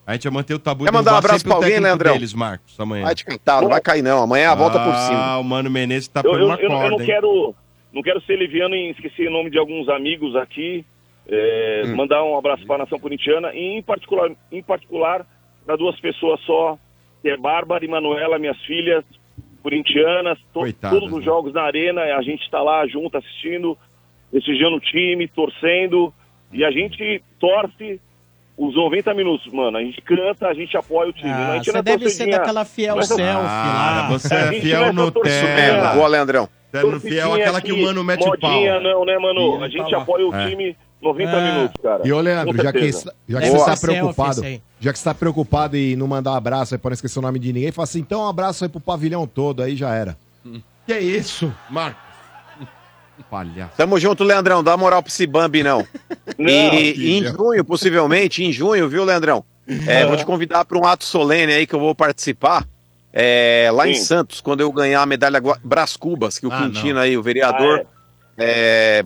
[0.05, 2.13] A gente vai manter o tabu Quer de mandar um abraço pra alguém, técnico Leandrão?
[2.13, 3.03] deles, Marcos, amanhã.
[3.05, 5.17] Vai te cantar, não vai cair não, amanhã a volta por cima.
[5.19, 7.05] Ah, o Mano Menezes tá Eu, por eu, uma eu, não- eu corda, não hein?
[7.05, 7.55] quero
[7.93, 10.85] não quero ser leviano e esquecer o nome de alguns amigos aqui.
[11.27, 11.95] é, Hum.
[11.95, 15.25] Mandar um abraço para a nação corintiana e em particular, em particular
[15.65, 16.77] para duas pessoas só,
[17.23, 19.03] que é Bárbara e Manuela, minhas filhas
[19.63, 21.25] corintianas, to- Coitadas, todos os né?
[21.25, 23.75] jogos na arena, a gente está lá junto assistindo,
[24.29, 26.13] prestigiando o time, torcendo
[26.53, 27.99] e a gente torce
[28.57, 29.77] os 90 minutos, mano.
[29.77, 31.29] A gente canta, a gente apoia o time.
[31.29, 34.07] Ah, a gente você é deve ser daquela fiel selfie lá.
[34.09, 35.93] você é fiel é Tela.
[35.93, 36.49] Boa, Leandrão.
[36.71, 38.51] Você é no fiel aquela que o Mano mete o pau.
[38.51, 39.63] modinha, não, né, mano?
[39.63, 40.49] A gente tá apoia o É.
[40.49, 41.51] time 90 É.
[41.53, 42.01] minutos, cara.
[42.05, 43.13] E ô, Leandro, já que, certeza.
[43.29, 44.41] já que você está preocupado,
[44.79, 47.21] já que você tá preocupado em não mandar um abraço aí para não esquecer o
[47.21, 50.17] nome de ninguém, fala assim, então um abraço aí pro pavilhão todo, aí já era.
[50.85, 52.04] Que é isso, Marcos?
[53.23, 53.71] Palhaço.
[53.77, 54.63] Tamo junto, Leandrão.
[54.63, 55.85] Dá moral pra esse Bambi, não.
[56.37, 59.43] Não, e, em junho, possivelmente, em junho, viu, Leandrão?
[59.87, 62.65] É, vou te convidar para um ato solene aí que eu vou participar.
[63.17, 64.03] é, lá em Sim.
[64.03, 67.77] Santos, quando eu ganhar a medalha Brás Cubas, que o Ah, Quintino aí, o vereador,
[67.79, 67.85] Ah, é,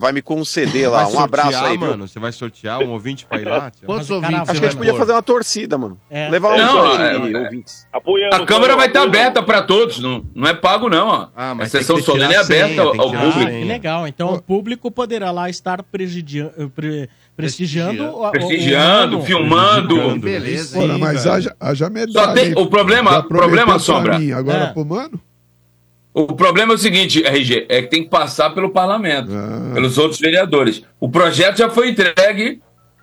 [0.00, 1.08] vai me conceder lá.
[1.08, 1.86] Um abraço aí, viu?
[1.88, 2.08] mano.
[2.08, 3.70] Você vai sortear um ouvinte pra ir lá?
[3.86, 6.00] Quantos o ouvintes Acho que a gente podia fazer uma torcida, mano.
[6.10, 6.28] É.
[6.28, 7.86] Levar um Não, é- é- ouvintes.
[7.92, 8.34] Apoiando.
[8.34, 9.18] A câmera vai estar apoiando.
[9.18, 11.06] aberta para todos, não, não é pago, não.
[11.06, 11.28] Ó.
[11.36, 13.50] Ah, a mas tem sessão solene é a senha, aberta ao, ao a público.
[13.50, 14.08] Ah, legal.
[14.08, 15.80] Então o público poderá lá estar
[16.58, 20.18] eh, pre- prestigiando, o- o- Prestigiando, o- filmando.
[20.18, 22.26] Beleza, hein, mas haja, haja medalha.
[22.28, 24.18] Só tem- o problema- o problema, pra Sombra.
[24.18, 24.66] mim, agora É.
[24.72, 25.20] pro mano?
[26.12, 29.70] O problema é o seguinte, RG, é que tem que passar pelo parlamento, Ah.
[29.74, 30.82] pelos outros vereadores.
[30.98, 32.60] O projeto já foi entregue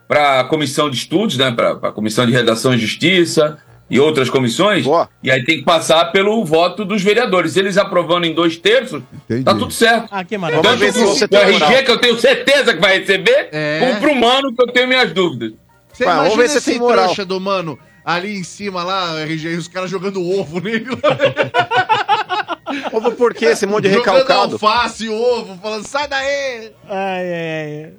[0.07, 3.57] para a comissão de estudos, né, para a comissão de redação e justiça
[3.89, 5.07] e outras comissões, Boa.
[5.23, 7.55] e aí tem que passar pelo voto dos vereadores.
[7.55, 9.45] Eles aprovando em dois terços, Entendi.
[9.45, 10.09] tá tudo certo.
[10.11, 10.75] Ah, que Vamos maravilha.
[10.77, 11.83] ver se você o tem RG, moral.
[11.85, 13.79] que eu tenho certeza que vai receber, É.
[13.79, 15.53] como pro Mano, que eu tenho minhas dúvidas.
[15.93, 19.49] Você Vai, vamos imagina ver se esse trouxa do mano ali em cima lá, RG,
[19.53, 20.85] e os caras jogando ovo nele.
[22.93, 23.45] Ovo por quê?
[23.45, 24.53] Esse monte de jogando recalcado.
[24.53, 26.71] alface, ovo, falando, sai daí!
[26.89, 27.93] Ai, ai, ai.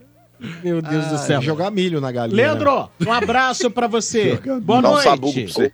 [0.62, 1.42] Meu Deus do Tem céu.
[1.42, 2.36] jogar milho na galinha.
[2.36, 4.36] Leandro, um abraço pra você.
[4.62, 5.04] Boa Dá um noite.
[5.04, 5.72] sabugo pra você.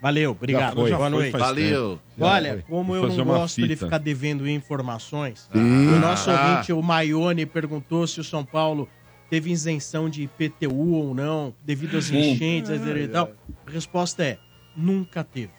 [0.00, 0.74] Valeu, obrigado.
[0.76, 1.36] foi, Boa noite.
[1.36, 1.98] Valeu.
[2.20, 5.88] Olha, como eu não gosto de ficar devendo informações, Sim.
[5.96, 6.50] o nosso Ah.
[6.52, 8.88] ouvinte, o Maione, perguntou se o São Paulo
[9.28, 13.30] teve isenção de IPTU ou não, devido às enchentes, etc e tal.
[13.66, 14.38] A resposta é,
[14.76, 15.50] nunca teve.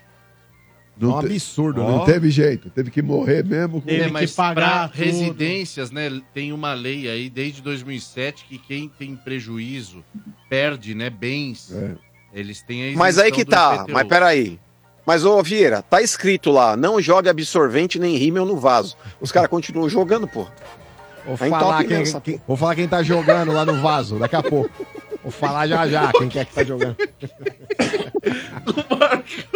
[1.02, 2.06] É um Não, te- absurdo, não né?
[2.06, 3.82] teve jeito, teve que morrer mesmo.
[3.82, 3.88] Com...
[3.88, 4.98] Teve É, que mas pagar pra tudo.
[5.06, 10.04] residências, né, tem uma lei aí desde 2007 que quem tem prejuízo
[10.50, 11.72] perde, né, bens.
[11.74, 11.92] É.
[12.34, 13.76] Eles têm a Mas aí que tá.
[13.78, 13.94] IPTU.
[13.94, 14.60] Mas peraí.
[15.06, 18.96] Mas, ô Vieira, tá escrito lá, não jogue absorvente nem rímel no vaso.
[19.20, 20.46] Os caras continuam jogando, pô.
[21.26, 24.44] Vou Tá falar, quem, quem- vou falar quem tá jogando lá no vaso, daqui a
[24.44, 24.70] pouco.
[25.30, 26.98] Vou falar já já quem quer que tá jogando.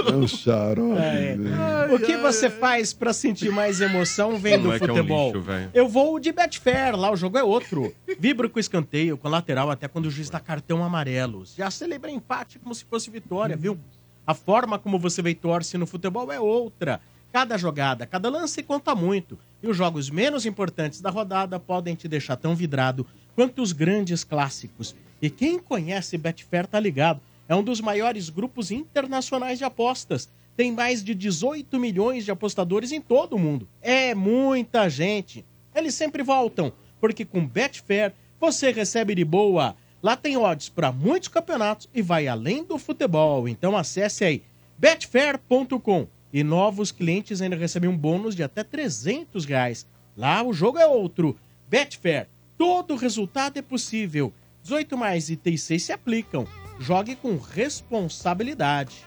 [0.06, 1.00] É um xarope.
[1.02, 1.36] É.
[1.36, 1.96] velho.
[1.96, 5.28] O que você faz pra sentir mais emoção vendo é é um futebol?
[5.28, 5.72] lixo, velho.
[5.74, 7.94] Eu vou de Betfair, lá o jogo é outro.
[8.20, 11.44] Vibro com escanteio, com lateral, até quando o juiz dá cartão amarelo.
[11.58, 13.80] Já celebra empate como se fosse vitória, viu?
[14.26, 17.02] A forma como você vê e torce no futebol é outra.
[17.32, 19.40] Cada jogada, cada lance conta muito.
[19.62, 24.24] E os jogos menos importantes da rodada podem te deixar tão vidrado quanto os grandes
[24.24, 24.96] clássicos.
[25.24, 27.22] E quem conhece Betfair tá ligado.
[27.48, 30.28] É um dos maiores grupos internacionais de apostas.
[30.54, 33.66] Tem mais de 18 milhões de apostadores em todo o mundo.
[33.82, 35.46] É muita gente.
[35.74, 39.78] Eles sempre voltam, porque com Betfair você recebe de boa.
[40.02, 43.48] Lá tem odds para muitos campeonatos e vai além do futebol.
[43.48, 44.44] Então acesse aí
[44.78, 49.88] betfair.com e novos clientes ainda recebem um bônus de até 300 reais.
[50.18, 51.40] Lá o jogo é outro.
[51.70, 52.28] Betfair,
[52.58, 54.34] todo resultado é possível.
[54.64, 56.48] 18 mais itens 6 se aplicam.
[56.80, 59.06] Jogue com responsabilidade.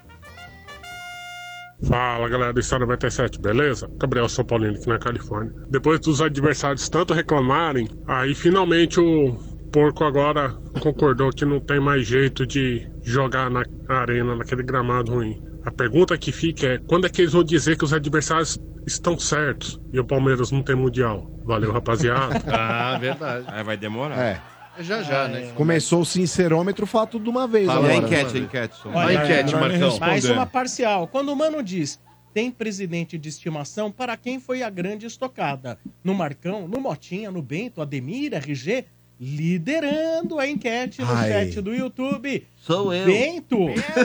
[1.89, 3.91] Fala galera do Estado 97, beleza?
[3.99, 5.53] Gabriel São Paulino aqui na Califórnia.
[5.69, 9.35] Depois dos adversários tanto reclamarem, aí finalmente o
[9.71, 10.51] porco agora
[10.81, 15.43] concordou que não tem mais jeito de jogar na arena, naquele gramado ruim.
[15.67, 19.19] A pergunta que fica é: quando é que eles vão dizer que os adversários estão
[19.19, 21.31] certos e o Palmeiras não tem mundial?
[21.45, 22.43] Valeu, rapaziada.
[22.49, 23.45] Ah, verdade.
[23.49, 24.19] Aí vai demorar.
[24.19, 24.56] É.
[24.81, 25.53] Já, já, né?
[25.55, 27.67] Começou o sincerômetro, fala tudo de uma vez.
[27.67, 28.07] Fala E a agora.
[28.15, 28.77] enquete, a enquete.
[28.87, 29.99] Olha a enquete, Marcão.
[29.99, 31.07] Mais uma parcial.
[31.07, 31.99] Quando o Mano diz
[32.35, 35.79] tem presidente de estimação para quem foi a grande estocada?
[36.05, 38.85] No Marcão, no Motinha, no Bento, Ademir, RG,
[39.19, 41.31] liderando a enquete no Ai.
[41.31, 42.47] chat do YouTube.
[42.57, 43.07] Sou eu.
[43.07, 43.57] Bento,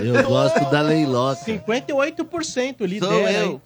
[0.02, 1.42] Eu gosto da Leiloca.
[1.44, 3.12] 58% lidera.
[3.12, 3.36] Sou hein?
[3.36, 3.62] eu.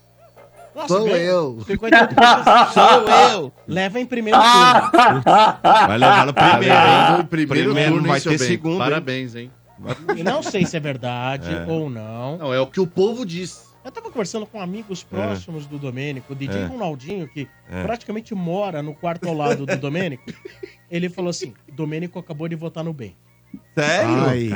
[0.76, 1.57] Nossa, Sou eu.
[1.68, 2.73] 58%.
[2.73, 3.53] Sou eu.
[3.68, 5.23] Leva em primeiro turno.
[5.64, 7.18] Vai levar no primeiro, hein?
[7.18, 8.47] No primeiro, Primeiro turno, não vai hein, seu ter bem?
[8.47, 8.80] segundo, hein?
[8.80, 9.52] Parabéns, hein?
[10.15, 12.38] E não sei se é verdade ou não.
[12.38, 13.64] Não, é o que o povo diz.
[13.84, 16.65] Eu tava conversando com amigos próximos do Domênico, o DJ É.
[16.65, 17.84] Ronaldinho, que É.
[17.84, 20.23] praticamente mora no quarto ao lado do Domênico.
[20.89, 23.15] Ele falou assim: Domênico acabou de votar no bem.
[23.77, 24.26] Sério?
[24.27, 24.49] Ai.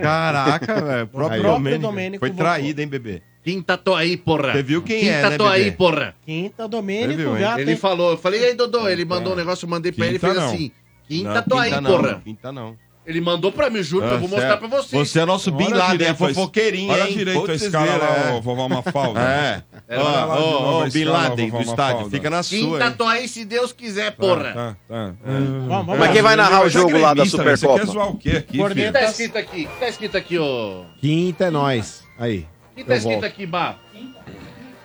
[0.00, 1.04] Caraca, velho.
[1.04, 1.78] O próprio.
[1.78, 2.44] Domênico Foi votou.
[2.44, 3.22] traído, hein, bebê?
[3.42, 4.52] Quinta tô aí, porra.
[4.52, 5.76] Você viu quem Quinta é, né, tô aí, bebê?
[5.76, 6.14] porra.
[6.26, 7.40] Quinta Você Domênico, viu, hein?
[7.42, 7.58] gato.
[7.60, 7.76] Ele hein?
[7.76, 8.86] falou, eu falei, e aí, Dodô?
[8.88, 10.52] Ele mandou um negócio, eu mandei pra ele e Quinta fez não.
[10.54, 10.70] assim.
[11.08, 12.20] Quinta Não, tô aí, não, porra.
[12.24, 12.76] Quinta não.
[13.06, 15.08] Ele mandou pra mim, juro, que eu vou mostrar é- pra vocês.
[15.08, 17.16] Você é nosso Bin Olha Laden, é direito a es- fofoqueirinho, Olha hein?
[17.16, 19.20] direito a Putz, escala lá, ó, vovó Mafalda.
[19.20, 19.62] É.
[19.88, 21.94] É, Ó, lá de novo Ó, a ó, Bin escala, Laden vovó do estádio.
[21.94, 22.10] Mafalda.
[22.16, 22.94] Fica na sua, Quinta hein?
[22.96, 24.52] tô aí, se Deus quiser, porra.
[24.52, 25.14] Tá, tá.
[25.24, 27.24] Vamos, vamos Mas quem vai narrar o é jogo lá da.
[27.24, 27.78] Supercopa?
[27.78, 28.92] Você quer zoar o quê aqui, O Por que filho?
[28.92, 29.64] tá escrito aqui?
[29.64, 30.84] O que tá escrito aqui, ô?
[31.00, 32.04] Quinta é nós.
[32.18, 32.46] Aí.
[32.72, 33.24] O que tá eu escrito volto.
[33.26, 33.74] aqui, Bá?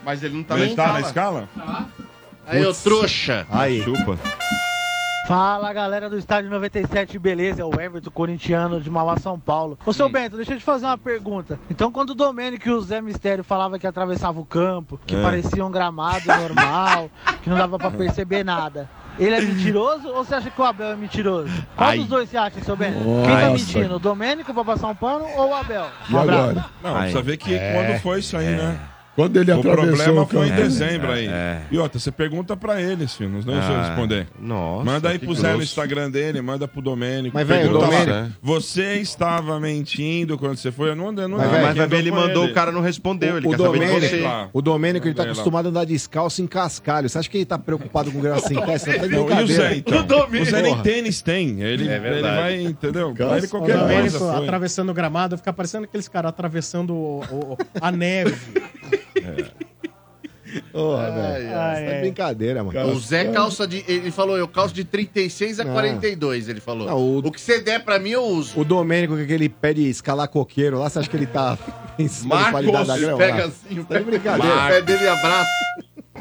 [0.03, 1.49] Mas ele não tá na Ele tá na escala.
[1.55, 1.89] escala?
[2.47, 3.45] Aí, ô trouxa.
[3.49, 3.81] Aí.
[3.83, 4.17] Chupa.
[5.27, 7.63] Fala galera do Estádio 97, beleza?
[7.63, 9.75] É o Everton, corintiano de Mauá, São Paulo.
[9.83, 11.59] Ô seu Bento, deixa eu te fazer uma pergunta.
[11.67, 15.21] Então, quando o Domênico e o Zé Mistério falavam que atravessava o campo, que É.
[15.23, 17.09] parecia um gramado normal,
[17.41, 18.87] que não dava pra perceber nada,
[19.17, 21.49] Ele é mentiroso ou você acha que o Abel é mentiroso?
[21.75, 21.97] Qual Ai.
[21.99, 22.99] dos dois você acha, seu Bento?
[22.99, 23.51] Quem tá Nossa.
[23.51, 23.95] mentindo?
[23.95, 25.87] O Domênico pra passar um pano ou o Abel?
[26.09, 26.65] E agora?
[26.83, 27.73] Não, precisa ver que É.
[27.73, 28.77] quando foi isso aí, né?
[29.15, 31.27] Quando ele o atravessou problema o foi em dezembro É, aí.
[31.27, 31.61] é.
[31.71, 33.29] E outra, você pergunta pra eles, filho.
[33.29, 34.27] Não sei Ah, responder.
[34.37, 35.63] nossa, Manda aí pro Zé no.
[35.63, 37.31] Instagram dele, manda pro Domênico.
[37.33, 40.89] Mas, velho, o pergunta lá, Domênico- Você estava mentindo quando você foi.
[40.89, 43.37] Eu não, eu não Mas, velho, Mas vai ver, ele mandou, o cara não respondeu.
[43.37, 44.49] Ele o quer saber de Domênico, você.
[44.51, 45.29] o Domênico, ele tá lá.
[45.31, 47.07] acostumado a andar descalço em cascalho.
[47.07, 48.93] Você acha que ele tá preocupado com grama sem testa?
[48.99, 49.47] Tá e o.
[49.47, 50.05] Zé, então?
[50.41, 51.61] O Zé nem tênis tem.
[51.61, 53.13] Ele, É ele vai, entendeu?
[53.13, 54.37] Vai ele O qualquer Domênico coisa.
[54.39, 58.35] atravessando o gramado, fica parecendo aqueles caras atravessando o- o- a neve.
[60.71, 61.57] Porra, velho.
[61.57, 62.01] ai, Isso é ai.
[62.01, 62.91] brincadeira, mano.
[62.93, 63.83] O Zé calça de.
[63.87, 65.73] Ele falou, eu calço de 36 a Não.
[65.73, 66.87] 42, ele falou.
[66.87, 67.31] Não, o- o...
[67.31, 68.59] que você der pra mim, eu uso.
[68.59, 71.57] O Domênico, com aquele pé de escalar coqueiro lá, você acha que ele tá
[71.99, 73.17] em cima da Marcos, qualidade da grama?
[73.17, 73.99] pega assim, o pé
[74.81, 75.49] dele e abraça.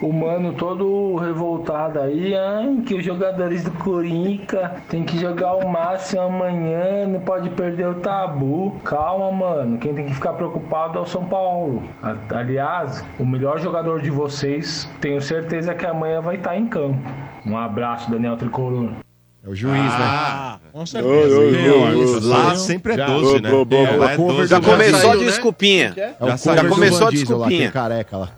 [0.03, 5.69] O mano todo revoltado aí, ai, que os jogadores do Corinthians tem que jogar o
[5.69, 8.75] máximo amanhã, não pode perder o tabu.
[8.85, 11.83] Calma, mano, quem tem que ficar preocupado é o São Paulo.
[12.29, 16.99] Aliás, o melhor jogador de vocês, tenho certeza que amanhã vai estar em campo.
[17.47, 18.91] Um abraço, Daniel Tricolor.
[19.47, 20.71] É o juiz, Ah, né?
[20.73, 22.27] Com certeza.
[22.29, 23.07] Lá sempre é Já.
[23.07, 23.51] 12, né?
[23.51, 24.47] Bo- bo- É, lá é bo- 12.
[24.49, 25.25] Já começou a né?
[25.25, 25.95] desculpinha.
[25.97, 27.47] É Já começou a lá, desculpinha.
[27.69, 28.29] aquele careca lá.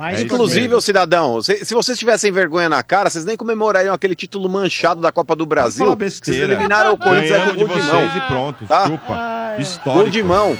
[0.00, 4.14] Mas Inclusive, ô cidadão, se, se vocês tivessem vergonha na cara, vocês nem comemorariam aquele
[4.14, 5.84] título manchado da Copa do Brasil.
[5.84, 8.16] Fala Vocês eliminaram o Corinthians Ganhamos com de gol de mão.
[8.16, 8.66] e pronto.
[8.66, 8.86] Tá?
[8.86, 9.14] Chupa.
[9.52, 10.10] Gol Histórico.
[10.10, 10.58] de mão.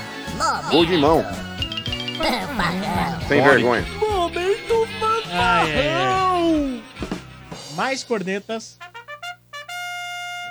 [0.70, 1.24] Gol de mão.
[3.28, 3.82] Sem vergonha.
[3.98, 6.82] Momento fanfarrão!
[7.74, 8.76] Mais cornetas.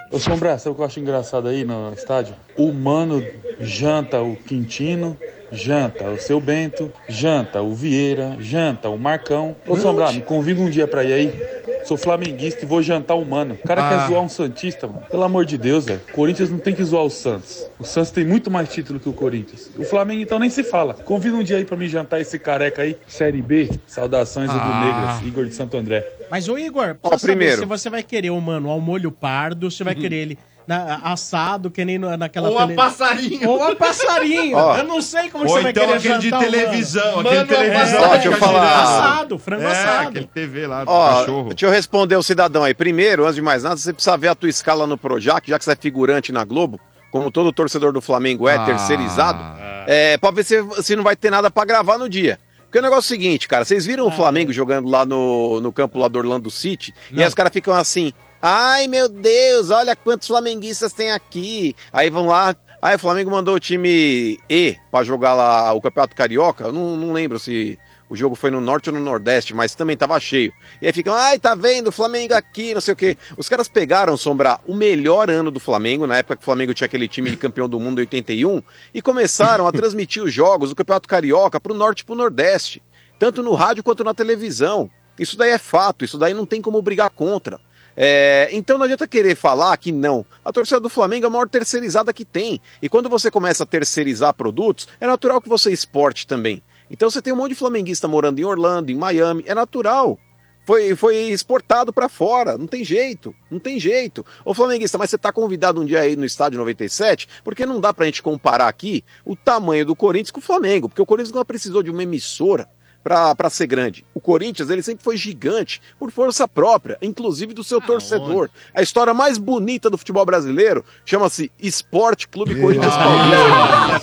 [0.10, 2.34] Ô Sombra, sabe o que eu acho engraçado aí no estádio?
[2.57, 3.24] O Mano
[3.60, 5.16] janta o Quintino,
[5.51, 9.55] janta o Seu Bento, janta o Vieira, janta o Marcão.
[9.67, 11.59] Ô Sombra, me convida um dia pra ir aí.
[11.85, 13.57] Sou flamenguista e vou jantar o Mano.
[13.63, 13.89] O cara Ah.
[13.89, 15.01] quer zoar um Santista, mano.
[15.09, 16.01] Pelo amor de Deus, velho.
[16.09, 17.65] O Corinthians não tem que zoar o Santos.
[17.80, 19.71] O Santos tem muito mais título que o Corinthians.
[19.77, 20.93] O Flamengo então nem se fala.
[20.93, 22.95] Convida um dia aí pra me jantar esse careca aí.
[23.07, 24.84] Série B, saudações do Ah.
[25.17, 26.05] Negras, Igor de Santo André.
[26.30, 27.57] Mas, ô Igor, Ó, primeiro.
[27.59, 30.38] se você vai querer o mano ao molho pardo, se vai querer ele
[30.69, 32.47] na- assado, que nem no- naquela...
[32.49, 33.49] Ou a tele- passarinho.
[33.49, 34.55] Ou a passarinho.
[34.55, 34.77] Ó.
[34.77, 36.51] eu não sei como Ou você vai então querer aquele de jantar mano.
[36.51, 37.99] televisão, aquele Mano, televisão.
[37.99, 38.83] é, Ó, deixa eu falar.
[38.83, 40.09] Assado, frango É, assado.
[40.09, 41.49] aquele TV lá do Ó, cachorro.
[41.49, 42.73] deixa eu responder o cidadão aí.
[42.75, 45.65] Primeiro, antes de mais nada, você precisa ver a tua escala no Projac, já que
[45.65, 46.79] você é figurante na Globo,
[47.11, 48.65] como todo torcedor do Flamengo é Ah.
[48.65, 49.39] terceirizado,
[49.87, 52.37] é, pra ver se, se não vai ter nada pra gravar no dia.
[52.65, 55.73] Porque o negócio é o seguinte, cara, vocês viram o Flamengo jogando lá no, no
[55.73, 59.95] campo lá do Orlando City, e aí os caras ficam assim, ai meu Deus, olha
[59.95, 61.76] quantos flamenguistas tem aqui.
[61.92, 66.16] Aí vão lá, aí o Flamengo mandou o time E pra jogar lá o Campeonato
[66.16, 67.77] Carioca, eu não, não lembro se
[68.09, 70.51] o jogo foi no norte ou no nordeste, mas também tava cheio.
[70.82, 73.16] E aí ficam, ai, tá vendo, Flamengo aqui, não sei o quê.
[73.38, 76.88] Os caras pegaram, Sombra, o melhor ano do Flamengo, na época que o Flamengo tinha
[76.88, 80.76] aquele time de campeão do mundo em 81, e começaram a transmitir os jogos do
[80.76, 82.82] Campeonato Carioca pro norte e pro nordeste,
[83.19, 84.90] tanto no rádio quanto na televisão.
[85.19, 87.59] Isso daí é fato, isso daí não tem como brigar contra.
[87.95, 90.26] É, então não adianta querer falar que não.
[90.43, 92.61] A torcida do Flamengo é a maior terceirizada que tem.
[92.82, 96.61] E quando você começa a terceirizar produtos, é natural que você exporte também.
[96.90, 100.18] Então você tem um monte de flamenguista morando em Orlando, em Miami, é natural.
[100.66, 104.24] Foi, foi exportado pra fora, não tem jeito, não tem jeito.
[104.45, 107.92] Ô flamenguista, mas você tá convidado um dia aí no estádio 97, porque não dá
[107.92, 111.43] pra gente comparar aqui o tamanho do Corinthians com o Flamengo, porque o Corinthians não
[111.43, 112.69] precisou de uma emissora
[113.03, 114.06] pra pra ser grande.
[114.14, 118.50] O Corinthians, ele sempre foi gigante, por força própria, inclusive do seu torcedor.
[118.74, 124.00] A história mais bonita do futebol brasileiro chama-se Esporte Clube Corinthians Paulista.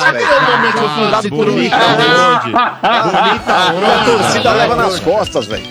[0.00, 1.50] Cadê o momento que eu falo Fundado por onde?
[1.50, 4.58] Bonita A torcida onde?
[4.58, 5.64] leva nas costas, velho.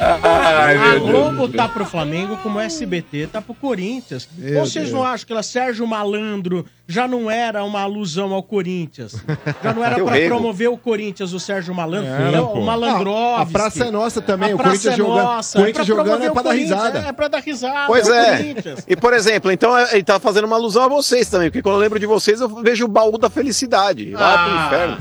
[0.00, 4.28] A Globo tá pro Flamengo como o SBT tá pro Corinthians.
[4.36, 4.96] Meu vocês Deus.
[4.96, 9.14] não acham que ela, Sérgio Malandro já não era uma alusão ao Corinthians?
[9.62, 10.14] Já não era Teu pra
[10.52, 12.10] promover o Corinthians, o Sérgio Malandro?
[12.10, 13.38] É, o Malandrovski.
[13.38, 16.24] Ah, a praça é nossa também, A o Corinthians é jogando- nossa, Corinthians pra jogando
[16.24, 16.98] é pra dar risada.
[17.00, 17.86] É pra dar risada.
[17.86, 18.36] Pois é.
[18.36, 18.84] Corinthians.
[18.86, 21.76] E, por exemplo, então é- ele tá fazendo uma alusão a vocês também, porque quando
[21.76, 24.10] eu lembro de vocês, eu vejo o baú da felicidade.
[24.12, 24.38] Vai Ah.
[24.38, 24.98] pro inferno.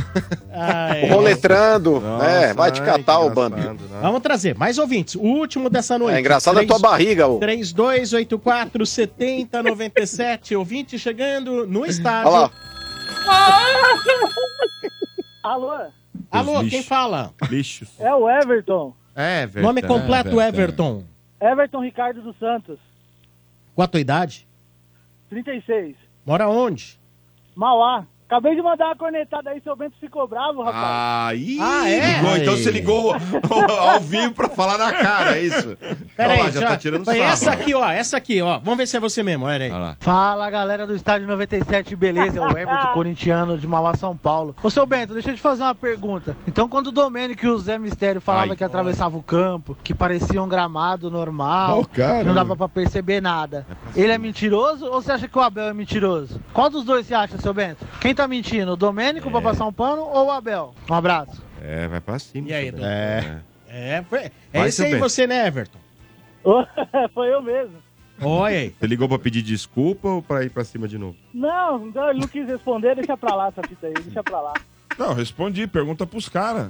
[0.53, 1.97] Ai, Roletrando.
[2.21, 3.61] é, Nossa, vai te catar o Bambi.
[4.01, 5.15] Vamos trazer mais ouvintes.
[5.15, 6.15] O último dessa noite.
[6.15, 7.39] É engraçado a tua barriga, ô.
[7.39, 10.55] 3284 7097.
[10.55, 12.31] Ouvinte chegando no estádio.
[12.31, 12.51] Olha lá.
[15.43, 15.71] Alô?
[16.29, 17.33] Alô, Os quem fala?
[17.49, 17.99] Lixos.
[17.99, 18.93] É o Everton.
[19.15, 19.67] É, Everton.
[19.67, 21.03] Nome completo, Everton.
[21.39, 22.79] Everton Ricardo dos Santos.
[23.75, 24.47] Qual a tua idade?
[25.29, 25.95] 36.
[26.25, 26.99] Mora onde?
[27.55, 31.57] Mauá, Acabei de mandar uma cornetada aí, seu Bento ficou bravo, rapaz.
[31.59, 32.15] Ah, ah, é?
[32.15, 32.37] ligou.
[32.37, 35.77] Então você ligou ao vivo pra falar na cara, é isso?
[36.15, 37.17] Pera Olha aí, então lá, já tá tirando sarro.
[37.17, 38.57] Essa aqui, ó, essa aqui, ó.
[38.59, 39.69] Vamos ver se é você mesmo, olha aí.
[39.69, 42.39] Olha Fala, galera do Estádio 97, beleza?
[42.39, 44.55] É o Everton Corintiano de Mauá, São Paulo.
[44.63, 46.37] Ô, seu Bento, deixa eu te fazer uma pergunta.
[46.47, 50.41] Então, quando o Domênico e o Zé Mistério falavam que atravessava o campo, que parecia
[50.41, 55.01] um gramado normal, oh, não dava pra perceber nada, é pra ele é mentiroso ou
[55.01, 56.39] você acha que o Abel é mentiroso?
[56.53, 57.85] Qual dos dois você acha, seu Bento?
[57.99, 58.73] Quem tá tá mentindo?
[58.73, 59.31] O Domênico é.
[59.31, 60.75] pra passar um pano ou o Abel?
[60.89, 61.43] Um abraço.
[61.61, 62.49] É, vai pra cima.
[62.49, 62.91] E aí, Domênico?
[62.91, 63.21] É.
[63.21, 63.41] Né?
[63.67, 64.19] É, foi.
[64.19, 64.99] É vai esse aí bem.
[64.99, 65.79] você, né, Everton?
[67.13, 67.75] foi eu mesmo.
[68.21, 68.75] Oi.
[68.77, 71.15] Você ligou pra pedir desculpa ou pra ir pra cima de novo?
[71.33, 74.53] Não, não, ele não quis responder, deixa pra lá essa fita aí, deixa pra lá.
[74.97, 76.69] Não, respondi, pergunta pros caras.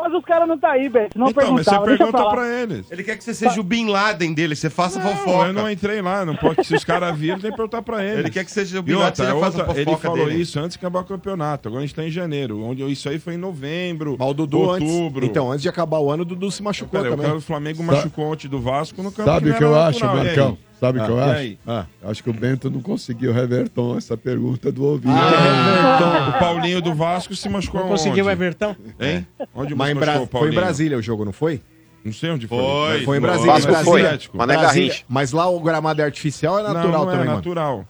[0.00, 1.10] Mas os caras não tá aí, velho.
[1.14, 2.90] Não então, mas você pergunta pra, eles.
[2.90, 5.04] Ele quer que você seja o Bin Laden dele, você faça é.
[5.04, 5.46] não, fofoca.
[5.48, 6.64] Eu não entrei lá, não pode.
[6.64, 8.20] Se os caras viram, tem que perguntar pra eles.
[8.20, 10.40] Ele quer que seja o Bin Laden, você faça fofoca Ele falou dele.
[10.40, 11.68] isso antes de acabar o campeonato.
[11.68, 12.62] Agora a gente tá em janeiro.
[12.62, 15.18] Onde isso aí foi em novembro, Mal Dudu outubro.
[15.18, 17.32] Antes, então, antes de acabar o ano, o Dudu se machucou Pera, também.
[17.32, 19.44] O Flamengo machucou ontem do Vasco no campeonato.
[19.44, 20.58] Sabe o que eu acho, Marcão?
[20.80, 21.58] Sabe o ah, que eu ah, acho?
[21.66, 25.12] Ah, acho que o Bento não conseguiu, Reverton, essa pergunta do ouvido.
[25.12, 28.74] Ah, o Paulinho do Vasco se machucou Não conseguiu o Everton?
[28.98, 29.26] Hein?
[29.38, 29.46] É.
[29.54, 30.52] Onde Mas machucou, o Paulinho?
[30.54, 31.60] Foi em Brasília o jogo, não foi?
[32.02, 32.58] Não sei onde foi.
[32.58, 33.52] Foi, foi em Brasília.
[33.52, 34.02] Vasco foi.
[34.02, 34.92] Brasília.
[34.92, 37.34] É Mas lá o gramado é artificial ou é natural não, não é também, é
[37.34, 37.76] natural.
[37.76, 37.88] Mano?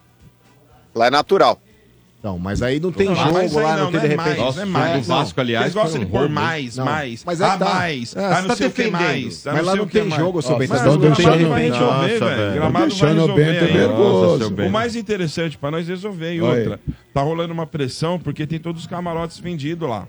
[0.92, 1.62] Lá é natural.
[2.20, 4.28] Então, mas aí não tem não, jogo lá, não, não, tem é de repente.
[4.28, 6.84] É mais, Nossa, mais, do Vasco, aliás, Eles gostam de pôr mais, né?
[6.84, 7.64] mais, mas aí ah, é tá.
[7.64, 8.92] mais, ah, ah, não tá defendendo.
[8.92, 9.46] mais.
[9.46, 10.70] Ah, mas lá não tem jogo, seu Bento.
[10.70, 12.52] Mas não deixando vai resolver, velho.
[12.52, 14.66] Gramado deixando vai resolver.
[14.66, 16.78] O mais interessante pra nós resolver, e outra,
[17.14, 20.06] tá rolando uma pressão porque tem todos os camarotes vendidos lá.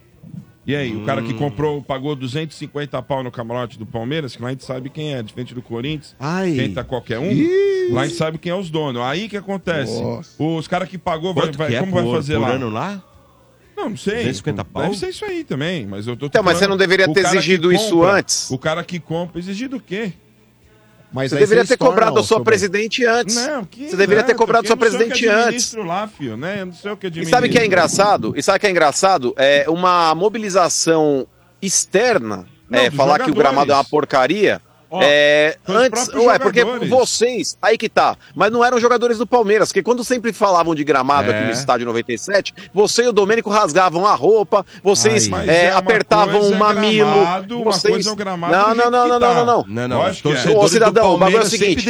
[0.65, 1.01] E aí, hum.
[1.01, 1.37] o cara que hum.
[1.37, 5.23] comprou, pagou 250 pau no camarote do Palmeiras, que lá a gente sabe quem é,
[5.23, 6.15] diferente do Corinthians,
[6.55, 7.89] quem tá qualquer um, Ih.
[7.91, 9.01] lá a gente sabe quem é os donos.
[9.01, 9.99] Aí que acontece?
[9.99, 10.31] Nossa.
[10.41, 12.49] Os caras que pagou, vai, vai, que é como por, vai fazer por lá?
[12.49, 13.03] ano lá?
[13.75, 14.17] Não, não sei.
[14.17, 14.83] 250 pau?
[14.83, 16.27] Deve ser isso aí também, mas eu tô...
[16.27, 18.51] Então, mas você não deveria ter exigido compra, isso antes?
[18.51, 20.13] O cara que compra, exigido o quê?
[21.13, 22.45] Mas você deveria ter cobrado a sua sobre...
[22.45, 23.35] presidente antes.
[23.35, 25.73] Não, que você deveria ter cobrado a sua presidente antes.
[25.73, 26.65] Lá, né?
[26.65, 28.33] Não sei o que e sabe o que é engraçado?
[28.35, 29.33] E sabe o que é engraçado?
[29.37, 31.27] É uma mobilização
[31.61, 33.25] externa não, é, falar jogadores.
[33.25, 34.61] que o gramado é uma porcaria
[34.93, 39.71] Oh, é, antes, ué, porque vocês, aí que tá, mas não eram jogadores do Palmeiras,
[39.71, 41.37] que quando sempre falavam de gramado é.
[41.37, 46.41] aqui no estádio 97, você e o Domênico rasgavam a roupa, vocês é, é apertavam
[46.41, 47.09] o mamilo.
[47.09, 48.05] Gramado, vocês...
[48.05, 49.87] não, não, não, não, não, não, não, não, não.
[49.87, 50.57] não.
[50.57, 51.89] Ô, cidadão, o bagulho é o seguinte: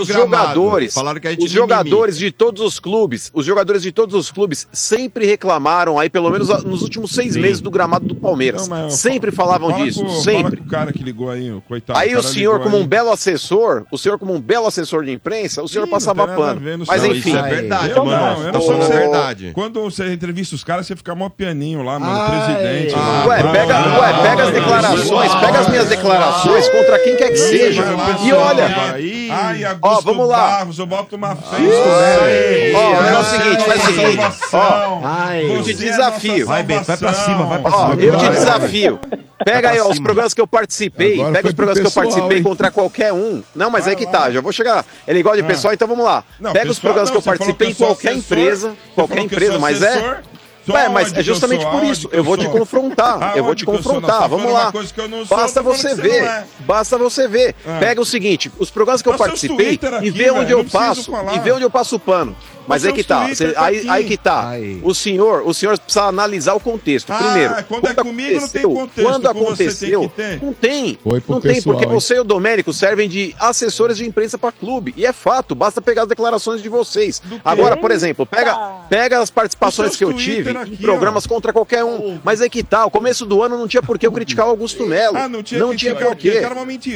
[0.00, 0.96] os jogadores,
[1.38, 6.10] os jogadores de todos os clubes, os jogadores de todos os clubes sempre reclamaram aí,
[6.10, 7.42] pelo menos ah, nos últimos seis Sim.
[7.42, 8.66] meses, do gramado do Palmeiras.
[8.66, 10.04] Não, sempre falavam fala disso.
[10.04, 10.56] Com, sempre.
[10.56, 11.96] Fala o cara que ligou aí, coitado.
[11.96, 15.62] Aí o senhor como um belo assessor, o senhor como um belo assessor de imprensa,
[15.62, 16.60] o senhor Sim, passava pano.
[16.60, 17.30] Ver, Mas enfim.
[17.30, 18.44] Isso é, é verdade, eu mano.
[18.44, 19.50] Não, tá falando é verdade.
[19.54, 22.12] Quando você entrevista os caras, você fica mó pianinho lá, mano.
[22.12, 22.94] Ai, presidente.
[22.96, 27.28] Ah, ué, pega, ah, ué, pega as declarações, pega as minhas declarações contra quem quer
[27.30, 27.84] que seja.
[28.24, 28.68] E olha.
[29.82, 30.66] Ó, vamos lá.
[30.76, 31.56] Eu boto uma festa.
[31.56, 34.24] Ó, é o é seguinte, faz o seguinte.
[34.52, 35.00] Ó,
[35.38, 36.46] eu te desafio.
[36.46, 37.94] Vai, Beto, vai pra cima, vai pra cima.
[37.94, 39.00] Eu te desafio.
[39.44, 41.16] Pega aí, ó, os programas que eu participei.
[41.32, 43.42] Pega os programas que eu participei encontrar contra qualquer um.
[43.54, 44.84] Não, mas é que tá, já vou chegar.
[45.06, 46.24] Ele é igual de pessoal, então vamos lá.
[46.38, 49.58] Não, Pega pessoal, os programas não, que eu participei em qualquer assessor, empresa, qualquer empresa,
[49.58, 50.20] mas é.
[50.68, 52.08] É, mas é justamente sou, por isso.
[52.12, 53.36] Eu, eu vou te confrontar.
[53.36, 54.28] eu vou te confrontar.
[54.28, 54.72] Vamos lá.
[55.28, 56.44] Basta você ver.
[56.60, 57.54] Basta você ver.
[57.78, 61.12] Pega o seguinte: os programas que eu participei e vê onde eu passo.
[61.34, 62.36] E vê onde eu passo o pano.
[62.66, 63.34] Mas é, é que tá.
[63.34, 64.48] Cê, tá aí, aí, que tá.
[64.48, 64.80] Aí.
[64.82, 67.12] O senhor, o senhor precisa analisar o contexto.
[67.12, 67.54] Ah, Primeiro.
[67.54, 69.02] Quando, é quando é comigo, não tem contexto.
[69.02, 70.98] Quando aconteceu, tem não tem.
[71.28, 71.90] não tem, porque hein?
[71.90, 74.94] você e o Domênico servem de assessores de imprensa para clube.
[74.96, 77.22] E é fato, basta pegar as declarações de vocês.
[77.44, 78.86] Agora, por exemplo, pega, ah.
[78.88, 81.28] pega as participações que eu tive aqui, em programas ó.
[81.28, 82.18] contra qualquer um.
[82.22, 82.86] Mas é que tá.
[82.86, 85.16] O começo do ano não tinha por que eu criticar o Augusto ah, Melo.
[85.16, 86.42] Ah, não tinha, não tinha por quê.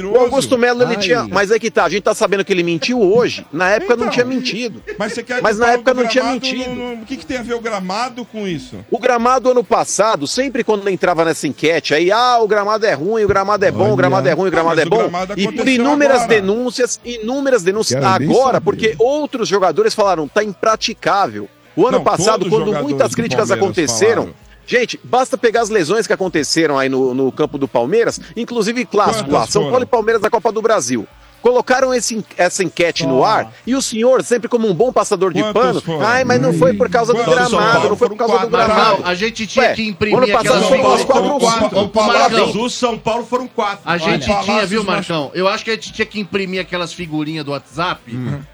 [0.05, 1.01] O Augusto Melo, ele Ai.
[1.01, 1.25] tinha.
[1.25, 1.84] Mas é que tá.
[1.84, 3.47] A gente tá sabendo que ele mentiu hoje.
[3.52, 4.36] Na época então, não tinha então.
[4.36, 4.83] mentido.
[4.99, 7.02] Mas você quer mas na então, época não tinha mentido.
[7.02, 8.76] O que, que, tem a ver o gramado com isso?
[8.91, 13.24] O gramado ano passado, sempre quando entrava nessa enquete aí, ah, o gramado é ruim,
[13.24, 13.92] o gramado é bom, Olha.
[13.92, 14.99] o gramado é ruim, o gramado é bom.
[14.99, 16.41] Gramado e por inúmeras agora.
[16.41, 21.49] denúncias, inúmeras denúncias Quero agora, porque outros jogadores falaram, tá impraticável.
[21.76, 24.44] O ano não, passado, quando muitas críticas aconteceram, falaram.
[24.66, 29.31] Gente, basta pegar as lesões que aconteceram aí no, no campo do Palmeiras, inclusive clássico
[29.31, 31.07] lá, São Paulo e Palmeiras da Copa do Brasil.
[31.44, 35.42] Colocaram esse, essa enquete no ar e o senhor, sempre como um bom passador de
[35.42, 36.00] Quantos pano, foram?
[36.06, 39.00] ai, mas não foi por causa do Quantos gramado, não foi por causa do gramado.
[39.02, 41.52] não, a gente tinha Ué, que imprimir ano passado aquelas São Paulo figuras.
[41.92, 42.50] quatro Marcão.
[42.52, 43.81] Do São Paulo foram quatro.
[43.84, 44.42] A gente Olha.
[44.42, 45.31] tinha, viu, Marcão?
[45.34, 48.00] Eu acho que a gente tinha que imprimir aquelas figurinhas do WhatsApp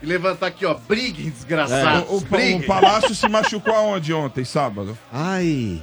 [0.02, 0.74] e levantar aqui, ó.
[0.74, 2.08] Briguem, desgraçados.
[2.10, 2.60] É, O, o, briguem.
[2.60, 4.98] o Palácio se machucou aonde ontem, sábado?
[5.12, 5.80] Ai.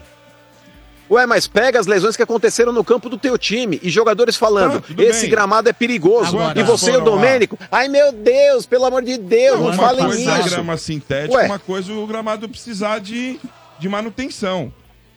[1.09, 4.81] Ué, mas pega as lesões que aconteceram no campo do teu time e jogadores falando,
[4.81, 5.29] tudo esse bem.
[5.29, 6.37] gramado é perigoso.
[6.37, 7.11] Agora, e você e o foram lá.
[7.21, 10.49] Domênico, ai meu Deus, pelo amor de Deus, não, uma falem coisa é isso.
[10.49, 11.45] grama sintética, Ué.
[11.45, 13.39] uma coisa é o gramado precisar de,
[13.79, 14.71] de manutenção.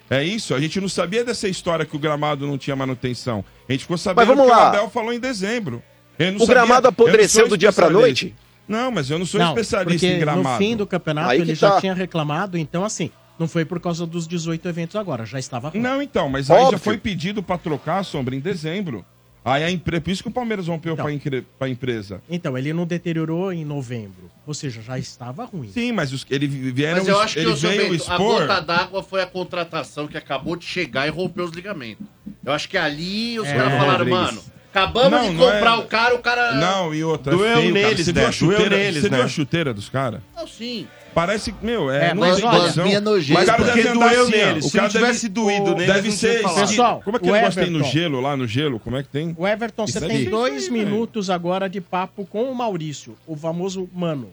[0.09, 3.45] É isso, a gente não sabia dessa história que o gramado não tinha manutenção.
[3.69, 4.59] A gente ficou sabendo vamos que lá.
[4.59, 5.83] o Abel falou em dezembro.
[6.19, 8.35] Eu não O gramado não sou apodreceu do dia pra noite?
[8.69, 10.49] Não, mas eu não sou Não, especialista em gramado.
[10.49, 11.81] no fim do campeonato ele já tá.
[11.81, 13.11] tinha reclamado, então assim,
[13.41, 15.81] não foi por causa dos 18 eventos agora, já estava ruim.
[15.81, 16.79] Não, então, mas aí já Óbvio.
[16.79, 19.05] foi pedido pra trocar a sombra em dezembro.
[19.43, 19.99] Aí a empre...
[20.01, 21.47] Por isso que o Palmeiras rompeu pra, incre...
[21.59, 22.21] pra empresa.
[22.29, 25.71] Então, ele não deteriorou em novembro, ou seja, já estava ruim.
[25.73, 26.27] Sim, mas os...
[26.29, 28.41] ele vieram Mas eu acho que ele veio Bento, a expor.
[28.47, 32.07] gota d'água foi a contratação que acabou de chegar e rompeu os ligamentos.
[32.45, 34.21] Eu acho que ali os É, caras falaram, Rodrigues.
[34.21, 36.53] mano, acabamos Não, de não comprar é- o cara, o cara.
[36.55, 37.33] Não, e outra.
[37.37, 37.87] Doeu é feio, cara.
[37.89, 38.21] neles, Você né?
[38.21, 39.25] viu a chuteira, Doeu neles, você viu né?
[39.25, 40.21] a chuteira dos caras?
[40.37, 40.87] Não, sim.
[41.13, 42.85] Parece, meu, é, É, não mas tem olha, condição.
[42.85, 43.43] minha nojenta.
[43.43, 44.65] O cara Mas porque deve andar assim, neles.
[44.65, 46.43] O cara não tivesse deve, doído neles, deve ser.
[46.55, 48.79] Pessoal, como é que o gosta aí no gelo, lá no gelo?
[48.79, 49.35] Como é que tem?
[49.37, 53.89] O Everton, você Isso tem dois minutos agora de papo com o Maurício, o famoso
[53.93, 54.29] mano.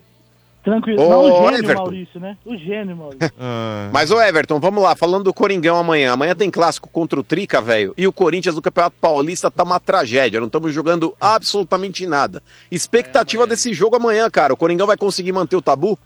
[0.64, 1.02] Tranquilo.
[1.02, 1.82] Ô, não, o gênio, Everton.
[1.82, 2.38] Maurício, né?
[2.46, 3.32] O gênio, Maurício.
[3.94, 6.12] Mas, ô Everton, vamos lá, falando do Coringão amanhã.
[6.12, 7.94] Amanhã tem clássico contra o Trica, velho.
[7.98, 10.40] E o Corinthians do Campeonato Paulista tá uma tragédia.
[10.40, 12.44] Não estamos jogando absolutamente nada.
[12.70, 14.54] Expectativa desse jogo amanhã, cara.
[14.54, 15.98] O Coringão vai conseguir manter o tabu?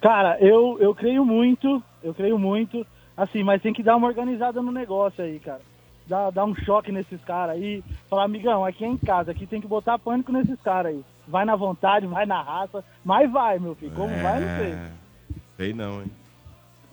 [0.00, 4.60] Cara, eu, eu creio muito, eu creio muito, assim, mas tem que dar uma organizada
[4.60, 5.60] no negócio aí, cara.
[6.06, 7.82] Dar, dar um choque nesses caras aí.
[8.08, 11.04] Falar, amigão, aqui é em casa, aqui tem que botar pânico nesses caras aí.
[11.28, 13.92] Vai na vontade, vai na raça, mas vai, meu filho.
[13.92, 14.74] Como vai, não sei.
[15.56, 16.10] Sei não, hein?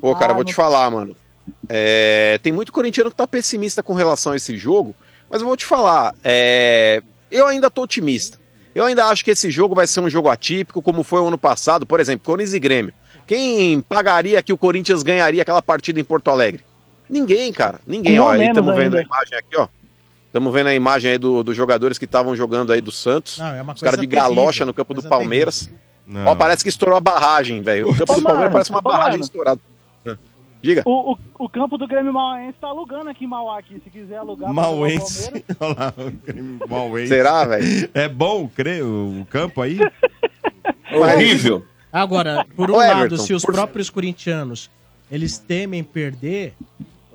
[0.01, 1.15] Pô, cara, Ah, vou não- te falar, mano.
[1.69, 4.95] É, tem muito corintiano que tá pessimista com relação a esse jogo,
[5.29, 8.39] mas eu vou te falar, é, eu ainda tô otimista.
[8.73, 11.37] Eu ainda acho que esse jogo vai ser um jogo atípico, como foi o ano
[11.37, 12.93] passado, por exemplo, Corinthians e Grêmio.
[13.27, 16.63] Quem pagaria que o Corinthians ganharia aquela partida em Porto Alegre?
[17.09, 17.79] Ninguém, cara.
[17.85, 18.15] Ninguém.
[18.17, 18.99] Não Ó, aí estamos vendo ainda.
[18.99, 19.67] a imagem aqui, ó.
[20.33, 23.37] Estamos vendo a imagem aí do- dos jogadores que estavam jogando aí do Santos.
[23.37, 25.69] Não, é uma Os caras de galocha terrível, no campo do Palmeiras.
[26.07, 26.25] Não.
[26.25, 27.91] Ó, parece que estourou a barragem, velho.
[27.91, 29.23] O campo Ô, do Palmeiras mano, parece uma ô, barragem mano.
[29.23, 29.61] estourada.
[30.59, 30.81] Diga.
[30.85, 33.79] O, o, o campo do Grêmio Mauense tá alugando aqui em Mauá, aqui.
[33.83, 35.29] Se quiser alugar Mauense.
[35.59, 35.93] Olha lá,
[36.65, 37.09] o Mauense.
[37.09, 37.89] Será, velho?
[37.93, 38.87] É bom, creio,
[39.21, 39.77] o campo aí?
[40.91, 41.63] Horrível.
[41.91, 44.67] Agora, por um Ô, lado, Everton, se os próprios corintianos
[45.11, 46.55] eles temem perder,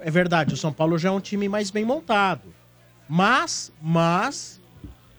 [0.00, 2.42] é verdade, o São Paulo já é um time mais bem montado.
[3.08, 4.60] Mas, mas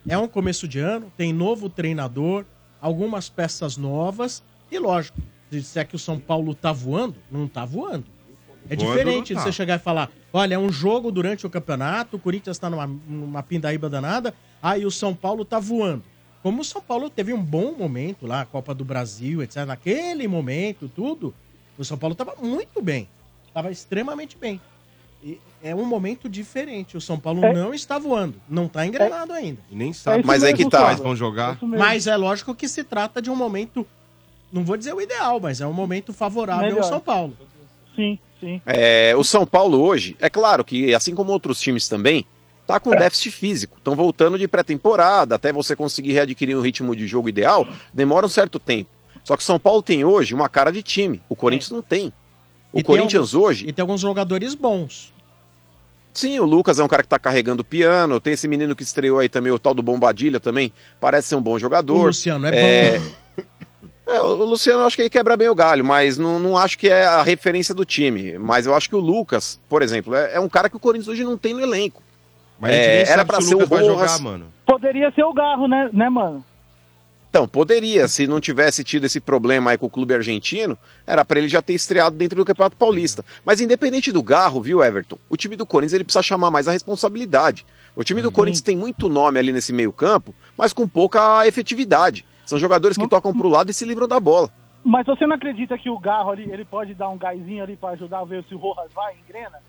[0.08, 2.46] é um começo de ano, tem novo treinador,
[2.82, 5.20] algumas peças novas e lógico,
[5.50, 8.06] se disser que o São Paulo tá voando, não tá voando.
[8.70, 9.42] É Voando diferente não de tá.
[9.42, 12.86] você chegar e falar, olha, é um jogo durante o campeonato, o Corinthians tá numa,
[12.86, 16.04] numa pindaíba danada, aí o São Paulo tá voando.
[16.44, 19.66] Como o São Paulo teve um bom momento lá, a Copa do Brasil, etc.
[19.66, 21.34] Naquele momento, tudo,
[21.78, 23.10] o São Paulo tava muito bem.
[23.54, 24.62] Tava extremamente bem.
[25.62, 26.96] É um momento diferente.
[26.96, 27.54] O São Paulo É.
[27.54, 28.36] não está voando.
[28.48, 29.60] Não está engrenado ainda.
[29.70, 30.80] E nem sabe Mas aí que tá.
[30.82, 31.58] quais vão jogar.
[31.62, 33.86] Mas é lógico que se trata de um momento,
[34.52, 36.84] não vou dizer o ideal, mas é um momento favorável Melhor.
[36.84, 37.36] ao São Paulo.
[37.96, 38.62] Sim, sim.
[38.66, 42.26] É, o São Paulo hoje, é claro que, assim como outros times também,
[42.66, 43.78] tá com déficit físico.
[43.78, 48.30] Estão voltando de pré-temporada, até você conseguir readquirir um ritmo de jogo ideal, demora um
[48.30, 48.90] certo tempo.
[49.26, 51.22] Só que o São Paulo tem hoje uma cara de time.
[51.28, 52.08] O Corinthians não tem.
[52.72, 53.68] O E tem Corinthians hoje.
[53.68, 55.12] E tem alguns jogadores bons.
[56.14, 58.20] Sim, o Lucas é um cara que tá carregando o piano.
[58.20, 60.74] Tem esse menino que estreou aí também, o tal do Bombadilha também.
[61.00, 62.00] Parece ser um bom jogador.
[62.00, 63.06] O Luciano é bom.
[64.10, 66.80] É, o Luciano eu acho que ele quebra bem o galho, mas não, não acho
[66.80, 68.40] que é a referência do time.
[68.40, 71.10] Mas eu acho que o Lucas, por exemplo, é, é um cara que o Corinthians
[71.10, 72.02] hoje não tem no elenco.
[72.60, 73.86] Mas É, era o ser o Rojas.
[73.86, 74.48] jogar, mano.
[74.66, 76.44] Poderia ser o Garro, né, né, mano?
[77.30, 80.76] Então, poderia, se não tivesse tido esse problema aí com o clube argentino,
[81.06, 83.24] era pra ele já ter estreado dentro do Campeonato Paulista.
[83.46, 85.18] Mas independente do garro, viu, Everton?
[85.30, 87.66] O time do Corinthians ele precisa chamar mais a responsabilidade.
[87.96, 92.26] O time do Corinthians tem muito nome ali nesse meio-campo, mas com pouca efetividade.
[92.46, 94.50] São jogadores que tocam pro lado e se livram da bola.
[94.84, 97.90] Mas você não acredita que o Garro ali, ele pode dar um gásinho ali pra
[97.90, 99.60] ajudar a ver se o Rojas vai, engrena?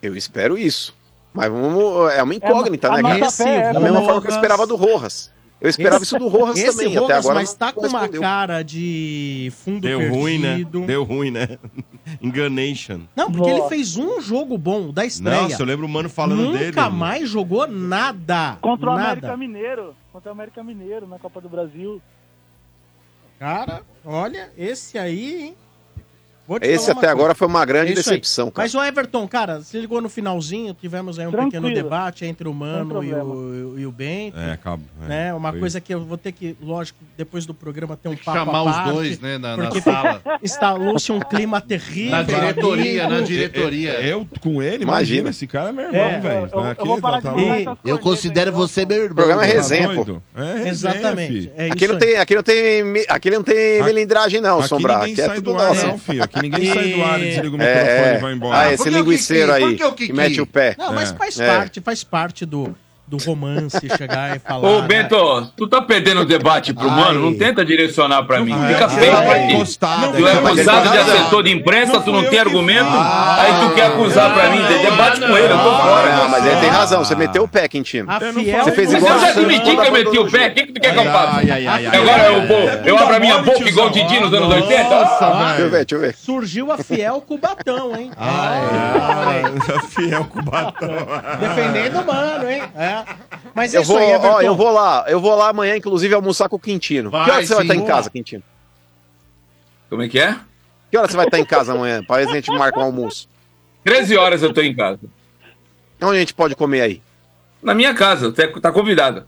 [0.00, 0.94] Eu espero isso.
[1.32, 3.30] Mas vamos, é uma incógnita, É, a né, cara?
[3.32, 4.06] fé é da mesma né?
[4.06, 5.34] forma que eu esperava do Rojas.
[5.58, 7.34] Eu esperava isso do Rojas Esse também, Rojas, até agora.
[7.36, 10.18] mas tá com uma cara de fundo Deu perdido.
[10.20, 10.64] ruim, né?
[10.86, 11.58] Deu ruim, né?
[12.20, 13.00] Enganation.
[13.16, 15.42] Não, porque ele fez um jogo bom da estreia.
[15.42, 16.88] Nossa, eu lembro o mano falando Nunca dele.
[16.90, 18.58] mais jogou nada.
[18.60, 19.10] Contra o nada.
[19.12, 19.94] América Mineiro.
[20.12, 22.00] Contra o América Mineiro na Copa do Brasil.
[23.38, 25.56] Cara, olha, esse aí, hein?
[26.62, 27.10] Esse até coisa.
[27.12, 27.94] agora foi uma grande É aí.
[27.96, 28.64] decepção, cara.
[28.64, 31.62] Mas o Everton, cara, se ligou no finalzinho, tivemos aí um Tranquilo.
[31.66, 34.38] pequeno debate entre o Mano e o, e o Bento.
[34.38, 34.82] É, acaba.
[35.04, 35.34] é, né?
[35.34, 38.38] Uma foi- coisa que eu vou ter que, lógico, depois do programa ter um papo
[38.38, 40.22] chamar à os parte, dois, né, na- na sala.
[40.42, 42.10] instalou-se um clima terrível.
[42.12, 43.14] Na diretoria, ali.
[43.14, 43.90] na diretoria.
[44.00, 44.86] Eu com ele, imagina,
[45.20, 45.30] Imagina.
[45.30, 46.36] esse cara é meu irmão, É, velho.
[46.52, 49.12] eu- eu Aqui, tá- tá- Eu considero você meu irmão.
[49.12, 49.94] O programa é resenha, pô.
[50.04, 50.22] doido?
[50.36, 51.52] É resenha, Exatamente.
[51.56, 54.98] É Aqui não tem, aqui não tem, aqui não tem melindragem não, Sombra.
[54.98, 55.86] Aqui é sai tudo nosso.
[55.86, 56.22] não, filho.
[56.38, 58.14] Aqui ninguém sai do ar e desliga o É, microfone é.
[58.16, 58.58] e vai embora.
[58.58, 60.74] Ah, esse que o linguiceiro aí, que o que mete o pé.
[60.78, 61.14] Não, mas É.
[61.16, 61.46] faz É.
[61.46, 62.76] parte, faz parte do,
[63.06, 64.68] do romance chegar e falar.
[64.68, 64.88] Ô, né?
[64.88, 66.96] Bento, tu tá perdendo o debate pro Ai.
[66.96, 68.50] mano, não tenta direcionar pra mim.
[68.52, 69.78] Não, Fica feio pra ti.
[70.16, 73.38] Tu é acusado de tá assessor de imprensa, Não tu não tem argumento, fiz.
[73.38, 74.58] aí tu quer acusar pra mim.
[74.58, 76.16] não, Debate não, com ele, eu tô não, fora.
[76.16, 78.10] Não, mas ele tem razão, você meteu o pé, Quintino.
[78.10, 79.92] A não fiel Você fez Mas igual eu já o Santos admiti quando que eu
[79.92, 81.36] meti o pé, o que, que tu quer que eu faça?
[81.36, 84.18] Ai, ai, ai, ai, Agora eu, vou, eu abro a minha boca igual o Didi
[84.20, 84.82] nos anos 80?
[84.90, 86.16] Nossa, Deixa eu ver, deixa eu ver.
[86.16, 88.10] Surgiu a fiel Cubatão, hein?
[88.16, 89.42] Ah,
[89.88, 90.86] fiel com o batom.
[91.40, 92.62] Defendendo o mano, hein?
[92.76, 92.95] É.
[93.54, 94.28] Mas é Eu isso vou, aí, Everton.
[94.34, 97.10] ó, eu vou lá, eu vou lá amanhã, inclusive, almoçar com o Quintino.
[97.10, 98.42] Vai, que hora você vai estar em casa, Quintino?
[99.88, 100.36] Como é que é?
[100.90, 102.00] Que hora você vai estar em casa amanhã?
[102.08, 103.28] Ver se a gente marca um almoço.
[103.84, 105.00] 13 horas eu tô em casa.
[106.02, 107.02] Onde a gente pode comer aí?
[107.62, 109.26] Na minha casa, tá convidada.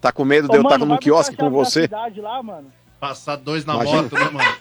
[0.00, 1.82] Tá com medo de Ô, eu estar mano, no quiosque com você?
[1.82, 2.70] cidade lá, mano.
[3.00, 4.02] Passar dois na Imagina.
[4.02, 4.56] moto, né, mano?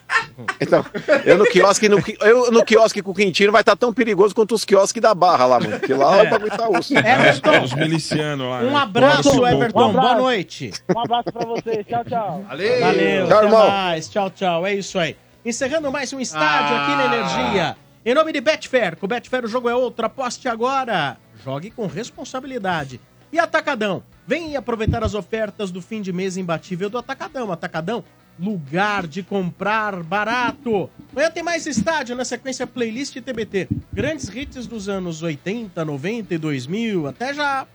[0.59, 0.85] Então,
[1.25, 4.55] eu no quiosque, no, eu no quiosque com o Quintino vai estar tão perigoso quanto
[4.55, 5.79] os quiosques da Barra lá, mano.
[5.79, 6.93] Porque lá o bagulho tá osso.
[6.97, 8.59] Everton, Os milicianos lá.
[8.59, 8.75] um né?
[8.75, 9.79] abraço, esse Everton.
[9.79, 9.93] Um abraço.
[9.93, 10.71] Boa noite.
[10.95, 11.85] Um abraço pra vocês.
[11.87, 12.45] Tchau, tchau.
[12.47, 12.79] Valeu.
[12.79, 13.67] Valeu, Tchau, até irmão.
[13.69, 14.09] mais.
[14.09, 14.65] Tchau, tchau.
[14.65, 15.15] É isso aí.
[15.45, 17.77] Encerrando mais um estádio aqui na Energia.
[18.05, 18.95] Em nome de Betfair.
[18.97, 20.05] Com Betfair o jogo é outro.
[20.05, 21.17] Aposte agora.
[21.43, 22.99] Jogue com responsabilidade.
[23.31, 24.03] E Atacadão.
[24.25, 27.51] Vem aproveitar as ofertas do fim de mês imbatível do Atacadão.
[27.51, 28.03] Atacadão,
[28.39, 30.89] lugar de comprar barato.
[31.11, 33.67] Amanhã tem mais estádio na sequência playlist TBT.
[33.91, 37.07] Grandes hits dos anos 80, 90 e 2000.
[37.07, 37.67] Até já.